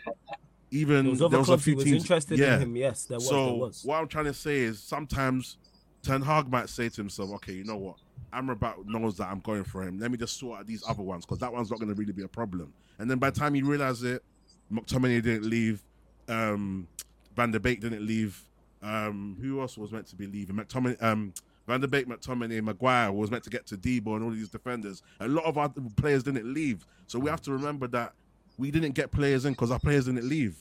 even 0.70 1.04
There 1.04 1.10
was 1.10 1.30
there 1.30 1.38
was 1.38 1.48
a 1.50 1.58
few 1.58 1.76
teams. 1.76 2.02
interested 2.02 2.38
yeah. 2.38 2.56
in 2.56 2.62
him. 2.62 2.76
Yes, 2.76 3.04
there 3.04 3.18
was. 3.18 3.28
so 3.28 3.44
there 3.46 3.54
was. 3.54 3.84
what 3.84 3.96
I'm 3.98 4.08
trying 4.08 4.24
to 4.26 4.34
say 4.34 4.58
is 4.58 4.82
sometimes 4.82 5.58
Ten 6.02 6.22
Hag 6.22 6.50
might 6.50 6.68
say 6.68 6.88
to 6.88 6.96
himself, 6.96 7.30
"Okay, 7.36 7.52
you 7.52 7.64
know 7.64 7.76
what? 7.76 7.96
Amrabat 8.32 8.86
knows 8.86 9.16
that 9.18 9.28
I'm 9.28 9.40
going 9.40 9.64
for 9.64 9.82
him. 9.82 9.98
Let 9.98 10.10
me 10.10 10.16
just 10.16 10.38
sort 10.38 10.60
out 10.60 10.66
these 10.66 10.82
other 10.88 11.02
ones 11.02 11.24
because 11.24 11.38
that 11.38 11.52
one's 11.52 11.70
not 11.70 11.78
going 11.78 11.90
to 11.90 11.94
really 11.94 12.12
be 12.12 12.22
a 12.22 12.28
problem." 12.28 12.72
And 12.98 13.10
then 13.10 13.18
by 13.18 13.30
the 13.30 13.38
time 13.38 13.54
he 13.54 13.62
realize 13.62 14.02
it, 14.02 14.22
McTominay 14.72 15.22
didn't 15.22 15.44
leave, 15.44 15.82
um, 16.28 16.88
Van 17.36 17.50
der 17.50 17.58
Beek 17.58 17.80
didn't 17.80 18.06
leave. 18.06 18.42
Um, 18.82 19.36
who 19.40 19.60
else 19.60 19.78
was 19.78 19.92
meant 19.92 20.08
to 20.08 20.16
be 20.16 20.26
leaving? 20.26 20.56
McTominay, 20.56 21.00
um, 21.02 21.32
Van 21.66 21.80
der 21.80 21.86
Beek, 21.86 22.06
McTominay, 22.06 22.62
Maguire 22.62 23.12
was 23.12 23.30
meant 23.30 23.44
to 23.44 23.50
get 23.50 23.66
to 23.66 23.76
Debo 23.76 24.16
and 24.16 24.24
all 24.24 24.30
these 24.30 24.48
defenders. 24.48 25.02
A 25.20 25.28
lot 25.28 25.44
of 25.44 25.58
our 25.58 25.72
players 25.96 26.22
didn't 26.22 26.52
leave, 26.52 26.86
so 27.06 27.18
we 27.18 27.30
have 27.30 27.40
to 27.42 27.52
remember 27.52 27.86
that 27.88 28.14
we 28.58 28.70
didn't 28.70 28.92
get 28.92 29.10
players 29.10 29.44
in 29.44 29.52
because 29.52 29.70
our 29.70 29.78
players 29.78 30.06
didn't 30.06 30.28
leave 30.28 30.56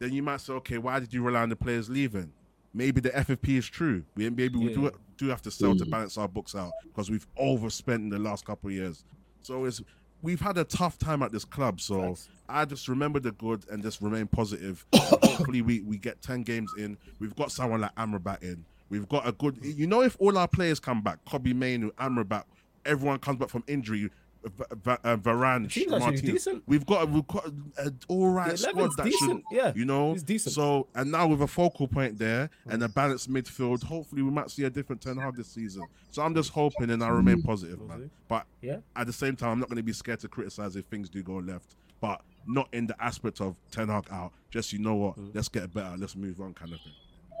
then 0.00 0.12
you 0.12 0.22
might 0.22 0.40
say, 0.40 0.54
okay, 0.54 0.78
why 0.78 0.98
did 0.98 1.14
you 1.14 1.22
rely 1.22 1.42
on 1.42 1.50
the 1.50 1.56
players 1.56 1.88
leaving? 1.88 2.32
Maybe 2.72 3.00
the 3.00 3.10
FFP 3.10 3.58
is 3.58 3.68
true. 3.68 4.02
We 4.16 4.28
maybe 4.30 4.58
we 4.58 4.74
do 4.74 4.90
do 5.16 5.28
have 5.28 5.42
to 5.42 5.50
sell 5.50 5.76
to 5.76 5.84
mm. 5.84 5.90
balance 5.90 6.16
our 6.16 6.28
books 6.28 6.54
out 6.54 6.72
because 6.84 7.10
we've 7.10 7.26
overspent 7.36 8.02
in 8.02 8.08
the 8.08 8.18
last 8.18 8.44
couple 8.44 8.70
of 8.70 8.74
years. 8.74 9.04
So 9.42 9.64
it's 9.64 9.82
we've 10.22 10.40
had 10.40 10.56
a 10.56 10.64
tough 10.64 10.98
time 10.98 11.22
at 11.22 11.30
this 11.30 11.44
club. 11.44 11.80
So. 11.80 12.16
I 12.52 12.64
just 12.64 12.88
remember 12.88 13.20
the 13.20 13.30
good 13.30 13.64
and 13.70 13.80
just 13.80 14.00
remain 14.00 14.26
positive. 14.26 14.84
Hopefully 14.92 15.62
we, 15.62 15.82
we 15.82 15.98
get 15.98 16.20
ten 16.20 16.42
games 16.42 16.72
in. 16.76 16.98
We've 17.20 17.36
got 17.36 17.52
someone 17.52 17.80
like 17.80 17.94
Amrabat 17.94 18.42
in. 18.42 18.64
We've 18.90 19.08
got 19.08 19.26
a 19.26 19.32
good. 19.32 19.58
You 19.62 19.86
know, 19.86 20.02
if 20.02 20.16
all 20.20 20.36
our 20.36 20.48
players 20.48 20.78
come 20.80 21.00
back, 21.02 21.24
Kobbie 21.24 21.54
Mainoo, 21.54 21.90
Amrabat, 21.92 22.44
everyone 22.84 23.18
comes 23.20 23.38
back 23.38 23.48
from 23.48 23.64
injury. 23.66 24.10
V- 24.42 24.50
V- 24.84 24.90
uh, 25.04 25.16
Varane, 25.18 25.90
Martinez. 25.90 26.48
We've 26.66 26.86
got 26.86 27.02
a, 27.02 27.06
we've 27.06 27.26
got 27.26 27.44
an 27.76 27.98
all 28.08 28.30
right 28.30 28.58
squad 28.58 28.90
that 28.96 29.04
decent, 29.04 29.44
should, 29.50 29.54
yeah. 29.54 29.72
you 29.76 29.84
know, 29.84 30.14
It's 30.14 30.22
decent. 30.22 30.54
So 30.54 30.86
and 30.94 31.12
now 31.12 31.26
with 31.26 31.42
a 31.42 31.46
focal 31.46 31.86
point 31.86 32.16
there 32.18 32.48
and 32.66 32.82
a 32.82 32.88
balanced 32.88 33.30
midfield, 33.30 33.82
hopefully 33.84 34.22
we 34.22 34.30
might 34.30 34.50
see 34.50 34.64
a 34.64 34.70
different 34.70 35.02
Ten 35.02 35.18
Hag 35.18 35.36
this 35.36 35.48
season. 35.48 35.82
So 36.10 36.22
I'm 36.22 36.34
just 36.34 36.52
hoping 36.52 36.88
and 36.88 37.04
I 37.04 37.08
remain 37.08 37.42
positive, 37.42 37.82
man. 37.86 38.10
But 38.28 38.46
Yeah. 38.62 38.78
at 38.96 39.06
the 39.06 39.12
same 39.12 39.36
time, 39.36 39.50
I'm 39.50 39.58
not 39.60 39.68
going 39.68 39.76
to 39.76 39.82
be 39.82 39.92
scared 39.92 40.20
to 40.20 40.28
criticize 40.28 40.74
if 40.74 40.86
things 40.86 41.10
do 41.10 41.22
go 41.22 41.34
left, 41.34 41.76
but 42.00 42.22
not 42.46 42.66
in 42.72 42.86
the 42.86 42.96
aspect 42.98 43.42
of 43.42 43.56
Ten 43.70 43.88
Hag 43.88 44.06
out. 44.10 44.32
Just 44.50 44.72
you 44.72 44.78
know 44.78 44.94
what, 44.94 45.16
let's 45.34 45.48
get 45.48 45.70
better, 45.74 45.96
let's 45.98 46.16
move 46.16 46.40
on, 46.40 46.54
kind 46.54 46.72
of 46.72 46.80
thing. 46.80 46.92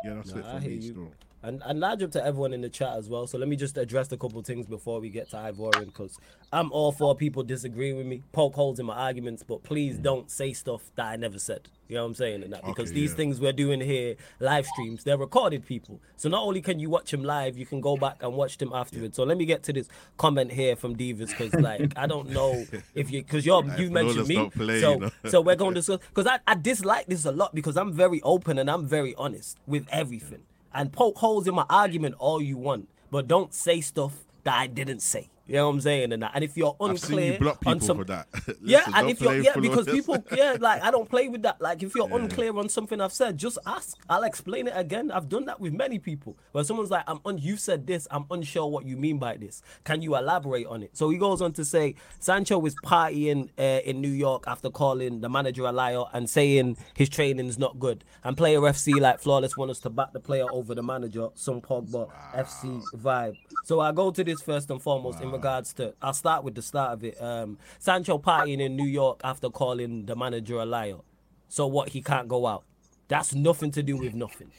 Yeah, 0.04 0.14
that's 0.16 0.32
it 0.32 0.44
for 0.44 0.50
I 0.50 0.58
me. 0.58 0.80
Still. 0.82 1.12
And 1.42 1.62
and 1.64 1.80
large 1.80 2.02
up 2.02 2.10
to 2.12 2.24
everyone 2.24 2.52
in 2.52 2.60
the 2.60 2.68
chat 2.68 2.96
as 2.96 3.08
well. 3.08 3.26
So 3.26 3.38
let 3.38 3.48
me 3.48 3.56
just 3.56 3.78
address 3.78 4.12
a 4.12 4.16
couple 4.16 4.42
things 4.42 4.66
before 4.66 5.00
we 5.00 5.08
get 5.08 5.30
to 5.30 5.36
Ivorian 5.36 5.86
because 5.86 6.18
I'm 6.52 6.70
all 6.70 6.92
for 6.92 7.14
people 7.16 7.42
disagreeing 7.42 7.96
with 7.96 8.06
me, 8.06 8.22
poke 8.32 8.54
holes 8.54 8.78
in 8.78 8.86
my 8.86 8.94
arguments, 8.94 9.42
but 9.42 9.62
please 9.62 9.96
mm. 9.96 10.02
don't 10.02 10.30
say 10.30 10.52
stuff 10.52 10.90
that 10.96 11.06
I 11.06 11.16
never 11.16 11.38
said. 11.38 11.68
You 11.88 11.96
know 11.96 12.02
what 12.02 12.08
I'm 12.10 12.14
saying? 12.14 12.42
And 12.44 12.52
that 12.52 12.64
because 12.64 12.90
Okay, 12.90 13.00
these 13.00 13.10
yeah. 13.10 13.16
things 13.16 13.40
we're 13.40 13.52
doing 13.52 13.80
here, 13.80 14.16
live 14.38 14.66
streams, 14.66 15.02
they're 15.02 15.16
recorded 15.18 15.66
people. 15.66 16.00
So 16.16 16.28
not 16.28 16.42
only 16.42 16.60
can 16.60 16.78
you 16.78 16.88
watch 16.88 17.10
them 17.10 17.24
live, 17.24 17.56
you 17.56 17.66
can 17.66 17.80
go 17.80 17.96
back 17.96 18.22
and 18.22 18.34
watch 18.34 18.58
them 18.58 18.72
afterwards. 18.72 19.16
So 19.16 19.24
let 19.24 19.36
me 19.36 19.44
get 19.44 19.62
to 19.64 19.72
this 19.72 19.88
comment 20.16 20.52
here 20.52 20.76
from 20.76 20.94
Divas 20.94 21.36
because 21.36 21.52
like 21.54 21.92
I 21.96 22.06
don't 22.06 22.30
know 22.30 22.64
if 22.94 23.10
you 23.10 23.22
because 23.22 23.46
you're 23.46 23.64
you 23.78 23.90
mentioned 23.90 24.28
me. 24.28 24.50
playing, 24.50 24.80
so 24.80 24.92
you 24.92 25.00
know. 25.00 25.10
so 25.26 25.40
we're 25.40 25.56
going 25.56 25.74
to 25.74 25.80
discuss 25.80 25.98
because 26.08 26.26
I, 26.26 26.38
I 26.46 26.54
dislike 26.54 27.06
this 27.06 27.24
a 27.24 27.32
lot 27.32 27.54
because 27.54 27.76
I'm 27.76 27.92
very 27.92 28.20
open 28.22 28.58
and 28.58 28.70
I'm 28.70 28.86
very 28.86 29.14
honest 29.16 29.58
with 29.66 29.86
everything. 29.90 30.42
And 30.72 30.92
poke 30.92 31.18
holes 31.18 31.48
in 31.48 31.54
my 31.54 31.66
argument 31.68 32.14
all 32.18 32.40
you 32.40 32.56
want, 32.56 32.88
but 33.10 33.26
don't 33.26 33.52
say 33.52 33.80
stuff 33.80 34.24
that 34.44 34.56
I 34.58 34.66
didn't 34.66 35.00
say. 35.00 35.28
You 35.50 35.56
know 35.56 35.66
what 35.66 35.74
I'm 35.74 35.80
saying? 35.80 36.12
And, 36.12 36.22
that. 36.22 36.30
and 36.32 36.44
if 36.44 36.56
you're 36.56 36.76
unclear 36.78 37.36
you 37.40 37.52
on 37.66 37.80
some, 37.80 37.98
for 37.98 38.04
that. 38.04 38.28
yeah, 38.62 38.84
and 38.94 39.10
if 39.10 39.20
you're 39.20 39.34
yeah, 39.34 39.56
because 39.56 39.84
people 39.86 40.16
yeah, 40.30 40.56
like 40.60 40.80
I 40.80 40.92
don't 40.92 41.08
play 41.08 41.26
with 41.26 41.42
that. 41.42 41.60
Like 41.60 41.82
if 41.82 41.92
you're 41.96 42.08
unclear 42.16 42.56
on 42.56 42.68
something 42.68 43.00
I've 43.00 43.12
said, 43.12 43.36
just 43.36 43.58
ask. 43.66 43.98
I'll 44.08 44.22
explain 44.22 44.68
it 44.68 44.74
again. 44.76 45.10
I've 45.10 45.28
done 45.28 45.46
that 45.46 45.58
with 45.58 45.72
many 45.72 45.98
people. 45.98 46.38
Where 46.52 46.62
someone's 46.62 46.92
like, 46.92 47.02
"I'm 47.08 47.18
un- 47.24 47.38
you 47.38 47.56
said 47.56 47.84
this. 47.84 48.06
I'm 48.12 48.26
unsure 48.30 48.68
what 48.68 48.84
you 48.86 48.96
mean 48.96 49.18
by 49.18 49.38
this. 49.38 49.60
Can 49.82 50.02
you 50.02 50.16
elaborate 50.16 50.68
on 50.68 50.84
it?" 50.84 50.96
So 50.96 51.10
he 51.10 51.18
goes 51.18 51.42
on 51.42 51.52
to 51.54 51.64
say, 51.64 51.96
Sancho 52.20 52.56
was 52.56 52.76
partying 52.84 53.48
uh, 53.58 53.80
in 53.84 54.00
New 54.00 54.08
York 54.08 54.44
after 54.46 54.70
calling 54.70 55.20
the 55.20 55.28
manager 55.28 55.64
a 55.64 55.72
liar 55.72 56.04
and 56.12 56.30
saying 56.30 56.76
his 56.94 57.08
training's 57.08 57.58
not 57.58 57.80
good. 57.80 58.04
And 58.22 58.36
player 58.36 58.60
FC 58.60 59.00
like 59.00 59.18
flawless 59.18 59.56
want 59.56 59.72
us 59.72 59.80
to 59.80 59.90
back 59.90 60.12
the 60.12 60.20
player 60.20 60.46
over 60.52 60.76
the 60.76 60.82
manager. 60.82 61.30
Some 61.34 61.60
Pogba 61.60 62.08
FC 62.36 62.82
vibe. 62.94 63.36
So 63.64 63.80
I 63.80 63.90
go 63.90 64.12
to 64.12 64.22
this 64.22 64.40
first 64.42 64.70
and 64.70 64.80
foremost 64.80 65.20
in 65.20 65.39
regards 65.40 65.72
to. 65.74 65.94
I'll 66.02 66.12
start 66.12 66.44
with 66.44 66.54
the 66.54 66.62
start 66.62 66.92
of 66.92 67.04
it. 67.04 67.20
Um, 67.20 67.58
Sancho 67.78 68.18
partying 68.18 68.60
in 68.60 68.76
New 68.76 68.86
York 68.86 69.20
after 69.24 69.48
calling 69.50 70.06
the 70.06 70.14
manager 70.14 70.58
a 70.60 70.66
liar. 70.66 70.98
So 71.48 71.66
what? 71.66 71.90
He 71.90 72.02
can't 72.02 72.28
go 72.28 72.46
out. 72.46 72.64
That's 73.08 73.34
nothing 73.34 73.72
to 73.72 73.82
do 73.82 73.96
with 73.96 74.14
nothing. 74.14 74.52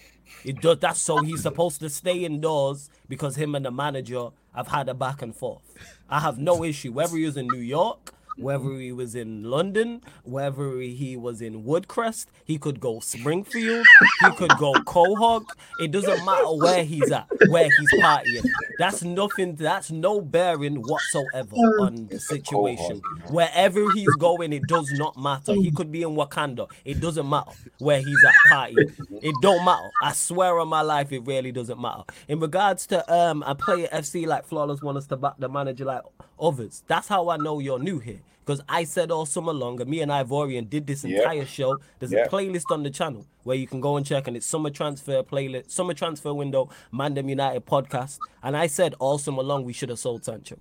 It 0.44 0.62
does. 0.62 0.80
That's 0.80 1.00
so 1.00 1.18
he's 1.24 1.42
supposed 1.42 1.80
to 1.82 1.90
stay 1.90 2.26
indoors 2.26 2.90
because 3.08 3.36
him 3.36 3.56
and 3.56 3.66
the 3.66 3.72
manager 3.72 4.30
have 4.56 4.68
had 4.68 4.90
a 4.90 4.94
back 4.94 5.22
and 5.22 5.36
forth. 5.36 5.62
I 6.10 6.20
have 6.20 6.38
no 6.38 6.64
issue 6.64 6.92
whether 6.92 7.16
he 7.16 7.26
was 7.26 7.38
in 7.38 7.48
New 7.48 7.60
York, 7.60 8.14
whether 8.38 8.74
he 8.74 8.92
was 8.92 9.16
in 9.16 9.44
London, 9.44 10.02
whether 10.24 10.80
he 10.80 11.18
was 11.18 11.42
in 11.42 11.64
Woodcrest. 11.64 12.28
He 12.46 12.58
could 12.58 12.80
go 12.80 13.00
Springfield. 13.00 13.86
He 14.22 14.32
could 14.32 14.52
go 14.58 14.74
Quahog. 14.74 15.46
It 15.80 15.92
doesn't 15.92 16.26
matter 16.26 16.56
where 16.56 16.84
he's 16.84 17.12
at, 17.12 17.28
where 17.50 17.66
he's 17.66 18.02
partying. 18.02 18.48
That's 18.78 19.04
nothing. 19.04 19.56
That's 19.56 19.92
no 19.92 20.22
bearing 20.22 20.76
whatsoever 20.76 21.56
on 21.56 22.08
the 22.08 22.20
situation. 22.20 23.02
Wherever 23.30 23.92
he's 23.94 24.16
going, 24.16 24.54
it 24.54 24.68
does 24.68 24.92
not 24.94 25.18
matter. 25.18 25.54
He 25.54 25.72
could 25.72 25.92
be 25.92 26.04
in 26.04 26.10
Wakanda. 26.10 26.70
It 26.86 27.00
doesn't 27.00 27.30
matter 27.30 27.52
where 27.80 28.00
he's 28.00 28.24
at 28.24 28.34
partying. 28.52 28.94
It 29.22 29.36
don't 29.42 29.64
matter. 29.66 29.90
I 30.02 30.14
swear 30.14 30.60
on 30.60 30.68
my 30.68 30.82
life, 30.82 31.12
it 31.12 31.26
really 31.26 31.52
doesn't 31.52 31.80
matter. 31.80 32.04
In 32.28 32.40
regards 32.40 32.88
to 32.88 33.14
um, 33.14 33.44
a 33.46 33.56
player 33.56 33.88
FC 33.94 34.26
like 34.26 34.46
Flawless 34.46 34.82
want 34.82 34.98
us 34.98 35.08
to 35.08 35.18
back 35.18 35.36
the 35.38 35.50
manager 35.50 35.86
like 35.86 36.02
others. 36.42 36.84
That's 36.88 37.08
how 37.08 37.30
I 37.30 37.38
know 37.38 37.60
you're 37.60 37.80
new 37.80 38.00
here. 38.00 38.22
Because 38.44 38.62
I 38.68 38.86
said 38.86 39.12
all 39.12 39.28
summer 39.28 39.54
long, 39.54 39.80
and 39.80 39.90
me 39.90 40.02
and 40.02 40.12
Ivorian 40.12 40.68
did 40.68 40.88
this 40.88 41.04
entire 41.04 41.46
show. 41.46 41.78
There's 42.00 42.12
a 42.12 42.26
playlist 42.26 42.72
on 42.72 42.82
the 42.82 42.90
channel 42.90 43.28
where 43.44 43.56
you 43.56 43.68
can 43.68 43.80
go 43.80 43.98
and 43.98 44.06
check, 44.06 44.28
and 44.28 44.36
it's 44.36 44.48
summer 44.48 44.72
transfer 44.72 45.22
playlist, 45.22 45.70
summer 45.70 45.94
transfer 45.94 46.34
window, 46.34 46.70
Mandem 46.92 47.30
United 47.30 47.66
podcast. 47.66 48.18
And 48.42 48.58
I 48.58 48.66
said 48.68 48.96
all 49.00 49.20
summer 49.20 49.44
long 49.44 49.64
we 49.64 49.74
should 49.74 49.90
have 49.90 50.00
sold 50.00 50.26
Sancho. 50.26 50.58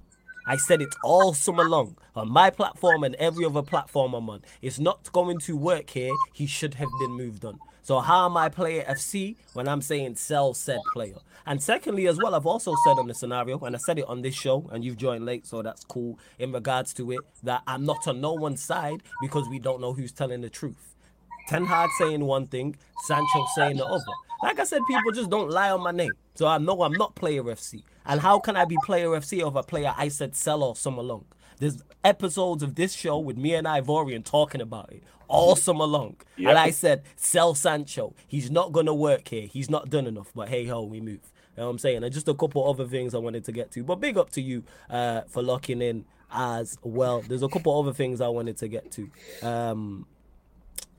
I 0.51 0.57
said 0.57 0.83
it 0.83 0.93
all 1.05 1.33
summer 1.33 1.69
long 1.69 1.97
on 2.17 2.29
my 2.29 2.51
platform 2.51 3.05
and 3.05 3.15
every 3.21 3.45
other 3.45 3.63
platform 3.63 4.15
I'm 4.15 4.29
on. 4.29 4.43
It's 4.61 4.81
not 4.81 5.13
going 5.13 5.39
to 5.43 5.57
work 5.57 5.91
here. 5.91 6.11
He 6.33 6.47
should 6.47 6.75
have 6.75 6.89
been 6.99 7.13
moved 7.13 7.45
on. 7.45 7.61
So 7.83 8.01
how 8.01 8.27
am 8.27 8.37
I 8.37 8.49
player 8.49 8.83
FC 8.83 9.37
when 9.53 9.69
I'm 9.69 9.81
saying 9.81 10.17
sell 10.17 10.53
said 10.55 10.81
player? 10.93 11.15
And 11.47 11.63
secondly, 11.63 12.09
as 12.09 12.19
well, 12.19 12.35
I've 12.35 12.47
also 12.47 12.75
said 12.85 12.99
on 12.99 13.07
the 13.07 13.15
scenario, 13.15 13.61
and 13.61 13.77
I 13.77 13.79
said 13.79 14.01
it 14.01 14.07
on 14.09 14.23
this 14.23 14.35
show, 14.35 14.69
and 14.73 14.85
you've 14.85 14.97
joined 14.97 15.25
late, 15.25 15.47
so 15.47 15.63
that's 15.63 15.85
cool 15.85 16.19
in 16.41 16.51
regards 16.51 16.93
to 16.95 17.13
it, 17.13 17.21
that 17.45 17.63
I'm 17.69 17.87
not 17.87 18.09
on 18.09 18.21
no 18.21 18.33
one's 18.33 18.61
side 18.61 19.05
because 19.23 19.49
we 19.49 19.61
don't 19.61 19.81
know 19.81 19.93
who's 19.93 20.11
telling 20.11 20.41
the 20.41 20.51
truth. 20.51 20.97
Ten 21.47 21.65
Hag 21.65 21.91
saying 21.97 22.25
one 22.25 22.49
thing, 22.49 22.75
Sancho 23.07 23.47
saying 23.55 23.77
the 23.77 23.87
other. 23.87 24.03
Like 24.43 24.59
I 24.59 24.65
said, 24.65 24.83
people 24.89 25.13
just 25.13 25.31
don't 25.31 25.49
lie 25.49 25.71
on 25.71 25.81
my 25.81 25.93
name. 25.93 26.11
So 26.35 26.49
I 26.49 26.59
know 26.59 26.83
I'm 26.83 26.95
not 26.95 27.15
player 27.15 27.45
FC. 27.45 27.85
And 28.07 28.21
how 28.21 28.39
can 28.39 28.57
I 28.57 28.65
be 28.65 28.77
player 28.85 29.09
FC 29.09 29.43
of 29.43 29.57
a 29.57 29.63
player 29.63 29.95
I 29.97 30.09
said 30.09 30.35
sell 30.37 30.63
all 30.63 30.75
summer 30.75 31.03
long? 31.03 31.25
There's 31.59 31.83
episodes 32.03 32.63
of 32.63 32.75
this 32.75 32.95
show 32.95 33.19
with 33.19 33.37
me 33.37 33.55
and 33.55 33.67
Ivorian 33.67 34.25
talking 34.25 34.61
about 34.61 34.91
it 34.93 35.03
all 35.29 35.55
summer 35.57 35.85
long. 35.85 36.17
And 36.39 36.59
I 36.59 36.71
said, 36.71 37.03
sell 37.17 37.55
Sancho. 37.55 38.15
He's 38.27 38.51
not 38.51 38.73
going 38.73 38.87
to 38.87 38.95
work 38.95 39.29
here. 39.29 39.47
He's 39.47 39.71
not 39.71 39.91
done 39.91 40.07
enough. 40.07 40.33
But 40.35 40.49
hey 40.49 40.67
ho, 40.67 40.83
we 40.83 41.01
move. 41.01 41.21
You 41.57 41.63
know 41.63 41.65
what 41.67 41.71
I'm 41.73 41.79
saying? 41.79 42.03
And 42.03 42.13
just 42.13 42.29
a 42.29 42.35
couple 42.35 42.69
other 42.69 42.87
things 42.87 43.15
I 43.15 43.19
wanted 43.19 43.45
to 43.45 43.53
get 43.53 43.71
to. 43.73 43.85
But 43.85 43.97
big 43.97 44.17
up 44.17 44.31
to 44.31 44.41
you 44.41 44.65
uh, 44.89 45.23
for 45.29 45.43
locking 45.43 45.83
in 45.83 46.05
as 46.33 46.79
well. 46.83 47.21
There's 47.21 47.43
a 47.43 47.49
couple 47.49 47.79
other 47.79 47.93
things 47.93 48.21
I 48.21 48.29
wanted 48.29 48.57
to 48.59 48.69
get 48.69 48.91
to. 48.93 49.11
Um, 49.43 50.07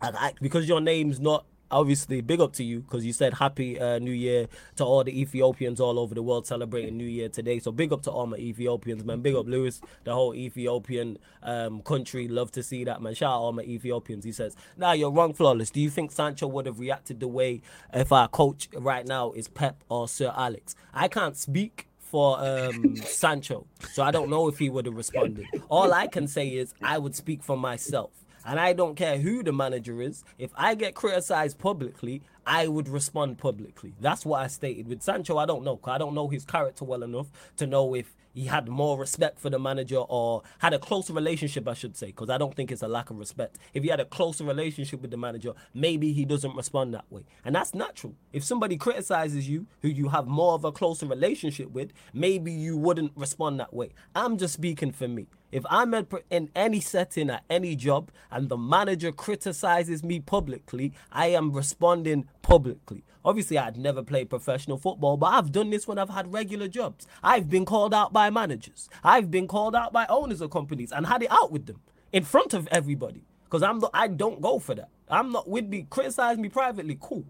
I, 0.01 0.33
because 0.41 0.67
your 0.67 0.81
name's 0.81 1.19
not 1.19 1.45
obviously 1.71 2.21
big 2.21 2.39
up 2.41 2.53
to 2.53 2.63
you 2.63 2.81
because 2.81 3.05
you 3.05 3.13
said 3.13 3.33
happy 3.33 3.79
uh, 3.79 3.99
new 3.99 4.11
year 4.11 4.47
to 4.75 4.83
all 4.83 5.03
the 5.03 5.21
ethiopians 5.21 5.79
all 5.79 5.97
over 5.99 6.13
the 6.13 6.21
world 6.21 6.45
celebrating 6.45 6.97
new 6.97 7.05
year 7.05 7.29
today. 7.29 7.59
So 7.59 7.71
big 7.71 7.91
up 7.91 8.01
to 8.03 8.11
all 8.11 8.27
my 8.27 8.37
ethiopians 8.37 9.03
man. 9.03 9.21
Big 9.21 9.35
up 9.35 9.47
lewis 9.47 9.81
the 10.03 10.13
whole 10.13 10.35
ethiopian 10.35 11.17
um, 11.43 11.81
country. 11.81 12.27
Love 12.27 12.51
to 12.51 12.63
see 12.63 12.83
that 12.83 13.01
man. 13.01 13.13
Shout 13.13 13.31
out 13.31 13.39
all 13.39 13.51
my 13.53 13.63
ethiopians. 13.63 14.23
He 14.23 14.31
says 14.31 14.55
now 14.77 14.91
you're 14.91 15.11
wrong 15.11 15.33
flawless. 15.33 15.71
Do 15.71 15.81
you 15.81 15.89
think 15.89 16.11
sancho 16.11 16.47
would 16.47 16.65
have 16.65 16.79
reacted 16.79 17.19
the 17.19 17.27
way 17.27 17.61
if 17.93 18.11
our 18.11 18.27
coach 18.27 18.69
right 18.73 19.05
now 19.07 19.31
is 19.31 19.47
pep 19.47 19.83
or 19.89 20.07
sir 20.07 20.33
alex? 20.35 20.75
I 20.93 21.07
can't 21.07 21.37
speak 21.37 21.87
for 22.11 22.37
um, 22.41 22.97
Sancho, 22.97 23.65
so 23.93 24.03
I 24.03 24.11
don't 24.11 24.29
know 24.29 24.49
if 24.49 24.59
he 24.59 24.69
would 24.69 24.85
have 24.85 24.95
responded. 24.95 25.45
All 25.69 25.93
I 25.93 26.07
can 26.07 26.27
say 26.27 26.49
is 26.49 26.73
I 26.83 26.97
would 26.97 27.15
speak 27.15 27.41
for 27.41 27.55
myself. 27.55 28.11
And 28.45 28.59
I 28.59 28.73
don't 28.73 28.95
care 28.95 29.17
who 29.17 29.43
the 29.43 29.53
manager 29.53 30.01
is. 30.01 30.23
If 30.37 30.51
I 30.55 30.75
get 30.75 30.95
criticized 30.95 31.59
publicly, 31.59 32.21
I 32.45 32.67
would 32.67 32.89
respond 32.89 33.37
publicly. 33.37 33.93
That's 33.99 34.25
what 34.25 34.41
I 34.41 34.47
stated. 34.47 34.87
With 34.87 35.01
Sancho, 35.01 35.37
I 35.37 35.45
don't 35.45 35.63
know. 35.63 35.79
I 35.83 35.97
don't 35.97 36.15
know 36.15 36.27
his 36.27 36.45
character 36.45 36.85
well 36.85 37.03
enough 37.03 37.27
to 37.57 37.67
know 37.67 37.95
if 37.95 38.15
he 38.33 38.45
had 38.45 38.67
more 38.67 38.97
respect 38.97 39.39
for 39.39 39.49
the 39.49 39.59
manager 39.59 39.97
or 39.97 40.41
had 40.59 40.73
a 40.73 40.79
closer 40.79 41.13
relationship, 41.13 41.67
I 41.67 41.73
should 41.73 41.97
say, 41.97 42.07
because 42.07 42.29
I 42.29 42.37
don't 42.37 42.55
think 42.55 42.71
it's 42.71 42.81
a 42.81 42.87
lack 42.87 43.09
of 43.09 43.19
respect. 43.19 43.57
If 43.73 43.83
he 43.83 43.89
had 43.89 43.99
a 43.99 44.05
closer 44.05 44.43
relationship 44.43 45.01
with 45.01 45.11
the 45.11 45.17
manager, 45.17 45.53
maybe 45.73 46.13
he 46.13 46.25
doesn't 46.25 46.55
respond 46.55 46.93
that 46.93 47.05
way. 47.11 47.23
And 47.43 47.53
that's 47.53 47.73
natural. 47.73 48.15
If 48.31 48.43
somebody 48.43 48.77
criticizes 48.77 49.49
you 49.49 49.67
who 49.81 49.89
you 49.89 50.09
have 50.09 50.27
more 50.27 50.53
of 50.53 50.63
a 50.63 50.71
closer 50.71 51.05
relationship 51.05 51.71
with, 51.71 51.91
maybe 52.13 52.51
you 52.51 52.77
wouldn't 52.77 53.11
respond 53.15 53.59
that 53.59 53.73
way. 53.73 53.89
I'm 54.15 54.37
just 54.37 54.53
speaking 54.53 54.91
for 54.91 55.07
me. 55.07 55.27
If 55.51 55.65
I'm 55.69 55.93
in 56.29 56.49
any 56.55 56.79
setting 56.79 57.29
at 57.29 57.43
any 57.49 57.75
job 57.75 58.09
and 58.31 58.47
the 58.47 58.57
manager 58.57 59.11
criticizes 59.11 60.03
me 60.03 60.19
publicly, 60.21 60.93
I 61.11 61.27
am 61.27 61.51
responding 61.51 62.25
publicly. 62.41 63.03
Obviously, 63.23 63.57
I'd 63.57 63.77
never 63.77 64.01
played 64.01 64.29
professional 64.29 64.77
football, 64.77 65.17
but 65.17 65.27
I've 65.27 65.51
done 65.51 65.69
this 65.69 65.87
when 65.87 65.97
I've 65.97 66.09
had 66.09 66.33
regular 66.33 66.67
jobs. 66.67 67.05
I've 67.21 67.49
been 67.49 67.65
called 67.65 67.93
out 67.93 68.13
by 68.13 68.29
managers. 68.29 68.89
I've 69.03 69.29
been 69.29 69.47
called 69.47 69.75
out 69.75 69.91
by 69.91 70.05
owners 70.07 70.41
of 70.41 70.51
companies 70.51 70.91
and 70.91 71.05
had 71.05 71.21
it 71.21 71.31
out 71.31 71.51
with 71.51 71.65
them 71.65 71.81
in 72.13 72.23
front 72.23 72.53
of 72.53 72.67
everybody. 72.71 73.25
Because 73.43 73.61
I'm 73.61 73.81
the, 73.81 73.89
I 73.93 74.07
don't 74.07 74.41
go 74.41 74.57
for 74.57 74.73
that. 74.75 74.89
I'm 75.09 75.31
not 75.31 75.49
with 75.49 75.67
me. 75.67 75.85
Criticize 75.89 76.37
me 76.37 76.47
privately, 76.47 76.97
cool. 76.99 77.17
You 77.17 77.25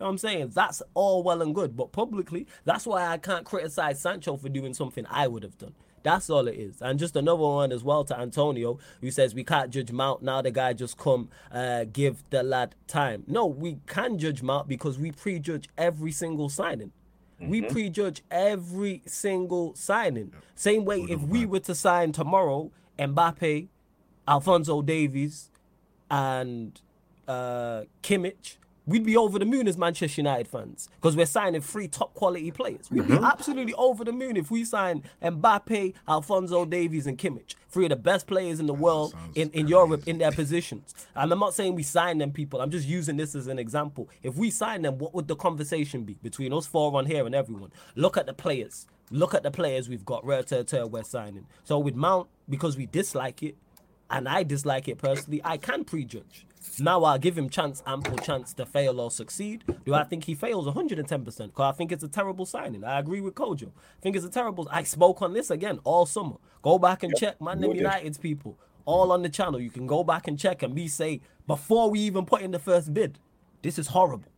know 0.00 0.06
what 0.06 0.10
I'm 0.10 0.18
saying? 0.18 0.52
That's 0.54 0.82
all 0.94 1.24
well 1.24 1.42
and 1.42 1.54
good. 1.54 1.76
But 1.76 1.90
publicly, 1.92 2.46
that's 2.64 2.86
why 2.86 3.06
I 3.06 3.18
can't 3.18 3.44
criticize 3.44 4.00
Sancho 4.00 4.36
for 4.36 4.48
doing 4.48 4.74
something 4.74 5.04
I 5.10 5.26
would 5.26 5.42
have 5.42 5.58
done. 5.58 5.74
That's 6.04 6.28
all 6.28 6.46
it 6.48 6.56
is. 6.56 6.82
And 6.82 6.98
just 6.98 7.16
another 7.16 7.40
one 7.40 7.72
as 7.72 7.82
well 7.82 8.04
to 8.04 8.18
Antonio, 8.18 8.78
who 9.00 9.10
says 9.10 9.34
we 9.34 9.42
can't 9.42 9.70
judge 9.70 9.90
Mount. 9.90 10.22
Now 10.22 10.42
the 10.42 10.50
guy 10.50 10.74
just 10.74 10.98
come 10.98 11.30
uh, 11.50 11.84
give 11.90 12.22
the 12.30 12.42
lad 12.42 12.74
time. 12.86 13.24
No, 13.26 13.46
we 13.46 13.78
can 13.86 14.18
judge 14.18 14.42
Mount 14.42 14.68
because 14.68 14.98
we 14.98 15.10
prejudge 15.10 15.68
every 15.78 16.12
single 16.12 16.50
signing. 16.50 16.92
Mm-hmm. 17.40 17.48
We 17.48 17.62
prejudge 17.62 18.22
every 18.30 19.02
single 19.06 19.74
signing. 19.74 20.32
Same 20.54 20.84
way, 20.84 21.00
if 21.08 21.22
we 21.22 21.46
were 21.46 21.60
to 21.60 21.74
sign 21.74 22.12
tomorrow 22.12 22.70
Mbappe, 22.98 23.68
Alphonso 24.28 24.82
Davies, 24.82 25.50
and 26.10 26.78
uh, 27.26 27.84
Kimmich, 28.02 28.58
we'd 28.86 29.04
be 29.04 29.16
over 29.16 29.38
the 29.38 29.44
moon 29.44 29.66
as 29.66 29.78
Manchester 29.78 30.20
United 30.20 30.48
fans 30.48 30.88
because 30.96 31.16
we're 31.16 31.26
signing 31.26 31.60
three 31.60 31.88
top 31.88 32.14
quality 32.14 32.50
players. 32.50 32.90
We'd 32.90 33.06
be 33.06 33.14
mm-hmm. 33.14 33.24
absolutely 33.24 33.74
over 33.74 34.04
the 34.04 34.12
moon 34.12 34.36
if 34.36 34.50
we 34.50 34.64
sign 34.64 35.02
Mbappe, 35.22 35.94
Alphonso 36.08 36.64
Davies, 36.64 37.06
and 37.06 37.18
Kimmich, 37.18 37.54
three 37.68 37.86
of 37.86 37.90
the 37.90 37.96
best 37.96 38.26
players 38.26 38.60
in 38.60 38.66
the 38.66 38.74
world 38.74 39.14
in, 39.34 39.50
in 39.50 39.68
Europe 39.68 40.06
in 40.06 40.18
their 40.18 40.32
positions. 40.32 40.94
And 41.14 41.32
I'm 41.32 41.38
not 41.38 41.54
saying 41.54 41.74
we 41.74 41.82
sign 41.82 42.18
them 42.18 42.32
people. 42.32 42.60
I'm 42.60 42.70
just 42.70 42.86
using 42.86 43.16
this 43.16 43.34
as 43.34 43.46
an 43.46 43.58
example. 43.58 44.08
If 44.22 44.36
we 44.36 44.50
sign 44.50 44.82
them, 44.82 44.98
what 44.98 45.14
would 45.14 45.28
the 45.28 45.36
conversation 45.36 46.04
be 46.04 46.18
between 46.22 46.52
us 46.52 46.66
four 46.66 46.96
on 46.96 47.06
here 47.06 47.26
and 47.26 47.34
everyone? 47.34 47.70
Look 47.94 48.16
at 48.16 48.26
the 48.26 48.34
players. 48.34 48.86
Look 49.10 49.34
at 49.34 49.42
the 49.42 49.50
players 49.50 49.88
we've 49.88 50.04
got. 50.04 50.24
Rare 50.24 50.42
to 50.44 50.86
we're 50.90 51.02
signing. 51.04 51.46
So 51.64 51.78
with 51.78 51.94
Mount, 51.94 52.28
because 52.48 52.76
we 52.76 52.86
dislike 52.86 53.42
it, 53.42 53.56
and 54.10 54.28
I 54.28 54.42
dislike 54.42 54.88
it 54.88 54.98
personally, 54.98 55.40
I 55.44 55.56
can 55.56 55.84
prejudge. 55.84 56.46
Now 56.78 57.04
I'll 57.04 57.18
give 57.18 57.36
him 57.36 57.48
chance, 57.48 57.82
ample 57.86 58.16
chance 58.18 58.52
to 58.54 58.66
fail 58.66 59.00
or 59.00 59.10
succeed. 59.10 59.64
Do 59.84 59.94
I 59.94 60.04
think 60.04 60.24
he 60.24 60.34
fails 60.34 60.66
110%? 60.66 61.24
Because 61.24 61.52
I 61.58 61.72
think 61.72 61.92
it's 61.92 62.04
a 62.04 62.08
terrible 62.08 62.46
signing. 62.46 62.84
I 62.84 62.98
agree 62.98 63.20
with 63.20 63.34
Kojo. 63.34 63.68
I 63.68 64.00
think 64.00 64.16
it's 64.16 64.24
a 64.24 64.30
terrible. 64.30 64.68
I 64.70 64.82
spoke 64.82 65.22
on 65.22 65.32
this 65.32 65.50
again 65.50 65.78
all 65.84 66.06
summer. 66.06 66.36
Go 66.62 66.78
back 66.78 67.02
and 67.02 67.12
yep. 67.12 67.20
check 67.20 67.40
Man 67.40 67.62
United's 67.62 68.18
people 68.18 68.58
all 68.84 69.12
on 69.12 69.22
the 69.22 69.28
channel. 69.28 69.60
You 69.60 69.70
can 69.70 69.86
go 69.86 70.04
back 70.04 70.28
and 70.28 70.38
check 70.38 70.62
and 70.62 70.74
me 70.74 70.88
say 70.88 71.20
before 71.46 71.90
we 71.90 72.00
even 72.00 72.24
put 72.24 72.42
in 72.42 72.50
the 72.50 72.58
first 72.58 72.92
bid, 72.92 73.18
this 73.62 73.78
is 73.78 73.88
horrible. 73.88 74.30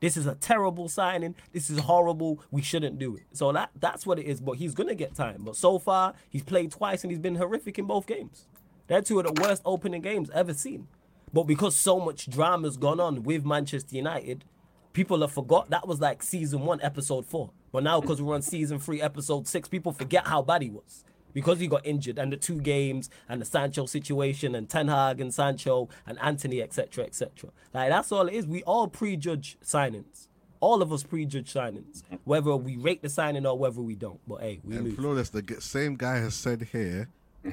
This 0.00 0.16
is 0.16 0.26
a 0.26 0.36
terrible 0.36 0.88
signing. 0.88 1.34
This 1.52 1.70
is 1.70 1.80
horrible. 1.80 2.40
We 2.52 2.62
shouldn't 2.62 2.98
do 2.98 3.16
it. 3.16 3.24
So 3.32 3.50
that 3.52 3.70
that's 3.78 4.06
what 4.06 4.18
it 4.18 4.26
is. 4.26 4.40
But 4.40 4.58
he's 4.58 4.74
gonna 4.74 4.94
get 4.94 5.14
time. 5.14 5.42
But 5.44 5.56
so 5.56 5.78
far, 5.78 6.14
he's 6.28 6.42
played 6.44 6.70
twice 6.70 7.02
and 7.02 7.10
he's 7.10 7.20
been 7.20 7.36
horrific 7.36 7.78
in 7.78 7.86
both 7.86 8.06
games. 8.06 8.46
They're 8.86 9.02
two 9.02 9.18
of 9.20 9.26
the 9.26 9.42
worst 9.42 9.62
opening 9.64 10.02
games 10.02 10.30
ever 10.30 10.54
seen. 10.54 10.88
But 11.32 11.44
because 11.44 11.76
so 11.76 12.00
much 12.00 12.28
drama's 12.28 12.76
gone 12.76 13.00
on 13.00 13.22
with 13.22 13.44
Manchester 13.44 13.96
United, 13.96 14.44
people 14.92 15.20
have 15.20 15.32
forgot 15.32 15.70
that 15.70 15.86
was 15.86 16.00
like 16.00 16.22
season 16.22 16.62
one, 16.62 16.80
episode 16.82 17.26
four. 17.26 17.50
But 17.72 17.82
now 17.82 18.00
because 18.00 18.22
we're 18.22 18.34
on 18.34 18.42
season 18.42 18.78
three, 18.78 19.00
episode 19.00 19.46
six, 19.46 19.68
people 19.68 19.92
forget 19.92 20.26
how 20.26 20.42
bad 20.42 20.62
he 20.62 20.70
was. 20.70 21.04
Because 21.34 21.60
he 21.60 21.66
got 21.66 21.86
injured 21.86 22.18
and 22.18 22.32
the 22.32 22.36
two 22.36 22.60
games 22.60 23.10
and 23.28 23.40
the 23.40 23.44
Sancho 23.44 23.86
situation 23.86 24.54
and 24.54 24.68
Ten 24.68 24.88
Hag 24.88 25.20
and 25.20 25.32
Sancho 25.32 25.88
and 26.06 26.18
Antony, 26.20 26.62
etc., 26.62 27.04
etc. 27.04 27.50
Like 27.74 27.90
that's 27.90 28.10
all 28.10 28.26
it 28.26 28.34
is. 28.34 28.46
We 28.46 28.62
all 28.62 28.88
prejudge 28.88 29.58
signings. 29.62 30.28
All 30.60 30.82
of 30.82 30.92
us 30.92 31.04
prejudge 31.04 31.52
signings, 31.52 32.02
whether 32.24 32.56
we 32.56 32.76
rate 32.76 33.02
the 33.02 33.08
signing 33.08 33.46
or 33.46 33.56
whether 33.56 33.80
we 33.80 33.94
don't. 33.94 34.18
But 34.26 34.40
hey, 34.40 34.60
we 34.64 34.76
and 34.76 34.86
lose. 34.86 34.96
Flawless, 34.96 35.28
the 35.28 35.44
same 35.60 35.94
guy 35.94 36.16
has 36.16 36.34
said 36.34 36.66
here, 36.72 37.08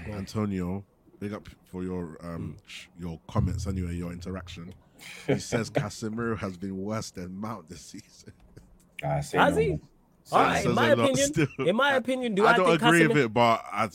Antonio, 0.09 0.83
big 1.19 1.33
up 1.33 1.47
for 1.63 1.83
your 1.83 2.17
um 2.21 2.57
mm. 2.57 2.87
your 2.99 3.19
comments 3.27 3.67
anyway, 3.67 3.95
your 3.95 4.11
interaction. 4.11 4.73
He 5.27 5.39
says 5.39 5.69
Casemiro 5.71 6.37
has 6.37 6.57
been 6.57 6.77
worse 6.77 7.11
than 7.11 7.35
Mount 7.35 7.69
this 7.69 7.81
season. 7.81 8.33
Has 9.01 9.33
no. 9.33 9.55
he? 9.55 9.79
All 10.31 10.41
right, 10.41 10.65
in 10.65 10.73
my 10.73 10.89
opinion, 10.89 11.47
in 11.59 11.75
my 11.75 11.93
opinion, 11.93 12.33
do 12.33 12.47
I, 12.47 12.53
I 12.53 12.57
don't 12.57 12.65
think 12.65 12.81
agree 12.81 13.01
Casemiro... 13.01 13.07
with 13.09 13.17
it, 13.17 13.33
but 13.33 13.63
I... 13.71 13.83
Uh, 13.83 13.89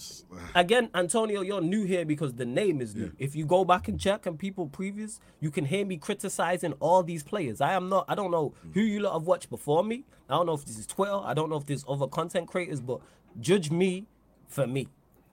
again, 0.54 0.88
Antonio, 0.94 1.40
you're 1.40 1.60
new 1.60 1.84
here 1.84 2.04
because 2.04 2.34
the 2.34 2.46
name 2.46 2.80
is 2.80 2.94
new. 2.94 3.06
Yeah. 3.06 3.10
If 3.18 3.34
you 3.34 3.44
go 3.44 3.64
back 3.64 3.88
and 3.88 3.98
check 3.98 4.26
and 4.26 4.38
people 4.38 4.68
previous, 4.68 5.18
you 5.40 5.50
can 5.50 5.64
hear 5.64 5.84
me 5.84 5.96
criticizing 5.96 6.74
all 6.74 7.02
these 7.02 7.24
players. 7.24 7.60
I 7.60 7.72
am 7.72 7.88
not. 7.88 8.04
I 8.06 8.14
don't 8.14 8.30
know 8.30 8.54
mm. 8.64 8.74
who 8.74 8.80
you 8.80 9.00
lot 9.00 9.14
have 9.14 9.24
watched 9.24 9.50
before 9.50 9.82
me. 9.82 10.04
I 10.28 10.34
don't 10.36 10.46
know 10.46 10.54
if 10.54 10.64
this 10.64 10.78
is 10.78 10.86
Twitter. 10.86 11.20
I 11.20 11.34
don't 11.34 11.50
know 11.50 11.56
if 11.56 11.66
there's 11.66 11.84
other 11.88 12.06
content 12.06 12.46
creators, 12.46 12.80
but 12.80 13.00
judge 13.40 13.72
me 13.72 14.06
for 14.46 14.68
me 14.68 14.86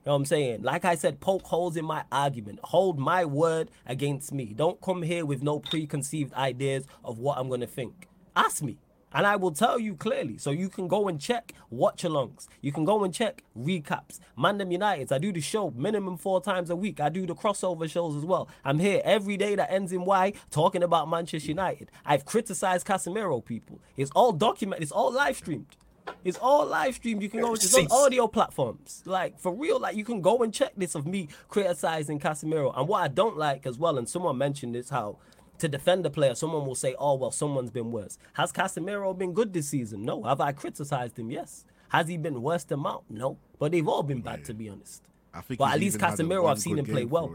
know 0.06 0.12
what 0.12 0.16
I'm 0.16 0.24
saying? 0.24 0.62
Like 0.62 0.84
I 0.84 0.94
said, 0.94 1.20
poke 1.20 1.46
holes 1.46 1.76
in 1.76 1.84
my 1.84 2.04
argument. 2.10 2.60
Hold 2.64 2.98
my 2.98 3.24
word 3.24 3.70
against 3.86 4.32
me. 4.32 4.54
Don't 4.54 4.80
come 4.80 5.02
here 5.02 5.26
with 5.26 5.42
no 5.42 5.58
preconceived 5.58 6.32
ideas 6.34 6.86
of 7.04 7.18
what 7.18 7.38
I'm 7.38 7.48
going 7.48 7.60
to 7.60 7.66
think. 7.66 8.08
Ask 8.34 8.62
me. 8.62 8.78
And 9.12 9.26
I 9.26 9.36
will 9.36 9.52
tell 9.52 9.78
you 9.78 9.96
clearly. 9.96 10.36
So 10.36 10.50
you 10.50 10.68
can 10.68 10.86
go 10.86 11.08
and 11.08 11.18
check 11.20 11.54
watch 11.70 12.02
alongs. 12.02 12.46
You 12.60 12.72
can 12.72 12.84
go 12.84 13.04
and 13.04 13.12
check 13.12 13.42
recaps. 13.58 14.20
Mandem 14.38 14.70
United. 14.70 15.10
I 15.12 15.18
do 15.18 15.32
the 15.32 15.40
show 15.40 15.70
minimum 15.70 16.18
four 16.18 16.42
times 16.42 16.68
a 16.68 16.76
week. 16.76 17.00
I 17.00 17.08
do 17.08 17.26
the 17.26 17.34
crossover 17.34 17.90
shows 17.90 18.16
as 18.16 18.24
well. 18.24 18.48
I'm 18.64 18.78
here 18.78 19.00
every 19.04 19.36
day 19.38 19.54
that 19.54 19.72
ends 19.72 19.92
in 19.92 20.04
Y 20.04 20.34
talking 20.50 20.82
about 20.82 21.08
Manchester 21.08 21.48
United. 21.48 21.90
I've 22.04 22.26
criticized 22.26 22.86
Casemiro 22.86 23.42
people. 23.44 23.80
It's 23.96 24.10
all 24.14 24.32
documented. 24.32 24.82
It's 24.82 24.92
all 24.92 25.10
live 25.12 25.36
streamed. 25.36 25.76
It's 26.24 26.38
all 26.38 26.66
live 26.66 26.94
streamed. 26.94 27.22
You 27.22 27.28
can 27.28 27.40
go. 27.40 27.54
It's 27.54 27.74
on 27.74 27.86
audio 27.90 28.26
platforms. 28.26 29.02
Like 29.04 29.38
for 29.38 29.52
real. 29.52 29.80
Like 29.80 29.96
you 29.96 30.04
can 30.04 30.20
go 30.20 30.42
and 30.42 30.52
check 30.52 30.72
this 30.76 30.94
of 30.94 31.06
me 31.06 31.28
criticizing 31.48 32.18
Casemiro. 32.18 32.72
And 32.76 32.88
what 32.88 33.02
I 33.02 33.08
don't 33.08 33.36
like 33.36 33.66
as 33.66 33.78
well, 33.78 33.98
and 33.98 34.08
someone 34.08 34.38
mentioned 34.38 34.74
this, 34.74 34.90
how 34.90 35.18
to 35.58 35.68
defend 35.68 36.04
the 36.04 36.10
player, 36.10 36.34
someone 36.34 36.66
will 36.66 36.74
say, 36.74 36.94
"Oh 36.98 37.14
well, 37.14 37.30
someone's 37.30 37.70
been 37.70 37.90
worse." 37.90 38.18
Has 38.34 38.52
Casemiro 38.52 39.16
been 39.16 39.32
good 39.32 39.52
this 39.52 39.68
season? 39.68 40.02
No. 40.02 40.22
Have 40.24 40.40
I 40.40 40.52
criticized 40.52 41.18
him? 41.18 41.30
Yes. 41.30 41.64
Has 41.90 42.08
he 42.08 42.16
been 42.16 42.42
worse 42.42 42.64
than 42.64 42.80
Mount? 42.80 43.04
No. 43.08 43.38
But 43.58 43.72
they've 43.72 43.88
all 43.88 44.02
been 44.02 44.20
bad, 44.20 44.40
yeah. 44.40 44.44
to 44.46 44.54
be 44.54 44.68
honest. 44.68 45.02
I 45.32 45.40
think 45.40 45.58
but 45.58 45.72
at 45.72 45.80
least 45.80 45.98
Casemiro, 45.98 46.50
I've 46.50 46.58
seen 46.58 46.78
him 46.78 46.84
play 46.84 47.04
well. 47.04 47.34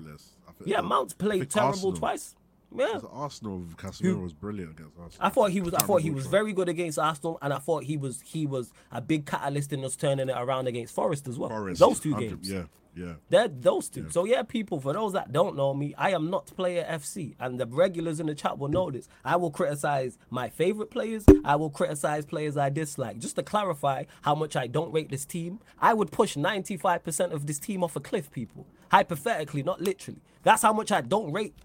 Yeah, 0.65 0.82
Mount's 0.82 1.13
played 1.13 1.49
terrible 1.49 1.71
Arsenal. 1.71 1.93
twice. 1.93 2.36
Yeah. 2.76 2.99
Arsenal, 3.11 3.65
Casemiro 3.76 4.21
was 4.21 4.34
brilliant 4.34 4.71
against 4.71 4.97
Arsenal. 4.99 5.28
I 5.28 5.30
thought 5.30 5.51
he 5.51 5.61
was. 5.61 5.74
I, 5.74 5.84
thought 5.84 6.01
he 6.01 6.11
was 6.11 6.26
very 6.26 6.53
good 6.53 6.69
against 6.69 6.99
Arsenal, 6.99 7.38
and 7.41 7.53
I 7.53 7.59
thought 7.59 7.84
he 7.84 7.97
was. 7.97 8.21
He 8.21 8.45
was 8.45 8.74
a 8.91 9.01
big 9.01 9.26
catalyst 9.26 9.74
in 9.74 9.84
us 9.84 9.95
turning 9.95 10.30
it 10.30 10.36
around 10.38 10.67
against 10.67 10.93
Forest 10.93 11.28
as 11.28 11.38
well. 11.38 11.49
Forest, 11.49 11.80
those 11.80 11.99
two 11.99 12.15
games. 12.17 12.49
Yeah, 12.49 12.63
yeah. 12.95 13.13
They're 13.30 13.47
those 13.47 13.89
two. 13.89 14.03
Yeah. 14.03 14.09
So 14.09 14.26
yeah, 14.26 14.43
people. 14.43 14.80
For 14.80 14.93
those 14.93 15.13
that 15.13 15.32
don't 15.32 15.55
know 15.55 15.74
me, 15.74 15.93
I 15.97 16.11
am 16.11 16.30
not 16.30 16.47
player 16.55 16.86
FC, 16.89 17.36
and 17.39 17.59
the 17.59 17.65
regulars 17.65 18.19
in 18.19 18.28
the 18.28 18.36
chat 18.36 18.57
will 18.57 18.69
know 18.69 18.89
this. 18.91 19.07
I 19.24 19.36
will 19.36 19.51
criticize 19.51 20.17
my 20.30 20.49
favorite 20.49 20.91
players. 20.91 21.26
I 21.45 21.55
will 21.55 21.69
criticize 21.69 22.26
players 22.26 22.57
I 22.57 22.69
dislike. 22.69 23.19
Just 23.19 23.36
to 23.36 23.43
clarify 23.43 24.05
how 24.24 24.36
much 24.36 24.55
I 24.55 24.67
don't 24.67 24.91
rate 24.91 25.09
this 25.09 25.26
team, 25.26 25.59
I 25.80 25.93
would 25.93 26.11
push 26.11 26.36
95% 26.36 27.32
of 27.32 27.45
this 27.47 27.59
team 27.59 27.84
off 27.84 27.95
a 27.95 27.99
cliff. 27.99 28.32
People, 28.32 28.67
hypothetically, 28.91 29.63
not 29.63 29.82
literally. 29.82 30.21
That's 30.43 30.61
how 30.61 30.74
much 30.74 30.91
I 30.91 31.01
don't 31.01 31.32
rate 31.32 31.55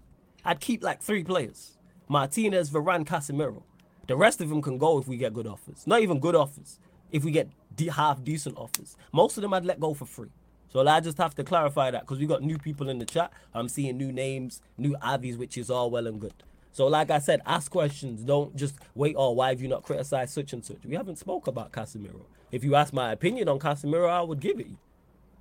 I'd 0.45 0.59
keep 0.59 0.83
like 0.83 1.01
three 1.01 1.23
players 1.23 1.77
Martinez, 2.07 2.71
Varane, 2.71 3.05
Casemiro. 3.05 3.63
The 4.07 4.15
rest 4.15 4.41
of 4.41 4.49
them 4.49 4.61
can 4.61 4.77
go 4.77 4.97
if 4.97 5.07
we 5.07 5.17
get 5.17 5.33
good 5.33 5.45
offers. 5.45 5.85
Not 5.85 6.01
even 6.01 6.19
good 6.19 6.35
offers. 6.35 6.79
If 7.11 7.23
we 7.23 7.31
get 7.31 7.49
de- 7.75 7.91
half 7.91 8.23
decent 8.23 8.57
offers. 8.57 8.95
Most 9.11 9.37
of 9.37 9.41
them 9.41 9.53
I'd 9.53 9.65
let 9.65 9.79
go 9.79 9.93
for 9.93 10.05
free. 10.05 10.29
So 10.71 10.87
I 10.87 10.99
just 10.99 11.17
have 11.17 11.35
to 11.35 11.43
clarify 11.43 11.91
that 11.91 12.01
because 12.01 12.19
we 12.19 12.25
got 12.25 12.43
new 12.43 12.57
people 12.57 12.89
in 12.89 12.99
the 12.99 13.05
chat. 13.05 13.31
I'm 13.53 13.69
seeing 13.69 13.97
new 13.97 14.11
names, 14.11 14.61
new 14.77 14.95
avies, 15.05 15.37
which 15.37 15.57
is 15.57 15.69
all 15.69 15.89
well 15.89 16.07
and 16.07 16.19
good. 16.19 16.33
So 16.71 16.87
like 16.87 17.09
I 17.11 17.19
said, 17.19 17.41
ask 17.45 17.71
questions. 17.71 18.21
Don't 18.21 18.55
just 18.55 18.75
wait. 18.95 19.15
Oh, 19.17 19.31
why 19.31 19.49
have 19.49 19.61
you 19.61 19.67
not 19.67 19.83
criticized 19.83 20.33
such 20.33 20.53
and 20.53 20.63
such? 20.63 20.85
We 20.85 20.95
haven't 20.95 21.17
spoke 21.17 21.47
about 21.47 21.71
Casemiro. 21.71 22.21
If 22.51 22.63
you 22.63 22.75
ask 22.75 22.93
my 22.93 23.11
opinion 23.11 23.49
on 23.49 23.59
Casemiro, 23.59 24.09
I 24.09 24.21
would 24.21 24.39
give 24.39 24.59
it 24.59 24.67
you. 24.67 24.77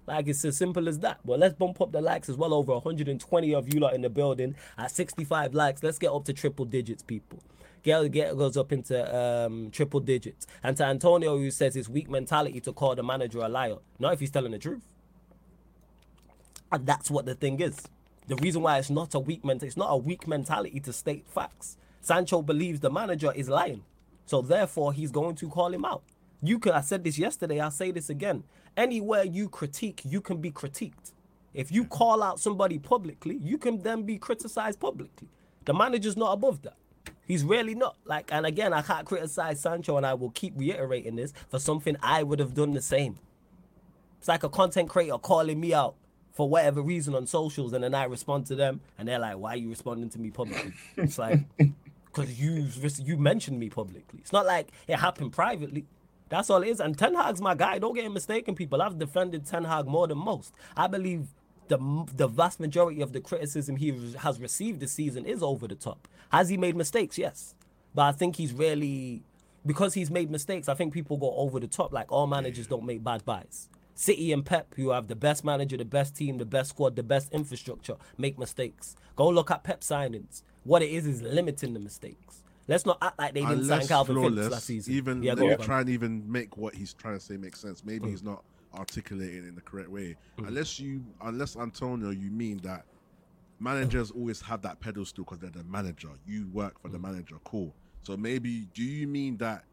Like 0.08 0.26
it's 0.26 0.44
as 0.44 0.56
simple 0.56 0.88
as 0.88 0.98
that. 1.00 1.20
Well, 1.24 1.38
let's 1.38 1.54
bump 1.54 1.80
up 1.80 1.92
the 1.92 2.00
likes 2.00 2.28
as 2.28 2.36
well. 2.36 2.54
Over 2.54 2.72
120 2.72 3.54
of 3.54 3.72
you 3.72 3.78
lot 3.78 3.94
in 3.94 4.00
the 4.00 4.08
building 4.08 4.54
at 4.78 4.90
65 4.90 5.54
likes. 5.54 5.82
Let's 5.82 5.98
get 5.98 6.10
up 6.10 6.24
to 6.24 6.32
triple 6.32 6.64
digits, 6.64 7.02
people. 7.02 7.38
Get, 7.82 8.10
get 8.10 8.36
goes 8.36 8.56
up 8.56 8.72
into 8.72 8.96
um, 9.16 9.70
triple 9.70 10.00
digits. 10.00 10.46
And 10.62 10.76
to 10.78 10.84
Antonio, 10.84 11.36
who 11.36 11.50
says 11.50 11.76
it's 11.76 11.88
weak 11.88 12.10
mentality 12.10 12.60
to 12.60 12.72
call 12.72 12.94
the 12.94 13.02
manager 13.02 13.40
a 13.40 13.48
liar. 13.48 13.76
Not 13.98 14.14
if 14.14 14.20
he's 14.20 14.30
telling 14.30 14.52
the 14.52 14.58
truth. 14.58 14.82
And 16.72 16.86
that's 16.86 17.10
what 17.10 17.26
the 17.26 17.34
thing 17.34 17.60
is. 17.60 17.76
The 18.26 18.36
reason 18.36 18.62
why 18.62 18.78
it's 18.78 18.90
not 18.90 19.14
a 19.14 19.18
weak 19.18 19.44
mentality, 19.44 19.68
it's 19.68 19.76
not 19.76 19.90
a 19.90 19.96
weak 19.96 20.26
mentality 20.26 20.80
to 20.80 20.92
state 20.92 21.26
facts. 21.28 21.76
Sancho 22.00 22.42
believes 22.42 22.80
the 22.80 22.90
manager 22.90 23.32
is 23.34 23.48
lying. 23.48 23.84
So 24.26 24.42
therefore, 24.42 24.92
he's 24.92 25.10
going 25.10 25.36
to 25.36 25.48
call 25.48 25.72
him 25.72 25.84
out. 25.84 26.02
You 26.42 26.58
could, 26.58 26.72
I 26.72 26.80
said 26.82 27.04
this 27.04 27.18
yesterday, 27.18 27.60
I'll 27.60 27.70
say 27.70 27.90
this 27.90 28.10
again. 28.10 28.44
Anywhere 28.76 29.24
you 29.24 29.48
critique, 29.48 30.02
you 30.04 30.20
can 30.20 30.40
be 30.40 30.50
critiqued. 30.50 31.12
If 31.52 31.72
you 31.72 31.84
call 31.84 32.22
out 32.22 32.38
somebody 32.38 32.78
publicly, 32.78 33.36
you 33.36 33.58
can 33.58 33.82
then 33.82 34.02
be 34.02 34.18
criticized 34.18 34.78
publicly. 34.78 35.28
The 35.64 35.74
manager's 35.74 36.16
not 36.16 36.32
above 36.32 36.62
that. 36.62 36.76
He's 37.26 37.44
really 37.44 37.74
not. 37.74 37.96
Like, 38.04 38.32
and 38.32 38.46
again, 38.46 38.72
I 38.72 38.82
can't 38.82 39.06
criticize 39.06 39.60
Sancho, 39.60 39.96
and 39.96 40.06
I 40.06 40.14
will 40.14 40.30
keep 40.30 40.54
reiterating 40.56 41.16
this 41.16 41.32
for 41.48 41.58
something 41.58 41.96
I 42.02 42.22
would 42.22 42.38
have 42.38 42.54
done 42.54 42.72
the 42.72 42.80
same. 42.80 43.18
It's 44.18 44.28
like 44.28 44.44
a 44.44 44.48
content 44.48 44.88
creator 44.88 45.18
calling 45.18 45.60
me 45.60 45.74
out 45.74 45.96
for 46.32 46.48
whatever 46.48 46.80
reason 46.80 47.14
on 47.14 47.26
socials, 47.26 47.72
and 47.72 47.82
then 47.82 47.94
I 47.94 48.04
respond 48.04 48.46
to 48.46 48.54
them, 48.54 48.80
and 48.96 49.08
they're 49.08 49.18
like, 49.18 49.36
"Why 49.36 49.54
are 49.54 49.56
you 49.56 49.68
responding 49.68 50.08
to 50.10 50.18
me 50.20 50.30
publicly?" 50.30 50.72
It's 50.96 51.18
like, 51.18 51.40
because 52.06 52.40
you 52.40 52.68
you 53.04 53.16
mentioned 53.16 53.58
me 53.58 53.68
publicly. 53.68 54.20
It's 54.20 54.32
not 54.32 54.46
like 54.46 54.70
it 54.86 54.96
happened 54.96 55.32
privately. 55.32 55.84
That's 56.28 56.50
all 56.50 56.62
it 56.62 56.68
is. 56.68 56.80
And 56.80 56.96
Ten 56.98 57.14
Hag's 57.14 57.40
my 57.40 57.54
guy. 57.54 57.78
Don't 57.78 57.94
get 57.94 58.10
mistaken, 58.12 58.54
people. 58.54 58.82
I've 58.82 58.98
defended 58.98 59.46
Ten 59.46 59.64
Hag 59.64 59.86
more 59.86 60.06
than 60.06 60.18
most. 60.18 60.52
I 60.76 60.86
believe 60.86 61.28
the 61.68 62.06
the 62.14 62.26
vast 62.26 62.60
majority 62.60 63.00
of 63.00 63.12
the 63.12 63.20
criticism 63.20 63.76
he 63.76 64.14
has 64.18 64.40
received 64.40 64.80
this 64.80 64.92
season 64.92 65.24
is 65.24 65.42
over 65.42 65.68
the 65.68 65.74
top. 65.74 66.08
Has 66.30 66.48
he 66.48 66.56
made 66.56 66.76
mistakes? 66.76 67.18
Yes, 67.18 67.54
but 67.94 68.02
I 68.02 68.12
think 68.12 68.36
he's 68.36 68.52
really 68.52 69.22
because 69.64 69.94
he's 69.94 70.10
made 70.10 70.30
mistakes. 70.30 70.68
I 70.68 70.74
think 70.74 70.92
people 70.92 71.16
go 71.16 71.34
over 71.34 71.60
the 71.60 71.66
top. 71.66 71.92
Like 71.92 72.10
all 72.10 72.26
managers 72.26 72.66
don't 72.66 72.84
make 72.84 73.04
bad 73.04 73.24
buys. 73.24 73.68
City 73.94 74.32
and 74.32 74.44
Pep, 74.46 74.74
who 74.76 74.90
have 74.90 75.08
the 75.08 75.16
best 75.16 75.44
manager, 75.44 75.76
the 75.76 75.84
best 75.84 76.14
team, 76.14 76.38
the 76.38 76.44
best 76.44 76.70
squad, 76.70 76.94
the 76.94 77.02
best 77.02 77.32
infrastructure, 77.32 77.96
make 78.16 78.38
mistakes. 78.38 78.94
Go 79.16 79.28
look 79.28 79.50
at 79.50 79.64
Pep 79.64 79.80
signings. 79.80 80.42
What 80.62 80.82
it 80.82 80.90
is 80.90 81.04
is 81.04 81.20
limiting 81.20 81.74
the 81.74 81.80
mistakes. 81.80 82.44
Let's 82.68 82.84
not 82.84 82.98
act 83.00 83.18
like 83.18 83.32
they 83.32 83.40
didn't 83.40 83.64
sign 83.64 83.80
Kalvin 83.80 84.06
flawless, 84.06 84.34
Phillips 84.34 84.50
last 84.52 84.66
season. 84.66 84.94
Even 84.94 85.22
yeah, 85.22 85.32
let 85.32 85.46
me 85.46 85.54
on. 85.54 85.58
try 85.60 85.80
and 85.80 85.88
even 85.88 86.30
make 86.30 86.58
what 86.58 86.74
he's 86.74 86.92
trying 86.92 87.18
to 87.18 87.20
say 87.20 87.38
make 87.38 87.56
sense. 87.56 87.82
Maybe 87.82 88.06
mm. 88.06 88.10
he's 88.10 88.22
not 88.22 88.44
articulating 88.74 89.48
in 89.48 89.54
the 89.54 89.62
correct 89.62 89.88
way. 89.88 90.16
Mm. 90.38 90.48
Unless 90.48 90.78
you, 90.78 91.02
unless 91.22 91.56
Antonio, 91.56 92.10
you 92.10 92.30
mean 92.30 92.58
that 92.58 92.84
managers 93.58 94.10
always 94.10 94.42
have 94.42 94.60
that 94.62 94.80
pedestal 94.80 95.24
because 95.24 95.38
they're 95.38 95.50
the 95.50 95.64
manager. 95.64 96.10
You 96.26 96.46
work 96.52 96.80
for 96.80 96.88
the 96.88 96.98
mm. 96.98 97.02
manager. 97.02 97.36
Cool. 97.44 97.74
So 98.02 98.16
maybe 98.16 98.68
do 98.74 98.82
you 98.82 99.08
mean 99.08 99.38
that 99.38 99.64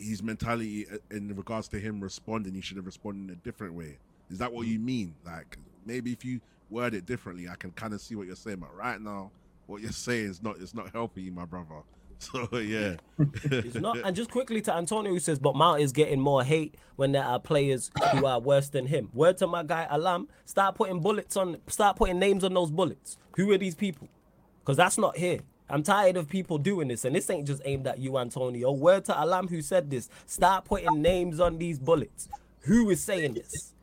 his 0.00 0.22
mentality 0.22 0.86
uh, 0.92 0.96
in 1.12 1.34
regards 1.36 1.68
to 1.68 1.78
him 1.78 2.00
responding, 2.00 2.52
he 2.54 2.60
should 2.60 2.76
have 2.76 2.86
responded 2.86 3.30
in 3.30 3.38
a 3.38 3.40
different 3.44 3.74
way? 3.74 3.98
Is 4.28 4.38
that 4.38 4.52
what 4.52 4.66
you 4.66 4.80
mean? 4.80 5.14
Like 5.24 5.56
maybe 5.86 6.12
if 6.12 6.24
you 6.24 6.40
word 6.70 6.94
it 6.94 7.06
differently, 7.06 7.48
I 7.48 7.54
can 7.54 7.70
kind 7.72 7.94
of 7.94 8.00
see 8.00 8.16
what 8.16 8.26
you're 8.26 8.36
saying. 8.36 8.58
But 8.58 8.74
right 8.74 9.00
now, 9.00 9.30
what 9.66 9.82
you're 9.82 9.92
saying 9.92 10.26
is 10.26 10.42
not 10.42 10.56
it's 10.58 10.74
not 10.74 10.90
helping 10.92 11.24
you, 11.24 11.32
my 11.32 11.44
brother. 11.44 11.82
So 12.20 12.48
yeah, 12.58 12.96
It's 13.18 13.74
not. 13.76 13.98
And 13.98 14.16
just 14.16 14.30
quickly 14.30 14.60
to 14.62 14.74
Antonio, 14.74 15.12
who 15.12 15.20
says, 15.20 15.38
but 15.38 15.54
Mount 15.54 15.80
is 15.80 15.92
getting 15.92 16.20
more 16.20 16.42
hate 16.42 16.74
when 16.96 17.12
there 17.12 17.24
are 17.24 17.38
players 17.38 17.90
who 18.12 18.26
are 18.26 18.40
worse 18.40 18.68
than 18.68 18.86
him. 18.86 19.10
Word 19.12 19.38
to 19.38 19.46
my 19.46 19.62
guy 19.62 19.86
Alam, 19.90 20.28
start 20.44 20.74
putting 20.74 21.00
bullets 21.00 21.36
on, 21.36 21.58
start 21.68 21.96
putting 21.96 22.18
names 22.18 22.44
on 22.44 22.54
those 22.54 22.70
bullets. 22.70 23.18
Who 23.36 23.50
are 23.52 23.58
these 23.58 23.74
people? 23.74 24.08
Because 24.60 24.76
that's 24.76 24.96
not 24.98 25.16
here. 25.16 25.40
I'm 25.68 25.82
tired 25.82 26.16
of 26.16 26.28
people 26.28 26.58
doing 26.58 26.88
this, 26.88 27.04
and 27.04 27.16
this 27.16 27.28
ain't 27.30 27.46
just 27.46 27.62
aimed 27.64 27.86
at 27.86 27.98
you, 27.98 28.18
Antonio. 28.18 28.70
Word 28.72 29.04
to 29.06 29.22
Alam, 29.22 29.48
who 29.48 29.62
said 29.62 29.90
this. 29.90 30.08
Start 30.26 30.64
putting 30.64 31.02
names 31.02 31.40
on 31.40 31.58
these 31.58 31.78
bullets. 31.78 32.28
Who 32.60 32.90
is 32.90 33.02
saying 33.02 33.34
this? 33.34 33.73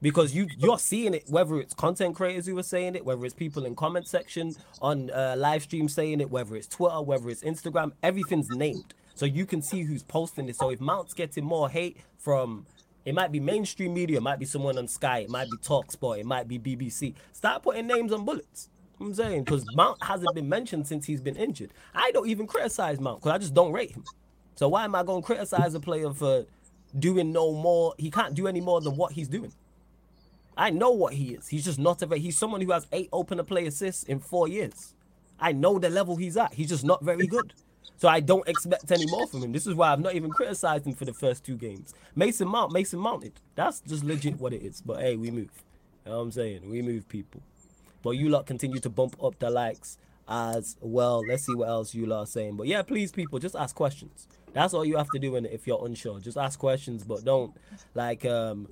Because 0.00 0.34
you 0.34 0.46
you're 0.58 0.78
seeing 0.78 1.14
it 1.14 1.24
whether 1.28 1.58
it's 1.58 1.74
content 1.74 2.14
creators 2.14 2.46
who 2.46 2.56
are 2.58 2.62
saying 2.62 2.94
it 2.94 3.04
whether 3.04 3.24
it's 3.24 3.34
people 3.34 3.64
in 3.64 3.74
comment 3.74 4.06
section 4.06 4.54
on 4.80 5.10
uh, 5.10 5.34
live 5.36 5.62
stream 5.62 5.88
saying 5.88 6.20
it 6.20 6.30
whether 6.30 6.56
it's 6.56 6.66
twitter 6.66 7.00
whether 7.00 7.28
it's 7.28 7.42
instagram 7.42 7.92
everything's 8.02 8.48
named 8.50 8.94
so 9.14 9.26
you 9.26 9.44
can 9.44 9.60
see 9.60 9.82
who's 9.82 10.02
posting 10.02 10.48
it 10.48 10.56
so 10.56 10.70
if 10.70 10.80
mount's 10.80 11.14
getting 11.14 11.44
more 11.44 11.68
hate 11.68 11.98
from 12.18 12.66
it 13.04 13.14
might 13.14 13.32
be 13.32 13.40
mainstream 13.40 13.92
media 13.92 14.18
it 14.18 14.22
might 14.22 14.38
be 14.38 14.46
someone 14.46 14.78
on 14.78 14.88
sky 14.88 15.18
it 15.18 15.30
might 15.30 15.50
be 15.50 15.56
talksport 15.58 16.18
it 16.18 16.26
might 16.26 16.48
be 16.48 16.58
bbc 16.58 17.14
start 17.32 17.62
putting 17.62 17.86
names 17.86 18.12
on 18.12 18.24
bullets 18.24 18.68
I'm 19.00 19.14
saying 19.14 19.44
because 19.44 19.64
Mount 19.74 20.02
hasn't 20.02 20.32
been 20.34 20.48
mentioned 20.48 20.86
since 20.86 21.06
he's 21.06 21.20
been 21.20 21.34
injured. 21.36 21.72
I 21.92 22.12
don't 22.12 22.28
even 22.28 22.46
criticize 22.46 23.00
Mount 23.00 23.20
because 23.20 23.34
I 23.34 23.38
just 23.38 23.52
don't 23.54 23.72
rate 23.72 23.90
him. 23.90 24.04
So 24.54 24.68
why 24.68 24.84
am 24.84 24.94
I 24.94 25.02
going 25.02 25.22
to 25.22 25.26
criticize 25.26 25.74
a 25.74 25.80
player 25.80 26.12
for 26.12 26.46
doing 26.98 27.32
no 27.32 27.52
more? 27.52 27.94
He 27.98 28.10
can't 28.10 28.34
do 28.34 28.46
any 28.46 28.60
more 28.60 28.80
than 28.80 28.96
what 28.96 29.12
he's 29.12 29.28
doing. 29.28 29.52
I 30.56 30.70
know 30.70 30.90
what 30.90 31.14
he 31.14 31.34
is. 31.34 31.48
He's 31.48 31.64
just 31.64 31.78
not 31.78 32.02
a 32.02 32.06
very, 32.06 32.20
he's 32.20 32.36
someone 32.36 32.60
who 32.60 32.72
has 32.72 32.86
eight 32.92 33.08
opener 33.12 33.42
play 33.42 33.66
assists 33.66 34.04
in 34.04 34.20
four 34.20 34.48
years. 34.48 34.94
I 35.40 35.52
know 35.52 35.78
the 35.78 35.90
level 35.90 36.16
he's 36.16 36.36
at. 36.36 36.54
He's 36.54 36.68
just 36.68 36.84
not 36.84 37.02
very 37.02 37.26
good. 37.26 37.52
So 37.96 38.08
I 38.08 38.20
don't 38.20 38.46
expect 38.48 38.90
any 38.90 39.06
more 39.06 39.26
from 39.28 39.42
him. 39.42 39.52
This 39.52 39.66
is 39.66 39.74
why 39.74 39.92
I've 39.92 40.00
not 40.00 40.14
even 40.14 40.30
criticized 40.30 40.86
him 40.86 40.94
for 40.94 41.04
the 41.04 41.12
first 41.12 41.44
two 41.44 41.56
games. 41.56 41.94
Mason 42.16 42.48
Mount, 42.48 42.72
Mason 42.72 42.98
mounted. 42.98 43.34
That's 43.54 43.80
just 43.80 44.04
legit 44.04 44.38
what 44.40 44.52
it 44.52 44.62
is. 44.62 44.80
But 44.80 45.00
hey, 45.00 45.16
we 45.16 45.30
move. 45.30 45.50
You 46.04 46.10
know 46.10 46.18
what 46.18 46.24
I'm 46.24 46.32
saying? 46.32 46.68
We 46.68 46.82
move 46.82 47.08
people. 47.08 47.42
But 48.02 48.12
you 48.12 48.28
lot 48.28 48.46
continue 48.46 48.80
to 48.80 48.90
bump 48.90 49.16
up 49.22 49.38
the 49.38 49.50
likes 49.50 49.98
as 50.28 50.76
well. 50.80 51.22
Let's 51.26 51.46
see 51.46 51.54
what 51.54 51.68
else 51.68 51.94
you 51.94 52.06
lot 52.06 52.22
are 52.22 52.26
saying. 52.26 52.56
But 52.56 52.66
yeah, 52.66 52.82
please, 52.82 53.12
people, 53.12 53.38
just 53.38 53.54
ask 53.54 53.74
questions. 53.74 54.26
That's 54.52 54.74
all 54.74 54.84
you 54.84 54.96
have 54.96 55.08
to 55.10 55.18
do 55.18 55.36
in 55.36 55.46
if 55.46 55.66
you're 55.66 55.84
unsure. 55.84 56.20
Just 56.20 56.36
ask 56.36 56.58
questions, 56.58 57.04
but 57.04 57.24
don't 57.24 57.56
like 57.94 58.24
um 58.24 58.68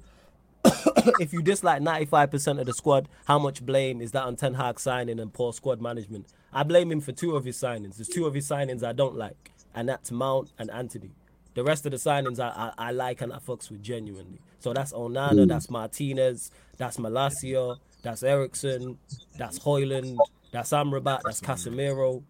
if 1.20 1.32
you 1.32 1.42
dislike 1.42 1.82
95% 1.82 2.60
of 2.60 2.66
the 2.66 2.72
squad, 2.72 3.08
how 3.26 3.38
much 3.38 3.64
blame 3.64 4.00
is 4.00 4.12
that 4.12 4.24
on 4.24 4.36
Ten 4.36 4.54
Hag 4.54 4.78
signing 4.78 5.18
and 5.18 5.32
poor 5.32 5.52
squad 5.52 5.80
management? 5.80 6.26
I 6.52 6.62
blame 6.62 6.90
him 6.90 7.00
for 7.00 7.12
two 7.12 7.36
of 7.36 7.44
his 7.44 7.56
signings. 7.56 7.96
There's 7.96 8.08
two 8.08 8.26
of 8.26 8.34
his 8.34 8.48
signings 8.48 8.82
I 8.82 8.92
don't 8.92 9.16
like, 9.16 9.52
and 9.74 9.88
that's 9.88 10.10
Mount 10.10 10.50
and 10.58 10.70
Antony. 10.70 11.12
The 11.54 11.64
rest 11.64 11.84
of 11.86 11.92
the 11.92 11.98
signings 11.98 12.38
I, 12.38 12.72
I, 12.78 12.88
I 12.88 12.90
like 12.92 13.22
and 13.22 13.32
I 13.32 13.38
fucks 13.38 13.70
with 13.70 13.82
genuinely. 13.82 14.40
So 14.60 14.72
that's 14.72 14.92
Onana, 14.92 15.32
mm. 15.32 15.48
that's 15.48 15.70
Martinez, 15.70 16.50
that's 16.76 16.98
Malacia, 16.98 17.76
that's 18.02 18.22
Eriksen, 18.22 18.98
that's 19.36 19.58
Højlund, 19.58 20.18
that's 20.52 20.70
Amrabat, 20.70 21.20
that's 21.24 21.40
Casemiro. 21.40 22.22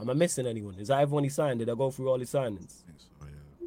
Am 0.00 0.10
I 0.10 0.14
missing 0.14 0.46
anyone? 0.46 0.74
Is 0.78 0.88
that 0.88 1.00
everyone 1.00 1.24
he 1.24 1.30
signed? 1.30 1.60
Did 1.60 1.70
I 1.70 1.74
go 1.74 1.90
through 1.90 2.10
all 2.10 2.18
his 2.18 2.30
signings? 2.30 2.82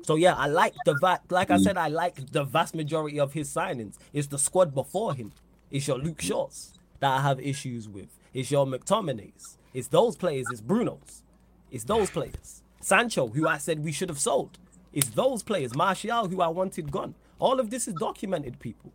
So 0.10 0.16
yeah, 0.16 0.34
I 0.34 0.48
like 0.48 0.74
the 0.86 0.96
va- 1.00 1.22
like 1.30 1.52
I 1.52 1.58
mm. 1.58 1.64
said, 1.64 1.78
I 1.78 1.88
like 1.88 2.32
the 2.32 2.44
vast 2.44 2.74
majority 2.74 3.20
of 3.20 3.34
his 3.34 3.48
signings. 3.48 3.94
It's 4.12 4.26
the 4.26 4.40
squad 4.40 4.74
before 4.74 5.14
him. 5.14 5.34
It's 5.70 5.88
your 5.88 6.00
Luke 6.00 6.20
Shaws 6.20 6.74
that 7.00 7.12
I 7.12 7.22
have 7.22 7.40
issues 7.40 7.88
with. 7.88 8.08
It's 8.34 8.50
your 8.50 8.66
McTominays. 8.66 9.58
It's 9.72 9.90
those 9.90 10.16
players. 10.16 10.48
It's 10.50 10.62
Bruno's. 10.62 11.22
It's 11.70 11.84
those 11.84 12.10
players. 12.10 12.64
Sancho, 12.82 13.28
who 13.28 13.48
I 13.48 13.60
said 13.60 13.84
we 13.84 13.92
should 13.92 14.10
have 14.10 14.18
sold. 14.18 14.58
It's 14.94 15.10
those 15.10 15.44
players. 15.44 15.76
Martial, 15.76 16.28
who 16.28 16.42
I 16.42 16.48
wanted 16.48 16.92
gone. 16.92 17.14
All 17.38 17.60
of 17.60 17.70
this 17.70 17.88
is 17.88 17.94
documented, 17.94 18.60
people. 18.60 18.92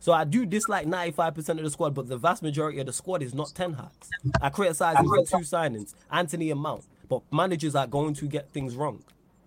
So 0.00 0.12
I 0.12 0.24
do 0.24 0.44
dislike 0.44 0.88
95% 0.88 1.48
of 1.50 1.58
the 1.58 1.70
squad, 1.70 1.94
but 1.94 2.08
the 2.08 2.18
vast 2.18 2.42
majority 2.42 2.80
of 2.80 2.86
the 2.86 2.92
squad 2.92 3.22
is 3.22 3.34
not 3.34 3.52
Ten 3.54 3.74
Hag's. 3.74 4.10
I 4.42 4.48
criticize 4.48 4.98
him 4.98 5.06
for 5.06 5.24
two 5.24 5.44
signings, 5.44 5.94
Antony 6.10 6.50
and 6.50 6.60
Mount. 6.60 6.86
But 7.08 7.22
managers 7.30 7.76
are 7.76 7.86
going 7.86 8.14
to 8.14 8.26
get 8.26 8.50
things 8.50 8.74
wrong. 8.74 9.04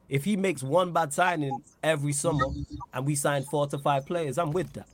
If 0.09 0.23
he 0.23 0.37
makes 0.37 0.63
one 0.63 0.93
bad 0.93 1.13
signing 1.13 1.61
every 1.83 2.13
summer 2.13 2.45
and 2.93 3.05
we 3.05 3.15
sign 3.15 3.43
four 3.43 3.67
to 3.67 3.77
five 3.77 4.05
players, 4.05 4.37
I'm 4.37 4.51
with 4.51 4.73
that. 4.73 4.87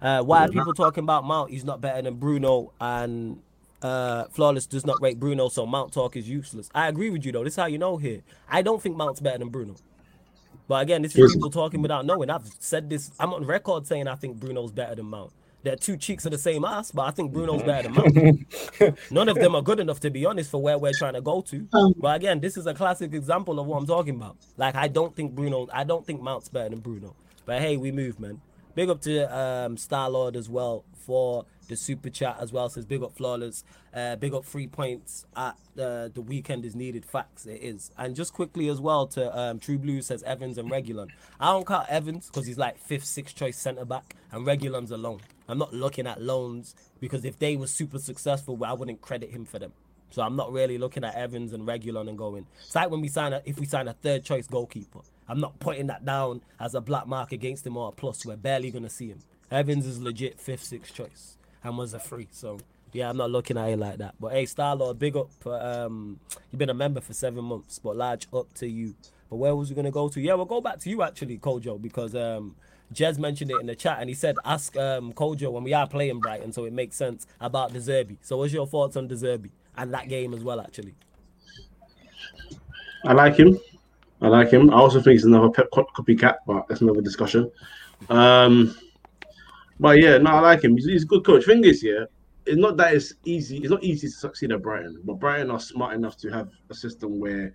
Uh, 0.00 0.22
why 0.22 0.44
are 0.44 0.48
people 0.48 0.74
talking 0.74 1.04
about 1.04 1.24
Mount? 1.24 1.50
He's 1.50 1.64
not 1.64 1.80
better 1.80 2.02
than 2.02 2.14
Bruno 2.14 2.72
and 2.80 3.40
uh, 3.82 4.24
Flawless 4.30 4.66
does 4.66 4.86
not 4.86 5.00
rate 5.00 5.20
Bruno, 5.20 5.48
so 5.48 5.66
Mount 5.66 5.92
talk 5.92 6.16
is 6.16 6.28
useless. 6.28 6.70
I 6.74 6.88
agree 6.88 7.10
with 7.10 7.24
you 7.24 7.32
though. 7.32 7.44
This 7.44 7.54
is 7.54 7.58
how 7.58 7.66
you 7.66 7.78
know 7.78 7.96
here. 7.96 8.22
I 8.48 8.62
don't 8.62 8.82
think 8.82 8.96
Mount's 8.96 9.20
better 9.20 9.38
than 9.38 9.48
Bruno. 9.48 9.76
But 10.68 10.82
again, 10.82 11.02
this 11.02 11.14
is 11.14 11.34
people 11.34 11.50
talking 11.50 11.80
without 11.82 12.04
knowing. 12.06 12.28
I've 12.28 12.46
said 12.58 12.90
this. 12.90 13.12
I'm 13.20 13.32
on 13.32 13.44
record 13.44 13.86
saying 13.86 14.08
I 14.08 14.16
think 14.16 14.38
Bruno's 14.40 14.72
better 14.72 14.96
than 14.96 15.06
Mount. 15.06 15.32
They're 15.66 15.74
two 15.74 15.96
cheeks 15.96 16.24
of 16.24 16.30
the 16.30 16.38
same 16.38 16.64
ass, 16.64 16.92
but 16.92 17.02
I 17.02 17.10
think 17.10 17.32
Bruno's 17.32 17.64
better 17.64 17.88
than 17.88 18.14
Mount. 18.80 18.98
None 19.10 19.28
of 19.28 19.34
them 19.34 19.56
are 19.56 19.62
good 19.62 19.80
enough 19.80 19.98
to 19.98 20.10
be 20.10 20.24
honest 20.24 20.48
for 20.48 20.62
where 20.62 20.78
we're 20.78 20.92
trying 20.92 21.14
to 21.14 21.20
go 21.20 21.40
to. 21.40 21.66
But 21.96 22.14
again, 22.14 22.38
this 22.38 22.56
is 22.56 22.68
a 22.68 22.74
classic 22.74 23.12
example 23.12 23.58
of 23.58 23.66
what 23.66 23.78
I'm 23.78 23.86
talking 23.86 24.14
about. 24.14 24.36
Like 24.56 24.76
I 24.76 24.86
don't 24.86 25.16
think 25.16 25.34
Bruno, 25.34 25.66
I 25.72 25.82
don't 25.82 26.06
think 26.06 26.22
Mount's 26.22 26.48
better 26.48 26.68
than 26.68 26.78
Bruno. 26.78 27.16
But 27.46 27.62
hey, 27.62 27.76
we 27.76 27.90
move, 27.90 28.20
man. 28.20 28.40
Big 28.76 28.88
up 28.88 29.00
to 29.00 29.36
um, 29.36 29.76
Star 29.76 30.08
Lord 30.08 30.36
as 30.36 30.48
well 30.48 30.84
for 30.94 31.46
the 31.66 31.74
super 31.74 32.10
chat 32.10 32.36
as 32.40 32.52
well. 32.52 32.68
Says 32.68 32.84
big 32.84 33.02
up 33.02 33.16
flawless, 33.16 33.64
uh, 33.92 34.14
big 34.14 34.34
up 34.34 34.44
three 34.44 34.68
points 34.68 35.26
at 35.36 35.56
uh, 35.76 36.10
the 36.14 36.22
weekend 36.24 36.64
is 36.64 36.76
needed. 36.76 37.04
Facts, 37.04 37.44
it 37.44 37.60
is. 37.60 37.90
And 37.98 38.14
just 38.14 38.32
quickly 38.32 38.68
as 38.68 38.80
well 38.80 39.08
to 39.08 39.36
um, 39.36 39.58
True 39.58 39.78
Blue 39.78 40.00
says 40.00 40.22
Evans 40.22 40.58
and 40.58 40.70
Reguilón. 40.70 41.08
I 41.40 41.46
don't 41.46 41.66
count 41.66 41.88
Evans 41.88 42.28
because 42.28 42.46
he's 42.46 42.58
like 42.58 42.78
fifth, 42.78 43.06
sixth 43.06 43.34
choice 43.34 43.58
centre 43.58 43.84
back, 43.84 44.14
and 44.30 44.46
Reguilón's 44.46 44.92
alone. 44.92 45.18
I'm 45.48 45.58
not 45.58 45.72
looking 45.72 46.06
at 46.06 46.20
loans 46.20 46.74
because 47.00 47.24
if 47.24 47.38
they 47.38 47.56
were 47.56 47.66
super 47.66 47.98
successful, 47.98 48.62
I 48.64 48.72
wouldn't 48.72 49.00
credit 49.00 49.30
him 49.30 49.44
for 49.44 49.58
them. 49.58 49.72
So 50.10 50.22
I'm 50.22 50.36
not 50.36 50.52
really 50.52 50.78
looking 50.78 51.04
at 51.04 51.14
Evans 51.14 51.52
and 51.52 51.66
Reguilón 51.66 52.08
and 52.08 52.16
going. 52.16 52.46
It's 52.60 52.74
like 52.74 52.90
when 52.90 53.00
we 53.00 53.08
sign 53.08 53.32
a, 53.32 53.42
if 53.44 53.58
we 53.58 53.66
sign 53.66 53.88
a 53.88 53.92
third 53.92 54.24
choice 54.24 54.46
goalkeeper. 54.46 55.00
I'm 55.28 55.40
not 55.40 55.58
putting 55.58 55.88
that 55.88 56.04
down 56.04 56.42
as 56.60 56.74
a 56.74 56.80
black 56.80 57.06
mark 57.06 57.32
against 57.32 57.66
him 57.66 57.76
or 57.76 57.88
a 57.88 57.92
plus. 57.92 58.24
We're 58.24 58.36
barely 58.36 58.70
gonna 58.70 58.88
see 58.90 59.08
him. 59.08 59.18
Evans 59.50 59.86
is 59.86 60.00
legit 60.00 60.40
fifth, 60.40 60.64
sixth 60.64 60.94
choice 60.94 61.36
and 61.62 61.76
was 61.76 61.94
a 61.94 61.98
free. 61.98 62.28
So 62.30 62.58
yeah, 62.92 63.10
I'm 63.10 63.16
not 63.16 63.30
looking 63.30 63.58
at 63.58 63.68
it 63.68 63.78
like 63.78 63.98
that. 63.98 64.14
But 64.20 64.32
hey, 64.32 64.46
Star 64.46 64.76
Starlord, 64.76 64.98
big 64.98 65.16
up. 65.16 65.30
Um, 65.46 66.20
you've 66.50 66.58
been 66.58 66.70
a 66.70 66.74
member 66.74 67.00
for 67.00 67.12
seven 67.12 67.44
months, 67.44 67.78
but 67.78 67.96
large 67.96 68.26
up 68.32 68.52
to 68.54 68.68
you. 68.68 68.94
But 69.28 69.36
where 69.36 69.56
was 69.56 69.68
we 69.68 69.76
gonna 69.76 69.90
go 69.90 70.08
to? 70.08 70.20
Yeah, 70.20 70.34
we'll 70.34 70.44
go 70.44 70.60
back 70.60 70.78
to 70.80 70.90
you 70.90 71.02
actually, 71.02 71.38
Kojo, 71.38 71.80
because 71.80 72.14
um, 72.14 72.54
Jez 72.94 73.18
mentioned 73.18 73.50
it 73.50 73.60
in 73.60 73.66
the 73.66 73.74
chat 73.74 73.98
and 74.00 74.08
he 74.08 74.14
said 74.14 74.36
ask 74.44 74.76
um 74.76 75.12
Kojo 75.12 75.52
when 75.52 75.64
we 75.64 75.74
are 75.74 75.86
playing 75.86 76.20
Brighton, 76.20 76.52
so 76.52 76.64
it 76.64 76.72
makes 76.72 76.96
sense 76.96 77.26
about 77.40 77.72
De 77.72 77.80
Zerbi. 77.80 78.16
So 78.22 78.36
what's 78.38 78.52
your 78.52 78.66
thoughts 78.66 78.96
on 78.96 79.08
De 79.08 79.14
Zerbi 79.14 79.50
and 79.76 79.92
that 79.92 80.08
game 80.08 80.34
as 80.34 80.42
well, 80.42 80.60
actually? 80.60 80.94
I 83.04 83.12
like 83.12 83.36
him. 83.36 83.58
I 84.20 84.28
like 84.28 84.50
him. 84.50 84.70
I 84.70 84.76
also 84.76 85.00
think 85.00 85.12
he's 85.12 85.24
another 85.24 85.50
Pep 85.50 85.70
copycat, 85.70 86.36
but 86.46 86.66
that's 86.68 86.80
another 86.80 87.02
discussion. 87.02 87.50
Um, 88.08 88.76
but 89.78 90.00
yeah, 90.00 90.18
no, 90.18 90.30
I 90.30 90.40
like 90.40 90.64
him. 90.64 90.76
He's, 90.76 90.86
he's 90.86 91.02
a 91.02 91.06
good 91.06 91.24
coach. 91.24 91.44
Thing 91.44 91.64
is, 91.64 91.82
yeah, 91.82 92.04
it's 92.46 92.56
not 92.56 92.76
that 92.78 92.94
it's 92.94 93.12
easy. 93.24 93.58
It's 93.58 93.70
not 93.70 93.84
easy 93.84 94.08
to 94.08 94.12
succeed 94.12 94.52
at 94.52 94.62
Brighton, 94.62 95.00
but 95.04 95.14
Brighton 95.14 95.50
are 95.50 95.60
smart 95.60 95.94
enough 95.94 96.16
to 96.18 96.30
have 96.30 96.48
a 96.70 96.74
system 96.74 97.20
where 97.20 97.54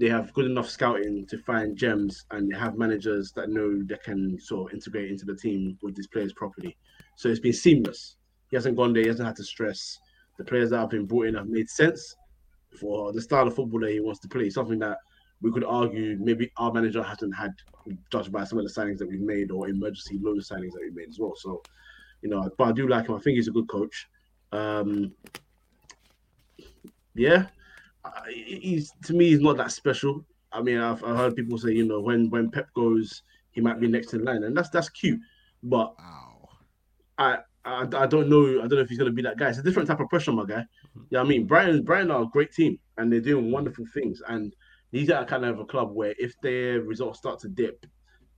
they 0.00 0.08
have 0.08 0.32
good 0.32 0.46
enough 0.46 0.68
scouting 0.68 1.26
to 1.26 1.36
find 1.36 1.76
gems, 1.76 2.24
and 2.30 2.50
they 2.50 2.56
have 2.56 2.78
managers 2.78 3.32
that 3.32 3.50
know 3.50 3.82
they 3.84 3.98
can 4.02 4.40
sort 4.40 4.70
of 4.70 4.74
integrate 4.74 5.10
into 5.10 5.26
the 5.26 5.36
team 5.36 5.76
with 5.82 5.94
these 5.94 6.06
players 6.06 6.32
properly. 6.32 6.74
So 7.16 7.28
it's 7.28 7.38
been 7.38 7.52
seamless. 7.52 8.16
He 8.48 8.56
hasn't 8.56 8.78
gone 8.78 8.94
there. 8.94 9.02
He 9.02 9.08
hasn't 9.08 9.26
had 9.26 9.36
to 9.36 9.44
stress. 9.44 9.98
The 10.38 10.44
players 10.44 10.70
that 10.70 10.78
have 10.78 10.88
been 10.88 11.04
brought 11.04 11.26
in 11.26 11.34
have 11.34 11.48
made 11.48 11.68
sense 11.68 12.16
for 12.80 13.12
the 13.12 13.20
style 13.20 13.46
of 13.46 13.54
football 13.54 13.80
that 13.80 13.92
he 13.92 14.00
wants 14.00 14.20
to 14.20 14.28
play. 14.28 14.48
Something 14.48 14.78
that 14.78 14.96
we 15.42 15.52
could 15.52 15.64
argue 15.64 16.16
maybe 16.18 16.50
our 16.56 16.72
manager 16.72 17.02
hasn't 17.02 17.34
had, 17.36 17.52
judged 18.10 18.32
by 18.32 18.44
some 18.44 18.58
of 18.58 18.64
the 18.64 18.72
signings 18.72 18.98
that 18.98 19.08
we've 19.08 19.20
made 19.20 19.50
or 19.50 19.68
emergency 19.68 20.18
loan 20.22 20.38
signings 20.38 20.72
that 20.72 20.80
we've 20.82 20.96
made 20.96 21.10
as 21.10 21.18
well. 21.18 21.34
So, 21.36 21.62
you 22.22 22.30
know, 22.30 22.48
but 22.56 22.64
I 22.64 22.72
do 22.72 22.88
like 22.88 23.06
him. 23.06 23.16
I 23.16 23.18
think 23.18 23.36
he's 23.36 23.48
a 23.48 23.52
good 23.52 23.68
coach. 23.68 24.08
Um, 24.52 25.12
yeah, 27.14 27.48
he's 28.28 28.92
to 29.04 29.14
me 29.14 29.28
he's 29.30 29.40
not 29.40 29.56
that 29.56 29.72
special. 29.72 30.24
I 30.52 30.62
mean, 30.62 30.78
I've, 30.78 31.02
I've 31.04 31.16
heard 31.16 31.36
people 31.36 31.58
say, 31.58 31.72
you 31.72 31.86
know, 31.86 32.00
when 32.00 32.30
when 32.30 32.50
Pep 32.50 32.68
goes, 32.74 33.22
he 33.52 33.60
might 33.60 33.80
be 33.80 33.88
next 33.88 34.14
in 34.14 34.24
line, 34.24 34.44
and 34.44 34.56
that's 34.56 34.70
that's 34.70 34.88
cute. 34.88 35.20
But 35.62 35.94
wow. 35.98 36.48
I, 37.18 37.38
I 37.64 37.82
I 37.82 38.06
don't 38.06 38.28
know. 38.28 38.58
I 38.58 38.66
don't 38.66 38.72
know 38.72 38.80
if 38.80 38.88
he's 38.88 38.98
gonna 38.98 39.12
be 39.12 39.22
that 39.22 39.38
guy. 39.38 39.48
It's 39.48 39.58
a 39.58 39.62
different 39.62 39.88
type 39.88 40.00
of 40.00 40.08
pressure, 40.08 40.32
my 40.32 40.44
guy. 40.44 40.64
Mm-hmm. 40.96 41.02
Yeah, 41.10 41.20
I 41.20 41.24
mean, 41.24 41.46
Brighton 41.46 41.82
Brighton 41.82 42.10
are 42.10 42.22
a 42.22 42.26
great 42.26 42.52
team, 42.52 42.78
and 42.96 43.12
they're 43.12 43.20
doing 43.20 43.50
wonderful 43.50 43.84
things. 43.92 44.22
And 44.28 44.54
these 44.90 45.10
are 45.10 45.24
kind 45.24 45.44
of 45.44 45.60
a 45.60 45.64
club 45.64 45.92
where 45.92 46.14
if 46.18 46.34
their 46.42 46.80
results 46.82 47.18
start 47.18 47.38
to 47.40 47.48
dip, 47.48 47.86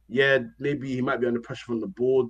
yeah, 0.08 0.38
maybe 0.58 0.94
he 0.94 1.00
might 1.00 1.20
be 1.20 1.26
under 1.26 1.40
pressure 1.40 1.64
from 1.66 1.80
the 1.80 1.86
board 1.86 2.28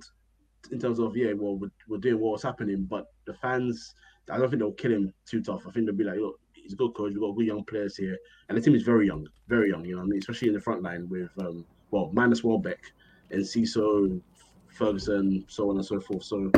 in 0.71 0.79
terms 0.79 0.99
of 0.99 1.15
yeah, 1.17 1.33
well, 1.33 1.57
we're, 1.57 1.71
we're 1.87 1.97
doing 1.97 2.19
what's 2.19 2.43
happening, 2.43 2.85
but 2.89 3.07
the 3.25 3.33
fans, 3.33 3.93
I 4.29 4.37
don't 4.37 4.49
think 4.49 4.61
they'll 4.61 4.71
kill 4.71 4.91
him 4.91 5.13
too 5.25 5.41
tough. 5.41 5.63
I 5.67 5.71
think 5.71 5.85
they'll 5.85 5.95
be 5.95 6.03
like, 6.03 6.19
look, 6.19 6.39
he's 6.63 6.73
a 6.73 6.77
good 6.77 6.93
coach. 6.93 7.11
We've 7.11 7.21
got 7.21 7.35
good 7.35 7.45
young 7.45 7.63
players 7.65 7.95
here, 7.95 8.17
and 8.49 8.57
the 8.57 8.61
team 8.61 8.73
is 8.75 8.83
very 8.83 9.05
young, 9.05 9.27
very 9.47 9.69
young. 9.69 9.85
You 9.85 9.97
know, 9.97 10.01
I 10.01 10.05
mean, 10.05 10.19
especially 10.19 10.47
in 10.47 10.53
the 10.53 10.61
front 10.61 10.81
line 10.81 11.07
with 11.09 11.29
um, 11.39 11.65
well, 11.91 12.09
minus 12.13 12.43
Welbeck 12.43 12.79
Enciso, 13.31 14.19
Ferguson, 14.67 15.45
so 15.47 15.69
on 15.69 15.77
and 15.77 15.85
so 15.85 15.99
forth. 15.99 16.23
So, 16.23 16.51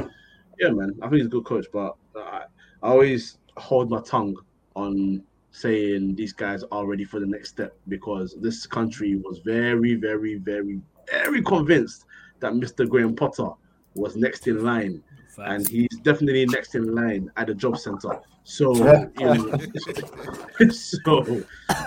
yeah, 0.60 0.70
man, 0.70 0.98
I 1.02 1.08
think 1.08 1.18
he's 1.18 1.26
a 1.26 1.30
good 1.30 1.46
coach, 1.46 1.66
but 1.74 1.96
I, 2.16 2.44
I 2.82 2.88
always 2.88 3.38
hold 3.58 3.90
my 3.90 4.02
tongue 4.02 4.38
on 4.76 5.24
saying 5.52 6.16
these 6.16 6.34
guys 6.34 6.64
are 6.72 6.86
ready 6.86 7.06
for 7.06 7.20
the 7.20 7.26
next 7.26 7.50
step 7.50 7.78
because 7.88 8.36
this 8.42 8.66
country 8.66 9.16
was 9.16 9.40
very, 9.40 9.96
very, 9.96 10.36
very, 10.36 10.82
very 11.10 11.42
convinced 11.42 12.06
that 12.40 12.54
Mr. 12.54 12.88
Graham 12.88 13.16
Potter 13.16 13.50
was 13.96 14.16
next 14.16 14.48
in 14.48 14.64
line. 14.64 15.02
Facts. 15.36 15.50
And 15.50 15.68
he's 15.68 16.00
definitely 16.02 16.46
next 16.46 16.76
in 16.76 16.96
line 16.96 17.30
at 17.36 17.48
the 17.48 17.54
job 17.54 17.78
center. 17.78 18.22
So, 18.44 18.74
you 19.20 19.26
know, 19.26 20.70
so, 20.70 21.24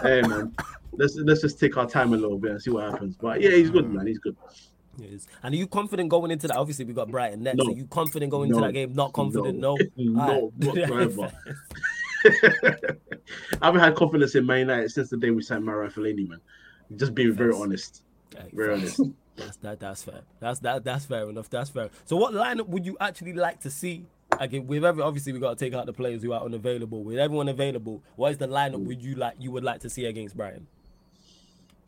hey 0.02 0.22
man, 0.22 0.54
let's 0.92 1.16
let's 1.16 1.40
just 1.40 1.58
take 1.58 1.76
our 1.76 1.88
time 1.88 2.12
a 2.12 2.16
little 2.16 2.38
bit 2.38 2.50
and 2.52 2.62
see 2.62 2.70
what 2.70 2.90
happens. 2.90 3.16
But 3.16 3.40
yeah, 3.40 3.50
he's 3.50 3.70
good, 3.70 3.90
man. 3.90 4.06
He's 4.06 4.18
good. 4.18 4.36
Yes. 4.98 5.28
And 5.42 5.54
are 5.54 5.56
you 5.56 5.66
confident 5.66 6.10
going 6.10 6.30
into 6.30 6.48
that? 6.48 6.56
Obviously, 6.56 6.84
we 6.84 6.92
got 6.92 7.08
Brighton 7.08 7.44
next. 7.44 7.58
No. 7.58 7.70
Are 7.70 7.76
you 7.76 7.86
confident 7.86 8.30
going 8.30 8.50
no. 8.50 8.56
into 8.56 8.66
that 8.66 8.72
game? 8.72 8.92
Not 8.94 9.12
confident? 9.12 9.58
No. 9.58 9.76
No, 9.96 10.52
no 10.58 10.68
whatsoever. 10.68 11.32
I 12.24 13.66
haven't 13.66 13.80
had 13.80 13.94
confidence 13.94 14.34
in 14.34 14.44
Man 14.44 14.60
United 14.60 14.90
since 14.90 15.08
the 15.08 15.16
day 15.16 15.30
we 15.30 15.42
signed 15.42 15.64
Marouane 15.64 15.92
Fellaini, 15.92 16.28
man. 16.28 16.40
Just 16.96 17.14
being 17.14 17.32
very 17.32 17.54
honest. 17.54 18.02
Very 18.52 18.74
honest. 18.74 19.00
That's 19.38 19.56
that. 19.58 19.80
That's 19.80 20.02
fair. 20.02 20.20
That's 20.40 20.58
that. 20.60 20.84
That's 20.84 21.04
fair 21.06 21.28
enough. 21.28 21.48
That's 21.48 21.70
fair. 21.70 21.90
So, 22.04 22.16
what 22.16 22.34
lineup 22.34 22.68
would 22.68 22.84
you 22.84 22.96
actually 23.00 23.32
like 23.32 23.60
to 23.60 23.70
see? 23.70 24.06
Again, 24.38 24.66
with 24.66 24.84
every 24.84 25.02
obviously 25.02 25.32
we 25.32 25.40
got 25.40 25.56
to 25.56 25.64
take 25.64 25.74
out 25.74 25.86
the 25.86 25.92
players 25.92 26.22
who 26.22 26.32
are 26.32 26.42
unavailable. 26.42 27.02
With 27.02 27.18
everyone 27.18 27.48
available, 27.48 28.02
what 28.16 28.32
is 28.32 28.38
the 28.38 28.46
lineup 28.46 28.84
would 28.84 29.02
you 29.02 29.14
like? 29.14 29.34
You 29.38 29.50
would 29.52 29.64
like 29.64 29.80
to 29.80 29.90
see 29.90 30.04
against 30.04 30.36
Brighton? 30.36 30.66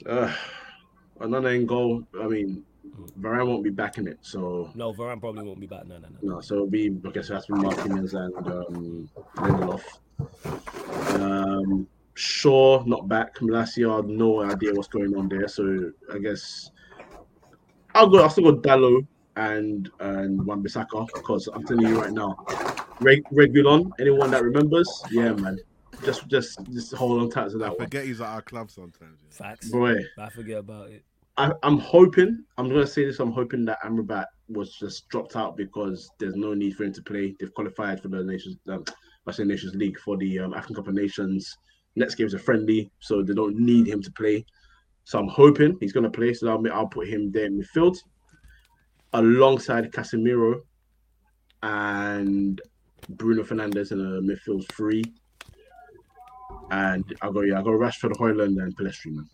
Uh, 0.07 0.33
another 1.21 1.51
end 1.51 1.69
goal. 1.69 2.03
I 2.19 2.27
mean, 2.27 2.65
Varane 3.21 3.47
won't 3.47 3.63
be 3.63 3.71
back 3.71 3.99
in 3.99 4.09
it, 4.09 4.19
so 4.23 4.71
no, 4.75 4.93
Varane 4.93 5.21
probably 5.21 5.45
won't 5.45 5.61
be 5.61 5.67
back. 5.67 5.87
No, 5.87 5.99
no, 5.99 6.09
no. 6.09 6.35
No, 6.35 6.41
so 6.41 6.55
it'll 6.55 6.67
be 6.67 6.97
I 7.07 7.11
guess 7.11 7.31
it 7.31 7.35
has 7.35 7.47
to 7.47 7.55
be 7.55 7.61
Martinez 7.61 8.15
and 8.15 8.35
um, 8.37 9.11
Lindelof. 9.37 9.83
Um, 11.15 11.87
Shaw 12.15 12.83
not 12.85 13.09
back. 13.09 13.37
Malacia, 13.41 14.03
no 14.07 14.43
idea 14.43 14.75
what's 14.75 14.89
going 14.89 15.17
on 15.17 15.29
there. 15.29 15.49
So 15.49 15.93
I 16.13 16.19
guess 16.19 16.71
I'll 17.95 18.09
go. 18.09 18.23
I'll 18.23 18.31
still 18.31 18.53
go 18.53 18.61
Dalot 18.61 19.07
and 19.37 19.91
and 20.01 20.45
Wan 20.45 20.63
Bissaka 20.63 21.09
because 21.15 21.49
I'm 21.49 21.65
telling 21.65 21.87
you 21.87 22.01
right 22.01 22.13
now, 22.13 22.37
Reg- 23.01 23.25
Reguilón. 23.33 23.91
Anyone 24.01 24.31
that 24.31 24.43
remembers, 24.43 24.89
yeah, 25.11 25.33
man. 25.33 25.59
Just 26.05 26.27
just 26.29 26.59
just 26.73 26.95
hold 26.95 27.21
on 27.21 27.31
tight 27.31 27.51
to 27.51 27.59
that 27.59 27.67
I 27.67 27.69
one. 27.71 27.79
Forget 27.79 28.05
he's 28.05 28.21
at 28.21 28.29
our 28.29 28.43
club 28.43 28.71
sometimes. 28.71 29.19
Yeah. 29.23 29.37
Facts, 29.37 29.71
boy. 29.71 29.97
I 30.19 30.29
forget 30.31 30.59
about 30.59 30.91
it. 30.91 31.05
I, 31.37 31.53
am 31.63 31.79
hoping. 31.79 32.45
I'm 32.59 32.69
gonna 32.69 32.87
say 32.87 33.05
this. 33.05 33.21
I'm 33.21 33.33
hoping 33.33 33.65
that 33.67 33.79
Amrabat 33.85 34.27
was 34.49 34.75
just 34.75 35.09
dropped 35.09 35.37
out 35.37 35.57
because 35.57 36.11
there's 36.19 36.35
no 36.35 36.55
need 36.55 36.77
for 36.77 36.85
him 36.85 36.93
to 36.93 37.03
play. 37.03 37.35
They've 37.39 37.53
qualified 37.55 38.03
for 38.03 38.09
the 38.09 38.23
nations. 38.23 38.57
Um, 38.69 38.85
Western 39.25 39.49
Nations 39.49 39.75
League 39.75 39.99
for 39.99 40.17
the 40.17 40.39
um, 40.41 40.55
African 40.55 40.77
Cup 40.77 40.89
of 40.89 40.95
Nations. 40.95 41.57
Next 41.97 42.15
games 42.15 42.35
are 42.35 42.39
friendly, 42.39 42.91
so 43.01 43.23
they 43.23 43.35
don't 43.35 43.59
need 43.59 43.87
him 43.87 44.03
to 44.03 44.13
play. 44.13 44.45
So 45.05 45.19
I'm 45.19 45.29
hoping 45.29 45.77
he's 45.81 45.93
going 45.93 46.05
to 46.05 46.11
play. 46.11 46.35
So 46.35 46.49
I'll, 46.49 46.73
I'll 46.73 46.87
put 46.87 47.09
him 47.09 47.31
there 47.33 47.47
in 47.47 47.61
midfield 47.61 47.99
alongside 49.13 49.91
Casemiro 49.93 50.61
and 51.63 52.61
Bruno 53.09 53.43
Fernandes 53.43 53.93
in 53.93 54.01
a 54.01 54.21
midfield 54.21 54.71
three. 54.73 55.05
And 56.71 57.05
I'll 57.21 57.33
go, 57.33 57.41
yeah, 57.41 57.57
I'll 57.57 57.65
go 57.65 57.71
Rashford, 57.71 58.13
Højlund, 58.13 58.63
and 58.63 58.77
Pellistri, 58.77 59.13
man. 59.13 59.29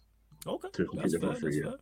Okay. 0.46 0.68
To 0.72 0.84
complete 0.86 1.20
the 1.20 1.34
three, 1.34 1.58
yeah. 1.58 1.72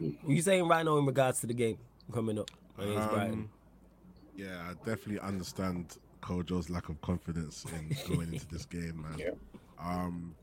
Mm. 0.00 0.16
What 0.22 0.30
are 0.30 0.34
you 0.34 0.42
saying 0.42 0.68
right 0.68 0.84
now 0.84 0.98
in 0.98 1.06
regards 1.06 1.40
to 1.40 1.46
the 1.46 1.54
game 1.54 1.78
coming 2.12 2.38
up 2.38 2.50
against 2.78 3.08
um, 3.08 3.14
Brighton? 3.14 3.48
Yeah, 4.36 4.70
I 4.70 4.74
definitely 4.84 5.20
understand 5.20 5.96
Kojo's 6.22 6.70
lack 6.70 6.88
of 6.88 7.00
confidence 7.00 7.64
in 7.72 7.96
going 8.14 8.32
into 8.32 8.46
this 8.48 8.66
game, 8.66 9.02
man. 9.02 9.18
Yeah. 9.18 9.30
Um, 9.78 10.34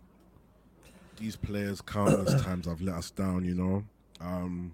these 1.17 1.35
players 1.35 1.81
countless 1.81 2.41
times 2.45 2.67
have 2.67 2.81
let 2.81 2.95
us 2.95 3.11
down, 3.11 3.45
you 3.45 3.53
know. 3.53 3.83
Um, 4.19 4.73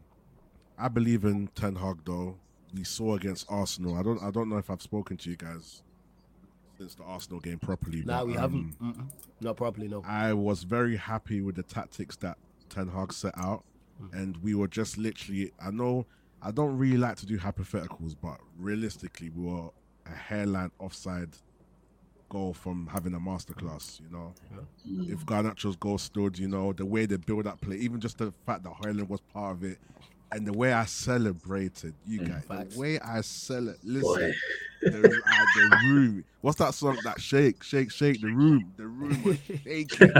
I 0.78 0.88
believe 0.88 1.26
in 1.26 1.48
Ten 1.56 1.76
Hag 1.76 1.98
though. 2.06 2.38
We 2.74 2.84
saw 2.84 3.16
against 3.16 3.48
Arsenal. 3.50 3.98
I 3.98 4.04
don't 4.04 4.22
I 4.22 4.32
don't 4.32 4.50
know 4.50 4.58
if 4.58 4.70
I've 4.70 4.82
spoken 4.82 5.18
to 5.18 5.30
you 5.30 5.36
guys 5.36 5.82
since 6.78 6.96
the 6.96 7.04
Arsenal 7.04 7.40
game 7.40 7.60
properly. 7.60 8.04
No, 8.06 8.26
we 8.26 8.36
um, 8.36 8.40
haven't. 8.40 8.80
Mm-mm. 8.80 9.10
Not 9.42 9.58
properly, 9.58 9.88
no. 9.88 10.04
I 10.06 10.34
was 10.34 10.64
very 10.64 10.96
happy 10.96 11.42
with 11.42 11.56
the 11.56 11.64
tactics 11.64 12.16
that 12.18 12.38
Ten 12.70 12.88
Hag 12.88 13.12
set 13.12 13.38
out, 13.38 13.64
mm. 14.02 14.14
and 14.14 14.38
we 14.38 14.56
were 14.56 14.68
just 14.68 14.98
literally. 14.98 15.52
I 15.64 15.72
know 15.72 16.06
I 16.42 16.52
don't 16.52 16.78
really 16.78 16.98
like 16.98 17.18
to 17.18 17.26
do 17.26 17.38
hypotheticals, 17.38 18.16
but 18.22 18.40
realistically, 18.58 19.30
we 19.30 19.46
were 19.46 19.70
a 20.06 20.16
hairline 20.16 20.72
offside 20.80 21.30
goal 22.30 22.54
from 22.54 22.88
having 22.88 23.14
a 23.14 23.20
masterclass, 23.20 24.00
you 24.00 24.10
know. 24.10 24.34
Yeah. 24.52 24.92
Mm. 24.92 25.12
If 25.14 25.26
Garnacho's 25.26 25.76
goal 25.76 25.98
stood, 25.98 26.38
you 26.40 26.48
know, 26.48 26.74
the 26.74 26.86
way 26.86 27.06
they 27.06 27.18
build 27.18 27.46
that 27.46 27.62
play, 27.62 27.78
even 27.78 28.00
just 28.00 28.18
the 28.20 28.34
fact 28.46 28.64
that 28.64 28.74
Højlund 28.82 29.10
was 29.10 29.22
part 29.34 29.58
of 29.58 29.64
it, 29.64 29.80
and 30.32 30.46
the 30.48 30.54
way 30.54 30.72
I 30.74 30.86
celebrated, 30.86 31.96
you 32.06 32.22
Mm. 32.22 32.28
guys, 32.30 32.44
Facts. 32.46 32.74
the 32.76 32.80
way 32.80 33.00
I 33.00 33.22
celebrate, 33.22 33.82
Boy. 33.84 33.90
listen, 33.92 34.34
the, 34.84 35.22
uh, 35.26 35.46
the 35.56 35.80
room. 35.88 36.24
What's 36.42 36.58
that 36.60 36.74
song? 36.74 36.98
That 37.04 37.20
shake, 37.20 37.64
shake, 37.64 37.92
shake. 37.92 38.22
The 38.22 38.28
room, 38.30 38.74
the 38.78 38.88
room 38.88 39.24
was 39.24 39.38
shaking. 39.64 40.14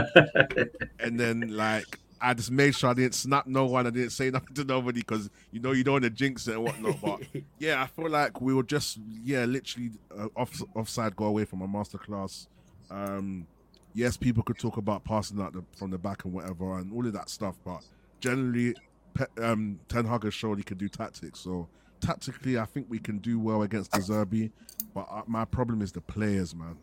and 1.00 1.18
then 1.18 1.48
like 1.56 1.98
I 2.20 2.34
just 2.34 2.50
made 2.50 2.74
sure 2.74 2.90
I 2.90 2.94
didn't 2.94 3.14
snap 3.14 3.46
no 3.46 3.66
one. 3.66 3.86
I 3.86 3.90
didn't 3.90 4.10
say 4.10 4.30
nothing 4.30 4.54
to 4.56 4.64
nobody 4.64 5.00
because 5.00 5.30
you 5.50 5.60
know 5.60 5.72
you 5.72 5.84
don't 5.84 5.94
want 5.94 6.04
to 6.04 6.10
jinx 6.10 6.46
it 6.48 6.54
and 6.54 6.64
whatnot. 6.64 7.00
But 7.00 7.42
yeah, 7.58 7.82
I 7.82 7.86
feel 7.86 8.10
like 8.10 8.40
we 8.40 8.54
were 8.54 8.62
just 8.62 8.98
yeah, 9.24 9.44
literally 9.44 9.92
uh, 10.16 10.28
off 10.36 10.60
offside 10.74 11.16
go 11.16 11.24
away 11.24 11.44
from 11.44 11.62
a 11.62 11.68
masterclass. 11.68 12.46
Um, 12.90 13.46
yes, 13.94 14.16
people 14.16 14.42
could 14.42 14.58
talk 14.58 14.76
about 14.76 15.04
passing 15.04 15.40
out 15.40 15.52
the, 15.52 15.64
from 15.76 15.90
the 15.90 15.98
back 15.98 16.24
and 16.24 16.32
whatever 16.34 16.78
and 16.78 16.92
all 16.92 17.06
of 17.06 17.12
that 17.12 17.30
stuff, 17.30 17.56
but 17.64 17.82
generally, 18.20 18.74
Pe- 19.14 19.42
um, 19.42 19.80
Ten 19.88 20.04
Hag 20.04 20.24
has 20.24 20.34
shown 20.34 20.58
he 20.58 20.62
can 20.62 20.78
do 20.78 20.88
tactics. 20.88 21.40
So 21.40 21.68
tactically, 22.00 22.58
I 22.58 22.64
think 22.64 22.86
we 22.88 22.98
can 22.98 23.18
do 23.18 23.38
well 23.38 23.62
against 23.62 23.92
De 23.92 23.98
Zerbi. 23.98 24.50
But 24.94 25.06
uh, 25.10 25.22
my 25.26 25.44
problem 25.44 25.82
is 25.82 25.92
the 25.92 26.00
players, 26.00 26.54
man. 26.54 26.76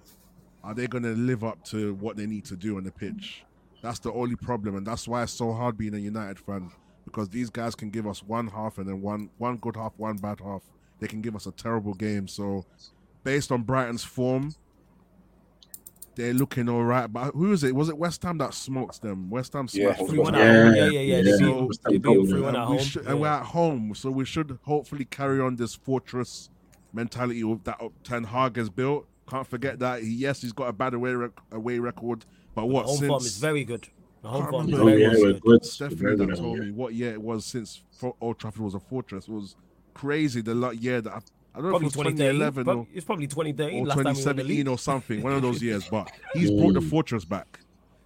Are 0.64 0.74
they 0.74 0.88
going 0.88 1.04
to 1.04 1.14
live 1.14 1.44
up 1.44 1.64
to 1.66 1.94
what 1.96 2.18
they 2.18 2.26
need 2.26 2.46
to 2.46 2.56
do 2.56 2.78
on 2.78 2.84
the 2.84 2.92
pitch? 2.92 3.44
That's 3.82 4.00
the 4.00 4.12
only 4.12 4.36
problem, 4.36 4.76
and 4.76 4.86
that's 4.86 5.08
why 5.08 5.24
it's 5.24 5.32
so 5.32 5.54
hard 5.54 5.78
being 5.78 5.94
a 5.94 6.00
United 6.00 6.40
fan 6.40 6.72
because 7.06 7.30
these 7.30 7.50
guys 7.50 7.74
can 7.76 7.90
give 7.90 8.06
us 8.08 8.22
one 8.24 8.48
half 8.48 8.78
and 8.80 8.88
then 8.88 9.02
one 9.02 9.30
one 9.38 9.58
good 9.58 9.76
half, 9.76 9.94
one 9.98 10.18
bad 10.18 10.40
half. 10.42 10.62
They 11.00 11.08
can 11.08 11.22
give 11.22 11.36
us 11.36 11.46
a 11.46 11.52
terrible 11.52 11.94
game. 11.94 12.28
So, 12.28 12.66
based 13.24 13.52
on 13.52 13.62
Brighton's 13.64 14.04
form, 14.04 14.54
they're 16.16 16.34
looking 16.34 16.68
all 16.68 16.84
right. 16.84 17.06
But 17.12 17.34
who 17.36 17.52
is 17.54 17.64
it? 17.64 17.76
Was 17.76 17.90
it 17.90 17.98
West 17.98 18.24
Ham 18.24 18.40
that 18.40 18.54
smoked 18.56 19.02
them? 19.04 19.30
West 19.30 19.54
Ham 19.54 19.68
Yeah, 19.72 19.94
Three 19.94 20.18
one 20.18 20.34
them. 20.34 20.42
at 20.42 20.48
Yeah, 20.48 20.64
home. 20.64 20.76
Yeah, 20.76 21.00
yeah, 21.00 21.00
yeah. 21.22 21.32
yeah. 21.32 21.38
So- 21.38 21.70
they 21.86 21.98
beat 22.00 22.30
three 22.30 22.42
one 22.42 22.56
at 22.56 22.62
And, 22.62 22.72
we 22.72 22.78
home. 22.78 22.86
should, 22.86 23.04
Yeah. 23.04 23.12
and 23.12 23.22
we're 23.22 23.28
at 23.28 23.44
home, 23.46 23.94
so 23.96 24.10
we 24.10 24.26
should 24.26 24.58
hopefully 24.64 25.06
carry 25.06 25.40
on 25.40 25.56
this 25.56 25.76
fortress 25.76 26.50
mentality 26.94 27.44
that 27.64 27.80
Ten 28.04 28.24
Hag 28.24 28.58
has 28.58 28.70
built. 28.72 29.08
Can't 29.30 29.46
forget 29.46 29.78
that. 29.80 30.04
Yes, 30.04 30.42
he's 30.42 30.54
got 30.54 30.70
a 30.70 30.74
bad 30.74 30.94
away 30.96 31.14
rec- 31.14 31.40
away 31.52 31.78
record, 31.80 32.26
but 32.58 32.70
what 32.70 32.88
home 32.88 32.98
since 32.98 33.08
form 33.08 33.24
is 33.24 33.38
very 33.38 33.64
good. 33.64 33.88
The 34.24 34.30
home 34.30 34.42
Can't 34.42 34.50
form 34.52 34.66
is 34.66 34.80
remember. 34.80 34.82
Oh 34.82 34.96
very, 34.96 35.02
yeah, 35.04 35.10
very 35.12 35.34
good. 35.34 35.42
good. 35.44 35.66
Stephanie 35.66 36.16
that 36.16 36.38
told 36.38 36.58
me 36.58 36.72
what 36.72 36.96
year 36.96 37.14
it 37.14 37.22
was 37.22 37.46
since 37.46 37.84
Fo- 37.92 38.16
Old 38.20 38.40
Trafford 38.40 38.62
was 38.62 38.74
a 38.74 38.80
fortress. 38.80 39.28
It 39.28 39.32
was 39.32 39.56
crazy. 39.94 40.42
The 40.42 40.56
lot 40.56 40.76
year 40.82 41.00
that 41.02 41.14
I, 41.14 41.18
I 41.18 41.62
don't 41.62 41.66
know 41.66 41.70
Probably 41.70 41.88
if 41.90 41.96
it 41.96 41.98
was 42.00 42.14
2013. 42.16 42.18
2011 42.18 42.64
Prob- 42.66 42.78
or, 42.78 42.88
It's 42.96 43.06
probably 43.06 43.28
2013. 43.28 43.80
or 43.80 43.86
last 43.86 43.96
time 43.96 44.04
we 44.06 44.06
won 44.06 44.16
2017 44.16 44.68
or 44.68 44.78
something. 44.80 45.22
One 45.22 45.34
of 45.34 45.44
those 45.44 45.62
years, 45.62 45.88
but 45.88 46.10
he's 46.34 46.50
brought 46.50 46.74
the 46.74 46.82
fortress 46.82 47.26
back. 47.26 47.60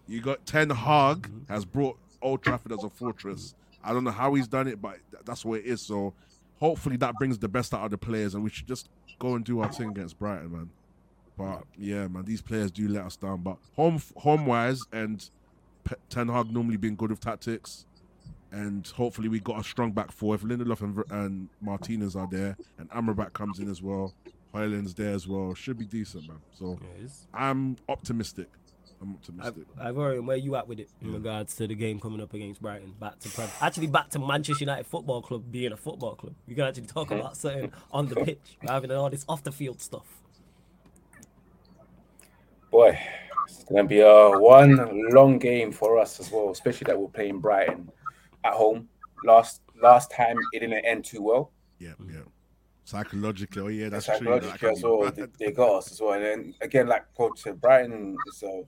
You 0.10 0.20
got 0.22 0.46
Ten 0.46 0.70
Hag 0.70 1.22
mm-hmm. 1.22 1.54
has 1.54 1.64
brought 1.64 1.98
Old 2.22 2.44
Trafford 2.44 2.74
as 2.74 2.84
a 2.84 2.90
fortress. 2.90 3.56
I 3.82 3.94
don't 3.94 4.04
know 4.04 4.12
how 4.12 4.34
he's 4.34 4.50
done 4.50 4.68
it, 4.68 4.82
but 4.82 4.98
that's 5.24 5.46
what 5.46 5.60
it 5.60 5.66
is. 5.66 5.82
So 5.82 6.14
hopefully 6.60 6.98
that 6.98 7.16
brings 7.16 7.40
the 7.40 7.48
best 7.48 7.74
out 7.74 7.86
of 7.86 7.92
the 7.92 7.98
players, 7.98 8.36
and 8.36 8.44
we 8.44 8.50
should 8.50 8.68
just 8.68 8.90
go 9.18 9.36
and 9.36 9.46
do 9.46 9.62
our 9.62 9.72
thing 9.72 9.92
against 9.92 10.20
Brighton, 10.20 10.52
man. 10.52 10.70
But 11.38 11.64
yeah, 11.78 12.08
man, 12.08 12.24
these 12.26 12.42
players 12.42 12.72
do 12.72 12.88
let 12.88 13.06
us 13.06 13.16
down. 13.16 13.42
But 13.42 13.58
home 13.76 14.02
home 14.18 14.46
wise, 14.46 14.80
and 14.92 15.28
Ten 16.10 16.28
Hag 16.28 16.52
normally 16.52 16.78
being 16.78 16.96
good 16.96 17.10
with 17.10 17.20
tactics, 17.20 17.86
and 18.52 18.86
hopefully 18.88 19.30
we 19.30 19.40
got 19.40 19.60
a 19.60 19.64
strong 19.64 19.92
back 19.92 20.12
four. 20.12 20.36
If 20.36 20.42
Lindelof 20.42 20.82
and, 20.82 21.04
and 21.12 21.50
Martinez 21.62 22.16
are 22.16 22.28
there, 22.30 22.58
and 22.78 22.90
Amrabat 22.92 23.34
comes 23.34 23.60
in 23.60 23.70
as 23.70 23.82
well, 23.82 24.14
Højlund's 24.54 24.94
there 24.94 25.14
as 25.14 25.28
well, 25.28 25.54
should 25.54 25.78
be 25.78 25.86
decent, 25.86 26.28
man. 26.28 26.38
So 26.54 26.78
Yeah, 26.82 26.96
it's- 27.04 27.28
I'm 27.34 27.78
optimistic. 27.90 28.50
I'm 29.02 29.16
optimistic. 29.16 29.66
I've 29.80 29.98
already 29.98 30.20
where 30.20 30.38
you 30.38 30.56
at 30.56 30.68
with 30.68 30.80
it 30.80 30.90
in 31.02 31.12
regards 31.14 31.56
to 31.56 31.66
the 31.66 31.74
game 31.74 32.00
coming 32.00 32.22
up 32.22 32.36
against 32.36 32.62
Brighton. 32.62 32.94
Back 33.00 33.18
to 33.22 33.30
Prem. 33.30 33.50
Actually, 33.60 33.88
back 33.88 34.10
to 34.12 34.20
Manchester 34.20 34.64
United 34.64 34.86
Football 34.86 35.24
Club 35.24 35.52
being 35.52 35.72
a 35.72 35.78
football 35.78 36.14
club. 36.14 36.36
You 36.46 36.54
can 36.56 36.66
actually 36.66 36.86
talk 36.86 37.10
about 37.10 37.36
something 37.36 37.72
on 37.92 38.10
the 38.10 38.16
pitch 38.18 38.58
rather 38.68 38.86
than 38.86 38.98
all 38.98 39.10
this 39.10 39.26
off 39.28 39.42
the 39.42 39.52
field 39.52 39.82
stuff. 39.82 40.21
Boy, 42.72 42.98
it's 43.48 43.66
gonna 43.66 43.84
be 43.84 44.00
a 44.00 44.30
one 44.40 45.10
long 45.14 45.38
game 45.38 45.72
for 45.72 46.00
us 46.00 46.20
as 46.20 46.32
well, 46.32 46.52
especially 46.52 46.86
that 46.86 46.98
we're 47.00 47.10
playing 47.10 47.40
Brighton 47.40 47.92
at 48.46 48.54
home. 48.54 48.88
Last 49.26 49.62
last 49.82 50.10
time 50.10 50.38
it 50.54 50.60
didn't 50.60 50.86
end 50.86 51.04
too 51.06 51.22
well. 51.22 51.52
Yeah, 51.80 51.94
yeah. 52.08 52.22
Psychologically, 52.86 53.62
oh 53.62 53.68
yeah, 53.68 53.90
that's 53.90 54.06
Psychologically 54.06 54.58
true. 54.58 54.72
as 54.72 54.84
well, 54.84 55.12
they, 55.12 55.26
they 55.38 55.52
got 55.52 55.78
us 55.78 55.92
as 55.92 56.02
well. 56.02 56.14
And 56.14 56.24
then 56.24 56.56
again, 56.62 56.88
like 56.88 57.14
Coach 57.16 57.42
said, 57.42 57.60
Brighton 57.60 58.18
is 58.28 58.44
a 58.44 58.64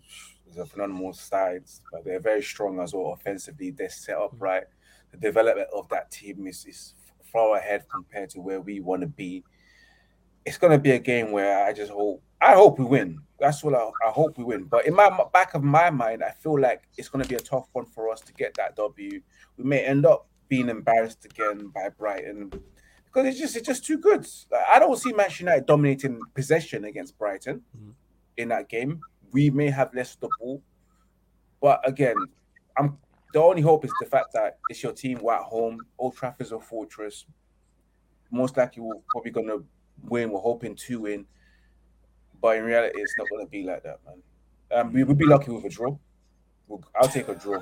is 0.49 0.57
a 0.57 0.65
phenomenal 0.65 1.13
side, 1.13 1.63
but 1.91 2.03
they're 2.03 2.19
very 2.19 2.43
strong 2.43 2.80
as 2.80 2.93
well 2.93 3.13
offensively. 3.13 3.71
They're 3.71 3.89
set 3.89 4.17
up 4.17 4.35
mm. 4.35 4.41
right. 4.41 4.63
The 5.11 5.17
development 5.17 5.69
of 5.73 5.88
that 5.89 6.11
team 6.11 6.47
is, 6.47 6.65
is 6.65 6.93
far 7.21 7.57
ahead 7.57 7.85
compared 7.91 8.30
to 8.31 8.41
where 8.41 8.61
we 8.61 8.80
want 8.80 9.01
to 9.01 9.07
be. 9.07 9.43
It's 10.45 10.57
gonna 10.57 10.77
be 10.77 10.91
a 10.91 10.99
game 10.99 11.31
where 11.31 11.65
I 11.65 11.73
just 11.73 11.91
hope 11.91 12.21
I 12.41 12.53
hope 12.55 12.77
we 12.79 12.85
win. 12.85 13.19
That's 13.39 13.63
what 13.63 13.73
I, 13.73 13.89
I 14.07 14.11
hope 14.11 14.37
we 14.37 14.43
win. 14.43 14.65
But 14.65 14.85
in 14.85 14.93
my 14.93 15.09
back 15.33 15.53
of 15.53 15.63
my 15.63 15.89
mind, 15.89 16.23
I 16.23 16.31
feel 16.31 16.59
like 16.59 16.83
it's 16.97 17.09
gonna 17.09 17.25
be 17.25 17.35
a 17.35 17.39
tough 17.39 17.67
one 17.73 17.85
for 17.85 18.09
us 18.11 18.21
to 18.21 18.33
get 18.33 18.53
that 18.55 18.75
W. 18.75 19.21
We 19.57 19.63
may 19.63 19.79
end 19.85 20.05
up 20.05 20.27
being 20.49 20.69
embarrassed 20.69 21.25
again 21.25 21.71
by 21.73 21.89
Brighton 21.89 22.49
because 23.05 23.27
it's 23.27 23.39
just 23.39 23.55
it's 23.55 23.65
just 23.67 23.85
too 23.85 23.97
good. 23.97 24.27
I 24.73 24.79
don't 24.79 24.97
see 24.97 25.13
Manchester 25.13 25.43
United 25.45 25.65
dominating 25.65 26.19
possession 26.33 26.83
against 26.85 27.17
Brighton 27.17 27.61
Mhm. 27.77 27.93
in 28.37 28.49
that 28.49 28.67
game. 28.69 28.99
We 29.31 29.49
may 29.49 29.69
have 29.69 29.93
less 29.93 30.13
of 30.15 30.19
the 30.21 30.29
ball, 30.39 30.61
but 31.61 31.87
again, 31.87 32.17
I'm 32.77 32.97
the 33.33 33.41
only 33.41 33.61
hope 33.63 33.83
is 33.85 33.91
the 33.99 34.05
fact 34.05 34.33
that 34.33 34.59
it's 34.69 34.83
your 34.83 34.91
team. 34.91 35.19
We're 35.21 35.33
at 35.33 35.41
home. 35.43 35.79
Old 35.97 36.15
Trafford's 36.15 36.51
a 36.51 36.59
fortress. 36.59 37.25
Most 38.29 38.57
likely, 38.57 38.83
we're 38.83 38.99
probably 39.09 39.31
gonna 39.31 39.57
win. 40.01 40.31
We're 40.31 40.39
hoping 40.39 40.75
to 40.75 41.01
win, 41.01 41.25
but 42.41 42.57
in 42.57 42.63
reality, 42.63 42.99
it's 43.01 43.13
not 43.17 43.27
gonna 43.29 43.47
be 43.47 43.63
like 43.63 43.83
that, 43.83 43.99
man. 44.05 44.21
Um, 44.71 44.93
we 44.93 45.03
would 45.03 45.17
be 45.17 45.25
lucky 45.25 45.51
with 45.51 45.65
a 45.65 45.69
draw. 45.69 45.95
We'll, 46.67 46.83
I'll 46.99 47.07
take 47.07 47.27
a 47.27 47.35
draw. 47.35 47.61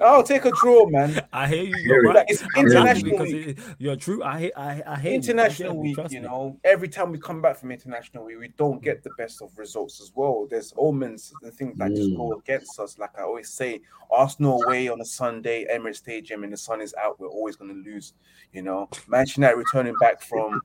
I'll 0.00 0.22
take 0.22 0.44
a 0.44 0.52
draw, 0.52 0.86
man. 0.86 1.20
I 1.32 1.48
hear 1.48 1.64
you. 1.64 1.74
You're 1.78 2.02
right. 2.04 2.16
Like, 2.16 2.26
it's 2.28 2.44
international 2.56 3.18
week. 3.18 3.48
it- 3.48 3.58
you're 3.78 3.96
true. 3.96 4.22
I 4.22 4.38
hear. 4.38 4.50
I, 4.56 4.82
I 4.86 4.96
hear 5.00 5.12
international 5.12 5.74
you, 5.74 5.80
week, 5.80 5.94
trust 5.96 6.12
you 6.14 6.20
me. 6.20 6.28
know, 6.28 6.56
every 6.62 6.86
time 6.88 7.10
we 7.10 7.18
come 7.18 7.42
back 7.42 7.56
from 7.56 7.72
international 7.72 8.24
week, 8.26 8.38
we 8.38 8.48
don't 8.56 8.80
get 8.80 9.02
the 9.02 9.10
best 9.18 9.42
of 9.42 9.50
results 9.58 10.00
as 10.00 10.12
well. 10.14 10.46
There's 10.48 10.72
omens 10.76 11.32
and 11.42 11.52
things 11.52 11.76
that 11.78 11.96
just 11.96 12.14
go 12.14 12.34
against 12.34 12.78
us. 12.78 12.96
Like 12.96 13.18
I 13.18 13.22
always 13.22 13.48
say, 13.50 13.80
Arsenal 14.08 14.62
away 14.62 14.86
on 14.86 15.00
a 15.00 15.04
Sunday, 15.04 15.66
Emirates 15.68 15.96
Stadium, 15.96 16.44
and 16.44 16.52
the 16.52 16.56
sun 16.56 16.80
is 16.80 16.94
out, 17.02 17.18
we're 17.18 17.26
always 17.26 17.56
going 17.56 17.74
to 17.74 17.90
lose. 17.90 18.12
You 18.52 18.62
know, 18.62 18.88
Manchester 19.08 19.40
United 19.40 19.56
returning 19.56 19.94
back 20.00 20.22
from 20.22 20.60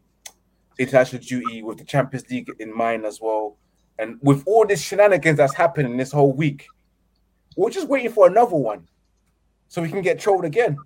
international 0.77 1.21
duty 1.21 1.61
with 1.63 1.77
the 1.77 1.83
Champions 1.83 2.29
League 2.29 2.49
in 2.59 2.75
mind 2.75 3.05
as 3.05 3.19
well, 3.21 3.57
and 3.99 4.17
with 4.21 4.43
all 4.45 4.65
this 4.65 4.81
shenanigans 4.81 5.37
that's 5.37 5.53
happening 5.53 5.97
this 5.97 6.11
whole 6.11 6.33
week, 6.33 6.67
we're 7.55 7.69
just 7.69 7.87
waiting 7.87 8.11
for 8.11 8.27
another 8.27 8.55
one, 8.55 8.87
so 9.67 9.81
we 9.81 9.89
can 9.89 10.01
get 10.01 10.19
trolled 10.19 10.45
again. 10.45 10.77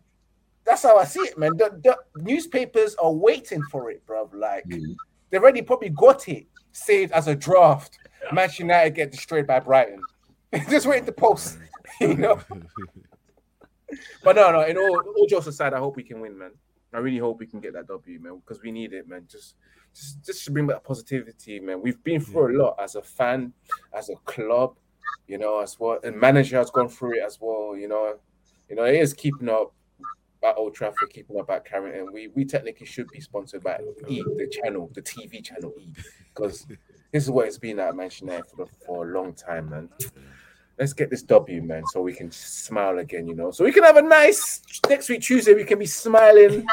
That's 0.65 0.83
how 0.83 0.97
I 0.97 1.05
see 1.05 1.21
it, 1.21 1.37
man. 1.37 1.55
The, 1.55 1.79
the 1.81 1.97
newspapers 2.21 2.95
are 2.95 3.11
waiting 3.11 3.63
for 3.71 3.89
it, 3.89 4.05
bro. 4.05 4.29
Like 4.33 4.65
Mm. 4.67 4.95
they 5.29 5.37
already 5.37 5.61
probably 5.61 5.89
got 5.89 6.27
it 6.27 6.45
saved 6.73 7.13
as 7.13 7.27
a 7.27 7.35
draft. 7.35 7.97
Manchester 8.33 8.63
United 8.63 8.93
get 8.95 9.11
destroyed 9.11 9.47
by 9.47 9.59
Brighton. 9.61 10.01
Just 10.69 10.85
waiting 10.85 11.05
to 11.05 11.11
post, 11.13 11.57
you 12.01 12.15
know. 12.15 12.39
But 14.23 14.35
no, 14.35 14.51
no. 14.51 14.61
In 14.63 14.77
all, 14.77 14.99
all 14.99 15.27
jokes 15.27 15.47
aside, 15.47 15.73
I 15.73 15.79
hope 15.79 15.95
we 15.95 16.03
can 16.03 16.19
win, 16.19 16.37
man. 16.37 16.51
I 16.93 16.99
really 16.99 17.17
hope 17.17 17.39
we 17.39 17.47
can 17.47 17.59
get 17.59 17.73
that 17.73 17.87
W, 17.87 18.19
man, 18.19 18.41
because 18.45 18.61
we 18.61 18.71
need 18.71 18.93
it, 18.93 19.07
man. 19.07 19.25
Just, 19.29 19.55
just, 19.93 20.25
just 20.25 20.45
to 20.45 20.51
bring 20.51 20.67
back 20.67 20.83
positivity, 20.83 21.59
man. 21.59 21.81
We've 21.81 22.01
been 22.03 22.21
through 22.21 22.55
a 22.55 22.63
lot 22.63 22.75
as 22.79 22.95
a 22.95 23.01
fan, 23.01 23.53
as 23.93 24.09
a 24.09 24.15
club, 24.25 24.77
you 25.27 25.37
know, 25.37 25.59
as 25.59 25.79
well. 25.79 25.99
And 26.03 26.15
manager 26.15 26.57
has 26.57 26.71
gone 26.71 26.89
through 26.89 27.17
it 27.17 27.23
as 27.25 27.39
well, 27.41 27.75
you 27.75 27.87
know. 27.87 28.15
You 28.69 28.75
know, 28.75 28.85
it 28.85 28.95
is 28.95 29.13
keeping 29.13 29.49
up 29.49 29.73
at 30.43 30.57
Old 30.57 30.75
Trafford, 30.75 31.09
keeping 31.09 31.39
up 31.39 31.49
at 31.49 31.65
Carrington. 31.65 32.11
We 32.13 32.27
we 32.29 32.45
technically 32.45 32.85
should 32.85 33.07
be 33.09 33.21
sponsored 33.21 33.63
by 33.63 33.79
E, 34.07 34.21
the 34.21 34.47
channel, 34.47 34.89
the 34.93 35.01
TV 35.01 35.43
channel 35.43 35.73
E, 35.79 35.93
because 36.33 36.65
this 37.11 37.23
is 37.23 37.31
what 37.31 37.47
it's 37.47 37.57
been 37.57 37.79
at 37.79 37.95
Manchester 37.95 38.25
United 38.25 38.45
for, 38.55 38.67
for 38.85 39.09
a 39.09 39.13
long 39.13 39.33
time, 39.33 39.69
man. 39.69 39.89
Let's 40.79 40.93
get 40.93 41.09
this 41.09 41.23
W, 41.23 41.61
man, 41.63 41.83
so 41.87 42.01
we 42.01 42.13
can 42.13 42.31
smile 42.31 42.99
again, 42.99 43.27
you 43.27 43.35
know. 43.35 43.49
So 43.49 43.63
we 43.63 43.71
can 43.71 43.83
have 43.83 43.97
a 43.97 44.01
nice 44.01 44.61
next 44.87 45.09
week 45.09 45.21
Tuesday. 45.21 45.55
We 45.55 45.63
can 45.63 45.79
be 45.79 45.87
smiling, 45.87 46.67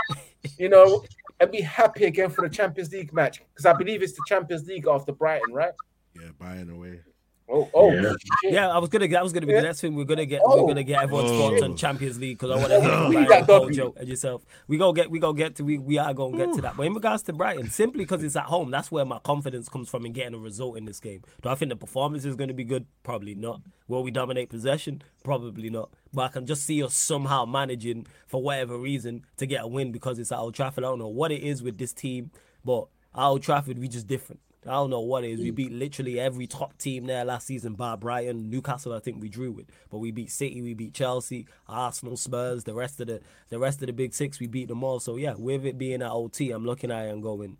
you 0.58 0.68
know, 0.68 1.04
and 1.40 1.50
be 1.50 1.62
happy 1.62 2.04
again 2.04 2.28
for 2.28 2.46
the 2.46 2.54
Champions 2.54 2.92
League 2.92 3.12
match 3.14 3.42
because 3.52 3.64
I 3.64 3.72
believe 3.72 4.02
it's 4.02 4.12
the 4.12 4.24
Champions 4.26 4.66
League 4.66 4.86
after 4.86 5.12
Brighton, 5.12 5.54
right? 5.54 5.72
Yeah, 6.14 6.28
Bayern 6.40 6.74
away. 6.74 7.00
Oh, 7.46 7.68
oh, 7.74 7.92
Yeah. 7.92 8.12
Yeah, 8.42 8.68
I 8.70 8.78
was 8.78 8.88
gonna. 8.88 9.06
That 9.08 9.22
was 9.22 9.32
gonna 9.34 9.46
be 9.46 9.52
Yeah. 9.52 9.60
the 9.60 9.66
next 9.66 9.82
thing. 9.82 9.94
We're 9.94 10.04
gonna 10.04 10.24
get. 10.24 10.40
Oh. 10.44 10.62
We're 10.62 10.68
gonna 10.68 10.82
get 10.82 11.02
everyone's 11.02 11.30
Oh. 11.30 11.50
thoughts 11.50 11.62
on 11.62 11.76
Champions 11.76 12.18
League 12.18 12.38
because 12.38 12.50
I 12.50 12.56
want 12.56 12.68
to 12.70 12.80
hear 12.82 12.90
from 12.90 13.10
Leave 13.10 13.28
Ryan, 13.28 13.46
that 13.46 13.92
and 13.98 14.08
yourself. 14.08 14.46
We 14.66 14.78
go 14.78 14.92
get. 14.94 15.10
We 15.10 15.18
go 15.18 15.34
get 15.34 15.56
to. 15.56 15.64
We 15.64 15.76
we 15.78 15.98
are 15.98 16.14
gonna 16.14 16.38
get 16.38 16.54
to 16.54 16.62
that. 16.62 16.76
But 16.76 16.86
in 16.86 16.94
regards 16.94 17.22
to 17.24 17.34
Brighton, 17.34 17.68
simply 17.68 18.04
because 18.04 18.24
it's 18.24 18.34
at 18.36 18.44
home, 18.44 18.70
that's 18.70 18.90
where 18.90 19.04
my 19.04 19.18
confidence 19.18 19.68
comes 19.68 19.90
from 19.90 20.06
in 20.06 20.12
getting 20.12 20.34
a 20.34 20.38
result 20.38 20.78
in 20.78 20.86
this 20.86 21.00
game. 21.00 21.22
Do 21.42 21.50
I 21.50 21.54
think 21.54 21.68
the 21.68 21.76
performance 21.76 22.24
is 22.24 22.34
gonna 22.34 22.54
be 22.54 22.64
good? 22.64 22.86
Probably 23.02 23.34
not. 23.34 23.60
Will 23.88 24.02
we 24.02 24.10
dominate 24.10 24.48
possession? 24.48 25.02
Probably 25.22 25.68
not. 25.68 25.90
But 26.14 26.22
I 26.22 26.28
can 26.28 26.46
just 26.46 26.64
see 26.64 26.82
us 26.82 26.94
somehow 26.94 27.44
managing 27.44 28.06
for 28.26 28.40
whatever 28.40 28.78
reason 28.78 29.26
to 29.36 29.44
get 29.44 29.62
a 29.62 29.66
win 29.66 29.92
because 29.92 30.18
it's 30.18 30.32
at 30.32 30.38
Old 30.38 30.54
Trafford. 30.54 30.82
I 30.84 30.86
don't 30.88 30.98
know 30.98 31.08
what 31.08 31.30
it 31.30 31.42
is 31.42 31.62
with 31.62 31.76
this 31.76 31.92
team, 31.92 32.30
but 32.64 32.86
at 33.14 33.22
Old 33.26 33.42
Trafford 33.42 33.78
we 33.78 33.86
just 33.88 34.06
different. 34.06 34.40
I 34.66 34.72
don't 34.72 34.90
know 34.90 35.00
what 35.00 35.24
it 35.24 35.32
is. 35.32 35.40
We 35.40 35.52
mm. 35.52 35.54
beat 35.56 35.72
literally 35.72 36.18
every 36.18 36.46
top 36.46 36.78
team 36.78 37.06
there 37.06 37.24
last 37.24 37.46
season, 37.46 37.74
bar 37.74 37.96
Brighton, 37.96 38.48
Newcastle. 38.50 38.92
I 38.92 38.98
think 39.00 39.20
we 39.20 39.28
drew 39.28 39.52
with, 39.52 39.66
but 39.90 39.98
we 39.98 40.10
beat 40.10 40.30
City, 40.30 40.62
we 40.62 40.74
beat 40.74 40.94
Chelsea, 40.94 41.46
Arsenal, 41.68 42.16
Spurs, 42.16 42.64
the 42.64 42.74
rest 42.74 43.00
of 43.00 43.08
the 43.08 43.20
the 43.50 43.58
rest 43.58 43.82
of 43.82 43.86
the 43.86 43.92
big 43.92 44.14
six. 44.14 44.40
We 44.40 44.46
beat 44.46 44.68
them 44.68 44.82
all. 44.82 45.00
So 45.00 45.16
yeah, 45.16 45.34
with 45.36 45.66
it 45.66 45.76
being 45.76 46.02
at 46.02 46.10
OT, 46.10 46.50
I'm 46.50 46.64
looking 46.64 46.90
at 46.90 47.06
it 47.06 47.10
and 47.10 47.22
going, 47.22 47.58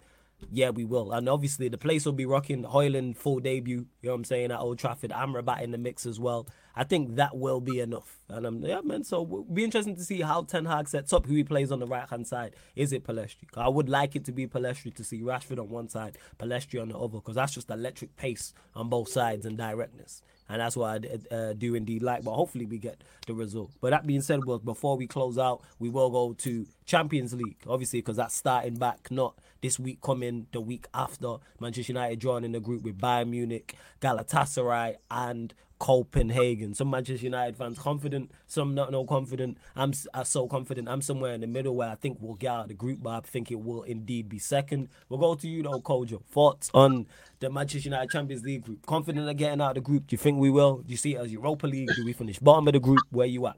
yeah, 0.51 0.70
we 0.70 0.85
will. 0.85 1.12
And 1.12 1.28
obviously 1.28 1.69
the 1.69 1.78
place 1.78 2.05
will 2.05 2.12
be 2.12 2.27
rocking. 2.27 2.65
Højlund 2.65 3.16
full 3.16 3.40
debut. 3.40 3.86
You 4.02 4.09
know 4.09 4.12
what 4.12 4.16
I'm 4.16 4.24
saying 4.24 4.51
at 4.51 4.61
Old 4.61 4.78
Trafford. 4.78 5.11
Amrabat 5.11 5.62
in 5.62 5.70
the 5.70 5.78
mix 5.78 6.06
as 6.06 6.20
well. 6.20 6.47
I 6.77 6.85
think 6.85 7.16
that 7.16 7.36
will 7.36 7.61
be 7.61 7.81
enough. 7.81 8.19
And 8.28 8.47
um, 8.47 8.61
yeah, 8.62 8.81
man. 8.82 9.05
So 9.05 9.23
it'll 9.23 9.44
be 9.44 9.65
interesting 9.65 9.97
to 9.97 10.05
see 10.05 10.20
how 10.20 10.43
Ten 10.43 10.65
Hag 10.65 10.89
sets 10.89 11.12
up 11.12 11.27
who 11.27 11.35
he 11.35 11.44
plays 11.44 11.70
on 11.70 11.78
the 11.78 11.86
right 11.86 12.09
hand 12.09 12.27
side. 12.27 12.56
Is 12.74 12.93
it 12.93 13.05
Pellistri? 13.05 13.47
I 13.56 13.69
would 13.69 13.89
like 13.89 14.16
it 14.16 14.24
to 14.27 14.32
be 14.32 14.47
Pellistri 14.47 14.94
to 14.94 15.05
see 15.05 15.20
Rashford 15.20 15.59
on 15.59 15.69
one 15.69 15.89
side, 15.89 16.19
Pellistri 16.39 16.81
on 16.81 16.89
the 16.89 16.98
other, 16.98 17.19
because 17.19 17.36
that's 17.36 17.55
just 17.55 17.70
electric 17.70 18.16
pace 18.16 18.52
on 18.74 18.89
both 18.89 19.09
sides 19.09 19.47
and 19.47 19.56
directness. 19.56 20.23
And 20.48 20.61
that's 20.61 20.77
what 20.77 21.05
I 21.31 21.35
uh, 21.35 21.52
do 21.55 21.74
indeed 21.74 22.02
like. 22.02 22.23
But 22.23 22.35
hopefully 22.35 22.66
we 22.66 22.78
get 22.78 23.02
the 23.27 23.35
result. 23.35 23.70
But 23.81 23.90
that 23.90 24.06
being 24.06 24.20
said, 24.20 24.40
well, 24.44 24.59
before 24.59 24.97
we 24.97 25.06
close 25.06 25.39
out, 25.39 25.62
we 25.78 25.89
will 25.89 26.11
go 26.11 26.35
to 26.35 26.66
Champions 26.85 27.32
League, 27.32 27.56
obviously, 27.66 28.01
because 28.01 28.16
that's 28.16 28.35
starting 28.35 28.74
back 28.74 29.11
not 29.11 29.39
this 29.65 29.78
week 29.78 29.99
coming, 30.03 30.47
the 30.53 30.61
week 30.61 30.86
after. 30.93 31.36
Manchester 31.59 31.93
United 31.93 32.19
drawing 32.20 32.45
in 32.45 32.53
the 32.53 32.61
group 32.61 32.82
with 32.82 32.99
Bayern 32.99 33.31
Munich, 33.31 33.74
Galatasaray, 34.03 34.97
and 35.11 35.55
Copenhagen. 35.78 36.74
Some 36.74 36.91
Manchester 36.91 37.24
United 37.24 37.57
fans 37.57 37.78
confident, 37.78 38.31
some 38.47 38.74
not 38.74 38.93
no 38.93 39.07
confident. 39.07 39.57
I'm 39.74 39.95
uh, 40.12 40.23
so 40.23 40.47
confident. 40.49 40.86
I'm 40.86 41.01
somewhere 41.01 41.32
in 41.32 41.41
the 41.41 41.47
middle 41.47 41.74
where 41.74 41.89
I 41.89 41.95
think 41.95 42.19
we'll 42.20 42.35
get 42.35 42.51
out 42.51 42.62
of 42.65 42.69
the 42.69 42.74
group, 42.74 43.03
but 43.03 43.11
I 43.11 43.20
think 43.20 43.51
it 43.51 43.59
will 43.59 43.85
indeed 43.85 44.28
be 44.28 44.39
second. 44.39 44.89
We'll 45.09 45.19
go 45.19 45.35
to 45.35 45.49
you 45.49 45.62
though, 45.62 45.81
Kojo. 45.81 46.23
Thoughts 46.27 46.70
on 46.74 47.07
the 47.41 47.49
Manchester 47.49 47.89
United 47.89 48.11
Champions 48.11 48.45
League 48.45 48.65
group? 48.65 48.85
Confident 48.85 49.27
of 49.27 49.36
getting 49.39 49.62
out 49.62 49.70
of 49.70 49.74
the 49.77 49.81
group? 49.81 50.09
Do 50.09 50.15
you 50.15 50.19
think 50.19 50.39
we 50.39 50.51
will? 50.51 50.82
Do 50.82 50.91
you 50.91 50.99
see 50.99 51.15
it 51.15 51.20
as 51.20 51.32
Europa 51.32 51.66
League? 51.66 51.89
Do 51.97 52.05
we 52.05 52.12
finish 52.12 52.39
bottom 52.39 52.69
of 52.69 52.74
the 52.74 52.81
group? 52.81 53.01
Where 53.11 53.27
you 53.27 53.47
at? 53.47 53.57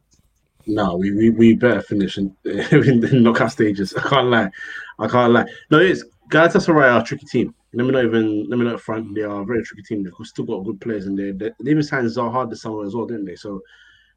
No, 0.66 0.96
we, 0.96 1.12
we, 1.12 1.30
we 1.30 1.54
better 1.54 1.80
finish 1.80 2.18
in, 2.18 2.34
in 2.44 3.00
the 3.00 3.10
knockout 3.12 3.52
stages. 3.52 3.94
I 3.94 4.08
can't 4.08 4.28
lie. 4.28 4.50
I 4.98 5.06
can't 5.06 5.32
lie. 5.32 5.46
No, 5.70 5.78
it's 5.78 6.04
Galatasaray 6.30 6.92
are 6.92 7.00
a 7.00 7.04
tricky 7.04 7.26
team. 7.26 7.54
Let 7.72 7.86
me 7.86 7.92
not 7.92 8.04
even 8.04 8.48
let 8.48 8.58
me 8.58 8.64
not 8.64 8.80
front. 8.80 9.14
They 9.14 9.22
are 9.22 9.42
a 9.42 9.44
very 9.44 9.62
tricky 9.62 9.82
team. 9.82 10.02
They've 10.02 10.12
still 10.26 10.44
got 10.44 10.64
good 10.64 10.80
players 10.80 11.06
in 11.06 11.14
there. 11.14 11.32
They, 11.32 11.50
they 11.60 11.70
even 11.70 11.82
signed 11.82 12.08
Zaha 12.08 12.48
this 12.48 12.62
summer 12.62 12.84
as 12.84 12.94
well, 12.94 13.06
didn't 13.06 13.26
they? 13.26 13.36
So 13.36 13.60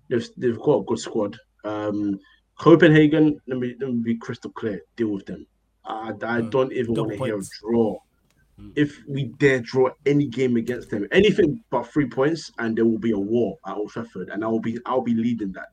they've 0.10 0.28
they've 0.38 0.60
got 0.60 0.80
a 0.80 0.84
good 0.84 1.00
squad. 1.00 1.38
Um, 1.66 2.20
Copenhagen, 2.58 3.40
let 3.48 3.60
me 3.60 3.76
let 3.80 3.90
me 3.92 4.02
be 4.02 4.16
crystal 4.16 4.52
clear. 4.52 4.82
Deal 4.96 5.10
with 5.10 5.26
them. 5.26 5.46
I, 5.86 6.14
I 6.24 6.42
don't 6.42 6.72
even 6.72 6.94
want 6.94 7.12
to 7.12 7.18
hear 7.18 7.38
a 7.38 7.44
draw. 7.62 8.00
If 8.76 9.02
we 9.08 9.26
dare 9.26 9.60
draw 9.60 9.90
any 10.06 10.28
game 10.28 10.56
against 10.56 10.90
them, 10.90 11.08
anything 11.12 11.64
but 11.70 11.88
three 11.88 12.08
points, 12.08 12.52
and 12.60 12.78
there 12.78 12.86
will 12.86 13.00
be 13.00 13.12
a 13.12 13.20
war 13.20 13.58
at 13.66 13.76
Old 13.76 13.92
Trafford, 13.92 14.30
and 14.30 14.44
I 14.44 14.48
will 14.48 14.60
be 14.60 14.78
I'll 14.86 15.02
be 15.02 15.14
leading 15.14 15.52
that. 15.54 15.70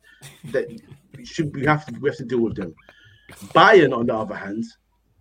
That 0.52 0.66
should 1.24 1.54
we 1.54 1.64
have 1.66 1.86
to 1.86 1.98
we 2.00 2.08
have 2.08 2.18
to 2.18 2.24
deal 2.24 2.40
with 2.40 2.56
them. 2.56 2.74
Bayern, 3.54 3.96
on 3.96 4.06
the 4.06 4.14
other 4.14 4.34
hand, 4.34 4.64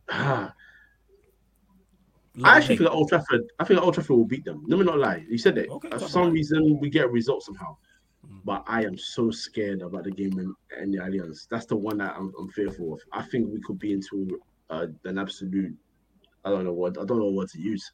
ah, 0.09 0.53
I 2.43 2.57
actually 2.57 2.77
think 2.77 2.89
Old 2.91 3.09
Trafford. 3.09 3.43
I 3.59 3.63
think 3.63 3.81
Old 3.81 3.93
Trafford 3.93 4.17
will 4.17 4.25
beat 4.25 4.45
them. 4.45 4.63
Let 4.67 4.79
me 4.79 4.85
not 4.85 4.99
lie. 4.99 5.25
You 5.29 5.37
said 5.37 5.57
it. 5.57 5.69
Okay, 5.69 5.89
For 5.89 5.99
some 6.07 6.31
reason, 6.31 6.79
we 6.79 6.89
get 6.89 7.05
a 7.05 7.09
result 7.09 7.43
somehow. 7.43 7.77
But 8.43 8.63
I 8.67 8.83
am 8.83 8.97
so 8.97 9.31
scared 9.31 9.81
about 9.81 10.03
the 10.03 10.11
game 10.11 10.37
in, 10.39 10.53
in 10.81 10.91
the 10.91 10.97
Allianz. 10.97 11.47
That's 11.49 11.65
the 11.65 11.75
one 11.75 11.97
that 11.99 12.15
I'm, 12.17 12.33
I'm 12.39 12.49
fearful 12.49 12.93
of. 12.93 13.01
I 13.11 13.23
think 13.23 13.51
we 13.51 13.61
could 13.61 13.79
be 13.79 13.93
into 13.93 14.39
uh, 14.69 14.87
an 15.05 15.17
absolute. 15.17 15.75
I 16.45 16.49
don't 16.49 16.63
know 16.63 16.73
what. 16.73 16.97
I 16.99 17.05
don't 17.05 17.19
know 17.19 17.25
what 17.25 17.49
to 17.49 17.59
use. 17.59 17.91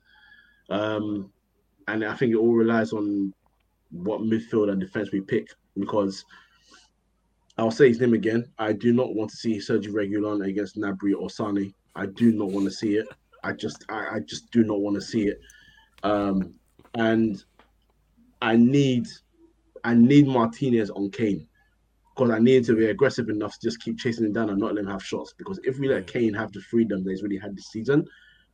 Um, 0.69 1.32
and 1.88 2.03
I 2.03 2.15
think 2.15 2.34
it 2.34 2.38
all 2.38 2.53
relies 2.53 2.94
on 2.94 3.34
what 3.91 4.22
midfield 4.22 4.72
and 4.72 4.80
defense 4.80 5.11
we 5.11 5.22
pick 5.22 5.48
because 5.78 6.23
I'll 7.57 7.72
say 7.72 7.90
his 7.90 7.99
name 7.99 8.14
again. 8.14 8.49
I 8.57 8.73
do 8.73 8.94
not 8.94 9.15
want 9.15 9.30
to 9.32 9.38
see 9.38 9.57
Sergio 9.57 9.91
Reguilón 9.91 10.45
against 10.48 10.78
Gnabry 10.78 11.14
or 11.18 11.30
Sane. 11.30 11.73
I 11.95 12.06
do 12.06 12.32
not 12.32 12.49
want 12.49 12.65
to 12.65 12.72
see 12.72 12.95
it. 12.95 13.07
I 13.44 13.53
just 13.53 13.86
I, 13.90 14.15
I 14.15 14.19
just 14.19 14.52
do 14.52 14.64
not 14.64 14.80
want 14.80 14.95
to 14.95 15.02
see 15.02 15.28
it. 15.28 15.40
Um, 16.03 16.53
and 16.95 17.44
I 18.41 18.56
need 18.56 19.07
I 19.84 19.94
need 19.94 20.28
Martinez 20.28 20.90
on 20.91 21.10
Kane 21.11 21.48
because 22.15 22.32
I 22.32 22.40
need 22.40 22.65
to 22.65 22.76
be 22.76 22.86
aggressive 22.86 23.30
enough 23.30 23.53
to 23.53 23.68
just 23.68 23.82
keep 23.82 23.98
chasing 23.98 24.26
him 24.26 24.34
down 24.34 24.49
and 24.49 24.60
not 24.60 24.76
let 24.76 24.84
him 24.84 24.91
have 24.91 25.03
shots. 25.03 25.34
Because 25.38 25.60
if 25.64 25.80
we 25.80 25.88
let 25.88 26.07
Kane 26.07 26.34
have 26.34 26.52
the 26.52 26.61
freedom 26.61 27.03
that 27.03 27.10
he's 27.10 27.23
really 27.23 27.38
had 27.38 27.56
this 27.56 27.68
season, 27.72 28.06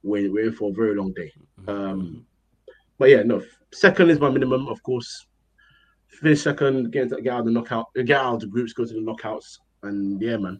we're, 0.07 0.31
we're 0.31 0.47
in 0.47 0.53
for 0.53 0.69
a 0.71 0.73
very 0.73 0.95
long 0.95 1.13
day. 1.13 1.31
Um, 1.67 2.25
but 2.97 3.09
yeah, 3.09 3.23
no. 3.23 3.43
Second 3.73 4.09
is 4.09 4.19
my 4.19 4.29
minimum, 4.29 4.67
of 4.67 4.81
course. 4.83 5.27
Finish 6.07 6.41
second, 6.41 6.91
get, 6.91 7.09
get 7.23 7.33
out 7.33 7.39
of 7.41 7.45
the 7.45 7.51
knockout, 7.51 7.87
get 7.93 8.11
out 8.11 8.35
of 8.35 8.39
the 8.39 8.47
groups, 8.47 8.73
go 8.73 8.85
to 8.85 8.93
the 8.93 8.99
knockouts, 8.99 9.59
and 9.83 10.19
yeah, 10.21 10.37
man, 10.37 10.59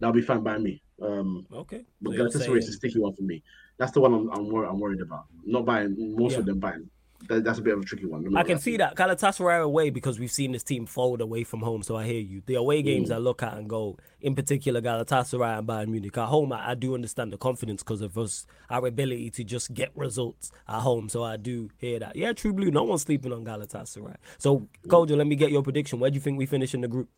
that'll 0.00 0.14
be 0.14 0.22
fine 0.22 0.42
by 0.42 0.56
me. 0.58 0.82
Um, 1.02 1.46
Okay. 1.52 1.84
but 2.00 2.14
So 2.14 2.18
Galatasaray 2.18 2.38
saying- 2.46 2.56
is 2.58 2.68
a 2.68 2.72
sticky 2.72 3.00
one 3.00 3.12
for 3.14 3.22
me. 3.22 3.42
That's 3.78 3.92
the 3.92 4.00
one 4.00 4.14
I'm 4.14 4.30
I'm, 4.30 4.48
worried, 4.48 4.68
I'm 4.70 4.80
worried 4.80 5.02
about. 5.02 5.24
Not 5.44 5.66
buying 5.66 5.94
most 6.16 6.36
Yeah. 6.36 6.42
than 6.42 6.58
buying. 6.60 6.88
That, 7.28 7.44
that's 7.44 7.58
a 7.58 7.62
bit 7.62 7.74
of 7.74 7.80
a 7.80 7.84
tricky 7.84 8.06
one. 8.06 8.36
I 8.36 8.42
can 8.42 8.58
see 8.58 8.76
that 8.76 8.94
Galatasaray 8.94 9.62
away 9.62 9.90
because 9.90 10.18
we've 10.18 10.30
seen 10.30 10.52
this 10.52 10.62
team 10.62 10.86
fold 10.86 11.20
away 11.20 11.44
from 11.44 11.60
home. 11.60 11.82
So 11.82 11.96
I 11.96 12.04
hear 12.06 12.20
you. 12.20 12.42
The 12.46 12.54
away 12.54 12.82
games 12.82 13.10
mm. 13.10 13.14
I 13.14 13.18
look 13.18 13.42
at 13.42 13.54
and 13.54 13.68
go, 13.68 13.96
in 14.20 14.34
particular 14.34 14.80
Galatasaray 14.80 15.58
and 15.58 15.66
Bayern 15.66 15.88
Munich. 15.88 16.16
At 16.16 16.26
home, 16.26 16.52
I, 16.52 16.70
I 16.70 16.74
do 16.74 16.94
understand 16.94 17.32
the 17.32 17.38
confidence 17.38 17.82
because 17.82 18.00
of 18.00 18.16
us, 18.18 18.46
our 18.70 18.86
ability 18.86 19.30
to 19.30 19.44
just 19.44 19.74
get 19.74 19.90
results 19.96 20.52
at 20.68 20.80
home. 20.80 21.08
So 21.08 21.24
I 21.24 21.36
do 21.36 21.70
hear 21.78 21.98
that. 21.98 22.16
Yeah, 22.16 22.32
True 22.32 22.52
Blue. 22.52 22.70
No 22.70 22.84
one's 22.84 23.02
sleeping 23.02 23.32
on 23.32 23.44
Galatasaray. 23.44 24.16
So 24.38 24.68
Kojo, 24.86 25.16
let 25.16 25.26
me 25.26 25.36
get 25.36 25.50
your 25.50 25.62
prediction. 25.62 25.98
Where 25.98 26.10
do 26.10 26.14
you 26.14 26.20
think 26.20 26.38
we 26.38 26.46
finish 26.46 26.74
in 26.74 26.80
the 26.82 26.88
group? 26.88 27.08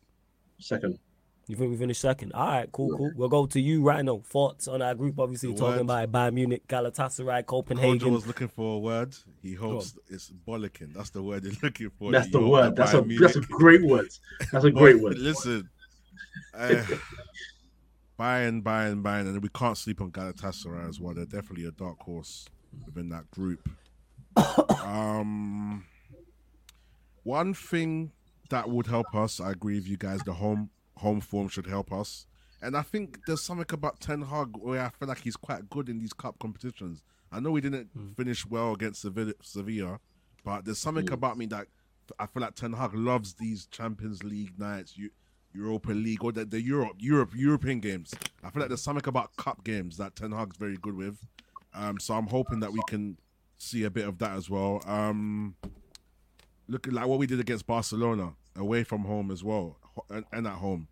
second. 0.59 0.99
You 1.49 1.55
think 1.55 1.71
we 1.71 1.77
finish 1.77 1.97
second? 1.97 2.31
All 2.33 2.45
right, 2.45 2.71
cool, 2.71 2.95
cool. 2.95 3.11
We'll 3.15 3.27
go 3.27 3.47
to 3.47 3.59
you 3.59 3.81
right 3.81 4.05
now. 4.05 4.19
Thoughts 4.23 4.67
on 4.67 4.83
our 4.83 4.93
group? 4.93 5.19
Obviously, 5.19 5.51
talking 5.55 5.87
Word. 5.87 6.05
about 6.05 6.11
Bayern 6.11 6.33
Munich, 6.35 6.67
Galatasaray, 6.67 7.43
Kojo 7.43 7.47
Copenhagen. 7.47 8.13
was 8.13 8.27
looking 8.27 8.49
for 8.49 8.75
a 8.75 8.77
word. 8.77 9.15
He 9.41 9.55
hopes 9.55 9.97
it's 10.09 10.31
bollocking. 10.47 10.93
That's 10.93 11.09
the 11.09 11.23
word 11.23 11.43
he's 11.45 11.61
looking 11.63 11.89
for. 11.97 12.11
That's 12.11 12.27
He 12.27 12.33
the 12.33 12.45
word. 12.47 12.75
that 12.75 12.75
That's 12.75 12.93
a 12.93 13.01
Bayern 13.01 13.19
that's 13.19 13.35
a 13.35 13.41
great 13.41 13.83
word. 13.83 14.09
That's 14.51 14.63
a 14.63 14.69
great 14.81 15.01
word. 15.01 15.17
Listen, 15.17 15.67
uh, 16.53 16.67
Bayern, 18.19 18.61
Bayern, 18.61 19.01
Bayern, 19.01 19.21
and 19.21 19.41
we 19.41 19.49
can't 19.49 19.75
sleep 19.75 20.01
on 20.01 20.11
Galatasaray 20.11 20.87
as 20.87 20.99
well. 20.99 21.15
They're 21.15 21.25
definitely 21.25 21.65
a 21.65 21.71
dark 21.71 21.99
horse 21.99 22.47
within 22.85 23.09
that 23.09 23.31
group. 23.31 23.67
um, 24.85 25.83
one 27.23 27.55
thing 27.55 28.11
that 28.51 28.69
would 28.69 28.85
help 28.85 29.15
us, 29.15 29.39
I 29.39 29.49
agree 29.49 29.75
with 29.75 29.87
you 29.87 29.97
guys. 29.97 30.19
The 30.23 30.33
home 30.33 30.69
home 30.99 31.21
form 31.21 31.47
should 31.49 31.67
help 31.67 31.91
us, 31.91 32.25
and 32.61 32.75
I 32.77 32.81
think 32.81 33.19
there's 33.25 33.41
something 33.43 33.65
about 33.71 33.99
Ten 33.99 34.21
Hag 34.21 34.49
where 34.57 34.81
I 34.85 34.89
feel 34.89 35.07
like 35.07 35.19
he's 35.21 35.35
quite 35.37 35.69
good 35.69 35.89
in 35.89 35.99
these 35.99 36.13
cup 36.13 36.39
competitions. 36.39 37.03
I 37.31 37.39
know 37.39 37.51
we 37.51 37.61
didn't 37.61 37.89
finish 38.17 38.45
well 38.45 38.73
against 38.73 39.01
Sevilla, 39.01 39.33
Sevilla, 39.41 39.99
but 40.43 40.65
there's 40.65 40.79
something 40.79 41.11
about 41.11 41.37
me 41.37 41.45
that 41.47 41.67
I 42.17 42.25
feel 42.25 42.41
like 42.41 42.55
Ten 42.55 42.73
Hag 42.73 42.93
loves 42.95 43.33
these 43.35 43.65
Champions 43.67 44.23
League 44.23 44.57
nights, 44.59 44.97
Eu- 44.97 45.11
Europa 45.53 45.91
League, 45.91 46.23
or 46.23 46.31
the, 46.31 46.45
the 46.45 46.61
Europe, 46.61 46.95
Europe, 46.99 47.31
European 47.35 47.79
games. 47.79 48.13
I 48.43 48.49
feel 48.49 48.61
like 48.61 48.69
there's 48.69 48.81
something 48.81 49.07
about 49.07 49.35
cup 49.37 49.63
games 49.63 49.97
that 49.97 50.15
Ten 50.15 50.31
Hag's 50.31 50.57
very 50.57 50.77
good 50.77 50.95
with. 50.95 51.19
Um, 51.73 51.99
so 51.99 52.15
I'm 52.15 52.27
hoping 52.27 52.59
that 52.61 52.73
we 52.73 52.79
can 52.87 53.17
see 53.57 53.83
a 53.83 53.91
bit 53.91 54.07
of 54.07 54.17
that 54.19 54.31
as 54.31 54.49
well. 54.49 54.81
Um, 54.87 55.55
looking 56.67 56.93
like 56.93 57.07
what 57.07 57.19
we 57.19 57.27
did 57.27 57.39
against 57.39 57.67
Barcelona 57.67 58.33
away 58.55 58.83
from 58.83 59.03
home 59.03 59.31
as 59.31 59.43
well, 59.43 59.77
ho- 59.81 59.88
and, 60.09 60.47
at 60.47 60.53
home. 60.53 60.87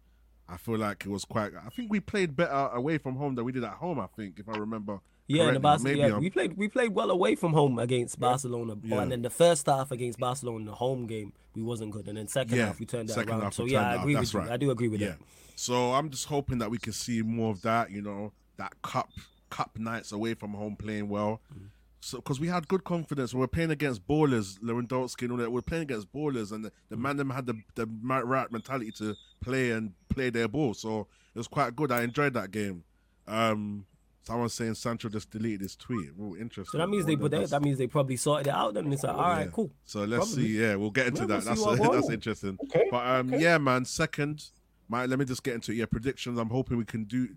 I 0.49 0.55
feel 0.57 0.77
like 0.77 1.05
it 1.05 1.09
was 1.09 1.25
quite. 1.25 1.51
I 1.55 1.69
think 1.69 1.91
we 1.91 1.99
played 1.99 2.35
better 2.35 2.69
away 2.73 2.97
from 2.99 3.15
home 3.17 3.35
than 3.35 3.43
we 3.43 3.51
did 3.51 3.63
at 3.65 3.73
home. 3.73 3.99
I 3.99 4.07
think, 4.15 4.39
if 4.39 4.47
I 4.47 4.57
remember. 4.57 4.99
Yeah, 5.29 5.49
in 5.49 5.61
the 5.61 5.79
Maybe 5.84 5.99
yeah, 5.99 6.05
I'm- 6.05 6.21
we 6.21 6.29
played 6.29 6.55
we 6.55 6.69
played 6.69 6.93
well 6.95 7.11
away 7.11 7.35
from 7.35 7.51
home 7.51 7.79
against 7.79 8.17
Barcelona, 8.17 8.77
Yeah. 8.81 9.01
and 9.01 9.11
then 9.11 9.21
the 9.23 9.29
first 9.29 9.65
half 9.65 9.91
against 9.91 10.19
Barcelona, 10.19 10.63
the 10.65 10.75
home 10.75 11.05
game, 11.05 11.34
we 11.53 11.61
wasn't 11.63 11.91
good, 11.91 12.07
and 12.07 12.17
then 12.17 12.29
second 12.29 12.55
Yeah, 12.57 12.67
half 12.67 12.79
we 12.79 12.85
turned 12.85 13.09
that 13.09 13.27
around. 13.27 13.51
So 13.51 13.65
yeah, 13.65 13.89
I 13.91 13.95
agree 13.95 14.15
with 14.15 14.34
you. 14.34 14.39
I 14.41 14.55
do 14.55 14.71
agree 14.71 14.88
with 14.88 15.01
Yeah. 15.01 15.07
that. 15.09 15.19
So 15.57 15.91
I'm 15.93 16.09
just 16.11 16.27
hoping 16.27 16.59
that 16.59 16.71
we 16.71 16.77
can 16.77 16.93
see 16.93 17.21
more 17.23 17.51
of 17.51 17.61
that, 17.63 17.91
you 17.91 18.01
know, 18.01 18.31
that 18.55 18.81
cup 18.81 19.09
cup 19.49 19.77
nights 19.77 20.13
away 20.13 20.34
from 20.34 20.53
home 20.53 20.77
playing 20.77 21.09
well. 21.09 21.41
Mm. 21.53 21.67
So 21.99 22.18
because 22.18 22.40
we 22.40 22.48
had 22.48 22.68
good 22.68 22.84
confidence. 22.84 23.34
We 23.34 23.40
were 23.40 23.48
playing 23.48 23.72
against 23.72 24.07
ballers, 24.07 24.60
Lewandowski 24.60 25.24
and 25.24 25.32
all 25.32 25.38
that. 25.38 25.52
We 25.52 25.60
are 25.60 25.64
playing 25.64 25.84
against 25.84 26.11
ballers, 26.14 26.52
and 26.52 26.65
the, 26.65 26.72
the 26.90 26.98
man 26.98 27.18
them 27.18 27.30
had 27.30 27.45
the 27.45 27.60
the 27.76 27.86
right 27.86 28.52
mentality 28.52 28.91
to 28.94 29.15
play 29.41 29.72
and 29.72 29.94
play 30.10 30.30
their 30.30 30.48
ball. 30.48 30.74
So 30.74 31.07
it 31.34 31.38
was 31.38 31.48
quite 31.48 31.76
good. 31.76 31.91
I 31.91 32.03
enjoyed 32.03 32.34
that 32.34 32.52
game. 32.52 32.84
Um, 33.28 33.86
someone 34.28 34.49
saying 34.49 34.76
Sancho 34.76 35.10
just 35.10 35.32
deleted 35.32 35.61
his 35.61 35.76
tweet. 35.76 36.10
Oh, 36.19 36.36
interesting. 36.36 36.72
So 36.72 36.78
that 36.78 36.88
means 36.88 37.06
they, 37.06 37.15
but 37.15 37.32
they, 37.32 37.45
that 37.45 37.61
means 37.61 37.78
they 37.78 37.88
probably 37.88 38.18
sorted 38.18 38.48
it 38.48 38.53
out. 38.53 38.74
Then 38.74 38.91
it's 38.91 39.03
like, 39.03 39.15
all 39.15 39.22
right, 39.22 39.45
yeah. 39.45 39.52
cool. 39.52 39.72
So 39.86 40.03
let's 40.03 40.28
probably. 40.28 40.48
see. 40.48 40.61
Yeah, 40.61 40.76
we'll 40.76 40.91
get 40.91 41.07
into 41.07 41.22
yeah, 41.22 41.40
that. 41.40 41.57
We'll 41.57 41.76
that's 41.76 41.95
that's 41.95 42.10
interesting. 42.10 42.57
Okay. 42.65 42.88
But 42.91 43.07
um, 43.07 43.34
okay. 43.34 43.41
yeah, 43.41 43.57
man. 43.57 43.86
Second, 43.86 44.44
my 44.88 45.06
let 45.06 45.18
me 45.18 45.26
just 45.26 45.44
get 45.44 45.56
into 45.56 45.72
it. 45.72 45.76
Yeah, 45.76 45.86
predictions. 45.86 46.38
I'm 46.38 46.49
hoping 46.49 46.78
we 46.78 46.86
can 46.86 47.06
do 47.06 47.30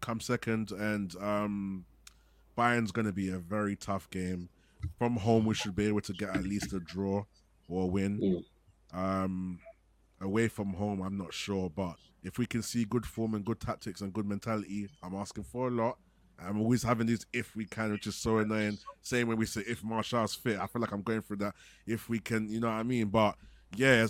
come 0.00 0.20
second, 0.20 0.72
and 0.72 1.14
um, 1.20 1.84
Bayern's 2.56 2.92
going 2.92 3.06
to 3.06 3.12
be 3.12 3.30
a 3.30 3.38
very 3.38 3.76
tough 3.76 4.08
game. 4.10 4.48
From 4.98 5.16
home, 5.16 5.46
we 5.46 5.54
should 5.54 5.76
be 5.76 5.86
able 5.86 6.00
to 6.02 6.12
get 6.12 6.30
at 6.30 6.42
least 6.42 6.72
a 6.72 6.80
draw 6.80 7.24
or 7.68 7.84
a 7.84 7.86
win. 7.86 8.44
Mm. 8.92 8.98
Um, 8.98 9.58
away 10.20 10.48
from 10.48 10.74
home, 10.74 11.00
I'm 11.00 11.16
not 11.16 11.32
sure, 11.32 11.70
but 11.70 11.96
if 12.22 12.38
we 12.38 12.46
can 12.46 12.62
see 12.62 12.84
good 12.84 13.06
form 13.06 13.34
and 13.34 13.44
good 13.44 13.60
tactics 13.60 14.00
and 14.00 14.12
good 14.12 14.26
mentality, 14.26 14.88
I'm 15.02 15.14
asking 15.14 15.44
for 15.44 15.68
a 15.68 15.70
lot. 15.70 15.98
I'm 16.38 16.60
always 16.60 16.82
having 16.82 17.06
these 17.06 17.24
if 17.32 17.54
we 17.54 17.64
can, 17.64 17.92
which 17.92 18.06
is 18.06 18.16
so 18.16 18.38
annoying. 18.38 18.78
Same 19.02 19.28
when 19.28 19.36
we 19.36 19.46
say 19.46 19.62
if 19.66 19.84
Martial's 19.84 20.34
fit, 20.34 20.58
I 20.58 20.66
feel 20.66 20.80
like 20.80 20.92
I'm 20.92 21.02
going 21.02 21.22
through 21.22 21.36
that. 21.36 21.54
If 21.86 22.08
we 22.08 22.18
can, 22.18 22.48
you 22.48 22.60
know 22.60 22.68
what 22.68 22.74
I 22.74 22.82
mean? 22.82 23.08
But 23.08 23.36
yeah, 23.76 24.06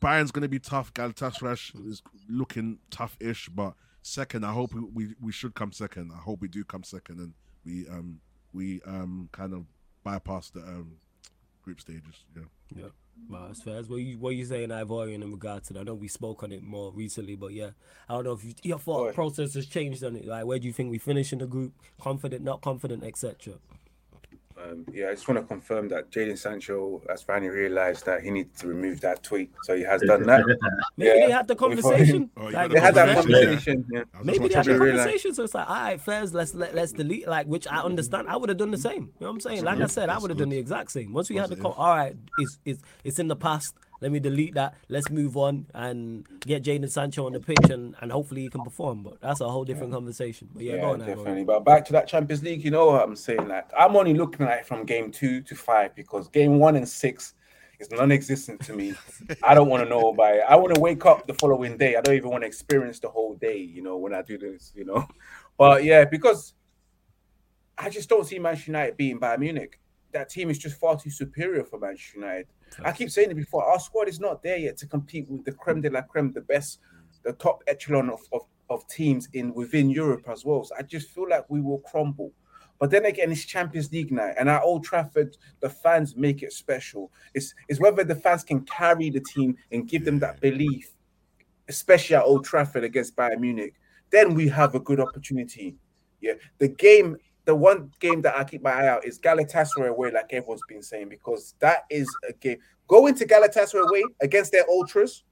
Bayern's 0.00 0.30
going 0.30 0.42
to 0.42 0.48
be 0.48 0.58
tough. 0.58 0.92
Galatasaray 0.94 1.86
is 1.86 2.02
looking 2.28 2.78
tough-ish, 2.90 3.50
but 3.50 3.74
second, 4.02 4.44
I 4.44 4.52
hope 4.52 4.72
we 4.74 5.14
we 5.20 5.32
should 5.32 5.54
come 5.54 5.72
second. 5.72 6.10
I 6.14 6.18
hope 6.18 6.40
we 6.40 6.48
do 6.48 6.64
come 6.64 6.84
second 6.84 7.18
and 7.18 7.34
we 7.68 7.86
um 7.88 8.20
we 8.52 8.80
um 8.86 9.28
kind 9.32 9.52
of 9.52 9.64
bypass 10.02 10.50
the 10.50 10.60
um 10.60 10.96
group 11.62 11.80
stages. 11.80 12.24
Yeah. 12.34 12.42
Yeah. 12.74 12.88
Well, 13.28 13.48
as 13.50 13.60
far 13.60 13.74
as 13.74 13.88
what 13.88 13.96
you 13.96 14.16
what 14.18 14.36
you 14.36 14.44
saying, 14.44 14.68
Ivorian, 14.68 15.22
in 15.22 15.32
regard 15.32 15.64
to 15.64 15.72
that, 15.74 15.80
I 15.80 15.82
know 15.82 15.94
we 15.94 16.08
spoke 16.08 16.42
on 16.42 16.52
it 16.52 16.62
more 16.62 16.92
recently, 16.92 17.34
but 17.34 17.52
yeah, 17.52 17.70
I 18.08 18.14
don't 18.14 18.24
know 18.24 18.32
if 18.32 18.44
you, 18.44 18.54
your 18.62 18.78
thought 18.78 19.14
process 19.14 19.54
has 19.54 19.66
changed 19.66 20.04
on 20.04 20.16
it. 20.16 20.24
Like, 20.24 20.46
where 20.46 20.58
do 20.58 20.66
you 20.66 20.72
think 20.72 20.90
we 20.90 20.98
finish 20.98 21.32
in 21.32 21.40
the 21.40 21.46
group? 21.46 21.72
Confident, 22.00 22.44
not 22.44 22.62
confident, 22.62 23.04
etc. 23.04 23.54
Um, 24.60 24.84
yeah, 24.92 25.08
I 25.08 25.14
just 25.14 25.28
want 25.28 25.40
to 25.40 25.46
confirm 25.46 25.88
that 25.88 26.10
Jadon 26.10 26.36
Sancho 26.36 27.00
has 27.08 27.22
finally 27.22 27.48
realized 27.48 28.04
that 28.06 28.22
he 28.22 28.30
needs 28.30 28.60
to 28.60 28.66
remove 28.66 29.00
that 29.02 29.22
tweet. 29.22 29.52
So 29.62 29.76
he 29.76 29.82
has 29.84 30.02
done 30.02 30.24
that. 30.24 30.44
Maybe 30.96 31.18
yeah. 31.18 31.26
they 31.26 31.32
had 31.32 31.46
the 31.46 31.54
conversation. 31.54 32.28
Oh, 32.36 32.46
like, 32.46 32.72
they 32.72 32.80
had 32.80 32.94
that 32.94 33.14
conversation. 33.14 33.86
Yeah. 33.90 34.02
Maybe 34.22 34.48
they 34.48 34.54
had 34.54 34.64
the 34.64 34.78
conversation. 34.78 35.34
So 35.34 35.44
it's 35.44 35.54
like, 35.54 35.68
all 35.68 35.76
right, 35.76 36.00
first, 36.00 36.34
let's 36.34 36.54
let, 36.54 36.74
let's 36.74 36.92
delete. 36.92 37.28
Like, 37.28 37.46
which 37.46 37.68
I 37.68 37.80
understand. 37.82 38.28
I 38.28 38.36
would 38.36 38.48
have 38.48 38.58
done 38.58 38.72
the 38.72 38.78
same. 38.78 39.02
You 39.02 39.12
know 39.20 39.26
what 39.28 39.30
I'm 39.30 39.40
saying? 39.40 39.64
Like 39.64 39.80
I 39.80 39.86
said, 39.86 40.08
I 40.08 40.18
would 40.18 40.30
have 40.30 40.38
done 40.38 40.48
the 40.48 40.58
exact 40.58 40.90
same. 40.90 41.12
Once 41.12 41.30
we 41.30 41.36
had 41.36 41.50
the 41.50 41.56
call, 41.56 41.72
all 41.72 41.94
right, 41.94 42.16
it's 42.38 42.58
it's 42.64 42.82
it's 43.04 43.18
in 43.18 43.28
the 43.28 43.36
past. 43.36 43.74
Let 44.00 44.12
me 44.12 44.20
delete 44.20 44.54
that. 44.54 44.74
Let's 44.88 45.10
move 45.10 45.36
on 45.36 45.66
and 45.74 46.26
get 46.40 46.62
Jadon 46.62 46.90
Sancho 46.90 47.26
on 47.26 47.32
the 47.32 47.40
pitch 47.40 47.70
and, 47.70 47.96
and 48.00 48.12
hopefully 48.12 48.42
he 48.42 48.48
can 48.48 48.62
perform. 48.62 49.02
But 49.02 49.20
that's 49.20 49.40
a 49.40 49.48
whole 49.48 49.64
different 49.64 49.90
yeah. 49.90 49.96
conversation. 49.96 50.48
But 50.54 50.62
yeah, 50.62 50.76
yeah 50.76 50.86
on, 50.86 50.98
definitely. 51.00 51.44
But 51.44 51.64
back 51.64 51.84
to 51.86 51.92
that 51.92 52.06
Champions 52.06 52.42
League, 52.42 52.64
you 52.64 52.70
know 52.70 52.86
what 52.86 53.02
I'm 53.02 53.16
saying? 53.16 53.48
Like 53.48 53.68
I'm 53.76 53.96
only 53.96 54.14
looking 54.14 54.46
at 54.46 54.60
it 54.60 54.66
from 54.66 54.84
game 54.84 55.10
two 55.10 55.40
to 55.42 55.56
five 55.56 55.94
because 55.94 56.28
game 56.28 56.58
one 56.58 56.76
and 56.76 56.88
six 56.88 57.34
is 57.80 57.90
non-existent 57.90 58.60
to 58.66 58.72
me. 58.72 58.94
I 59.42 59.54
don't 59.54 59.68
want 59.68 59.82
to 59.82 59.88
know 59.88 60.10
about 60.10 60.36
it. 60.36 60.42
I 60.48 60.56
want 60.56 60.74
to 60.74 60.80
wake 60.80 61.06
up 61.06 61.26
the 61.26 61.34
following 61.34 61.76
day. 61.76 61.96
I 61.96 62.00
don't 62.00 62.14
even 62.14 62.30
want 62.30 62.42
to 62.42 62.46
experience 62.46 62.98
the 62.98 63.08
whole 63.08 63.34
day, 63.34 63.58
you 63.58 63.82
know, 63.82 63.96
when 63.96 64.14
I 64.14 64.22
do 64.22 64.38
this, 64.38 64.72
you 64.74 64.84
know. 64.84 65.06
But 65.56 65.82
yeah, 65.82 66.04
because 66.04 66.54
I 67.76 67.90
just 67.90 68.08
don't 68.08 68.24
see 68.24 68.38
Manchester 68.38 68.70
United 68.70 68.96
being 68.96 69.18
Bayern 69.18 69.40
Munich. 69.40 69.80
That 70.12 70.28
team 70.28 70.50
is 70.50 70.58
just 70.58 70.78
far 70.78 70.96
too 70.96 71.10
superior 71.10 71.64
for 71.64 71.80
Manchester 71.80 72.20
United. 72.20 72.46
I 72.84 72.92
keep 72.92 73.10
saying 73.10 73.30
it 73.30 73.34
before. 73.34 73.64
Our 73.64 73.80
squad 73.80 74.08
is 74.08 74.20
not 74.20 74.42
there 74.42 74.56
yet 74.56 74.76
to 74.78 74.86
compete 74.86 75.28
with 75.28 75.44
the 75.44 75.52
creme 75.52 75.80
de 75.80 75.90
la 75.90 76.02
creme, 76.02 76.32
the 76.32 76.42
best, 76.42 76.80
the 77.24 77.32
top 77.34 77.62
echelon 77.66 78.10
of, 78.10 78.20
of, 78.32 78.42
of 78.70 78.86
teams 78.88 79.28
in 79.32 79.52
within 79.54 79.90
Europe 79.90 80.28
as 80.28 80.44
well. 80.44 80.64
So 80.64 80.74
I 80.78 80.82
just 80.82 81.10
feel 81.10 81.28
like 81.28 81.44
we 81.48 81.60
will 81.60 81.78
crumble. 81.80 82.32
But 82.78 82.90
then 82.90 83.06
again, 83.06 83.32
it's 83.32 83.44
Champions 83.44 83.90
League 83.90 84.12
night, 84.12 84.34
and 84.38 84.48
at 84.48 84.62
Old 84.62 84.84
Trafford, 84.84 85.36
the 85.58 85.68
fans 85.68 86.14
make 86.14 86.44
it 86.44 86.52
special. 86.52 87.10
It's, 87.34 87.52
it's 87.68 87.80
whether 87.80 88.04
the 88.04 88.14
fans 88.14 88.44
can 88.44 88.60
carry 88.66 89.10
the 89.10 89.20
team 89.20 89.56
and 89.72 89.88
give 89.88 90.04
them 90.04 90.20
that 90.20 90.40
belief, 90.40 90.92
especially 91.68 92.14
at 92.14 92.22
Old 92.22 92.44
Trafford 92.44 92.84
against 92.84 93.16
Bayern 93.16 93.40
Munich. 93.40 93.74
Then 94.10 94.34
we 94.34 94.46
have 94.48 94.76
a 94.76 94.80
good 94.80 95.00
opportunity. 95.00 95.76
Yeah, 96.20 96.34
the 96.58 96.68
game 96.68 97.16
the 97.48 97.54
one 97.54 97.90
game 97.98 98.20
that 98.20 98.36
I 98.36 98.44
keep 98.44 98.62
my 98.62 98.72
eye 98.72 98.88
out 98.88 99.06
is 99.06 99.18
Galatasaray 99.18 99.88
away, 99.88 100.10
like 100.10 100.26
everyone's 100.34 100.60
been 100.68 100.82
saying, 100.82 101.08
because 101.08 101.54
that 101.60 101.84
is 101.88 102.06
a 102.28 102.34
game. 102.34 102.58
Going 102.86 103.14
to 103.14 103.26
Galatasaray 103.26 103.88
away 103.88 104.04
against 104.20 104.52
their 104.52 104.68
ultras, 104.68 105.24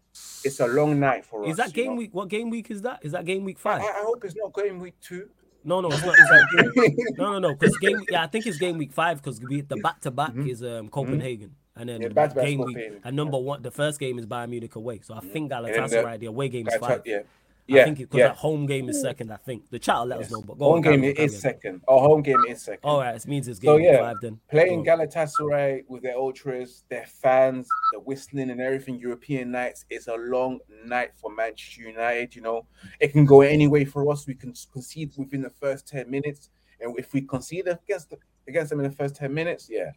it's 0.42 0.60
a 0.60 0.66
long 0.66 0.98
night 0.98 1.26
for 1.26 1.44
is 1.44 1.48
us. 1.48 1.50
Is 1.50 1.56
that 1.58 1.74
game 1.74 1.90
know? 1.90 1.96
week? 1.96 2.14
What 2.14 2.30
game 2.30 2.48
week 2.48 2.70
is 2.70 2.80
that? 2.82 3.00
Is 3.02 3.12
that 3.12 3.26
game 3.26 3.44
week 3.44 3.58
five? 3.58 3.82
I, 3.82 3.84
I 3.84 4.02
hope 4.04 4.24
it's 4.24 4.34
not 4.34 4.54
game 4.54 4.80
week 4.80 4.94
two. 5.02 5.28
No, 5.62 5.82
no, 5.82 5.88
it's 5.88 6.02
not. 6.02 6.14
It's 6.16 6.74
like, 6.74 6.94
no, 7.18 7.32
no, 7.32 7.38
no. 7.38 7.54
Because 7.54 7.76
game, 7.76 8.00
yeah, 8.10 8.22
I 8.22 8.28
think 8.28 8.46
it's 8.46 8.56
game 8.56 8.78
week 8.78 8.94
five 8.94 9.22
because 9.22 9.38
the 9.38 9.62
back 9.82 10.00
to 10.00 10.10
back 10.10 10.34
is 10.36 10.62
um, 10.62 10.68
mm-hmm. 10.68 10.86
Copenhagen, 10.86 11.48
mm-hmm. 11.50 11.80
and 11.80 11.88
then 11.90 12.00
yeah, 12.00 12.28
the 12.28 12.40
game 12.40 12.60
week 12.60 12.78
and 13.04 13.14
number 13.14 13.36
one, 13.36 13.60
the 13.60 13.70
first 13.70 14.00
game 14.00 14.18
is 14.18 14.24
Bayern 14.24 14.48
Munich 14.48 14.74
away. 14.74 15.00
So 15.02 15.12
I 15.12 15.18
mm-hmm. 15.18 15.28
think 15.28 15.52
Galatasaray, 15.52 16.12
the, 16.12 16.18
the 16.20 16.26
away 16.26 16.48
game 16.48 16.66
is 16.66 16.76
five. 16.76 17.02
Yeah, 17.04 17.24
yeah, 17.68 17.82
I 17.82 17.84
think 17.84 17.98
because 17.98 18.18
yeah. 18.18 18.28
that 18.28 18.36
home 18.36 18.66
game 18.66 18.88
is 18.88 19.00
second. 19.00 19.32
I 19.32 19.36
think 19.36 19.68
the 19.70 19.78
chat 19.78 19.98
will 19.98 20.06
let 20.06 20.20
yes. 20.20 20.26
us 20.26 20.32
know. 20.32 20.42
But 20.42 20.58
home 20.58 20.74
on, 20.74 20.82
game 20.82 21.04
is 21.04 21.40
second. 21.40 21.82
Oh, 21.88 22.00
home 22.00 22.22
game 22.22 22.44
is 22.48 22.62
second. 22.62 22.80
All 22.84 23.00
right, 23.00 23.16
it 23.16 23.26
means 23.26 23.48
it's 23.48 23.58
game 23.58 23.68
so, 23.68 23.76
yeah, 23.76 23.98
five 23.98 24.16
then. 24.22 24.38
Playing 24.50 24.84
Galatasaray 24.84 25.82
with 25.88 26.02
their 26.02 26.16
ultras, 26.16 26.84
their 26.88 27.06
fans, 27.06 27.66
the 27.92 28.00
whistling 28.00 28.50
and 28.50 28.60
everything. 28.60 29.00
European 29.00 29.50
nights 29.50 29.84
It's 29.90 30.06
a 30.06 30.14
long 30.14 30.60
night 30.84 31.10
for 31.16 31.30
Manchester 31.30 31.82
United. 31.82 32.36
You 32.36 32.42
know, 32.42 32.66
it 33.00 33.08
can 33.08 33.24
go 33.24 33.40
any 33.40 33.66
way 33.66 33.84
for 33.84 34.08
us. 34.12 34.26
We 34.26 34.34
can 34.34 34.54
concede 34.72 35.12
within 35.16 35.42
the 35.42 35.50
first 35.50 35.88
ten 35.88 36.08
minutes, 36.08 36.50
and 36.80 36.96
if 36.98 37.12
we 37.12 37.22
concede 37.22 37.66
against 37.66 38.10
the, 38.10 38.18
against 38.46 38.70
them 38.70 38.78
in 38.78 38.88
the 38.88 38.96
first 38.96 39.16
ten 39.16 39.34
minutes, 39.34 39.68
yeah, 39.68 39.90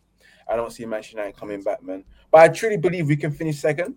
I 0.47 0.55
don't 0.55 0.71
see 0.71 0.85
Manchester 0.87 1.17
United 1.17 1.39
coming 1.39 1.61
back, 1.61 1.83
man. 1.83 2.03
But 2.31 2.41
I 2.41 2.47
truly 2.47 2.77
believe 2.77 3.07
we 3.07 3.15
can 3.15 3.31
finish 3.31 3.59
second 3.59 3.95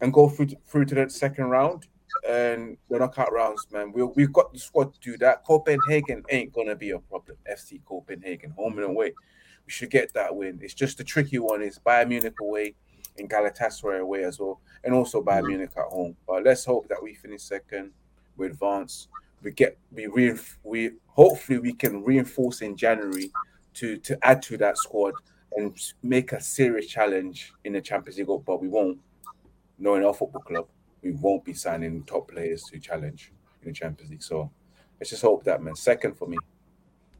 and 0.00 0.12
go 0.12 0.28
through 0.28 0.46
to, 0.46 0.56
through 0.66 0.84
to 0.84 0.94
the 0.94 1.10
second 1.10 1.46
round 1.46 1.88
and 2.26 2.76
the 2.88 2.98
knockout 2.98 3.32
rounds, 3.32 3.66
man. 3.72 3.92
We 3.92 4.02
we've 4.02 4.32
got 4.32 4.52
the 4.52 4.58
squad 4.58 4.94
to 4.94 5.00
do 5.00 5.16
that. 5.18 5.44
Copenhagen 5.44 6.24
ain't 6.30 6.52
gonna 6.52 6.76
be 6.76 6.90
a 6.90 6.98
problem. 6.98 7.36
FC 7.50 7.80
Copenhagen, 7.84 8.50
home 8.50 8.78
and 8.78 8.86
away. 8.86 9.12
We 9.66 9.72
should 9.72 9.90
get 9.90 10.12
that 10.14 10.34
win. 10.34 10.58
It's 10.62 10.74
just 10.74 10.98
the 10.98 11.04
tricky 11.04 11.38
one 11.38 11.62
is 11.62 11.78
Bayern 11.78 12.08
Munich 12.08 12.34
away 12.40 12.74
and 13.18 13.28
Galatasaray 13.28 14.00
away 14.00 14.24
as 14.24 14.38
well, 14.38 14.60
and 14.84 14.94
also 14.94 15.22
Bayern 15.22 15.40
mm-hmm. 15.40 15.48
Munich 15.48 15.70
at 15.76 15.84
home. 15.84 16.16
But 16.26 16.44
let's 16.44 16.64
hope 16.64 16.88
that 16.88 17.02
we 17.02 17.14
finish 17.14 17.42
second, 17.42 17.90
we 18.36 18.46
advance, 18.46 19.08
we 19.42 19.50
get 19.50 19.78
we 19.92 20.06
re 20.06 20.38
we 20.62 20.92
hopefully 21.06 21.58
we 21.58 21.72
can 21.72 22.02
reinforce 22.02 22.62
in 22.62 22.76
January 22.76 23.30
to 23.74 23.96
to 23.98 24.18
add 24.22 24.42
to 24.42 24.56
that 24.58 24.78
squad 24.78 25.14
and 25.52 25.78
make 26.02 26.32
a 26.32 26.40
serious 26.40 26.86
challenge 26.86 27.52
in 27.64 27.72
the 27.72 27.80
Champions 27.80 28.18
League. 28.18 28.44
But 28.46 28.60
we 28.60 28.68
won't, 28.68 28.98
knowing 29.78 30.04
our 30.04 30.14
football 30.14 30.42
club 30.42 30.66
we 31.08 31.14
won't 31.14 31.44
be 31.44 31.54
signing 31.54 32.04
top 32.04 32.30
players 32.30 32.62
to 32.70 32.78
challenge 32.78 33.32
in 33.62 33.68
the 33.68 33.72
Champions 33.72 34.10
League. 34.10 34.22
So 34.22 34.50
let's 35.00 35.10
just 35.10 35.22
hope 35.22 35.42
that, 35.44 35.62
man. 35.62 35.74
Second 35.74 36.18
for 36.18 36.28
me. 36.28 36.36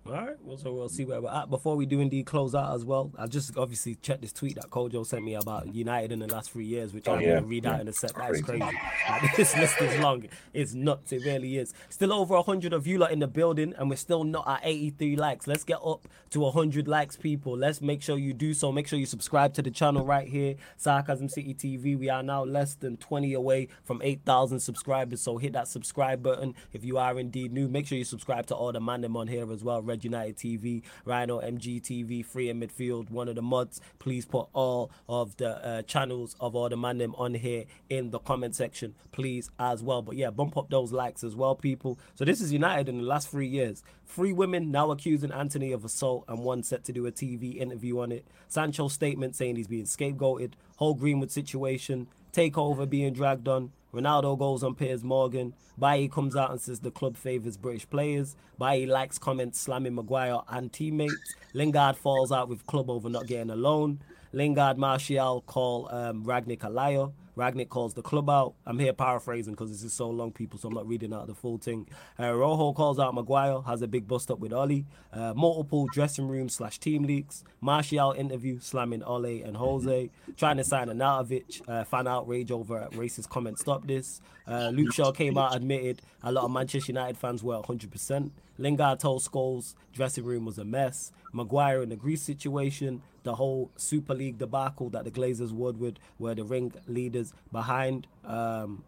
All 0.09 0.15
right, 0.15 0.37
well, 0.43 0.57
so 0.57 0.73
we'll 0.73 0.89
see 0.89 1.05
where 1.05 1.21
we're 1.21 1.31
at. 1.31 1.51
Before 1.51 1.77
we 1.77 1.85
do 1.85 2.01
indeed 2.01 2.25
close 2.25 2.55
out 2.55 2.75
as 2.75 2.83
well, 2.83 3.13
I 3.19 3.27
just 3.27 3.59
obviously 3.59 3.95
checked 3.97 4.23
this 4.23 4.33
tweet 4.33 4.55
that 4.55 4.71
Kojo 4.71 5.05
sent 5.05 5.23
me 5.23 5.35
about 5.35 5.75
United 5.75 6.13
in 6.13 6.19
the 6.21 6.27
last 6.27 6.51
three 6.51 6.65
years, 6.65 6.95
which 6.95 7.07
oh, 7.09 7.15
I'm 7.15 7.21
yeah. 7.21 7.35
gonna 7.35 7.47
read 7.47 7.67
out 7.67 7.81
in 7.81 7.89
a 7.89 7.93
sec. 7.93 8.15
That's 8.15 8.41
crazy. 8.41 8.43
crazy. 8.43 8.79
Like, 9.09 9.37
this 9.37 9.57
list 9.57 9.81
is 9.81 9.99
long. 10.01 10.27
It's 10.53 10.75
nuts. 10.75 11.13
It 11.13 11.25
really 11.25 11.57
is. 11.57 11.75
Still 11.89 12.13
over 12.13 12.41
hundred 12.43 12.73
of 12.73 12.87
you 12.87 12.99
lot 12.99 13.11
in 13.11 13.19
the 13.19 13.27
building, 13.27 13.75
and 13.77 13.91
we're 13.91 13.97
still 13.97 14.25
not 14.25 14.49
at 14.49 14.61
83 14.63 15.17
likes. 15.17 15.47
Let's 15.47 15.65
get 15.65 15.79
up 15.85 16.07
to 16.31 16.41
100 16.41 16.87
likes, 16.89 17.17
people. 17.17 17.57
Let's 17.57 17.81
make 17.81 18.01
sure 18.01 18.17
you 18.17 18.33
do 18.33 18.55
so. 18.55 18.71
Make 18.71 18.87
sure 18.87 18.99
you 18.99 19.07
subscribe 19.07 19.55
to 19.55 19.63
the 19.63 19.71
channel 19.71 20.05
right 20.05 20.29
here, 20.29 20.55
Sarcasm 20.77 21.29
City 21.29 21.55
TV. 21.55 21.99
We 21.99 22.09
are 22.09 22.23
now 22.23 22.45
less 22.45 22.75
than 22.75 22.97
20 22.97 23.35
away 23.35 23.69
from 23.85 24.01
8,000 24.03 24.61
subscribers, 24.61 25.21
so 25.21 25.39
hit 25.39 25.53
that 25.55 25.69
subscribe 25.69 26.23
button 26.23 26.55
if 26.73 26.85
you 26.85 26.99
are 26.99 27.19
indeed 27.19 27.53
new. 27.53 27.69
Make 27.69 27.87
sure 27.87 27.99
you 27.99 28.05
subscribe 28.05 28.47
to 28.47 28.55
all 28.55 28.73
the 28.73 28.81
man 28.81 29.01
them 29.01 29.17
on 29.17 29.29
here 29.29 29.51
as 29.53 29.65
well. 29.65 29.83
Red 29.99 30.05
United 30.05 30.37
TV, 30.37 30.83
Rhino 31.05 31.41
MGTV, 31.41 32.25
Free 32.25 32.49
in 32.49 32.61
Midfield, 32.61 33.11
one 33.11 33.29
of 33.29 33.35
the 33.35 33.43
mods. 33.43 33.81
Please 33.99 34.25
put 34.25 34.47
all 34.53 34.93
of 35.09 35.37
the 35.39 35.65
uh, 35.67 35.83
channels 35.83 36.37
of 36.39 36.55
all 36.55 36.69
the 36.69 36.77
man 36.77 36.99
them 36.99 37.17
on 37.17 37.35
here 37.35 37.65
in 37.91 38.11
the 38.11 38.21
comment 38.21 38.55
section, 38.55 38.95
please, 39.11 39.51
as 39.59 39.83
well. 39.83 40.03
But 40.03 40.17
yeah, 40.17 40.31
bump 40.31 40.57
up 40.57 40.71
those 40.71 40.93
likes 40.93 41.25
as 41.25 41.35
well, 41.35 41.57
people. 41.57 41.99
So 42.15 42.25
this 42.25 42.41
is 42.41 42.53
United 42.53 42.89
in 42.89 42.99
the 42.99 43.05
last 43.05 43.29
three 43.29 43.49
years. 43.49 43.83
Three 44.07 44.33
women 44.33 44.71
now 44.71 44.93
accusing 44.93 45.33
Antony 45.33 45.73
of 45.73 45.85
assault 45.85 46.25
and 46.29 46.39
one 46.45 46.63
set 46.63 46.85
to 46.85 46.93
do 46.93 47.07
a 47.07 47.13
TV 47.13 47.57
interview 47.57 47.99
on 47.99 48.13
it. 48.13 48.25
Sancho's 48.47 48.93
statement 48.93 49.35
saying 49.35 49.57
he's 49.57 49.67
being 49.67 49.85
scapegoated. 49.85 50.53
Whole 50.77 50.95
Greenwood 50.95 51.33
situation. 51.33 52.07
Takeover 52.33 52.89
being 52.89 53.13
dragged 53.13 53.49
on. 53.49 53.73
Ronaldo 53.93 54.39
goes 54.39 54.63
on 54.63 54.75
Piers 54.75 55.03
Morgan. 55.03 55.55
Bailly 55.79 56.09
comes 56.09 56.37
out 56.37 56.51
and 56.51 56.61
says 56.61 56.81
the 56.81 56.91
club 56.91 57.17
favours 57.17 57.57
British 57.57 57.89
players. 57.89 58.37
Bailly 58.59 58.87
likes 58.87 59.19
comments 59.19 59.61
slamming 59.61 59.95
Maguire 59.95 60.41
and 60.49 60.73
teammates. 60.73 61.35
Lingard 61.55 61.97
falls 61.97 62.31
out 62.31 62.49
with 62.49 62.67
club 62.67 62.91
over 62.91 63.09
not 63.09 63.27
getting 63.27 63.51
a 63.51 63.57
loan. 63.57 64.01
Lingard, 64.33 64.77
Martial 64.77 65.41
call 65.43 65.89
um, 65.91 66.25
Rangnick 66.25 66.65
a 66.65 66.69
liar. 66.69 67.09
Rangnick 67.39 67.69
calls 67.69 67.95
the 67.95 68.03
club 68.03 68.29
out. 68.29 68.55
I'm 68.67 68.81
here 68.81 68.93
paraphrasing 68.93 69.55
because 69.55 69.71
this 69.71 69.85
is 69.85 69.93
so 69.93 70.11
long, 70.11 70.33
people, 70.33 70.59
so 70.59 70.69
I'm 70.69 70.75
not 70.75 70.89
reading 70.89 71.15
out 71.15 71.29
the 71.29 71.35
full 71.35 71.57
thing. 71.57 71.89
Uh, 72.19 72.33
Rojo 72.35 72.73
calls 72.73 72.99
out 72.99 73.15
Maguire, 73.15 73.61
has 73.63 73.81
a 73.81 73.87
big 73.87 74.09
bust 74.09 74.29
up 74.31 74.41
with 74.41 74.53
Ole. 74.53 74.83
Uh, 75.13 75.35
multiple 75.35 75.87
dressing 75.93 76.27
room 76.27 76.49
slash 76.49 76.79
team 76.79 77.05
leaks. 77.05 77.45
Martial 77.61 78.11
interview 78.13 78.59
slamming 78.59 79.05
Ole 79.05 79.43
and 79.45 79.57
Jose. 79.57 80.11
Trying 80.37 80.57
to 80.57 80.65
sign 80.65 80.89
Arnautovic. 80.89 81.63
Uh, 81.69 81.85
fan 81.85 82.09
outrage 82.09 82.51
over 82.51 82.89
racist 82.93 83.29
comment. 83.29 83.61
Stop 83.61 83.87
this. 83.87 84.21
Uh, 84.47 84.71
Luke 84.71 84.93
Shaw 84.93 85.13
came 85.13 85.39
out, 85.39 85.55
admitted 85.55 86.03
a 86.23 86.33
lot 86.33 86.45
of 86.45 86.51
Manchester 86.51 86.91
United 86.93 87.17
fans 87.17 87.45
were 87.45 87.61
100%. 87.61 88.31
Lingard 88.59 88.99
told 88.99 89.23
Scholes 89.23 89.75
dressing 89.93 90.25
room 90.25 90.45
was 90.45 90.59
a 90.59 90.65
mess. 90.65 91.13
Maguire 91.33 91.83
in 91.83 91.91
the 91.91 91.97
Greece 91.97 92.23
situation, 92.23 93.03
the 93.23 93.35
whole 93.35 93.71
Super 93.77 94.15
League 94.15 94.39
debacle 94.39 94.91
that 94.91 95.05
the 95.05 95.11
Glazers 95.11 95.53
would 95.53 95.79
with, 95.79 95.97
were 96.19 96.35
the 96.35 96.45
ring 96.45 96.73
leaders 96.87 97.28
behind. 97.53 98.07
Um, 98.25 98.83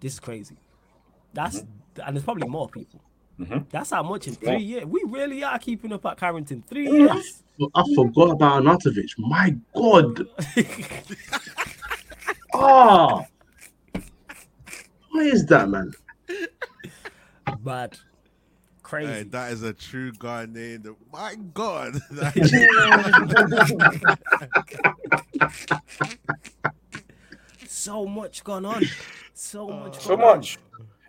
this 0.00 0.14
is 0.14 0.20
crazy. 0.20 0.56
That's 1.32 1.60
mm-hmm. 1.60 2.00
and 2.06 2.16
there's 2.16 2.24
probably 2.24 2.48
more 2.48 2.68
people. 2.68 3.00
Mm-hmm. 3.38 3.58
That's 3.70 3.90
how 3.90 4.02
much 4.02 4.28
in 4.28 4.34
three 4.34 4.58
years. 4.58 4.84
We 4.84 5.02
really 5.06 5.42
are 5.42 5.58
keeping 5.58 5.92
up 5.92 6.04
at 6.06 6.18
Carrington. 6.18 6.62
Three 6.68 6.90
years. 6.90 7.42
I 7.74 7.84
forgot 7.94 8.30
about 8.30 8.62
Arnautovic. 8.62 9.18
My 9.18 9.56
God. 9.74 10.26
oh. 12.54 13.24
What 15.10 15.26
is 15.26 15.44
that, 15.46 15.68
man? 15.68 15.92
But 17.62 17.98
crazy. 18.82 19.12
Hey, 19.12 19.22
that 19.24 19.52
is 19.52 19.62
a 19.62 19.72
true 19.72 20.12
guy 20.18 20.46
named. 20.46 20.88
My 21.12 21.36
God. 21.54 22.00
so 27.82 28.06
much 28.06 28.44
gone 28.44 28.64
on. 28.64 28.84
So 29.34 29.70
uh, 29.70 29.76
much. 29.76 30.00
So 30.00 30.16
much. 30.16 30.58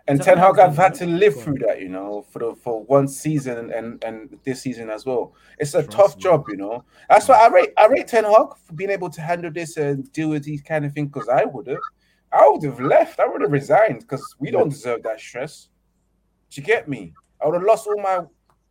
And 0.06 0.20
Ten 0.20 0.36
Hag 0.36 0.58
I've 0.58 0.76
had 0.76 0.92
to 0.94 1.06
live 1.06 1.40
through 1.40 1.58
that, 1.60 1.80
you 1.80 1.88
know, 1.88 2.26
for 2.28 2.38
the, 2.38 2.54
for 2.54 2.82
one 2.84 3.08
season 3.08 3.70
and 3.72 4.04
and 4.04 4.38
this 4.44 4.60
season 4.60 4.90
as 4.90 5.06
well. 5.06 5.32
It's 5.58 5.72
a 5.74 5.82
Trust 5.82 5.96
tough 5.96 6.16
me. 6.16 6.22
job, 6.22 6.44
you 6.48 6.56
know. 6.56 6.84
That's 7.08 7.26
why 7.26 7.36
I 7.36 7.48
rate 7.48 7.72
I 7.78 7.86
rate 7.86 8.08
Ten 8.08 8.24
Hag 8.24 8.56
for 8.62 8.74
being 8.74 8.90
able 8.90 9.08
to 9.08 9.20
handle 9.22 9.50
this 9.50 9.78
and 9.78 10.10
deal 10.12 10.28
with 10.28 10.44
these 10.44 10.60
kind 10.60 10.84
of 10.84 10.92
things. 10.92 11.08
Because 11.10 11.30
I 11.30 11.44
would 11.44 11.66
have, 11.68 11.78
I 12.32 12.46
would 12.48 12.62
have 12.64 12.80
left. 12.80 13.18
I 13.18 13.26
would 13.26 13.40
have 13.40 13.52
resigned 13.52 14.00
because 14.00 14.36
we 14.38 14.50
don't 14.50 14.68
deserve 14.68 15.02
that 15.04 15.20
stress. 15.20 15.68
Do 16.50 16.60
you 16.60 16.66
get 16.66 16.86
me? 16.86 17.14
I 17.42 17.46
would 17.46 17.54
have 17.54 17.64
lost 17.64 17.86
all 17.86 18.00
my 18.00 18.20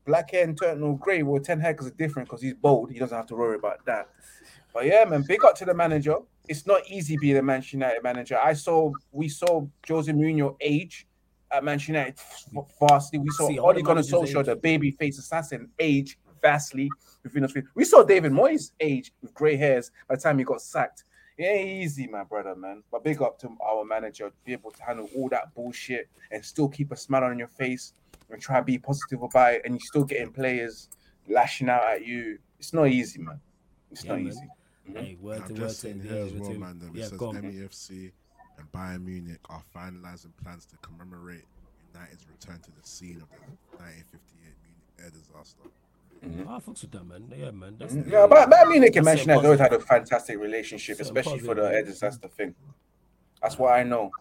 black 0.06 0.32
hair 0.32 0.44
and 0.44 0.60
turned 0.60 0.84
all 0.84 0.94
grey. 0.96 1.24
Well, 1.24 1.42
Ten 1.42 1.60
Hag 1.60 1.82
is 1.82 1.90
different 1.92 2.30
because 2.30 2.44
he's 2.44 2.54
bold. 2.54 2.92
He 2.92 3.00
doesn't 3.00 3.16
have 3.16 3.28
to 3.28 3.36
worry 3.36 3.56
about 3.56 3.84
that. 3.86 4.10
But 4.74 4.86
yeah, 4.86 5.06
man, 5.06 5.24
big 5.28 5.44
up 5.46 5.56
to 5.58 5.66
the 5.66 5.74
manager. 5.74 6.16
It's 6.50 6.66
not 6.66 6.82
easy 6.90 7.16
being 7.18 7.38
a 7.38 7.42
Manchester 7.42 7.78
United 7.78 8.04
manager. 8.04 8.38
I 8.38 8.54
saw 8.54 8.92
we 9.12 9.30
saw 9.30 9.66
Jose 9.88 10.12
Mourinho 10.12 10.58
age 10.60 11.08
at 11.52 11.64
Manchester 11.64 11.94
United 11.94 12.20
vastly. 12.80 13.20
We 13.20 13.30
saw 13.30 13.48
Ole 13.48 13.82
Gunnar 13.82 14.02
Solskjaer, 14.02 14.46
the 14.46 14.56
baby 14.56 14.92
face 14.92 15.20
assassin, 15.20 15.70
age 15.80 16.18
vastly 16.42 16.90
within 17.24 17.46
us. 17.46 17.54
We 17.76 17.86
saw 17.86 18.04
David 18.04 18.32
Moyes 18.32 18.72
age 18.80 19.14
with 19.22 19.34
grey 19.34 19.56
hairs 19.56 19.92
by 20.08 20.16
the 20.16 20.22
time 20.22 20.40
he 20.40 20.44
got 20.44 20.62
sacked. 20.62 21.06
It 21.38 21.46
ain't 21.46 21.84
easy, 21.84 22.08
my 22.08 22.24
brother, 22.24 22.56
man. 22.56 22.84
But 22.92 23.04
big 23.04 23.22
up 23.22 23.40
to 23.40 23.50
our 23.66 23.84
manager, 23.84 24.30
to 24.30 24.36
be 24.46 24.54
able 24.54 24.72
to 24.72 24.84
handle 24.84 25.10
all 25.16 25.30
that 25.30 25.54
bullshit 25.56 26.08
and 26.32 26.44
still 26.44 26.68
keep 26.68 26.92
a 26.92 26.96
smile 26.96 27.24
on 27.24 27.40
your 27.40 27.48
face 27.48 27.94
and 28.30 28.42
try 28.42 28.58
to 28.60 28.64
be 28.64 28.78
positive 28.78 29.24
about 29.24 29.54
it, 29.54 29.62
and 29.66 29.74
you're 29.74 29.80
still 29.82 30.04
getting 30.04 30.32
players 30.32 30.90
lashing 31.28 31.70
out 31.70 31.84
at 31.86 32.06
you. 32.06 32.38
It's 32.60 32.74
not 32.74 32.88
easy, 32.88 33.20
man. 33.20 33.40
It's 33.92 34.04
yeah, 34.04 34.12
not 34.12 34.20
man. 34.20 34.28
easy. 34.28 34.48
Mm-hmm. 34.90 34.98
Hey, 34.98 35.18
word 35.22 35.48
to 35.48 35.54
word 35.54 35.70
to 35.70 35.94
here 35.94 36.24
as 36.26 36.34
well, 36.34 36.54
man. 36.54 36.82
It 36.94 36.98
yeah, 36.98 37.06
says 37.06 37.22
on, 37.22 37.36
MEFC 37.36 38.12
and 38.58 38.72
Bayern 38.72 39.06
Munich 39.06 39.40
are 39.50 39.64
finalizing 39.76 40.32
plans 40.44 40.66
to 40.66 40.78
commemorate 40.78 41.46
United's 41.94 42.26
return 42.28 42.60
to 42.60 42.72
the 42.72 42.88
scene 42.88 43.22
of 43.22 43.30
the 43.30 43.38
1958 43.78 44.54
Munich 44.64 44.94
air 45.00 45.10
disaster. 45.10 45.64
Mm-hmm. 46.26 46.50
I 46.50 46.60
fucks 46.60 46.82
with 46.82 46.92
that, 46.92 47.06
man. 47.06 47.32
Yeah, 47.36 47.52
man. 47.52 47.76
That's 47.78 47.94
mm-hmm. 47.94 48.12
yeah, 48.12 48.28
but 48.28 48.50
Bayern 48.50 48.70
Munich 48.70 48.96
and 48.96 49.06
Manchester 49.06 49.32
United 49.32 49.46
always 49.46 49.60
had 49.60 49.74
a 49.74 49.80
fantastic 49.80 50.40
relationship, 50.40 51.00
especially 51.00 51.40
for 51.40 51.56
the 51.56 51.64
air 51.64 51.84
disaster 51.84 52.28
thing. 52.28 52.56
That's 53.42 53.58
what 53.58 53.74
I 53.74 53.84
know 53.84 54.12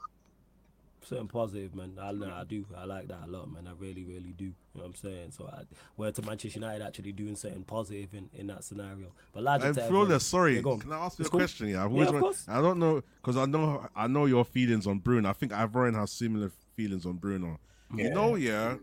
something 1.04 1.28
positive, 1.28 1.74
man. 1.74 1.98
I, 2.00 2.12
know 2.12 2.26
I 2.26 2.44
mm. 2.44 2.48
do. 2.48 2.66
I 2.76 2.84
like 2.84 3.08
that 3.08 3.20
a 3.26 3.30
lot, 3.30 3.50
man. 3.50 3.66
I 3.66 3.72
really, 3.78 4.04
really 4.04 4.32
do. 4.36 4.44
You 4.44 4.54
know 4.74 4.82
what 4.82 4.86
I'm 4.86 4.94
saying? 4.94 5.30
So 5.32 5.48
I 5.52 5.62
went 5.96 6.16
to 6.16 6.22
Manchester 6.22 6.58
United 6.58 6.82
actually 6.84 7.12
doing 7.12 7.36
something 7.36 7.64
positive 7.64 8.14
in, 8.14 8.30
in 8.34 8.46
that 8.48 8.64
scenario. 8.64 9.12
But 9.32 9.42
larger 9.42 9.68
I 9.68 9.72
feel 9.72 10.06
that. 10.06 10.20
Sorry, 10.20 10.56
yeah, 10.56 10.62
can 10.62 10.92
I 10.92 11.04
ask 11.04 11.18
you 11.18 11.24
a 11.24 11.28
cool. 11.28 11.40
question? 11.40 11.68
Yeah, 11.68 11.84
I've 11.84 11.92
always 11.92 12.08
yeah, 12.08 12.14
of 12.14 12.20
course. 12.20 12.46
I 12.48 12.60
don't 12.60 12.78
know 12.78 13.02
because 13.20 13.36
I 13.36 13.46
know 13.46 13.86
I 13.94 14.06
know 14.06 14.26
your 14.26 14.44
feelings 14.44 14.86
on 14.86 14.98
Bruno. 14.98 15.28
I 15.28 15.32
think 15.32 15.52
Ivorian 15.52 15.94
has 15.94 16.12
similar 16.12 16.50
feelings 16.74 17.06
on 17.06 17.14
Bruno. 17.14 17.58
Yeah. 17.94 18.04
You 18.04 18.14
know, 18.14 18.34
yeah, 18.36 18.76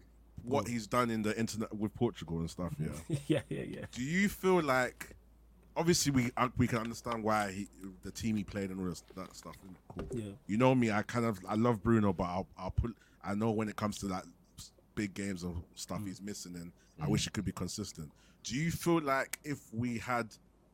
what 0.43 0.67
he's 0.67 0.87
done 0.87 1.09
in 1.09 1.21
the 1.21 1.37
internet 1.37 1.73
with 1.75 1.93
Portugal 1.93 2.39
and 2.39 2.49
stuff. 2.49 2.73
Yeah, 2.79 3.17
yeah, 3.27 3.41
yeah, 3.49 3.63
yeah. 3.63 3.85
Do 3.91 4.03
you 4.03 4.29
feel 4.29 4.61
like? 4.61 5.15
Obviously 5.79 6.11
we 6.11 6.31
uh, 6.37 6.49
we 6.57 6.67
can 6.67 6.79
understand 6.79 7.23
why 7.23 7.51
he, 7.51 7.67
the 8.03 8.11
team 8.11 8.35
he 8.35 8.43
played 8.43 8.69
and 8.69 8.79
all 8.79 8.87
this, 8.87 9.03
that 9.15 9.35
stuff. 9.35 9.55
Cool. 9.87 10.05
Yeah. 10.13 10.31
You 10.45 10.57
know 10.57 10.75
me, 10.75 10.91
I 10.91 11.01
kind 11.01 11.25
of 11.25 11.39
I 11.47 11.55
love 11.55 11.81
Bruno, 11.81 12.13
but 12.13 12.25
I'll, 12.25 12.47
I'll 12.57 12.71
put 12.71 12.95
I 13.23 13.33
know 13.33 13.51
when 13.51 13.69
it 13.69 13.77
comes 13.77 13.97
to 13.99 14.07
that 14.07 14.25
big 14.95 15.13
games 15.13 15.43
of 15.43 15.55
stuff 15.75 16.01
mm. 16.01 16.07
he's 16.07 16.21
missing, 16.21 16.55
and 16.55 16.65
mm. 16.65 17.05
I 17.05 17.07
wish 17.07 17.23
he 17.23 17.29
could 17.31 17.45
be 17.45 17.53
consistent. 17.53 18.11
Do 18.43 18.55
you 18.55 18.69
feel 18.69 19.01
like 19.01 19.39
if 19.43 19.59
we 19.73 19.97
had 19.97 20.27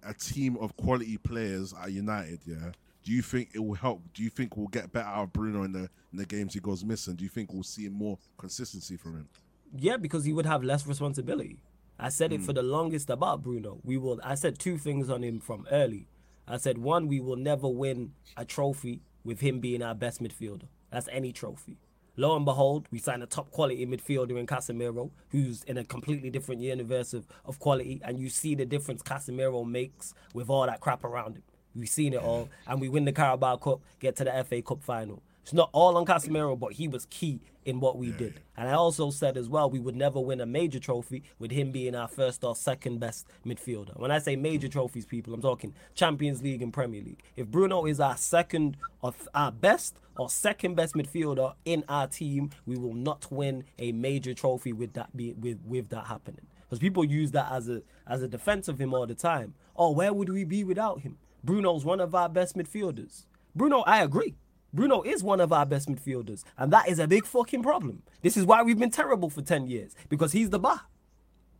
a 0.04 0.14
team 0.14 0.58
of 0.58 0.76
quality 0.76 1.18
players 1.18 1.74
at 1.82 1.92
United, 1.92 2.40
yeah? 2.46 2.72
Do 3.04 3.12
you 3.12 3.22
think 3.22 3.50
it 3.54 3.60
will 3.60 3.76
help? 3.76 4.02
Do 4.16 4.24
you 4.24 4.32
think 4.32 4.58
we'll 4.58 4.68
get 4.68 4.92
better 4.92 5.08
out 5.08 5.24
of 5.26 5.34
Bruno 5.34 5.62
in 5.64 5.72
the 5.72 5.88
in 6.12 6.18
the 6.18 6.26
games 6.26 6.56
he 6.56 6.60
goes 6.60 6.84
missing? 6.84 7.16
Do 7.16 7.24
you 7.24 7.30
think 7.30 7.54
we'll 7.54 7.64
see 7.64 7.88
more 7.88 8.18
consistency 8.38 8.98
from 8.98 9.18
him? 9.18 9.30
Yeah, 9.78 9.98
because 9.98 10.26
he 10.26 10.34
would 10.34 10.48
have 10.48 10.64
less 10.64 10.88
responsibility. 10.88 11.58
I 12.00 12.10
said 12.10 12.34
it 12.34 12.42
mm. 12.42 12.46
for 12.46 12.54
the 12.54 12.64
longest 12.64 13.10
about 13.10 13.42
Bruno. 13.42 13.80
We 13.84 13.98
will. 13.98 14.20
I 14.24 14.36
said 14.36 14.60
two 14.60 14.78
things 14.78 15.10
on 15.10 15.24
him 15.24 15.40
from 15.40 15.66
early. 15.72 16.08
I 16.48 16.58
said 16.58 16.78
one, 16.78 17.08
we 17.08 17.20
will 17.20 17.38
never 17.38 17.68
win 17.68 18.14
a 18.38 18.46
trophy 18.46 19.02
with 19.24 19.40
him 19.40 19.60
being 19.60 19.82
our 19.82 19.96
best 19.96 20.22
midfielder. 20.22 20.68
That's 20.92 21.08
any 21.12 21.32
trophy. 21.32 21.78
Lo 22.18 22.36
and 22.36 22.46
behold, 22.46 22.88
we 22.92 23.00
signed 23.00 23.24
a 23.24 23.26
top 23.26 23.52
quality 23.52 23.86
midfielder 23.86 24.40
in 24.40 24.48
Casemiro, 24.48 25.10
who's 25.30 25.64
in 25.64 25.78
a 25.78 25.84
completely 25.84 26.30
different 26.30 26.62
universe 26.62 27.14
of, 27.14 27.26
of 27.44 27.60
quality, 27.60 28.00
and 28.06 28.20
you 28.20 28.30
see 28.30 28.56
the 28.56 28.66
difference 28.66 29.02
Casemiro 29.02 29.68
makes 29.68 30.14
with 30.34 30.50
all 30.50 30.66
that 30.66 30.80
crap 30.80 31.04
around 31.04 31.36
him. 31.36 31.44
We've 31.76 31.90
seen 31.90 32.14
it 32.14 32.22
all, 32.22 32.48
and 32.68 32.80
we 32.80 32.88
win 32.88 33.04
the 33.04 33.12
Carabao 33.12 33.58
Cup, 33.58 33.82
get 34.00 34.16
to 34.18 34.24
the 34.24 34.46
FA 34.46 34.62
Cup 34.62 34.82
final. 34.82 35.22
It's 35.46 35.54
not 35.54 35.70
all 35.74 35.96
on 35.96 36.08
Casemiro, 36.08 36.58
but 36.58 36.74
he 36.74 36.88
was 36.88 37.06
key 37.12 37.40
in 37.66 37.80
what 37.80 38.00
we 38.00 38.08
yeah, 38.08 38.18
did. 38.18 38.34
Yeah. 38.34 38.62
And 38.64 38.70
I 38.70 38.74
also 38.74 39.12
said 39.12 39.38
as 39.38 39.48
well, 39.48 39.70
we 39.70 39.78
would 39.78 39.96
never 39.96 40.20
win 40.20 40.42
a 40.42 40.46
major 40.48 40.80
trophy 40.80 41.22
with 41.38 41.52
him 41.52 41.72
being 41.72 41.94
our 41.94 42.08
first 42.08 42.44
or 42.44 42.56
second 42.56 43.00
best 43.00 43.28
midfielder. 43.46 43.96
When 44.00 44.10
I 44.10 44.18
say 44.18 44.36
major 44.36 44.68
trophies, 44.68 45.06
people, 45.06 45.36
I'm 45.36 45.44
talking 45.44 45.76
Champions 45.94 46.42
League 46.42 46.64
and 46.64 46.74
Premier 46.74 47.00
League. 47.00 47.22
If 47.36 47.46
Bruno 47.46 47.86
is 47.86 48.00
our 48.00 48.18
second 48.18 48.76
or 49.04 49.14
our 49.36 49.52
best 49.52 49.98
or 50.18 50.32
second 50.32 50.74
best 50.74 50.96
midfielder 50.96 51.54
in 51.64 51.84
our 51.88 52.08
team, 52.08 52.50
we 52.66 52.76
will 52.76 52.96
not 52.96 53.32
win 53.32 53.66
a 53.78 53.92
major 53.92 54.34
trophy 54.34 54.74
with 54.74 54.94
that 54.94 55.16
be, 55.16 55.34
with 55.34 55.60
with 55.64 55.90
that 55.90 56.08
happening. 56.08 56.48
Because 56.64 56.80
people 56.80 57.06
use 57.06 57.30
that 57.34 57.52
as 57.52 57.70
a 57.70 57.84
as 58.08 58.24
a 58.24 58.28
defense 58.28 58.68
of 58.68 58.82
him 58.82 58.96
all 58.96 59.06
the 59.06 59.14
time. 59.14 59.54
Oh, 59.76 59.92
where 59.92 60.12
would 60.12 60.30
we 60.30 60.44
be 60.44 60.64
without 60.64 61.02
him? 61.02 61.20
Bruno's 61.44 61.86
one 61.86 62.00
of 62.00 62.16
our 62.16 62.30
best 62.30 62.58
midfielders. 62.58 63.26
Bruno, 63.56 63.82
I 63.82 64.02
agree. 64.02 64.34
Bruno 64.76 65.02
is 65.04 65.24
one 65.24 65.40
of 65.40 65.54
our 65.54 65.66
best 65.66 65.88
midfielders, 65.88 66.44
and 66.58 66.72
that 66.74 66.90
is 66.90 67.00
a 67.00 67.08
big 67.08 67.26
fucking 67.26 67.64
problem. 67.64 68.04
This 68.22 68.36
is 68.36 68.46
why 68.46 68.62
we've 68.62 68.78
been 68.78 68.92
terrible 68.92 69.30
for 69.30 69.42
10 69.42 69.68
years 69.68 69.96
because 70.10 70.34
he's 70.34 70.50
the 70.50 70.60
bar. 70.60 70.82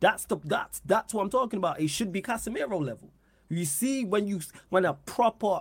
That's 0.00 0.26
the 0.26 0.36
that's 0.44 0.80
that's 0.84 1.14
what 1.14 1.22
I'm 1.22 1.30
talking 1.30 1.56
about. 1.56 1.80
It 1.80 1.88
should 1.88 2.12
be 2.12 2.20
Casemiro 2.20 2.78
level. 2.84 3.10
You 3.48 3.64
see 3.64 4.04
when 4.04 4.26
you 4.26 4.40
when 4.68 4.84
a 4.84 4.92
proper 4.92 5.60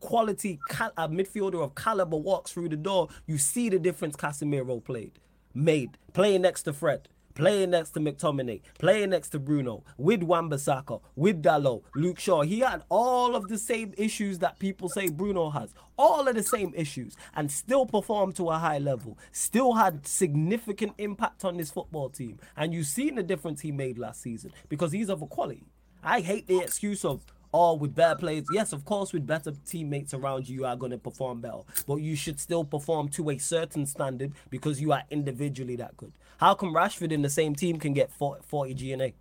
quality 0.00 0.60
cal- 0.68 0.92
a 0.98 1.08
midfielder 1.08 1.62
of 1.64 1.74
caliber 1.74 2.18
walks 2.18 2.52
through 2.52 2.68
the 2.68 2.76
door, 2.76 3.08
you 3.26 3.38
see 3.38 3.70
the 3.70 3.78
difference 3.78 4.16
Casemiro 4.16 4.84
played, 4.84 5.18
made 5.54 5.96
playing 6.12 6.42
next 6.42 6.64
to 6.64 6.74
Fred, 6.74 7.08
playing 7.40 7.70
next 7.70 7.90
to 7.90 8.00
McTominay, 8.00 8.60
playing 8.78 9.10
next 9.10 9.30
to 9.30 9.38
Bruno, 9.38 9.82
with 9.96 10.22
Wan-Bissaka, 10.22 11.00
with 11.16 11.42
Dalot, 11.42 11.82
Luke 11.94 12.18
Shaw. 12.18 12.42
He 12.42 12.60
had 12.60 12.82
all 12.90 13.34
of 13.34 13.48
the 13.48 13.56
same 13.56 13.94
issues 13.96 14.38
that 14.40 14.58
people 14.58 14.90
say 14.90 15.08
Bruno 15.08 15.48
has. 15.50 15.72
All 15.96 16.28
of 16.28 16.34
the 16.34 16.42
same 16.42 16.72
issues 16.76 17.16
and 17.34 17.50
still 17.50 17.86
performed 17.86 18.36
to 18.36 18.50
a 18.50 18.58
high 18.58 18.78
level. 18.78 19.18
Still 19.32 19.74
had 19.74 20.06
significant 20.06 20.92
impact 20.98 21.44
on 21.44 21.56
this 21.56 21.70
football 21.70 22.10
team. 22.10 22.38
And 22.56 22.74
you've 22.74 22.86
seen 22.86 23.14
the 23.14 23.22
difference 23.22 23.60
he 23.60 23.72
made 23.72 23.98
last 23.98 24.20
season 24.20 24.52
because 24.68 24.92
he's 24.92 25.08
of 25.08 25.22
a 25.22 25.26
quality. 25.26 25.66
I 26.02 26.20
hate 26.20 26.46
the 26.46 26.60
excuse 26.60 27.04
of 27.04 27.24
or 27.52 27.78
with 27.78 27.94
better 27.94 28.14
players. 28.14 28.46
Yes, 28.52 28.72
of 28.72 28.84
course, 28.84 29.12
with 29.12 29.26
better 29.26 29.52
teammates 29.66 30.14
around 30.14 30.48
you, 30.48 30.56
you 30.56 30.64
are 30.64 30.76
going 30.76 30.92
to 30.92 30.98
perform 30.98 31.40
better. 31.40 31.60
But 31.86 31.96
you 31.96 32.16
should 32.16 32.38
still 32.38 32.64
perform 32.64 33.08
to 33.10 33.30
a 33.30 33.38
certain 33.38 33.86
standard 33.86 34.32
because 34.50 34.80
you 34.80 34.92
are 34.92 35.02
individually 35.10 35.76
that 35.76 35.96
good. 35.96 36.12
How 36.38 36.54
come 36.54 36.74
Rashford 36.74 37.12
in 37.12 37.22
the 37.22 37.30
same 37.30 37.54
team 37.54 37.78
can 37.78 37.92
get 37.92 38.12
40 38.12 38.74
GNA? 38.74 39.12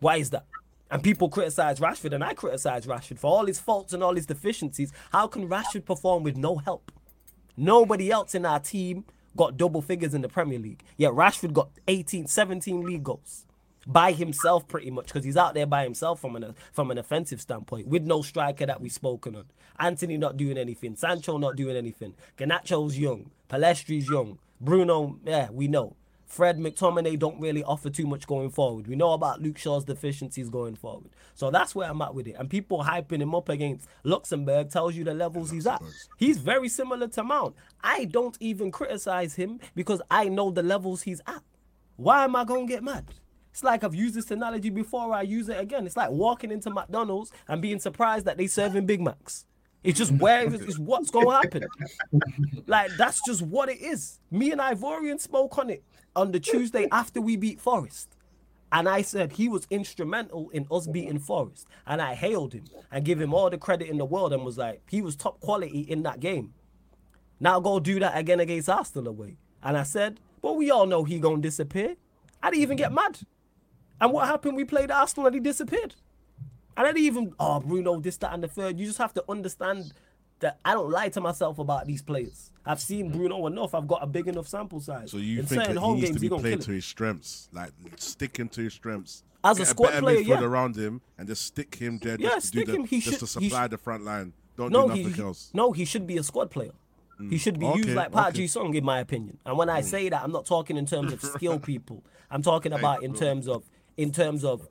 Why 0.00 0.16
is 0.16 0.30
that? 0.30 0.46
And 0.90 1.02
people 1.02 1.28
criticize 1.28 1.80
Rashford, 1.80 2.14
and 2.14 2.24
I 2.24 2.32
criticize 2.32 2.86
Rashford 2.86 3.18
for 3.18 3.30
all 3.30 3.46
his 3.46 3.60
faults 3.60 3.92
and 3.92 4.02
all 4.02 4.14
his 4.14 4.26
deficiencies. 4.26 4.92
How 5.12 5.26
can 5.26 5.48
Rashford 5.48 5.84
perform 5.84 6.22
with 6.22 6.36
no 6.36 6.56
help? 6.56 6.90
Nobody 7.56 8.10
else 8.10 8.34
in 8.34 8.46
our 8.46 8.60
team 8.60 9.04
got 9.36 9.56
double 9.56 9.82
figures 9.82 10.14
in 10.14 10.22
the 10.22 10.28
Premier 10.28 10.58
League. 10.58 10.82
Yet 10.96 11.12
Rashford 11.12 11.52
got 11.52 11.70
18, 11.88 12.26
17 12.26 12.82
league 12.82 13.04
goals 13.04 13.44
by 13.88 14.12
himself 14.12 14.68
pretty 14.68 14.90
much 14.90 15.06
because 15.06 15.24
he's 15.24 15.36
out 15.36 15.54
there 15.54 15.66
by 15.66 15.82
himself 15.82 16.20
from 16.20 16.36
an 16.36 16.54
from 16.72 16.90
an 16.90 16.98
offensive 16.98 17.40
standpoint 17.40 17.88
with 17.88 18.04
no 18.04 18.22
striker 18.22 18.66
that 18.66 18.80
we've 18.80 18.92
spoken 18.92 19.34
on. 19.34 19.46
Antony 19.80 20.18
not 20.18 20.36
doing 20.36 20.58
anything, 20.58 20.94
Sancho 20.94 21.38
not 21.38 21.56
doing 21.56 21.76
anything, 21.76 22.14
Garnacho's 22.36 22.98
young, 22.98 23.30
Pellistri's 23.48 24.08
young, 24.08 24.38
Bruno, 24.60 25.18
yeah, 25.24 25.48
we 25.50 25.66
know. 25.66 25.96
Fred 26.26 26.58
McTominay 26.58 27.18
don't 27.18 27.40
really 27.40 27.64
offer 27.64 27.88
too 27.88 28.06
much 28.06 28.26
going 28.26 28.50
forward. 28.50 28.86
We 28.86 28.96
know 28.96 29.12
about 29.12 29.40
Luke 29.40 29.56
Shaw's 29.56 29.86
deficiencies 29.86 30.50
going 30.50 30.74
forward. 30.76 31.08
So 31.34 31.50
that's 31.50 31.74
where 31.74 31.88
I'm 31.88 32.02
at 32.02 32.14
with 32.14 32.26
it. 32.26 32.36
And 32.38 32.50
people 32.50 32.84
hyping 32.84 33.22
him 33.22 33.34
up 33.34 33.48
against 33.48 33.88
Luxembourg 34.04 34.68
tells 34.68 34.94
you 34.94 35.04
the 35.04 35.14
levels 35.14 35.50
he's 35.50 35.66
at. 35.66 35.80
He's 36.18 36.36
very 36.36 36.68
similar 36.68 37.08
to 37.08 37.24
Mount. 37.24 37.56
I 37.82 38.04
don't 38.04 38.36
even 38.40 38.70
criticize 38.70 39.36
him 39.36 39.58
because 39.74 40.02
I 40.10 40.28
know 40.28 40.50
the 40.50 40.62
levels 40.62 41.00
he's 41.00 41.22
at. 41.26 41.42
Why 41.96 42.24
am 42.24 42.36
I 42.36 42.44
going 42.44 42.66
to 42.66 42.72
get 42.74 42.84
mad? 42.84 43.06
It's 43.50 43.64
like 43.64 43.84
I've 43.84 43.94
used 43.94 44.14
this 44.14 44.30
analogy 44.30 44.70
before, 44.70 45.12
I 45.12 45.22
use 45.22 45.48
it 45.48 45.58
again. 45.58 45.86
It's 45.86 45.96
like 45.96 46.10
walking 46.10 46.50
into 46.50 46.70
McDonald's 46.70 47.32
and 47.48 47.60
being 47.60 47.80
surprised 47.80 48.24
that 48.26 48.36
they 48.36 48.46
serving 48.46 48.86
Big 48.86 49.00
Macs. 49.00 49.46
It's 49.84 49.98
just 49.98 50.12
where 50.12 50.52
it's 50.52 50.78
what's 50.78 51.10
gonna 51.10 51.32
happen. 51.32 51.64
like 52.66 52.90
that's 52.96 53.20
just 53.24 53.42
what 53.42 53.68
it 53.68 53.80
is. 53.80 54.18
Me 54.30 54.50
and 54.50 54.60
Ivorian 54.60 55.20
spoke 55.20 55.56
on 55.58 55.70
it 55.70 55.84
on 56.16 56.32
the 56.32 56.40
Tuesday 56.40 56.88
after 56.90 57.20
we 57.20 57.36
beat 57.36 57.60
Forest. 57.60 58.14
And 58.70 58.88
I 58.88 59.02
said 59.02 59.32
he 59.32 59.48
was 59.48 59.66
instrumental 59.70 60.50
in 60.50 60.66
us 60.70 60.86
beating 60.86 61.18
Forest. 61.18 61.66
And 61.86 62.02
I 62.02 62.14
hailed 62.14 62.52
him 62.52 62.64
and 62.90 63.04
give 63.04 63.20
him 63.20 63.32
all 63.32 63.48
the 63.48 63.56
credit 63.56 63.88
in 63.88 63.98
the 63.98 64.04
world 64.04 64.32
and 64.32 64.44
was 64.44 64.58
like, 64.58 64.82
he 64.90 65.00
was 65.00 65.16
top 65.16 65.40
quality 65.40 65.80
in 65.80 66.02
that 66.02 66.20
game. 66.20 66.52
Now 67.40 67.60
go 67.60 67.80
do 67.80 67.98
that 68.00 68.16
again 68.18 68.40
against 68.40 68.68
Arsenal 68.68 69.08
away. 69.08 69.36
And 69.62 69.76
I 69.76 69.84
said, 69.84 70.20
but 70.42 70.56
we 70.56 70.70
all 70.70 70.86
know 70.86 71.04
he 71.04 71.18
gonna 71.18 71.40
disappear. 71.40 71.96
I 72.42 72.50
didn't 72.50 72.62
even 72.62 72.76
get 72.76 72.92
mad. 72.92 73.20
And 74.00 74.12
what 74.12 74.28
happened? 74.28 74.56
We 74.56 74.64
played 74.64 74.90
Arsenal 74.90 75.26
and 75.26 75.34
he 75.34 75.40
disappeared. 75.40 75.94
And 76.76 76.86
I 76.86 76.92
didn't 76.92 77.06
even, 77.06 77.34
oh, 77.40 77.60
Bruno, 77.60 77.98
this, 78.00 78.16
that, 78.18 78.32
and 78.32 78.42
the 78.42 78.48
third. 78.48 78.78
You 78.78 78.86
just 78.86 78.98
have 78.98 79.12
to 79.14 79.24
understand 79.28 79.92
that 80.40 80.58
I 80.64 80.74
don't 80.74 80.90
lie 80.90 81.08
to 81.08 81.20
myself 81.20 81.58
about 81.58 81.86
these 81.86 82.02
players. 82.02 82.52
I've 82.64 82.80
seen 82.80 83.10
Bruno 83.10 83.46
enough. 83.46 83.74
I've 83.74 83.88
got 83.88 84.02
a 84.02 84.06
big 84.06 84.28
enough 84.28 84.46
sample 84.46 84.80
size. 84.80 85.10
So 85.10 85.16
you 85.16 85.40
In 85.40 85.46
think 85.46 85.64
that 85.64 85.78
he 85.78 85.92
needs 85.94 86.04
games, 86.04 86.14
to 86.16 86.20
be 86.20 86.28
played 86.28 86.60
to 86.60 86.70
his 86.70 86.84
strengths, 86.84 87.48
like 87.52 87.72
sticking 87.96 88.48
to 88.50 88.62
his 88.62 88.74
strengths. 88.74 89.24
As 89.42 89.58
a 89.60 89.66
squad 89.66 89.94
a 89.94 90.00
player, 90.00 90.20
yeah. 90.20 90.40
around 90.40 90.76
him 90.76 91.00
and 91.16 91.28
just 91.28 91.46
stick 91.46 91.74
him 91.76 91.98
there. 91.98 92.16
Yeah, 92.18 92.30
just 92.30 92.48
stick 92.48 92.66
to 92.66 92.74
him. 92.74 92.82
The, 92.82 92.88
he 92.88 93.00
just 93.00 93.12
should, 93.12 93.20
to 93.20 93.26
supply 93.26 93.66
the 93.68 93.78
front 93.78 94.04
line. 94.04 94.32
Don't 94.56 94.72
no, 94.72 94.82
do 94.82 94.88
nothing 94.88 95.14
he, 95.14 95.22
else. 95.22 95.50
No, 95.54 95.72
he 95.72 95.84
should 95.84 96.06
be 96.06 96.18
a 96.18 96.22
squad 96.22 96.50
player. 96.50 96.72
Mm. 97.20 97.30
He 97.30 97.38
should 97.38 97.58
be 97.58 97.66
okay, 97.66 97.78
used 97.78 97.90
like 97.90 98.12
Park 98.12 98.28
okay. 98.28 98.38
Ji 98.38 98.46
Sung, 98.48 98.74
in 98.74 98.84
my 98.84 99.00
opinion. 99.00 99.38
And 99.46 99.56
when 99.56 99.68
I 99.68 99.80
mm. 99.80 99.84
say 99.84 100.08
that, 100.08 100.22
I'm 100.22 100.32
not 100.32 100.46
talking 100.46 100.76
in 100.76 100.86
terms 100.86 101.12
of 101.12 101.22
skill 101.22 101.58
people. 101.60 102.02
I'm 102.30 102.42
talking 102.42 102.72
about 102.72 103.02
in 103.02 103.14
terms 103.14 103.48
of 103.48 103.64
in 103.98 104.12
terms 104.12 104.44
of 104.44 104.66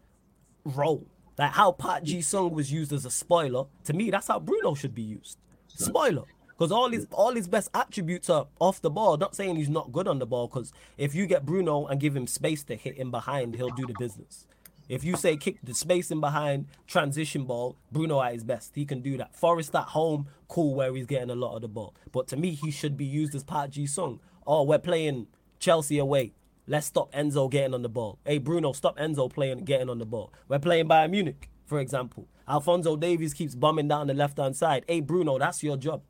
role. 0.65 1.05
Like 1.37 1.51
how 1.51 1.71
Park 1.71 2.03
Ji 2.03 2.21
Sung 2.21 2.51
was 2.51 2.71
used 2.71 2.91
as 2.91 3.05
a 3.05 3.11
spoiler. 3.11 3.65
To 3.83 3.93
me, 3.93 4.09
that's 4.09 4.27
how 4.27 4.39
Bruno 4.39 4.73
should 4.73 4.95
be 4.95 5.03
used. 5.03 5.37
Spoiler. 5.67 6.23
Because 6.47 6.71
all 6.71 6.89
his 6.89 7.05
all 7.11 7.33
his 7.33 7.47
best 7.47 7.69
attributes 7.75 8.31
are 8.31 8.47
off 8.59 8.81
the 8.81 8.89
ball. 8.89 9.17
Not 9.17 9.35
saying 9.35 9.57
he's 9.57 9.69
not 9.69 9.91
good 9.91 10.07
on 10.07 10.17
the 10.17 10.25
ball. 10.25 10.47
Because 10.47 10.73
if 10.97 11.13
you 11.13 11.27
get 11.27 11.45
Bruno 11.45 11.85
and 11.85 11.99
give 11.99 12.15
him 12.15 12.25
space 12.25 12.63
to 12.63 12.75
hit 12.75 12.95
him 12.97 13.11
behind, 13.11 13.53
he'll 13.55 13.69
do 13.69 13.85
the 13.85 13.93
business. 13.99 14.47
If 14.89 15.03
you 15.03 15.17
say 15.17 15.35
kick 15.35 15.57
the 15.61 15.73
space 15.73 16.09
in 16.09 16.21
behind, 16.21 16.65
transition 16.87 17.43
ball, 17.43 17.75
Bruno 17.91 18.21
at 18.21 18.33
his 18.33 18.43
best. 18.45 18.71
He 18.73 18.85
can 18.85 19.01
do 19.01 19.17
that. 19.17 19.35
Forest 19.35 19.75
at 19.75 19.83
home, 19.83 20.27
cool, 20.47 20.73
where 20.73 20.95
he's 20.95 21.05
getting 21.05 21.29
a 21.29 21.35
lot 21.35 21.55
of 21.55 21.61
the 21.61 21.67
ball. 21.67 21.93
But 22.13 22.27
to 22.29 22.37
me, 22.37 22.51
he 22.51 22.71
should 22.71 22.95
be 22.95 23.05
used 23.05 23.35
as 23.35 23.43
Park 23.43 23.71
Ji 23.71 23.85
Sung. 23.85 24.21
Oh, 24.47 24.63
we're 24.63 24.79
playing 24.79 25.27
Chelsea 25.59 25.99
away. 25.99 26.31
Let's 26.69 26.87
stop 26.87 27.13
Enzo 27.13 27.49
getting 27.49 27.73
on 27.73 27.81
the 27.81 27.89
ball. 27.89 28.19
Hey, 28.25 28.39
Bruno, 28.39 28.73
stop 28.73 28.97
Enzo 28.97 29.31
playing 29.31 29.59
getting 29.59 29.89
on 29.89 29.99
the 29.99 30.05
ball. 30.05 30.33
We're 30.49 30.59
playing 30.59 30.89
Bayern 30.89 31.11
Munich, 31.11 31.49
for 31.65 31.79
example. 31.79 32.27
Alphonso 32.45 32.97
Davies 32.97 33.33
keeps 33.33 33.55
bombing 33.55 33.87
down 33.87 34.07
the 34.07 34.13
left 34.13 34.37
hand 34.37 34.57
side. 34.57 34.83
Hey, 34.87 34.99
Bruno, 34.99 35.39
that's 35.39 35.63
your 35.63 35.77
job. 35.77 36.01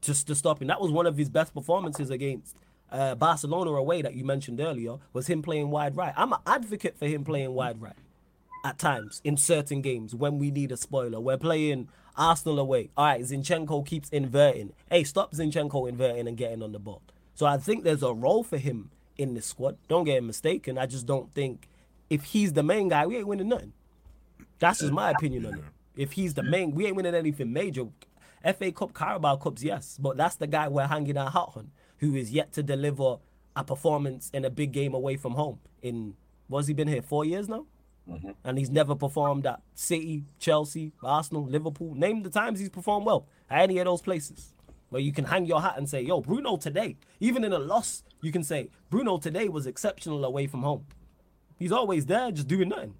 Just 0.00 0.28
to 0.28 0.36
stop 0.36 0.62
him. 0.62 0.68
That 0.68 0.80
was 0.80 0.92
one 0.92 1.06
of 1.06 1.16
his 1.16 1.28
best 1.28 1.52
performances 1.52 2.10
against 2.10 2.56
uh, 2.90 3.16
Barcelona 3.16 3.72
away 3.72 4.02
that 4.02 4.14
you 4.14 4.24
mentioned 4.24 4.60
earlier, 4.60 4.98
was 5.12 5.26
him 5.26 5.42
playing 5.42 5.70
wide 5.70 5.96
right. 5.96 6.14
I'm 6.16 6.32
an 6.32 6.38
advocate 6.46 6.96
for 6.96 7.06
him 7.06 7.24
playing 7.24 7.52
wide 7.52 7.80
right 7.80 7.96
at 8.64 8.78
times 8.78 9.20
in 9.24 9.36
certain 9.36 9.82
games 9.82 10.14
when 10.14 10.38
we 10.38 10.50
need 10.50 10.72
a 10.72 10.76
spoiler. 10.76 11.20
We're 11.20 11.38
playing 11.38 11.88
Arsenal 12.16 12.58
away. 12.58 12.90
All 12.96 13.06
right, 13.06 13.20
Zinchenko 13.20 13.86
keeps 13.86 14.08
inverting. 14.10 14.72
Hey, 14.90 15.04
stop 15.04 15.32
Zinchenko 15.32 15.88
inverting 15.88 16.28
and 16.28 16.36
getting 16.36 16.62
on 16.62 16.72
the 16.72 16.78
ball. 16.78 17.02
So 17.34 17.46
I 17.46 17.56
think 17.56 17.84
there's 17.84 18.02
a 18.02 18.12
role 18.12 18.42
for 18.42 18.58
him 18.58 18.90
in 19.18 19.34
this 19.34 19.46
squad. 19.46 19.76
Don't 19.88 20.04
get 20.04 20.22
mistaken. 20.22 20.78
I 20.78 20.86
just 20.86 21.06
don't 21.06 21.32
think 21.34 21.68
if 22.08 22.24
he's 22.24 22.52
the 22.52 22.62
main 22.62 22.88
guy, 22.88 23.06
we 23.06 23.16
ain't 23.18 23.26
winning 23.26 23.48
nothing. 23.48 23.72
That's 24.58 24.80
just 24.80 24.92
my 24.92 25.10
opinion 25.10 25.46
on 25.46 25.54
it. 25.54 25.64
If 25.96 26.12
he's 26.12 26.34
the 26.34 26.42
main, 26.42 26.72
we 26.74 26.86
ain't 26.86 26.96
winning 26.96 27.14
anything 27.14 27.52
major. 27.52 27.86
FA 28.56 28.72
Cup, 28.72 28.94
Carabao 28.94 29.36
Cups, 29.36 29.62
yes, 29.62 29.98
but 30.00 30.16
that's 30.16 30.36
the 30.36 30.46
guy 30.46 30.68
we're 30.68 30.86
hanging 30.86 31.16
our 31.16 31.30
hat 31.30 31.48
on, 31.56 31.70
who 31.98 32.14
is 32.14 32.30
yet 32.30 32.52
to 32.52 32.62
deliver 32.62 33.16
a 33.56 33.64
performance 33.64 34.30
in 34.32 34.44
a 34.44 34.50
big 34.50 34.72
game 34.72 34.94
away 34.94 35.16
from 35.16 35.34
home. 35.34 35.58
In 35.82 36.14
was 36.48 36.66
he 36.66 36.74
been 36.74 36.88
here 36.88 37.02
four 37.02 37.24
years 37.24 37.48
now? 37.48 37.66
Mm-hmm. 38.08 38.30
And 38.44 38.58
he's 38.58 38.70
never 38.70 38.94
performed 38.94 39.46
at 39.46 39.60
City, 39.74 40.24
Chelsea, 40.38 40.92
Arsenal, 41.02 41.44
Liverpool. 41.44 41.94
Name 41.94 42.22
the 42.22 42.30
times 42.30 42.58
he's 42.58 42.70
performed 42.70 43.04
well 43.04 43.26
at 43.50 43.64
any 43.64 43.78
of 43.78 43.84
those 43.84 44.00
places 44.00 44.54
where 44.88 45.02
you 45.02 45.12
can 45.12 45.26
hang 45.26 45.44
your 45.44 45.60
hat 45.60 45.74
and 45.76 45.88
say, 45.88 46.00
yo, 46.00 46.20
Bruno 46.22 46.56
today, 46.56 46.96
even 47.20 47.44
in 47.44 47.52
a 47.52 47.58
loss, 47.58 48.02
you 48.22 48.32
can 48.32 48.42
say, 48.42 48.70
Bruno 48.90 49.18
today 49.18 49.48
was 49.48 49.66
exceptional 49.66 50.24
away 50.24 50.46
from 50.46 50.62
home. 50.62 50.84
He's 51.58 51.72
always 51.72 52.06
there, 52.06 52.30
just 52.30 52.48
doing 52.48 52.68
nothing. 52.68 52.94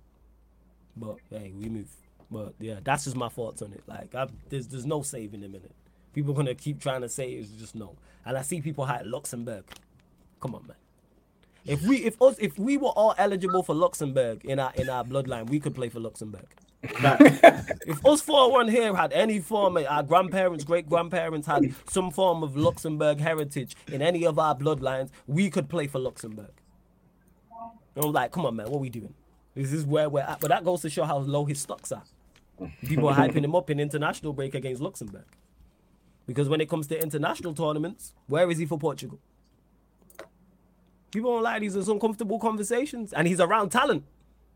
But 0.96 1.16
hey, 1.30 1.52
we 1.56 1.68
move. 1.68 1.88
But 2.30 2.54
yeah, 2.58 2.80
that's 2.82 3.04
just 3.04 3.16
my 3.16 3.28
thoughts 3.28 3.62
on 3.62 3.72
it. 3.72 3.82
Like, 3.86 4.14
I've, 4.14 4.30
there's 4.48 4.66
there's 4.68 4.86
no 4.86 5.02
saving 5.02 5.42
him 5.42 5.54
in 5.54 5.62
it. 5.62 5.72
People 6.12 6.34
gonna 6.34 6.54
keep 6.54 6.80
trying 6.80 7.02
to 7.02 7.08
say 7.08 7.30
it's 7.30 7.50
just 7.50 7.74
no. 7.74 7.96
And 8.24 8.36
I 8.36 8.42
see 8.42 8.60
people 8.60 8.84
hype 8.84 9.02
Luxembourg. 9.06 9.64
Come 10.40 10.54
on, 10.54 10.66
man. 10.66 10.76
If 11.64 11.82
we 11.82 11.98
if 11.98 12.20
us 12.20 12.36
if 12.38 12.58
we 12.58 12.76
were 12.76 12.88
all 12.88 13.14
eligible 13.18 13.62
for 13.62 13.74
Luxembourg 13.74 14.44
in 14.44 14.58
our 14.58 14.72
in 14.74 14.88
our 14.88 15.04
bloodline, 15.04 15.48
we 15.48 15.60
could 15.60 15.74
play 15.74 15.88
for 15.88 16.00
Luxembourg. 16.00 16.46
if 16.82 18.06
us 18.06 18.20
four 18.20 18.52
one 18.52 18.68
here 18.68 18.94
had 18.94 19.12
any 19.12 19.40
form 19.40 19.76
of 19.76 19.86
our 19.86 20.02
grandparents, 20.02 20.62
great 20.64 20.88
grandparents 20.88 21.46
had 21.46 21.74
some 21.88 22.10
form 22.10 22.42
of 22.42 22.56
Luxembourg 22.56 23.18
heritage 23.18 23.76
in 23.88 24.00
any 24.00 24.24
of 24.24 24.38
our 24.38 24.54
bloodlines, 24.56 25.10
we 25.26 25.50
could 25.50 25.68
play 25.68 25.88
for 25.88 25.98
Luxembourg. 25.98 26.52
And 27.96 28.04
I'm 28.04 28.12
like, 28.12 28.30
come 28.30 28.46
on, 28.46 28.54
man, 28.56 28.66
what 28.66 28.76
are 28.76 28.80
we 28.80 28.90
doing? 28.90 29.12
This 29.54 29.72
is 29.72 29.84
where 29.84 30.08
we're 30.08 30.22
at. 30.22 30.38
But 30.38 30.48
that 30.48 30.64
goes 30.64 30.82
to 30.82 30.90
show 30.90 31.04
how 31.04 31.18
low 31.18 31.44
his 31.44 31.58
stocks 31.60 31.90
are. 31.90 32.04
People 32.86 33.08
are 33.08 33.16
hyping 33.16 33.44
him 33.44 33.56
up 33.56 33.70
in 33.70 33.80
international 33.80 34.32
break 34.32 34.54
against 34.54 34.80
Luxembourg. 34.80 35.26
Because 36.26 36.48
when 36.48 36.60
it 36.60 36.68
comes 36.68 36.86
to 36.88 37.02
international 37.02 37.54
tournaments, 37.54 38.14
where 38.28 38.48
is 38.50 38.58
he 38.58 38.66
for 38.66 38.78
Portugal? 38.78 39.18
People 41.10 41.32
don't 41.32 41.42
like 41.42 41.60
these 41.62 41.74
uncomfortable 41.88 42.38
conversations, 42.38 43.12
and 43.12 43.26
he's 43.26 43.40
around 43.40 43.70
talent, 43.70 44.04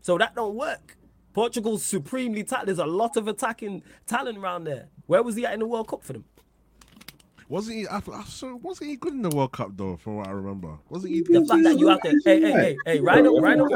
so 0.01 0.17
that 0.17 0.35
don't 0.35 0.55
work. 0.55 0.95
Portugal's 1.33 1.83
supremely 1.83 2.43
talented. 2.43 2.69
There's 2.77 2.85
a 2.85 2.89
lot 2.89 3.17
of 3.17 3.27
attacking 3.27 3.83
talent 4.07 4.37
around 4.37 4.65
there. 4.65 4.87
Where 5.07 5.23
was 5.23 5.35
he 5.35 5.45
at 5.45 5.53
in 5.53 5.59
the 5.59 5.67
World 5.67 5.87
Cup 5.87 6.03
for 6.03 6.13
them? 6.13 6.25
Wasn't 7.49 7.75
he? 7.75 7.87
I, 7.87 7.97
I, 7.97 8.23
so 8.23 8.55
wasn't 8.55 8.89
he 8.91 8.95
good 8.95 9.13
in 9.13 9.21
the 9.21 9.29
World 9.29 9.51
Cup 9.51 9.71
though? 9.75 9.97
From 9.97 10.17
what 10.17 10.27
I 10.27 10.31
remember, 10.31 10.77
wasn't 10.89 11.13
he? 11.13 11.21
The 11.21 11.45
fact 11.45 11.63
that 11.63 11.77
you 11.77 11.87
have 11.87 12.01
to, 12.01 12.19
hey, 12.23 12.41
hey, 12.41 12.51
hey, 12.51 12.77
hey, 12.85 12.99
Rhino, 12.99 13.39
Rhino, 13.39 13.67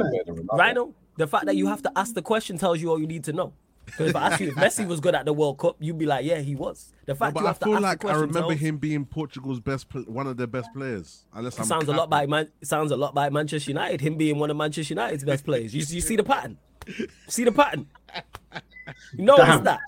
Rhino. 0.53 0.93
The 1.17 1.27
fact 1.27 1.45
that 1.45 1.55
you 1.55 1.67
have 1.67 1.81
to 1.83 1.91
ask 1.95 2.13
the 2.13 2.21
question 2.21 2.57
tells 2.57 2.81
you 2.81 2.89
all 2.89 2.99
you 2.99 3.07
need 3.07 3.23
to 3.25 3.33
know. 3.33 3.53
Because 3.85 4.09
if 4.09 4.15
I 4.15 4.27
ask 4.27 4.39
you 4.39 4.49
if 4.49 4.55
Messi 4.55 4.85
was 4.85 4.99
good 4.99 5.15
at 5.15 5.25
the 5.25 5.33
World 5.33 5.57
Cup, 5.57 5.77
you'd 5.79 5.97
be 5.97 6.05
like, 6.05 6.25
yeah, 6.25 6.39
he 6.39 6.55
was. 6.55 6.91
The 7.05 7.15
fact 7.15 7.35
no, 7.35 7.41
but 7.41 7.49
I 7.49 7.53
feel 7.53 7.79
like 7.79 8.03
I 8.03 8.13
remember 8.13 8.49
tells... 8.49 8.59
him 8.59 8.77
being 8.77 9.05
Portugal's 9.05 9.59
best, 9.59 9.87
one 10.07 10.27
of 10.27 10.37
their 10.37 10.47
best 10.47 10.69
players. 10.73 11.25
Unless 11.33 11.59
I'm 11.59 11.65
sounds 11.65 11.87
a 11.87 11.93
lot 11.93 12.09
by 12.09 12.25
Man, 12.25 12.49
sounds 12.63 12.91
a 12.91 12.97
lot 12.97 13.15
by 13.15 13.29
Manchester 13.29 13.71
United. 13.71 14.01
Him 14.01 14.17
being 14.17 14.39
one 14.39 14.51
of 14.51 14.57
Manchester 14.57 14.93
United's 14.93 15.23
best 15.23 15.45
players. 15.45 15.73
You, 15.73 15.79
you 15.79 16.01
see 16.01 16.15
the 16.15 16.23
pattern. 16.23 16.57
See 17.27 17.43
the 17.43 17.51
pattern. 17.51 17.87
You 19.13 19.25
notice 19.25 19.61
that. 19.61 19.79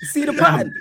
You 0.00 0.08
see 0.08 0.24
the 0.24 0.32
pattern. 0.32 0.72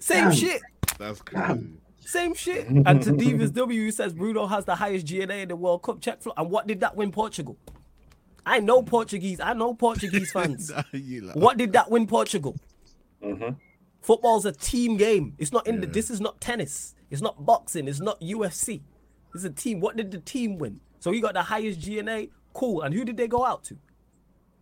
Same 0.00 0.24
Damn. 0.24 0.32
shit. 0.32 0.62
That's 0.98 1.20
crazy. 1.22 1.68
Same 2.00 2.34
shit. 2.34 2.68
And 2.68 3.02
to 3.02 3.12
Divas 3.12 3.52
W 3.54 3.90
says 3.90 4.12
Bruno 4.12 4.46
has 4.46 4.64
the 4.66 4.74
highest 4.74 5.06
GNA 5.06 5.34
in 5.42 5.48
the 5.48 5.56
World 5.56 5.82
Cup 5.82 6.00
check 6.00 6.22
flow. 6.22 6.34
And 6.36 6.50
what 6.50 6.66
did 6.66 6.80
that 6.80 6.94
win 6.96 7.10
Portugal? 7.10 7.56
I 8.44 8.60
know 8.60 8.82
Portuguese. 8.82 9.40
I 9.40 9.52
know 9.54 9.72
Portuguese 9.74 10.30
fans. 10.34 10.70
Nah, 10.70 10.82
like- 10.92 11.36
what 11.36 11.56
did 11.56 11.72
that 11.72 11.90
win 11.90 12.06
Portugal? 12.06 12.56
Mhm. 13.24 13.56
Football's 14.02 14.44
a 14.44 14.52
team 14.52 14.96
game. 14.96 15.34
It's 15.38 15.52
not 15.52 15.66
in 15.66 15.80
the. 15.80 15.86
This 15.86 16.10
is 16.10 16.20
not 16.20 16.40
tennis. 16.40 16.94
It's 17.10 17.22
not 17.22 17.46
boxing. 17.46 17.86
It's 17.88 18.00
not 18.00 18.20
UFC. 18.20 18.82
It's 19.34 19.44
a 19.44 19.50
team. 19.50 19.80
What 19.80 19.96
did 19.96 20.10
the 20.10 20.18
team 20.18 20.58
win? 20.58 20.80
So 20.98 21.12
he 21.12 21.20
got 21.20 21.34
the 21.34 21.42
highest 21.42 21.80
GNA. 21.80 22.26
Cool. 22.52 22.82
And 22.82 22.92
who 22.92 23.04
did 23.04 23.16
they 23.16 23.28
go 23.28 23.44
out 23.46 23.64
to? 23.64 23.78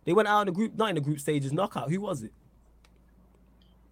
They 0.05 0.13
went 0.13 0.27
out 0.27 0.41
in 0.41 0.45
the 0.47 0.51
group, 0.51 0.75
not 0.75 0.89
in 0.89 0.95
the 0.95 1.01
group 1.01 1.19
stages, 1.19 1.51
knockout. 1.53 1.91
Who 1.91 2.01
was 2.01 2.23
it? 2.23 2.31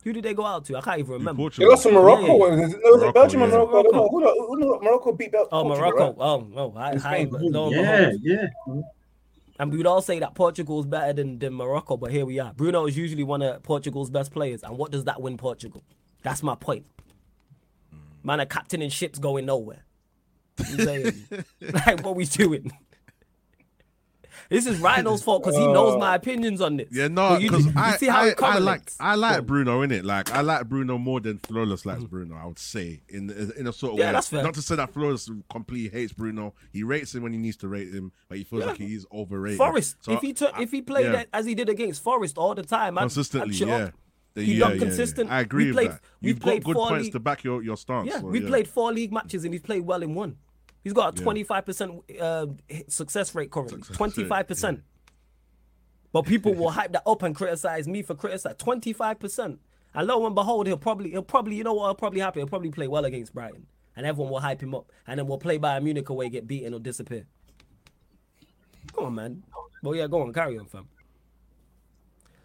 Who 0.03 0.13
did 0.13 0.23
they 0.23 0.33
go 0.33 0.45
out 0.45 0.65
to? 0.65 0.77
I 0.77 0.81
can't 0.81 0.99
even 0.99 1.11
remember. 1.11 1.33
They 1.33 1.43
Portugal. 1.43 1.69
lost 1.71 1.83
to 1.83 1.91
Morocco. 1.91 2.21
Yeah, 2.21 2.27
yeah. 2.27 2.61
Was 2.61 2.73
it, 2.73 2.79
was 2.83 3.01
Morocco, 3.01 3.11
Belgium 3.13 3.41
or 3.43 3.45
yeah. 3.47 3.51
Morocco? 3.53 3.79
I 3.79 3.83
don't 3.83 3.91
know. 3.91 4.09
Morocco. 4.09 4.47
Who, 4.47 4.59
know- 4.59 4.77
who, 4.79 4.81
Morocco 4.81 5.11
beat 5.11 5.31
Bel- 5.31 5.47
Oh, 5.51 5.63
Portugal, 5.63 5.77
Morocco. 5.91 6.05
right? 6.05 6.15
Oh, 6.19 6.31
oh 6.31 6.47
no. 6.55 6.71
High, 6.71 6.95
high, 6.95 7.25
Spain. 7.25 7.29
lo 7.31 7.67
and 7.71 8.19
yeah, 8.23 8.47
yeah. 8.67 8.81
And 9.59 9.73
we'd 9.73 9.85
all 9.85 10.01
say 10.01 10.19
that 10.19 10.35
Portugal's 10.35 10.85
better 10.85 11.11
than, 11.11 11.37
than 11.37 11.53
Morocco, 11.53 11.97
but 11.97 12.11
here 12.11 12.25
we 12.25 12.39
are. 12.39 12.53
Bruno 12.53 12.87
is 12.87 12.97
usually 12.97 13.23
one 13.25 13.41
of 13.41 13.61
Portugal's 13.61 14.09
best 14.09 14.31
players. 14.31 14.63
And 14.63 14.77
what 14.77 14.89
does 14.89 15.03
that 15.03 15.21
win 15.21 15.35
Portugal? 15.35 15.83
That's 16.23 16.41
my 16.41 16.55
point. 16.55 16.85
Man, 18.23 18.39
a 18.39 18.45
captain 18.45 18.81
in 18.81 18.89
ships 18.89 19.19
going 19.19 19.45
nowhere. 19.45 19.83
I'm 20.59 20.77
saying, 20.79 21.27
like, 21.61 22.05
what 22.05 22.15
we 22.15 22.23
doing? 22.23 22.71
This 24.49 24.65
is 24.65 24.79
Rhino's 24.79 25.23
fault 25.23 25.43
because 25.43 25.57
he 25.57 25.65
knows 25.73 25.95
oh. 25.95 25.99
my 25.99 26.15
opinions 26.15 26.61
on 26.61 26.77
this. 26.77 26.87
Yeah, 26.91 27.07
no, 27.07 27.37
you- 27.37 27.49
because 27.49 27.67
I, 27.75 27.97
see 27.97 28.07
how 28.07 28.23
I, 28.23 28.33
I 28.41 28.57
like? 28.59 28.91
I 28.99 29.15
like 29.15 29.45
Bruno 29.45 29.81
in 29.81 29.91
it. 29.91 30.05
Like 30.05 30.31
I 30.31 30.41
like 30.41 30.67
Bruno 30.67 30.97
more 30.97 31.19
than 31.19 31.37
Flawless 31.39 31.85
likes. 31.85 32.03
Bruno. 32.03 32.35
I 32.35 32.45
would 32.45 32.59
say 32.59 33.01
in 33.09 33.29
in 33.57 33.67
a 33.67 33.73
sort 33.73 33.93
of 33.93 33.99
Yeah, 33.99 34.07
way. 34.07 34.11
that's 34.13 34.29
fair. 34.29 34.43
Not 34.43 34.53
to 34.55 34.61
say 34.61 34.75
that 34.75 34.93
Flawless 34.93 35.29
completely 35.49 35.89
hates 35.89 36.13
Bruno. 36.13 36.53
He 36.71 36.83
rates 36.83 37.13
him 37.15 37.23
when 37.23 37.33
he 37.33 37.39
needs 37.39 37.57
to 37.57 37.67
rate 37.67 37.93
him, 37.93 38.11
but 38.27 38.37
he 38.37 38.43
feels 38.43 38.65
like 38.65 38.77
he's 38.77 39.05
overrated. 39.13 39.57
Forest. 39.57 39.97
So 40.01 40.13
if 40.13 40.21
he 40.21 40.33
took, 40.33 40.59
if 40.59 40.71
he 40.71 40.81
played 40.81 41.11
yeah. 41.11 41.23
as 41.33 41.45
he 41.45 41.55
did 41.55 41.69
against 41.69 42.03
Forest 42.03 42.37
all 42.37 42.55
the 42.55 42.63
time, 42.63 42.97
I'd- 42.97 43.03
I'd 43.03 43.13
consistently, 43.13 43.55
yeah. 43.55 43.75
up. 43.85 43.93
He 44.35 44.53
yeah, 44.53 44.69
done 44.69 44.79
yeah, 44.79 45.05
yeah. 45.17 45.25
I 45.29 45.41
agree 45.41 45.65
We 45.65 45.67
with 45.71 45.75
played- 45.75 45.91
that. 45.91 46.01
You've 46.21 46.39
played 46.39 46.63
got 46.63 46.67
good 46.67 46.75
four 46.75 46.89
points 46.89 47.03
league- 47.05 47.13
to 47.13 47.19
back 47.19 47.43
your, 47.43 47.63
your 47.63 47.77
stance. 47.77 48.07
Yeah, 48.07 48.19
so, 48.19 48.27
we 48.27 48.41
yeah. 48.41 48.47
played 48.47 48.67
four 48.67 48.93
league 48.93 49.11
matches 49.11 49.43
and 49.43 49.53
he's 49.53 49.61
played 49.61 49.81
well 49.85 50.01
in 50.03 50.13
one. 50.13 50.37
He's 50.83 50.93
got 50.93 51.17
a 51.17 51.21
twenty 51.21 51.43
five 51.43 51.65
percent 51.65 52.01
uh, 52.19 52.47
success 52.87 53.35
rate 53.35 53.51
currently. 53.51 53.81
Twenty 53.95 54.23
five 54.23 54.47
percent. 54.47 54.81
But 56.11 56.23
people 56.23 56.53
will 56.55 56.69
hype 56.69 56.93
that 56.93 57.03
up 57.05 57.23
and 57.23 57.35
criticize 57.35 57.87
me 57.87 58.01
for 58.01 58.15
criticizing 58.15 58.57
twenty 58.57 58.93
five 58.93 59.19
percent. 59.19 59.59
And 59.93 60.07
lo 60.07 60.25
and 60.25 60.35
behold, 60.35 60.67
he'll 60.67 60.77
probably 60.77 61.11
he'll 61.11 61.23
probably 61.23 61.55
you 61.55 61.63
know 61.63 61.73
what 61.73 61.87
will 61.87 61.95
probably 61.95 62.21
happen. 62.21 62.39
He'll 62.39 62.47
probably 62.47 62.71
play 62.71 62.87
well 62.87 63.05
against 63.05 63.33
Brighton, 63.33 63.65
and 63.95 64.05
everyone 64.05 64.31
will 64.31 64.39
hype 64.39 64.61
him 64.61 64.73
up, 64.75 64.91
and 65.07 65.19
then 65.19 65.27
we'll 65.27 65.37
play 65.37 65.59
Bayern 65.59 65.83
Munich 65.83 66.09
away, 66.09 66.29
get 66.29 66.47
beaten 66.47 66.73
or 66.73 66.79
disappear. 66.79 67.25
Come 68.95 69.05
on, 69.05 69.15
man. 69.15 69.43
Well, 69.83 69.95
yeah, 69.95 70.07
go 70.07 70.21
on, 70.21 70.33
carry 70.33 70.57
on, 70.57 70.65
fam. 70.65 70.87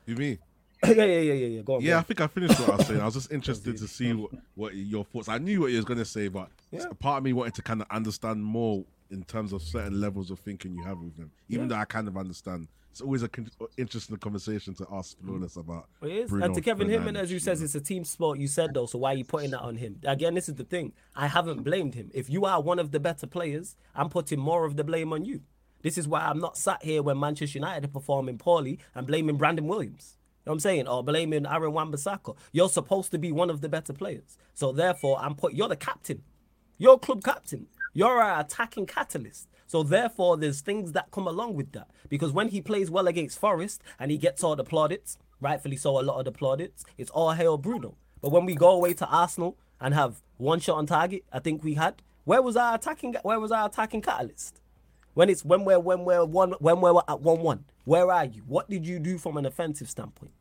You 0.06 0.16
mean? 0.16 0.38
yeah, 0.96 1.04
yeah, 1.04 1.04
yeah, 1.04 1.32
yeah, 1.32 1.46
yeah. 1.46 1.62
Go 1.62 1.76
on. 1.76 1.82
Yeah, 1.82 1.92
go 1.94 1.98
I 1.98 2.02
think 2.02 2.20
I 2.20 2.26
finished 2.26 2.60
what 2.60 2.70
I 2.70 2.76
was 2.76 2.86
saying. 2.86 3.00
I 3.00 3.04
was 3.04 3.14
just 3.14 3.32
interested 3.38 3.76
to 3.78 3.88
see 3.88 4.12
what, 4.12 4.30
what 4.54 4.74
your 4.74 5.04
thoughts. 5.04 5.28
I 5.28 5.38
knew 5.38 5.60
what 5.62 5.70
you 5.70 5.76
was 5.76 5.84
gonna 5.84 6.04
say, 6.04 6.28
but 6.28 6.48
Yeah. 6.70 6.84
a 6.90 6.94
part 6.94 7.18
of 7.18 7.24
me 7.24 7.32
wanted 7.32 7.54
to 7.54 7.62
kind 7.62 7.80
of 7.80 7.86
understand 7.90 8.44
more 8.44 8.84
in 9.10 9.22
terms 9.24 9.52
of 9.52 9.62
certain 9.62 10.00
levels 10.00 10.30
of 10.30 10.38
thinking 10.40 10.74
you 10.74 10.84
have 10.84 10.98
with 10.98 11.16
him. 11.16 11.30
Even 11.48 11.68
though 11.68 11.76
I 11.76 11.84
kind 11.84 12.08
of 12.08 12.16
understand, 12.16 12.68
it's 12.90 13.00
always 13.00 13.24
a 13.24 13.28
con- 13.28 13.50
uh, 13.60 13.66
interesting 13.76 14.16
conversation 14.18 14.72
to 14.74 14.86
ask 14.92 15.18
Flawless 15.18 15.56
about. 15.56 15.88
It 16.02 16.12
is. 16.12 16.30
Bruno 16.30 16.46
and 16.46 16.54
to 16.54 16.60
Kevin 16.60 16.88
Him, 16.88 17.02
Fernandes, 17.02 17.16
as 17.22 17.30
you 17.30 17.34
you 17.34 17.40
says, 17.40 17.60
it's 17.60 17.74
a 17.74 17.80
team 17.80 18.04
sport. 18.04 18.38
You 18.38 18.46
said 18.46 18.72
though, 18.72 18.86
so 18.86 18.98
why 18.98 19.14
are 19.14 19.16
you 19.16 19.24
putting 19.24 19.50
that 19.50 19.62
on 19.62 19.76
him? 19.76 19.98
Again, 20.04 20.34
this 20.34 20.48
is 20.48 20.54
the 20.54 20.64
thing. 20.64 20.92
I 21.16 21.26
haven't 21.26 21.64
blamed 21.64 21.94
him. 21.94 22.10
If 22.14 22.30
you 22.30 22.44
are 22.44 22.60
one 22.62 22.78
of 22.78 22.92
the 22.92 23.00
better 23.00 23.26
players, 23.26 23.74
I'm 23.96 24.08
putting 24.10 24.38
more 24.38 24.64
of 24.64 24.76
the 24.76 24.84
blame 24.84 25.12
on 25.12 25.24
you. 25.24 25.40
This 25.82 25.98
is 25.98 26.06
why 26.06 26.20
I'm 26.20 26.38
not 26.38 26.56
sat 26.56 26.82
here 26.84 27.02
when 27.02 27.18
Manchester 27.18 27.58
United 27.58 27.84
are 27.84 27.88
performing 27.88 28.38
poorly 28.38 28.78
and 28.94 29.06
blaming 29.06 29.36
Brandon 29.36 29.66
Williams. 29.66 30.16
You 30.44 30.50
know 30.50 30.52
what 30.52 30.56
I'm 30.56 30.60
saying? 30.60 30.88
Or 30.88 31.02
blaming 31.02 31.46
Aaron 31.46 31.72
Wan-Bissaka. 31.72 32.36
You're 32.52 32.68
supposed 32.68 33.10
to 33.12 33.18
be 33.18 33.32
one 33.32 33.48
of 33.48 33.62
the 33.62 33.68
better 33.70 33.94
players. 33.94 34.36
So 34.52 34.72
therefore, 34.72 35.18
I'm 35.18 35.34
put. 35.34 35.54
You're 35.54 35.68
the 35.68 35.76
captain. 35.76 36.22
You're 36.76 36.98
club 36.98 37.24
captain. 37.24 37.66
You're 37.94 38.20
our 38.20 38.40
attacking 38.40 38.86
catalyst. 38.86 39.48
So 39.66 39.82
therefore, 39.82 40.36
there's 40.36 40.60
things 40.60 40.92
that 40.92 41.10
come 41.10 41.26
along 41.26 41.54
with 41.54 41.72
that. 41.72 41.88
Because 42.10 42.32
when 42.32 42.48
he 42.48 42.60
plays 42.60 42.90
well 42.90 43.06
against 43.06 43.38
Forest 43.38 43.80
and 43.98 44.10
he 44.10 44.18
gets 44.18 44.44
all 44.44 44.54
the 44.54 44.64
plaudits, 44.64 45.16
rightfully 45.40 45.76
so, 45.76 45.98
a 45.98 46.02
lot 46.02 46.18
of 46.18 46.26
the 46.26 46.32
plaudits, 46.32 46.84
it's 46.98 47.10
all 47.10 47.32
hail 47.32 47.56
Bruno. 47.56 47.96
But 48.20 48.30
when 48.30 48.44
we 48.44 48.54
go 48.54 48.72
away 48.72 48.92
to 48.94 49.06
Arsenal 49.06 49.56
and 49.80 49.94
have 49.94 50.20
one 50.36 50.60
shot 50.60 50.76
on 50.76 50.84
target, 50.84 51.24
I 51.32 51.38
think 51.38 51.64
we 51.64 51.74
had. 51.74 52.02
Where 52.24 52.42
was 52.42 52.56
our 52.56 52.74
attacking? 52.74 53.14
Where 53.22 53.40
was 53.40 53.50
our 53.50 53.68
attacking 53.68 54.02
catalyst? 54.02 54.60
When 55.14 55.30
it's 55.30 55.44
when 55.44 55.64
we're 55.64 55.78
when 55.80 56.04
we're 56.04 56.24
one 56.24 56.52
when 56.60 56.80
we're 56.80 57.00
at 57.08 57.20
one 57.20 57.40
one. 57.40 57.64
Where 57.84 58.10
are 58.10 58.24
you? 58.24 58.42
What 58.46 58.68
did 58.68 58.86
you 58.86 58.98
do 58.98 59.18
from 59.18 59.36
an 59.36 59.46
offensive 59.46 59.88
standpoint? 59.88 60.32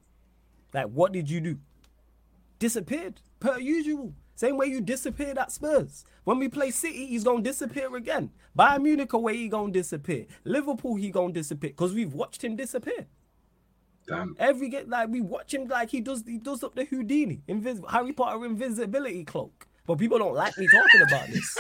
Like 0.74 0.88
what 0.88 1.12
did 1.12 1.30
you 1.30 1.40
do? 1.42 1.58
disappeared 2.64 3.20
per 3.42 3.60
usual. 3.60 4.14
Same 4.36 4.56
way 4.56 4.68
you 4.68 4.80
disappeared 4.80 5.38
at 5.38 5.52
Spurs. 5.52 6.06
When 6.24 6.40
we 6.40 6.48
play 6.48 6.72
City, 6.72 7.08
he's 7.08 7.26
gonna 7.26 7.42
disappear 7.42 7.94
again. 7.98 8.32
Bayern 8.58 8.84
Munich 8.84 9.12
away, 9.12 9.36
he 9.36 9.50
gonna 9.50 9.74
disappear. 9.74 10.26
Liverpool, 10.46 10.96
he 10.96 11.12
gonna 11.12 11.34
disappear 11.34 11.72
because 11.72 11.94
we've 11.94 12.14
watched 12.14 12.42
him 12.42 12.56
disappear. 12.56 13.06
Damn. 14.08 14.36
Every 14.40 14.70
get 14.70 14.88
like 14.88 15.10
we 15.10 15.20
watch 15.20 15.54
him 15.54 15.68
like 15.68 15.90
he 15.90 16.00
does 16.00 16.24
he 16.26 16.38
does 16.38 16.64
up 16.64 16.74
the 16.74 16.86
Houdini, 16.86 17.42
invis- 17.50 17.90
Harry 17.92 18.14
Potter 18.14 18.46
invisibility 18.46 19.26
cloak. 19.26 19.68
But 19.86 19.98
people 19.98 20.18
don't 20.18 20.34
like 20.34 20.58
me 20.58 20.68
talking 20.68 21.02
about 21.02 21.28
this. 21.28 21.58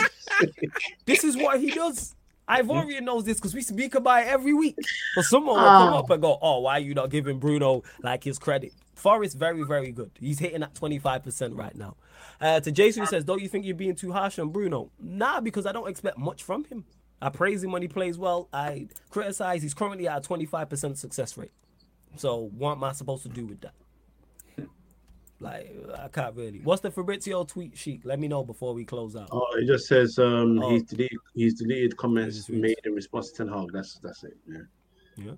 this 1.06 1.24
is 1.26 1.36
what 1.36 1.60
he 1.60 1.70
does. 1.70 2.16
Ivorian 2.50 3.04
knows 3.04 3.24
this 3.24 3.38
because 3.38 3.54
we 3.54 3.62
speak 3.62 3.96
about 3.96 4.24
it 4.24 4.28
every 4.28 4.54
week. 4.54 4.78
But 5.16 5.26
someone 5.26 5.56
will 5.56 5.64
come 5.64 5.94
Ah. 5.94 6.00
up 6.00 6.10
and 6.10 6.22
go, 6.22 6.38
"Oh, 6.42 6.60
why 6.60 6.74
are 6.74 6.80
you 6.80 6.94
not 6.94 7.10
giving 7.10 7.40
Bruno 7.40 7.84
like 8.02 8.24
his 8.24 8.38
credit?" 8.38 8.74
Forest 8.96 9.38
very 9.38 9.64
very 9.64 9.92
good. 9.92 10.12
He's 10.20 10.40
hitting 10.40 10.62
at 10.64 10.76
twenty 10.76 11.00
five 11.00 11.24
percent 11.24 11.56
right 11.56 11.76
now. 11.76 11.96
Uh, 12.42 12.60
to 12.60 12.72
Jason 12.72 13.04
who 13.04 13.08
says, 13.08 13.24
"Don't 13.24 13.42
you 13.42 13.48
think 13.48 13.66
you're 13.66 13.76
being 13.76 13.96
too 13.96 14.12
harsh 14.12 14.40
on 14.40 14.50
Bruno?" 14.50 14.92
Nah, 15.00 15.40
because 15.42 15.66
I 15.66 15.72
don't 15.72 15.88
expect 15.90 16.18
much 16.18 16.44
from 16.44 16.66
him. 16.66 16.86
I 17.22 17.30
praise 17.30 17.64
him 17.64 17.72
when 17.72 17.82
he 17.82 17.88
plays 17.88 18.18
well. 18.18 18.50
I 18.52 18.88
criticize. 19.10 19.62
He's 19.64 19.74
currently 19.74 20.08
at 20.08 20.18
a 20.18 20.22
twenty 20.22 20.46
five 20.46 20.70
percent 20.70 20.98
success 20.98 21.38
rate. 21.38 21.52
So 22.18 22.50
what 22.58 22.74
am 22.74 22.84
I 22.84 22.92
supposed 22.92 23.24
to 23.24 23.30
do 23.30 23.46
with 23.46 23.62
that? 23.62 23.74
Like 25.44 25.76
I 26.00 26.08
can't 26.08 26.36
really. 26.36 26.60
What's 26.64 26.82
the 26.82 26.90
Fabrizio 26.90 27.44
tweet 27.44 27.78
sheet? 27.78 28.06
Let 28.06 28.20
me 28.20 28.28
know 28.28 28.44
before 28.44 28.74
we 28.74 28.86
close 28.86 29.16
out. 29.16 29.28
Oh, 29.32 29.46
it 29.58 29.68
just 29.68 29.88
says 29.88 30.18
um, 30.18 30.62
Oh. 30.64 30.70
he's 30.72 30.84
deleted 30.84 31.20
he's 31.36 31.54
deleted 31.56 31.98
comments 31.98 32.38
Just 32.38 32.50
made 32.50 32.78
in 32.86 32.94
response 32.94 33.32
to 33.32 33.38
Ten 33.40 33.50
Hag. 33.54 33.68
That's 33.74 34.00
that's 34.02 34.24
it. 34.24 34.38
Yeah. 35.18 35.34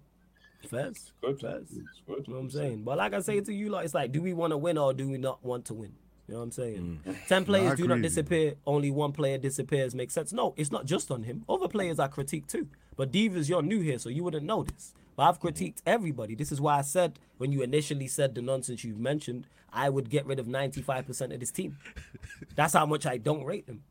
Fairs. 0.70 1.12
Good. 1.22 1.40
Fairs. 1.42 1.68
It's 1.72 2.02
good. 2.08 2.24
You 2.28 2.34
know 2.34 2.40
what 2.40 2.44
I'm 2.46 2.50
saying? 2.52 2.84
But 2.84 2.98
like 2.98 3.14
I 3.14 3.20
say 3.20 3.40
to 3.42 3.54
you, 3.54 3.70
like 3.70 3.86
it's 3.86 3.94
like, 3.94 4.12
do 4.12 4.22
we 4.22 4.34
want 4.34 4.52
to 4.52 4.58
win 4.58 4.78
or 4.78 4.94
do 4.94 5.08
we 5.10 5.18
not 5.18 5.44
want 5.44 5.66
to 5.66 5.74
win? 5.74 5.94
You 6.28 6.34
know 6.34 6.40
what 6.40 6.46
I'm 6.46 6.52
saying? 6.52 7.00
Ten 7.28 7.46
players 7.46 7.78
do 7.78 7.84
agree 7.84 7.88
not 7.88 8.02
disappear. 8.02 8.56
Only 8.66 8.90
one 8.90 9.12
player 9.12 9.38
disappears. 9.38 9.94
Makes 9.94 10.14
sense. 10.16 10.34
No, 10.34 10.54
it's 10.58 10.72
not 10.72 10.86
just 10.86 11.12
on 11.12 11.22
him. 11.24 11.46
Other 11.48 11.68
players 11.68 12.00
are 12.00 12.10
critiqued 12.10 12.48
too. 12.48 12.68
But 12.96 13.12
Divas, 13.12 13.50
you're 13.50 13.62
new 13.62 13.82
here, 13.82 14.00
so 14.00 14.10
you 14.10 14.24
wouldn't 14.24 14.46
know 14.46 14.64
this. 14.64 14.94
But 15.16 15.24
I've 15.24 15.40
critiqued 15.40 15.82
everybody. 15.86 16.36
This 16.36 16.52
is 16.52 16.60
why 16.60 16.78
I 16.78 16.82
said 16.82 17.20
when 17.38 17.52
you 17.52 17.62
initially 17.62 18.08
said 18.08 18.36
the 18.36 18.42
nonsense 18.42 18.84
you've 18.84 19.00
mentioned, 19.00 19.48
I 19.72 19.90
would 19.90 20.10
get 20.10 20.26
rid 20.26 20.40
of 20.40 20.48
95% 20.48 21.34
of 21.34 21.40
this 21.40 21.52
team. 21.52 21.78
That's 22.56 22.74
how 22.74 22.86
much 22.86 23.06
I 23.06 23.18
don't 23.18 23.44
rate 23.44 23.68
him. 23.68 23.84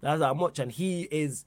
That's 0.00 0.22
how 0.22 0.34
much, 0.34 0.58
and 0.58 0.70
he 0.70 1.02
is 1.10 1.44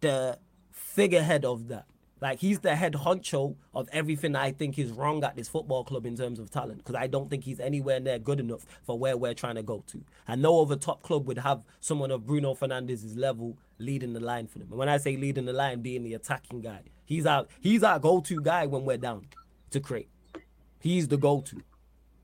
the 0.00 0.38
figurehead 0.70 1.44
of 1.44 1.68
that. 1.68 1.86
Like 2.20 2.38
he's 2.38 2.60
the 2.60 2.76
head 2.76 2.92
honcho 2.92 3.56
of 3.74 3.88
everything 3.92 4.36
I 4.36 4.52
think 4.52 4.78
is 4.78 4.92
wrong 4.92 5.24
at 5.24 5.34
this 5.34 5.48
football 5.48 5.82
club 5.82 6.06
in 6.06 6.16
terms 6.16 6.38
of 6.38 6.52
talent. 6.52 6.78
Because 6.78 6.94
I 6.94 7.08
don't 7.08 7.28
think 7.28 7.42
he's 7.42 7.58
anywhere 7.58 7.98
near 7.98 8.20
good 8.20 8.38
enough 8.38 8.64
for 8.84 8.96
where 8.96 9.16
we're 9.16 9.34
trying 9.34 9.56
to 9.56 9.62
go 9.64 9.82
to. 9.88 10.04
And 10.28 10.40
no 10.40 10.62
other 10.62 10.76
top 10.76 11.02
club 11.02 11.26
would 11.26 11.38
have 11.38 11.62
someone 11.80 12.12
of 12.12 12.24
Bruno 12.24 12.54
Fernandes's 12.54 13.16
level 13.16 13.58
leading 13.82 14.12
the 14.12 14.20
line 14.20 14.46
for 14.46 14.58
them. 14.58 14.68
And 14.70 14.78
when 14.78 14.88
I 14.88 14.96
say 14.96 15.16
leading 15.16 15.44
the 15.44 15.52
line, 15.52 15.82
being 15.82 16.02
the 16.02 16.14
attacking 16.14 16.60
guy, 16.60 16.82
he's 17.04 17.26
our 17.26 17.46
he's 17.60 17.82
our 17.82 17.98
go-to 17.98 18.40
guy 18.40 18.66
when 18.66 18.84
we're 18.84 18.96
down 18.96 19.26
to 19.70 19.80
create. 19.80 20.08
He's 20.78 21.08
the 21.08 21.16
go-to. 21.16 21.62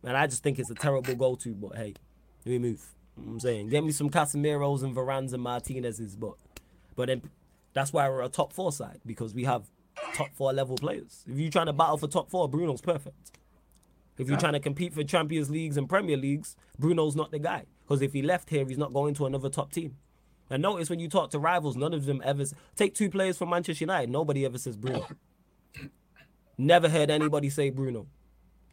And 0.03 0.17
I 0.17 0.27
just 0.27 0.43
think 0.43 0.59
it's 0.59 0.71
a 0.71 0.75
terrible 0.75 1.15
go-to. 1.15 1.55
But 1.55 1.77
hey, 1.77 1.95
me 2.45 2.59
move. 2.59 2.87
You 3.17 3.27
know 3.27 3.33
I'm 3.33 3.41
saying, 3.41 3.69
get 3.69 3.85
me 3.85 3.91
some 3.91 4.11
Casemiro's 4.11 4.83
and 4.83 4.95
Varans 4.95 5.33
and 5.33 5.43
Martinez's, 5.43 6.15
but 6.17 6.35
but 6.95 7.09
then 7.09 7.23
that's 7.73 7.93
why 7.93 8.09
we're 8.09 8.23
a 8.23 8.29
top 8.29 8.53
four 8.53 8.73
side 8.73 9.01
because 9.05 9.35
we 9.35 9.45
have 9.45 9.65
top 10.15 10.35
four 10.35 10.53
level 10.53 10.77
players. 10.77 11.25
If 11.29 11.39
you're 11.39 11.51
trying 11.51 11.67
to 11.67 11.73
battle 11.73 11.99
for 11.99 12.07
top 12.07 12.31
four, 12.31 12.49
Bruno's 12.49 12.81
perfect. 12.81 13.33
If 14.19 14.29
you're 14.29 14.39
trying 14.39 14.55
to 14.55 14.61
compete 14.61 14.93
for 14.95 15.05
Champions 15.05 15.49
Leagues 15.49 15.77
and 15.77 15.89
Premier 15.89 16.17
Leagues, 16.17 16.57
Bruno's 16.79 17.15
not 17.15 17.31
the 17.31 17.39
guy. 17.39 17.67
Because 17.83 18.03
if 18.03 18.13
he 18.13 18.21
left 18.21 18.51
here, 18.51 18.67
he's 18.67 18.77
not 18.77 18.93
going 18.93 19.15
to 19.15 19.27
another 19.27 19.49
top 19.49 19.73
team. 19.73 19.97
And 20.51 20.63
notice 20.63 20.89
when 20.89 20.99
you 20.99 21.09
talk 21.09 21.31
to 21.31 21.39
rivals, 21.39 21.77
none 21.77 21.93
of 21.93 22.07
them 22.07 22.23
ever 22.25 22.45
take 22.77 22.95
two 22.95 23.11
players 23.11 23.37
from 23.37 23.51
Manchester 23.51 23.83
United. 23.85 24.11
Nobody 24.11 24.45
ever 24.45 24.59
says 24.59 24.77
Bruno. 24.77 25.07
Never 26.57 26.89
heard 26.89 27.11
anybody 27.11 27.51
say 27.51 27.71
Bruno. 27.71 28.07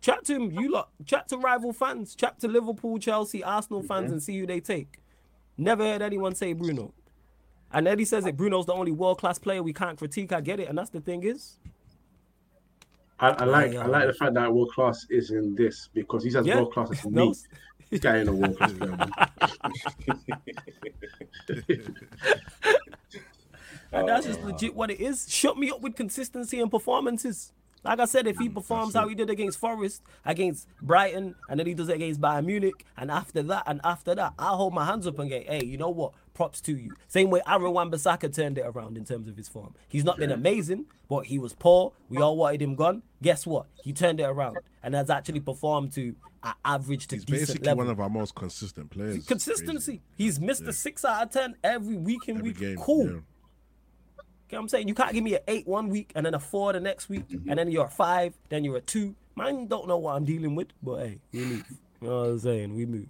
Chat 0.01 0.23
to 0.25 0.35
him, 0.35 0.51
you 0.51 0.71
lot. 0.71 0.89
Chat 1.05 1.27
to 1.29 1.37
rival 1.37 1.73
fans. 1.73 2.15
Chat 2.15 2.39
to 2.39 2.47
Liverpool, 2.47 2.97
Chelsea, 2.99 3.43
Arsenal 3.43 3.83
fans, 3.83 4.11
and 4.11 4.21
see 4.21 4.39
who 4.39 4.45
they 4.45 4.59
take. 4.59 4.99
Never 5.57 5.83
heard 5.83 6.01
anyone 6.01 6.35
say 6.35 6.53
Bruno. 6.53 6.93
And 7.71 7.87
Eddie 7.87 8.05
says 8.05 8.25
it. 8.25 8.37
Bruno's 8.37 8.65
the 8.67 8.73
only 8.73 8.91
world 8.91 9.19
class 9.19 9.39
player 9.39 9.61
we 9.63 9.73
can't 9.73 9.97
critique. 9.97 10.31
I 10.31 10.41
get 10.41 10.59
it, 10.59 10.69
and 10.69 10.77
that's 10.77 10.91
the 10.91 11.01
thing 11.01 11.23
is, 11.23 11.57
I, 13.19 13.29
I 13.29 13.43
like 13.45 13.73
Yeah, 13.73 13.83
I 13.83 13.87
like 13.87 14.07
the 14.07 14.13
fact 14.13 14.33
that 14.35 14.53
world 14.53 14.71
class 14.73 15.05
is 15.09 15.31
in 15.31 15.55
this 15.55 15.89
because 15.93 16.23
he's 16.23 16.35
as 16.35 16.45
Yeah. 16.45 16.57
world 16.57 16.73
class 16.73 16.91
as 16.91 17.05
No, 17.09 17.29
me. 17.29 17.35
This 17.89 17.99
guy 17.99 18.17
a 18.17 18.31
world 18.31 18.57
class 18.57 18.71
And 23.91 24.09
that's 24.09 24.25
just 24.25 24.41
legit 24.43 24.75
what 24.75 24.91
it 24.91 24.99
is. 24.99 25.25
Shut 25.31 25.57
me 25.57 25.69
up 25.69 25.81
with 25.81 25.95
consistency 25.95 26.59
and 26.59 26.69
performances. 26.69 27.53
Like 27.85 27.99
I 27.99 28.05
said, 28.05 28.25
if 28.25 28.37
he 28.39 28.49
performs 28.49 28.95
how 28.95 29.07
he 29.07 29.13
did 29.13 29.29
against 29.29 29.59
Forest, 29.59 30.01
against 30.25 30.67
Brighton, 30.81 31.35
and 31.47 31.59
then 31.59 31.67
he 31.67 31.75
does 31.75 31.87
it 31.87 31.95
against 31.97 32.19
Bayern 32.19 32.45
Munich, 32.45 32.83
and 32.97 33.11
after 33.11 33.43
that, 33.43 33.63
and 33.67 33.79
after 33.83 34.15
that, 34.15 34.33
I'll 34.39 34.57
hold 34.57 34.73
my 34.73 34.85
hands 34.85 35.05
up 35.05 35.19
and 35.19 35.29
go, 35.29 35.39
hey, 35.39 35.63
you 35.63 35.77
know 35.77 35.91
what? 35.91 36.13
Props 36.35 36.61
to 36.61 36.77
you. 36.77 36.91
Same 37.07 37.31
way 37.31 37.41
Aaron 37.47 37.71
Wan-Bissaka 37.71 38.31
turned 38.35 38.59
it 38.59 38.65
around 38.67 38.97
in 38.97 39.05
terms 39.05 39.27
of 39.27 39.35
his 39.37 39.47
form. 39.47 39.73
He's 39.87 40.03
not 40.03 40.17
been 40.17 40.31
amazing, 40.31 40.85
but 41.09 41.25
he 41.25 41.39
was 41.39 41.53
poor. 41.53 41.93
We 42.09 42.17
all 42.21 42.37
wanted 42.37 42.61
him 42.61 42.75
gone. 42.75 43.01
Guess 43.23 43.47
what? 43.47 43.65
He 43.83 43.93
turned 43.93 44.19
it 44.19 44.25
around 44.25 44.57
and 44.83 44.93
has 44.93 45.09
actually 45.09 45.39
performed 45.39 45.93
to 45.93 46.13
an 46.43 46.53
average 46.63 47.07
to 47.07 47.15
He's 47.15 47.25
decent 47.25 47.47
basically 47.47 47.67
level. 47.67 47.85
one 47.85 47.91
of 47.91 47.99
our 47.99 48.09
most 48.09 48.35
consistent 48.35 48.91
players. 48.91 49.25
Consistency. 49.25 50.01
He's 50.15 50.39
missed 50.39 50.63
a 50.63 50.73
six 50.73 51.03
out 51.03 51.23
of 51.23 51.31
ten 51.31 51.55
every 51.63 51.97
week 51.97 52.27
in 52.27 52.37
Every 52.37 52.49
week. 52.49 52.59
game. 52.59 52.77
cool. 52.77 53.05
yeah. 53.05 53.11
You 53.11 53.17
know 53.17 53.23
what 54.49 54.59
I'm 54.59 54.69
saying? 54.69 54.87
You 54.87 54.93
can't 54.93 55.11
give 55.13 55.23
me 55.23 55.33
an 55.35 55.41
eight 55.47 55.67
one 55.67 55.89
week 55.89 56.11
and 56.15 56.25
then 56.25 56.35
a 56.35 56.39
four 56.39 56.71
the 56.73 56.79
next 56.79 57.09
week, 57.09 57.27
mm-hmm. 57.29 57.49
and 57.49 57.57
then 57.57 57.71
you're 57.71 57.85
a 57.85 57.89
five, 57.89 58.37
then 58.49 58.63
you're 58.63 58.77
a 58.77 58.81
two. 58.81 59.15
Man, 59.35 59.65
don't 59.67 59.87
know 59.87 59.97
what 59.97 60.15
I'm 60.15 60.23
dealing 60.23 60.53
with, 60.53 60.67
but 60.83 60.97
hey, 60.99 61.19
we 61.33 61.39
move. 61.45 61.63
You 62.05 62.11
know 62.11 62.19
what 62.19 62.29
I'm 62.29 62.39
saying? 62.39 62.75
We 62.75 62.85
move. 62.85 63.07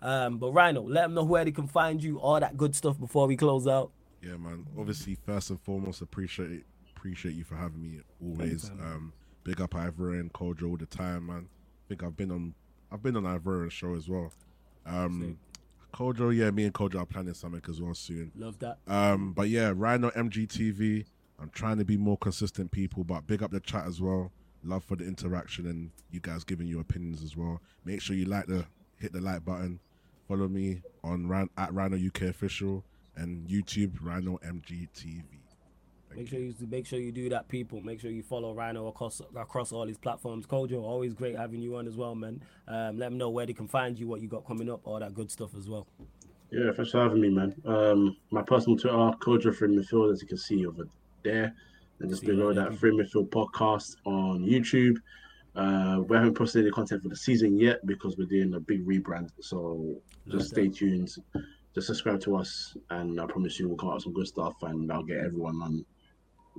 Um, 0.00 0.38
but 0.38 0.52
Rhino, 0.52 0.80
let 0.82 1.02
them 1.02 1.14
know 1.14 1.24
where 1.24 1.44
they 1.44 1.52
can 1.52 1.66
find 1.66 2.02
you, 2.02 2.18
all 2.18 2.40
that 2.40 2.56
good 2.56 2.74
stuff 2.74 2.98
before 2.98 3.26
we 3.26 3.36
close 3.36 3.66
out. 3.66 3.90
Yeah, 4.22 4.38
man. 4.38 4.66
Obviously, 4.78 5.18
first 5.26 5.50
and 5.50 5.60
foremost, 5.60 6.00
appreciate 6.00 6.64
appreciate 6.96 7.34
you 7.34 7.44
for 7.44 7.56
having 7.56 7.82
me 7.82 8.00
always. 8.22 8.70
Um, 8.70 9.12
big 9.44 9.60
up 9.60 9.72
Ivorian 9.72 10.32
Kojo 10.32 10.70
all 10.70 10.76
the 10.78 10.86
time, 10.86 11.26
man. 11.26 11.48
I 11.50 11.82
think 11.88 12.02
I've 12.02 12.16
been 12.16 12.30
on 12.30 12.54
I've 12.90 13.02
been 13.02 13.16
on 13.16 13.24
Ivorian 13.24 13.70
show 13.70 13.94
as 13.94 14.08
well. 14.08 14.32
Um, 14.86 15.38
Kojo, 15.92 16.34
yeah, 16.34 16.50
me 16.50 16.64
and 16.64 16.72
Kojo 16.72 17.00
are 17.00 17.06
planning 17.06 17.34
something 17.34 17.62
as 17.68 17.78
well 17.78 17.94
soon. 17.94 18.32
Love 18.34 18.58
that. 18.60 18.78
Um, 18.86 19.34
but 19.34 19.50
yeah, 19.50 19.72
Rhino 19.76 20.10
MGTV. 20.10 21.04
I'm 21.38 21.50
trying 21.50 21.78
to 21.78 21.84
be 21.84 21.96
more 21.96 22.18
consistent, 22.18 22.70
people, 22.70 23.04
but 23.04 23.26
big 23.26 23.42
up 23.42 23.50
the 23.50 23.60
chat 23.60 23.86
as 23.86 24.00
well. 24.00 24.30
Love 24.62 24.84
for 24.84 24.96
the 24.96 25.04
interaction 25.04 25.66
and 25.66 25.90
you 26.10 26.20
guys 26.20 26.44
giving 26.44 26.66
your 26.66 26.80
opinions 26.80 27.22
as 27.22 27.36
well. 27.36 27.60
Make 27.84 28.02
sure 28.02 28.14
you 28.14 28.26
like 28.26 28.46
the 28.46 28.66
hit 28.98 29.12
the 29.12 29.20
like 29.20 29.44
button. 29.44 29.80
Follow 30.28 30.48
me 30.48 30.82
on 31.02 31.26
Ran, 31.28 31.48
at 31.56 31.72
Rhino 31.72 31.96
UK 31.96 32.22
official 32.22 32.84
and 33.16 33.48
YouTube 33.48 33.96
Rhino 34.00 34.38
MGTV. 34.44 35.24
Make 36.14 36.28
sure 36.28 36.40
you 36.40 36.54
make 36.68 36.86
sure 36.86 36.98
you 36.98 37.12
do 37.12 37.28
that, 37.28 37.48
people. 37.48 37.80
Make 37.80 38.00
sure 38.00 38.10
you 38.10 38.22
follow 38.22 38.52
Rhino 38.52 38.88
across 38.88 39.22
across 39.36 39.72
all 39.72 39.86
these 39.86 39.98
platforms. 39.98 40.44
Kojo, 40.44 40.82
always 40.82 41.14
great 41.14 41.36
having 41.36 41.62
you 41.62 41.76
on 41.76 41.86
as 41.86 41.96
well, 41.96 42.14
man. 42.14 42.42
Um, 42.66 42.98
let 42.98 43.10
them 43.10 43.18
know 43.18 43.30
where 43.30 43.46
they 43.46 43.52
can 43.52 43.68
find 43.68 43.98
you, 43.98 44.08
what 44.08 44.20
you 44.20 44.28
got 44.28 44.44
coming 44.44 44.68
up, 44.70 44.80
all 44.84 44.98
that 44.98 45.14
good 45.14 45.30
stuff 45.30 45.54
as 45.56 45.68
well. 45.68 45.86
Yeah, 46.50 46.72
thanks 46.74 46.90
for 46.90 47.00
having 47.00 47.20
me, 47.20 47.30
man. 47.30 47.54
Um, 47.64 48.16
my 48.30 48.42
personal 48.42 48.76
Twitter, 48.76 48.96
Kojo 48.96 49.76
the 49.76 49.84
field, 49.84 50.10
as 50.10 50.20
you 50.20 50.26
can 50.26 50.36
see 50.36 50.66
over 50.66 50.88
there. 51.22 51.54
And 52.00 52.08
just 52.08 52.24
below 52.24 52.52
that. 52.54 52.74
Free 52.78 52.92
Midfield 52.92 53.28
podcast 53.28 53.96
on 54.06 54.40
YouTube. 54.40 54.96
Uh, 55.54 56.00
we 56.08 56.16
haven't 56.16 56.34
posted 56.34 56.62
any 56.62 56.70
content 56.70 57.02
for 57.02 57.08
the 57.08 57.16
season 57.16 57.58
yet 57.58 57.84
because 57.86 58.16
we're 58.16 58.24
doing 58.24 58.54
a 58.54 58.60
big 58.60 58.86
rebrand. 58.86 59.30
So 59.40 59.96
just 60.28 60.50
stay 60.50 60.68
tuned. 60.68 61.14
Just 61.74 61.86
subscribe 61.86 62.20
to 62.22 62.36
us, 62.36 62.76
and 62.90 63.20
I 63.20 63.26
promise 63.26 63.60
you 63.60 63.68
we'll 63.68 63.76
come 63.76 63.90
out 63.90 63.96
with 63.96 64.04
some 64.04 64.12
good 64.12 64.26
stuff, 64.26 64.54
and 64.62 64.90
I'll 64.90 65.04
get 65.04 65.18
everyone 65.18 65.62
on 65.62 65.84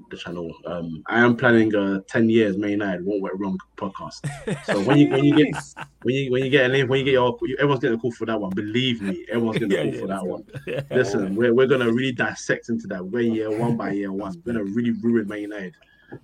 the 0.10 0.18
channel. 0.18 0.52
Um, 0.66 1.04
I 1.08 1.20
am 1.20 1.36
planning 1.36 1.74
a 1.76 2.02
ten 2.02 2.30
years 2.30 2.58
May 2.58 2.72
United 2.72 3.06
won't 3.06 3.22
went 3.22 3.40
wrong 3.40 3.58
podcast. 3.78 4.26
So 4.66 4.82
when 4.82 4.98
you 4.98 5.10
when 5.10 5.24
you 5.24 5.36
get 5.36 5.64
when 6.04 6.16
you 6.16 6.32
when 6.32 6.44
you 6.44 6.50
get 6.50 6.70
a 6.70 6.74
name 6.74 6.88
when 6.88 7.00
you 7.00 7.06
get 7.06 7.14
your 7.14 7.38
everyone's 7.60 7.80
getting 7.80 7.98
a 7.98 8.02
call 8.02 8.12
for 8.12 8.26
that 8.26 8.40
one. 8.40 8.52
Believe 8.52 9.02
me, 9.02 9.26
everyone's 9.30 9.60
getting 9.60 9.74
a 9.74 9.76
Yeah, 9.84 9.92
call 9.92 10.00
for 10.00 10.08
yeah, 10.08 10.16
that 10.16 10.26
one. 10.26 10.44
Yeah. 10.68 10.82
Listen, 10.92 11.36
we're, 11.36 11.54
we're 11.54 11.68
gonna 11.68 11.92
really 11.92 12.12
dissect 12.12 12.70
into 12.70 12.88
that. 12.88 13.06
We're 13.06 13.22
year 13.22 13.56
one 13.56 13.78
by 13.78 13.92
year 13.92 14.12
one. 14.12 14.42
We're 14.46 14.54
gonna 14.54 14.66
really 14.66 14.92
ruin 14.92 15.28
Man 15.28 15.42
United. 15.42 15.76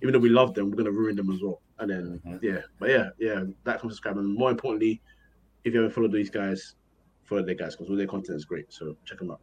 Even 0.02 0.12
though 0.12 0.18
we 0.18 0.28
love 0.28 0.54
them, 0.54 0.70
we're 0.70 0.76
gonna 0.76 0.90
ruin 0.90 1.16
them 1.16 1.30
as 1.30 1.42
well. 1.42 1.60
And 1.78 1.90
then 1.90 2.40
yeah, 2.42 2.62
but 2.78 2.90
yeah, 2.90 3.10
yeah, 3.18 3.44
that 3.64 3.80
comes 3.80 3.94
subscribe. 3.94 4.18
And 4.18 4.34
more 4.34 4.50
importantly, 4.50 5.00
if 5.64 5.72
you 5.72 5.80
haven't 5.80 5.94
followed 5.94 6.12
these 6.12 6.30
guys, 6.30 6.74
follow 7.24 7.42
their 7.42 7.54
guys 7.54 7.76
because 7.76 7.90
all 7.90 7.96
their 7.96 8.06
content 8.06 8.36
is 8.36 8.44
great. 8.44 8.72
So 8.72 8.96
check 9.04 9.18
them 9.18 9.30
out. 9.30 9.40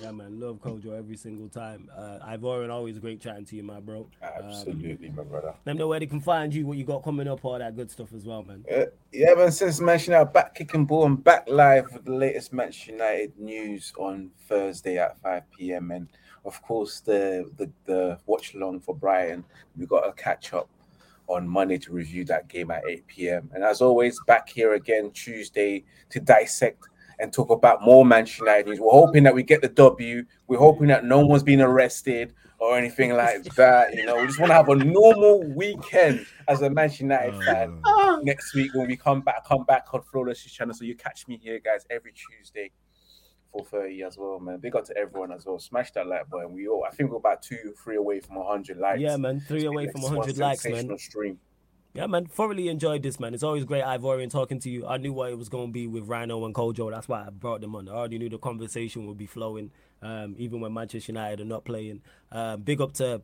Yeah, 0.00 0.12
man, 0.12 0.40
love 0.40 0.56
Kojo 0.62 0.96
every 0.96 1.16
single 1.16 1.48
time. 1.48 1.90
Uh, 1.94 2.18
Ivorian, 2.26 2.70
always 2.70 2.98
great 2.98 3.20
chatting 3.20 3.44
to 3.46 3.56
you, 3.56 3.62
my 3.62 3.80
bro. 3.80 4.06
Um, 4.22 4.44
Absolutely, 4.44 5.10
my 5.10 5.24
brother. 5.24 5.48
let 5.48 5.64
them 5.64 5.76
know 5.76 5.88
where 5.88 6.00
they 6.00 6.06
can 6.06 6.20
find 6.20 6.54
you, 6.54 6.64
what 6.64 6.78
you 6.78 6.84
got 6.84 7.02
coming 7.02 7.28
up, 7.28 7.44
all 7.44 7.58
that 7.58 7.76
good 7.76 7.90
stuff 7.90 8.12
as 8.14 8.24
well, 8.24 8.42
man. 8.42 8.64
Uh, 8.72 8.84
yeah, 9.12 9.34
man, 9.34 9.52
since 9.52 9.78
Manchester 9.78 10.12
United 10.12 10.32
back 10.32 10.54
kicking 10.54 10.86
ball 10.86 11.04
and 11.04 11.22
back 11.22 11.46
live 11.48 11.92
with 11.92 12.04
the 12.06 12.12
latest 12.14 12.52
Manchester 12.52 12.92
United 12.92 13.38
news 13.38 13.92
on 13.98 14.30
Thursday 14.48 14.96
at 14.98 15.20
5 15.20 15.42
p.m. 15.50 15.90
And 15.90 16.08
of 16.46 16.62
course, 16.62 17.00
the 17.00 17.50
the, 17.58 17.70
the 17.84 18.18
watch 18.24 18.54
along 18.54 18.80
for 18.80 18.94
Brighton. 18.94 19.44
We 19.76 19.84
got 19.84 20.08
a 20.08 20.12
catch 20.12 20.54
up 20.54 20.70
on 21.26 21.46
Monday 21.46 21.78
to 21.78 21.92
review 21.92 22.24
that 22.24 22.48
game 22.48 22.70
at 22.70 22.82
8 22.88 23.06
p.m. 23.06 23.50
And 23.52 23.62
as 23.62 23.80
always, 23.82 24.18
back 24.26 24.48
here 24.48 24.74
again 24.74 25.10
Tuesday 25.12 25.84
to 26.08 26.20
dissect 26.20 26.88
and 27.20 27.32
talk 27.32 27.50
about 27.50 27.82
more 27.82 28.04
Manchester 28.04 28.44
United 28.44 28.66
news. 28.66 28.80
We're 28.80 28.90
hoping 28.90 29.22
that 29.24 29.34
we 29.34 29.42
get 29.42 29.62
the 29.62 29.68
W. 29.68 30.24
We're 30.46 30.58
hoping 30.58 30.88
that 30.88 31.04
no 31.04 31.24
one's 31.24 31.42
been 31.42 31.60
arrested 31.60 32.32
or 32.58 32.76
anything 32.76 33.12
like 33.14 33.44
that. 33.56 33.94
You 33.94 34.06
know, 34.06 34.16
we 34.16 34.26
just 34.26 34.38
want 34.38 34.50
to 34.50 34.54
have 34.54 34.68
a 34.68 34.76
normal 34.76 35.42
weekend 35.54 36.26
as 36.48 36.62
a 36.62 36.70
Manchester 36.70 37.04
United 37.04 37.42
fan 37.44 37.80
Uh, 37.84 38.18
next 38.22 38.54
week 38.54 38.72
when 38.74 38.86
we 38.86 38.96
come 38.96 39.20
back, 39.20 39.44
come 39.46 39.64
back 39.64 39.92
on 39.92 40.02
Flawless 40.02 40.42
channel. 40.42 40.74
So 40.74 40.84
you 40.84 40.94
catch 40.94 41.28
me 41.28 41.38
here, 41.42 41.58
guys, 41.58 41.84
every 41.90 42.12
Tuesday, 42.12 42.70
4:30 43.54 44.06
as 44.06 44.16
well, 44.18 44.38
man. 44.40 44.58
Big 44.58 44.76
up 44.76 44.84
to 44.86 44.96
everyone 44.96 45.32
as 45.32 45.44
well. 45.46 45.58
Smash 45.58 45.90
that 45.92 46.06
like 46.06 46.28
button. 46.30 46.52
We 46.52 46.68
all, 46.68 46.84
I 46.86 46.94
think 46.94 47.10
we're 47.10 47.16
about 47.16 47.42
two, 47.42 47.74
three 47.82 47.96
away 47.96 48.20
from 48.20 48.36
100 48.36 48.78
likes. 48.78 49.00
Yeah, 49.00 49.16
man, 49.16 49.40
three 49.40 49.64
away 49.66 49.86
from 49.88 50.00
It's 50.02 50.10
100 50.10 50.38
likes, 50.38 50.64
man. 50.64 50.72
sensational 50.74 50.98
Stream. 50.98 51.38
Yeah, 51.92 52.06
man, 52.06 52.26
thoroughly 52.26 52.68
enjoyed 52.68 53.02
this, 53.02 53.18
man. 53.18 53.34
It's 53.34 53.42
always 53.42 53.64
great, 53.64 53.82
Ivorian, 53.82 54.30
talking 54.30 54.60
to 54.60 54.70
you. 54.70 54.86
I 54.86 54.96
knew 54.96 55.12
what 55.12 55.32
it 55.32 55.38
was 55.38 55.48
going 55.48 55.68
to 55.68 55.72
be 55.72 55.88
with 55.88 56.06
Rhino 56.06 56.44
and 56.44 56.54
Kojo. 56.54 56.88
That's 56.88 57.08
why 57.08 57.24
I 57.26 57.30
brought 57.30 57.62
them 57.62 57.74
on. 57.74 57.88
I 57.88 57.92
already 57.92 58.18
knew 58.18 58.28
the 58.28 58.38
conversation 58.38 59.06
would 59.08 59.18
be 59.18 59.26
flowing, 59.26 59.72
um, 60.02 60.34
even 60.38 60.60
when 60.60 60.72
Manchester 60.72 61.12
United 61.12 61.40
are 61.40 61.44
not 61.44 61.64
playing. 61.64 62.02
Um, 62.32 62.62
big 62.62 62.80
up 62.80 62.92
to, 62.94 63.22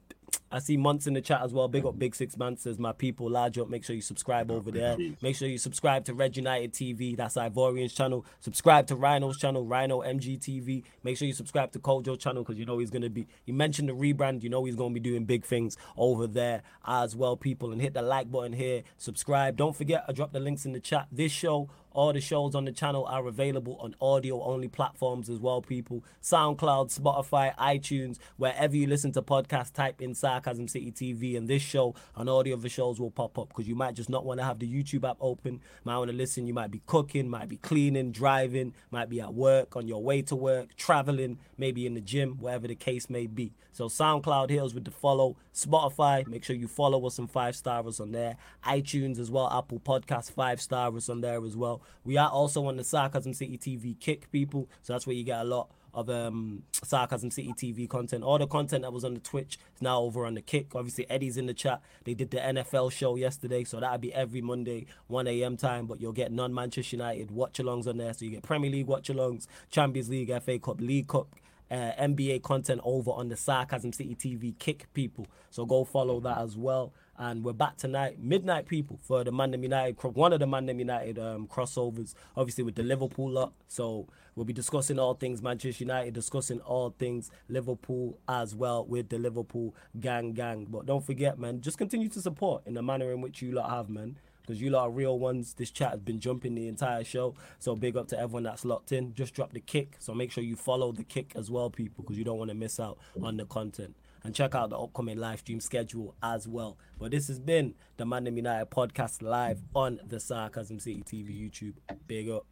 I 0.51 0.59
see 0.59 0.77
Months 0.77 1.07
in 1.07 1.15
the 1.15 1.20
chat 1.20 1.43
as 1.43 1.53
well. 1.53 1.69
Big 1.69 1.85
up 1.86 1.98
Big 1.98 2.15
Six 2.15 2.36
Months 2.36 2.62
says, 2.62 2.78
my 2.78 2.93
people, 2.93 3.31
large 3.31 3.59
up. 3.59 3.69
Make 3.69 3.85
sure 3.85 3.94
you 3.94 4.03
subscribe 4.03 4.51
over 4.51 4.70
there. 4.70 4.97
Make 5.23 5.36
sure 5.36 5.48
you 5.48 5.59
subscribe 5.59 6.05
to 6.07 6.15
Red 6.15 6.36
United 6.36 6.73
TV. 6.73 7.16
That's 7.16 7.36
Ivorian's 7.36 7.93
channel. 7.93 8.24
Subscribe 8.40 8.86
to 8.89 8.97
Rhino's 8.97 9.39
channel, 9.39 9.65
Rhino 9.65 10.03
MGTV. 10.03 10.82
Make 11.03 11.16
sure 11.16 11.27
you 11.27 11.35
subscribe 11.35 11.73
to 11.73 11.78
Kojo's 11.78 12.19
channel 12.19 12.43
because 12.43 12.59
you 12.59 12.66
know 12.66 12.78
he's 12.78 12.90
going 12.90 13.03
to 13.03 13.11
be, 13.11 13.27
you 13.44 13.55
mentioned 13.55 13.89
the 13.89 13.94
rebrand. 13.94 14.43
You 14.43 14.51
know 14.51 14.65
he's 14.65 14.77
going 14.77 14.90
to 14.93 15.01
be 15.01 15.09
doing 15.09 15.24
big 15.24 15.44
things 15.44 15.77
over 15.97 16.27
there 16.27 16.62
as 16.86 17.15
well, 17.15 17.36
people. 17.36 17.73
And 17.73 17.81
hit 17.81 17.94
the 17.94 18.03
like 18.03 18.31
button 18.31 18.53
here. 18.53 18.82
Subscribe. 18.98 19.57
Don't 19.57 19.77
forget, 19.77 20.05
I 20.09 20.12
dropped 20.12 20.32
the 20.32 20.40
links 20.40 20.65
in 20.65 20.73
the 20.73 20.81
chat. 20.81 21.07
This 21.12 21.32
show, 21.32 21.69
all 21.97 22.12
the 22.12 22.20
shows 22.20 22.55
on 22.55 22.66
the 22.66 22.73
channel 22.73 23.06
are 23.06 23.27
available 23.27 23.78
on 23.81 23.94
audio 24.02 24.43
only 24.43 24.68
platforms 24.68 25.31
as 25.31 25.40
well, 25.40 25.62
people. 25.62 26.05
SoundCloud, 26.23 26.94
Spotify, 26.94 27.56
iTunes, 27.56 28.18
wherever 28.36 28.77
you 28.77 28.86
listen 28.86 29.12
to 29.12 29.23
podcasts, 29.23 29.73
type 29.73 30.02
in 30.02 30.14
Sarcasm 30.14 30.68
City 30.68 30.93
TV, 30.93 31.39
and 31.39 31.48
this 31.48 31.62
show 31.62 31.94
and 32.14 32.28
all 32.28 32.43
the 32.43 32.52
other 32.52 32.68
shows 32.68 33.01
will 33.01 33.10
pop 33.10 33.39
up 33.39 33.48
because 33.48 33.66
you 33.66 33.74
might 33.74 33.94
just 33.94 34.10
not 34.10 34.27
want 34.27 34.39
to 34.40 34.44
have 34.44 34.59
the 34.59 34.70
YouTube 34.70 35.09
app 35.09 35.16
open. 35.23 35.60
Might 35.85 35.97
want 35.97 36.10
to 36.10 36.16
listen. 36.16 36.47
You 36.47 36.52
might 36.52 36.70
be 36.70 36.82
cooking, 36.85 37.31
might 37.31 37.48
be 37.48 37.56
cleaning, 37.56 38.12
driving, 38.12 38.74
might 38.90 39.09
be 39.09 39.23
at 39.23 39.32
work, 39.32 39.74
on 39.74 39.89
your 39.89 40.02
way 40.02 40.20
to 40.20 40.36
work, 40.36 40.77
traveling, 40.77 41.39
maybe 41.56 41.86
in 41.86 41.94
the 41.94 42.02
gym, 42.02 42.36
whatever 42.39 42.68
the 42.68 42.74
case 42.74 43.09
may 43.09 43.27
be. 43.27 43.55
So 43.73 43.89
SoundCloud 43.89 44.51
hills 44.51 44.74
with 44.74 44.85
the 44.85 44.90
follow. 44.90 45.36
Spotify, 45.55 46.27
make 46.27 46.44
sure 46.44 46.56
you 46.56 46.68
follow 46.68 47.06
us 47.06 47.18
and 47.18 47.31
five 47.31 47.56
star 47.56 47.86
us 47.86 48.01
on 48.01 48.12
there. 48.12 48.36
iTunes 48.64 49.18
as 49.18 49.31
well, 49.31 49.51
Apple 49.51 49.81
Podcast 49.81 50.31
five 50.31 50.60
star 50.60 50.94
us 50.97 51.09
on 51.09 51.20
there 51.20 51.44
as 51.44 51.56
well. 51.56 51.82
We 52.04 52.16
are 52.16 52.28
also 52.28 52.66
on 52.66 52.76
the 52.76 52.84
Sarcasm 52.84 53.34
City 53.34 53.58
TV 53.58 53.98
Kick 53.98 54.30
people, 54.30 54.68
so 54.82 54.92
that's 54.92 55.06
where 55.06 55.16
you 55.16 55.24
get 55.24 55.40
a 55.40 55.44
lot 55.44 55.68
of 55.92 56.10
um 56.10 56.62
Sarcasm 56.72 57.30
City 57.30 57.52
TV 57.52 57.88
content. 57.88 58.22
All 58.22 58.38
the 58.38 58.46
content 58.46 58.82
that 58.82 58.92
was 58.92 59.04
on 59.04 59.14
the 59.14 59.20
Twitch 59.20 59.58
is 59.74 59.82
now 59.82 60.00
over 60.00 60.26
on 60.26 60.34
the 60.34 60.42
Kick. 60.42 60.74
Obviously, 60.74 61.08
Eddie's 61.10 61.36
in 61.36 61.46
the 61.46 61.54
chat. 61.54 61.80
They 62.04 62.14
did 62.14 62.30
the 62.30 62.38
NFL 62.38 62.92
show 62.92 63.16
yesterday, 63.16 63.64
so 63.64 63.80
that'll 63.80 63.98
be 63.98 64.14
every 64.14 64.40
Monday, 64.40 64.86
1 65.08 65.26
a.m. 65.26 65.56
time. 65.56 65.86
But 65.86 66.00
you'll 66.00 66.12
get 66.12 66.30
non 66.30 66.54
Manchester 66.54 66.96
United 66.96 67.30
watch 67.30 67.58
alongs 67.58 67.86
on 67.86 67.96
there. 67.96 68.12
So 68.12 68.24
you 68.24 68.30
get 68.30 68.42
Premier 68.42 68.70
League 68.70 68.86
watch 68.86 69.08
alongs, 69.08 69.46
Champions 69.70 70.08
League, 70.08 70.30
FA 70.42 70.58
Cup, 70.58 70.80
League 70.80 71.08
Cup, 71.08 71.34
uh, 71.70 71.92
NBA 71.98 72.42
content 72.42 72.80
over 72.84 73.10
on 73.10 73.28
the 73.28 73.36
Sarcasm 73.36 73.92
City 73.92 74.14
TV 74.14 74.56
Kick 74.58 74.92
people. 74.94 75.26
So 75.50 75.64
go 75.64 75.84
follow 75.84 76.20
that 76.20 76.38
as 76.38 76.56
well. 76.56 76.92
And 77.18 77.43
we're 77.43 77.55
back 77.55 77.78
tonight, 77.78 78.18
midnight 78.20 78.66
people, 78.66 78.98
for 79.02 79.24
the 79.24 79.30
Mandem 79.30 79.62
United, 79.62 79.97
one 80.02 80.34
of 80.34 80.40
the 80.40 80.47
Mandem 80.47 80.78
United 80.78 81.18
um, 81.18 81.48
crossovers, 81.48 82.14
obviously 82.36 82.62
with 82.62 82.74
the 82.74 82.82
Liverpool 82.82 83.30
lot. 83.30 83.55
So 83.68 84.06
we'll 84.34 84.44
be 84.44 84.52
discussing 84.52 84.98
all 84.98 85.14
things 85.14 85.40
Manchester 85.40 85.84
United, 85.84 86.12
discussing 86.12 86.60
all 86.60 86.94
things 86.98 87.30
Liverpool 87.48 88.18
as 88.28 88.55
well 88.55 88.84
with 88.84 89.09
the 89.09 89.18
Liverpool 89.18 89.74
gang 89.98 90.34
gang. 90.34 90.66
But 90.68 90.84
don't 90.84 91.06
forget, 91.06 91.38
man, 91.38 91.62
just 91.62 91.78
continue 91.78 92.10
to 92.10 92.20
support 92.20 92.66
in 92.66 92.74
the 92.74 92.82
manner 92.82 93.10
in 93.12 93.22
which 93.22 93.40
you 93.40 93.52
lot 93.52 93.70
have, 93.70 93.88
man 93.88 94.16
because 94.43 94.60
you 94.60 94.70
lot 94.70 94.84
are 94.84 94.90
real 94.90 95.18
ones. 95.18 95.55
This 95.55 95.72
chat 95.72 95.90
has 95.90 96.01
been 96.01 96.20
jumping 96.20 96.55
the 96.55 96.68
entire 96.68 97.02
show. 97.02 97.34
So 97.59 97.74
big 97.74 97.97
up 97.97 98.06
to 98.09 98.18
everyone 98.18 98.44
that's 98.44 98.64
locked 98.64 98.93
in. 98.93 99.12
Just 99.12 99.34
drop 99.34 99.52
the 99.52 99.59
kick. 99.59 99.97
So 99.98 100.14
make 100.14 100.30
sure 100.30 100.44
you 100.44 100.55
follow 100.55 100.93
the 100.93 101.02
kick 101.02 101.32
as 101.34 101.51
well, 101.51 101.68
people, 101.68 102.05
because 102.05 102.16
you 102.16 102.22
don't 102.22 102.38
want 102.38 102.51
to 102.51 102.55
miss 102.55 102.78
out 102.78 102.98
on 103.20 103.38
the 103.38 103.44
content. 103.44 103.97
And 104.27 104.35
check 104.35 104.57
out 104.57 104.70
the 104.70 104.77
upcoming 104.77 105.19
live 105.19 105.39
stream 105.39 105.61
schedule 105.61 106.16
as 106.20 106.48
well. 106.48 106.78
But 106.98 107.12
this 107.12 107.28
has 107.28 107.39
been 107.39 107.74
the 107.97 108.03
Mandem 108.03 108.35
United 108.35 108.70
podcast 108.70 109.23
live 109.23 109.62
on 109.73 110.01
the 110.05 110.19
Sarcasm 110.19 110.81
City 110.81 111.05
TV 111.07 111.48
YouTube. 111.48 111.74
Big 112.09 112.28
up. 112.28 112.44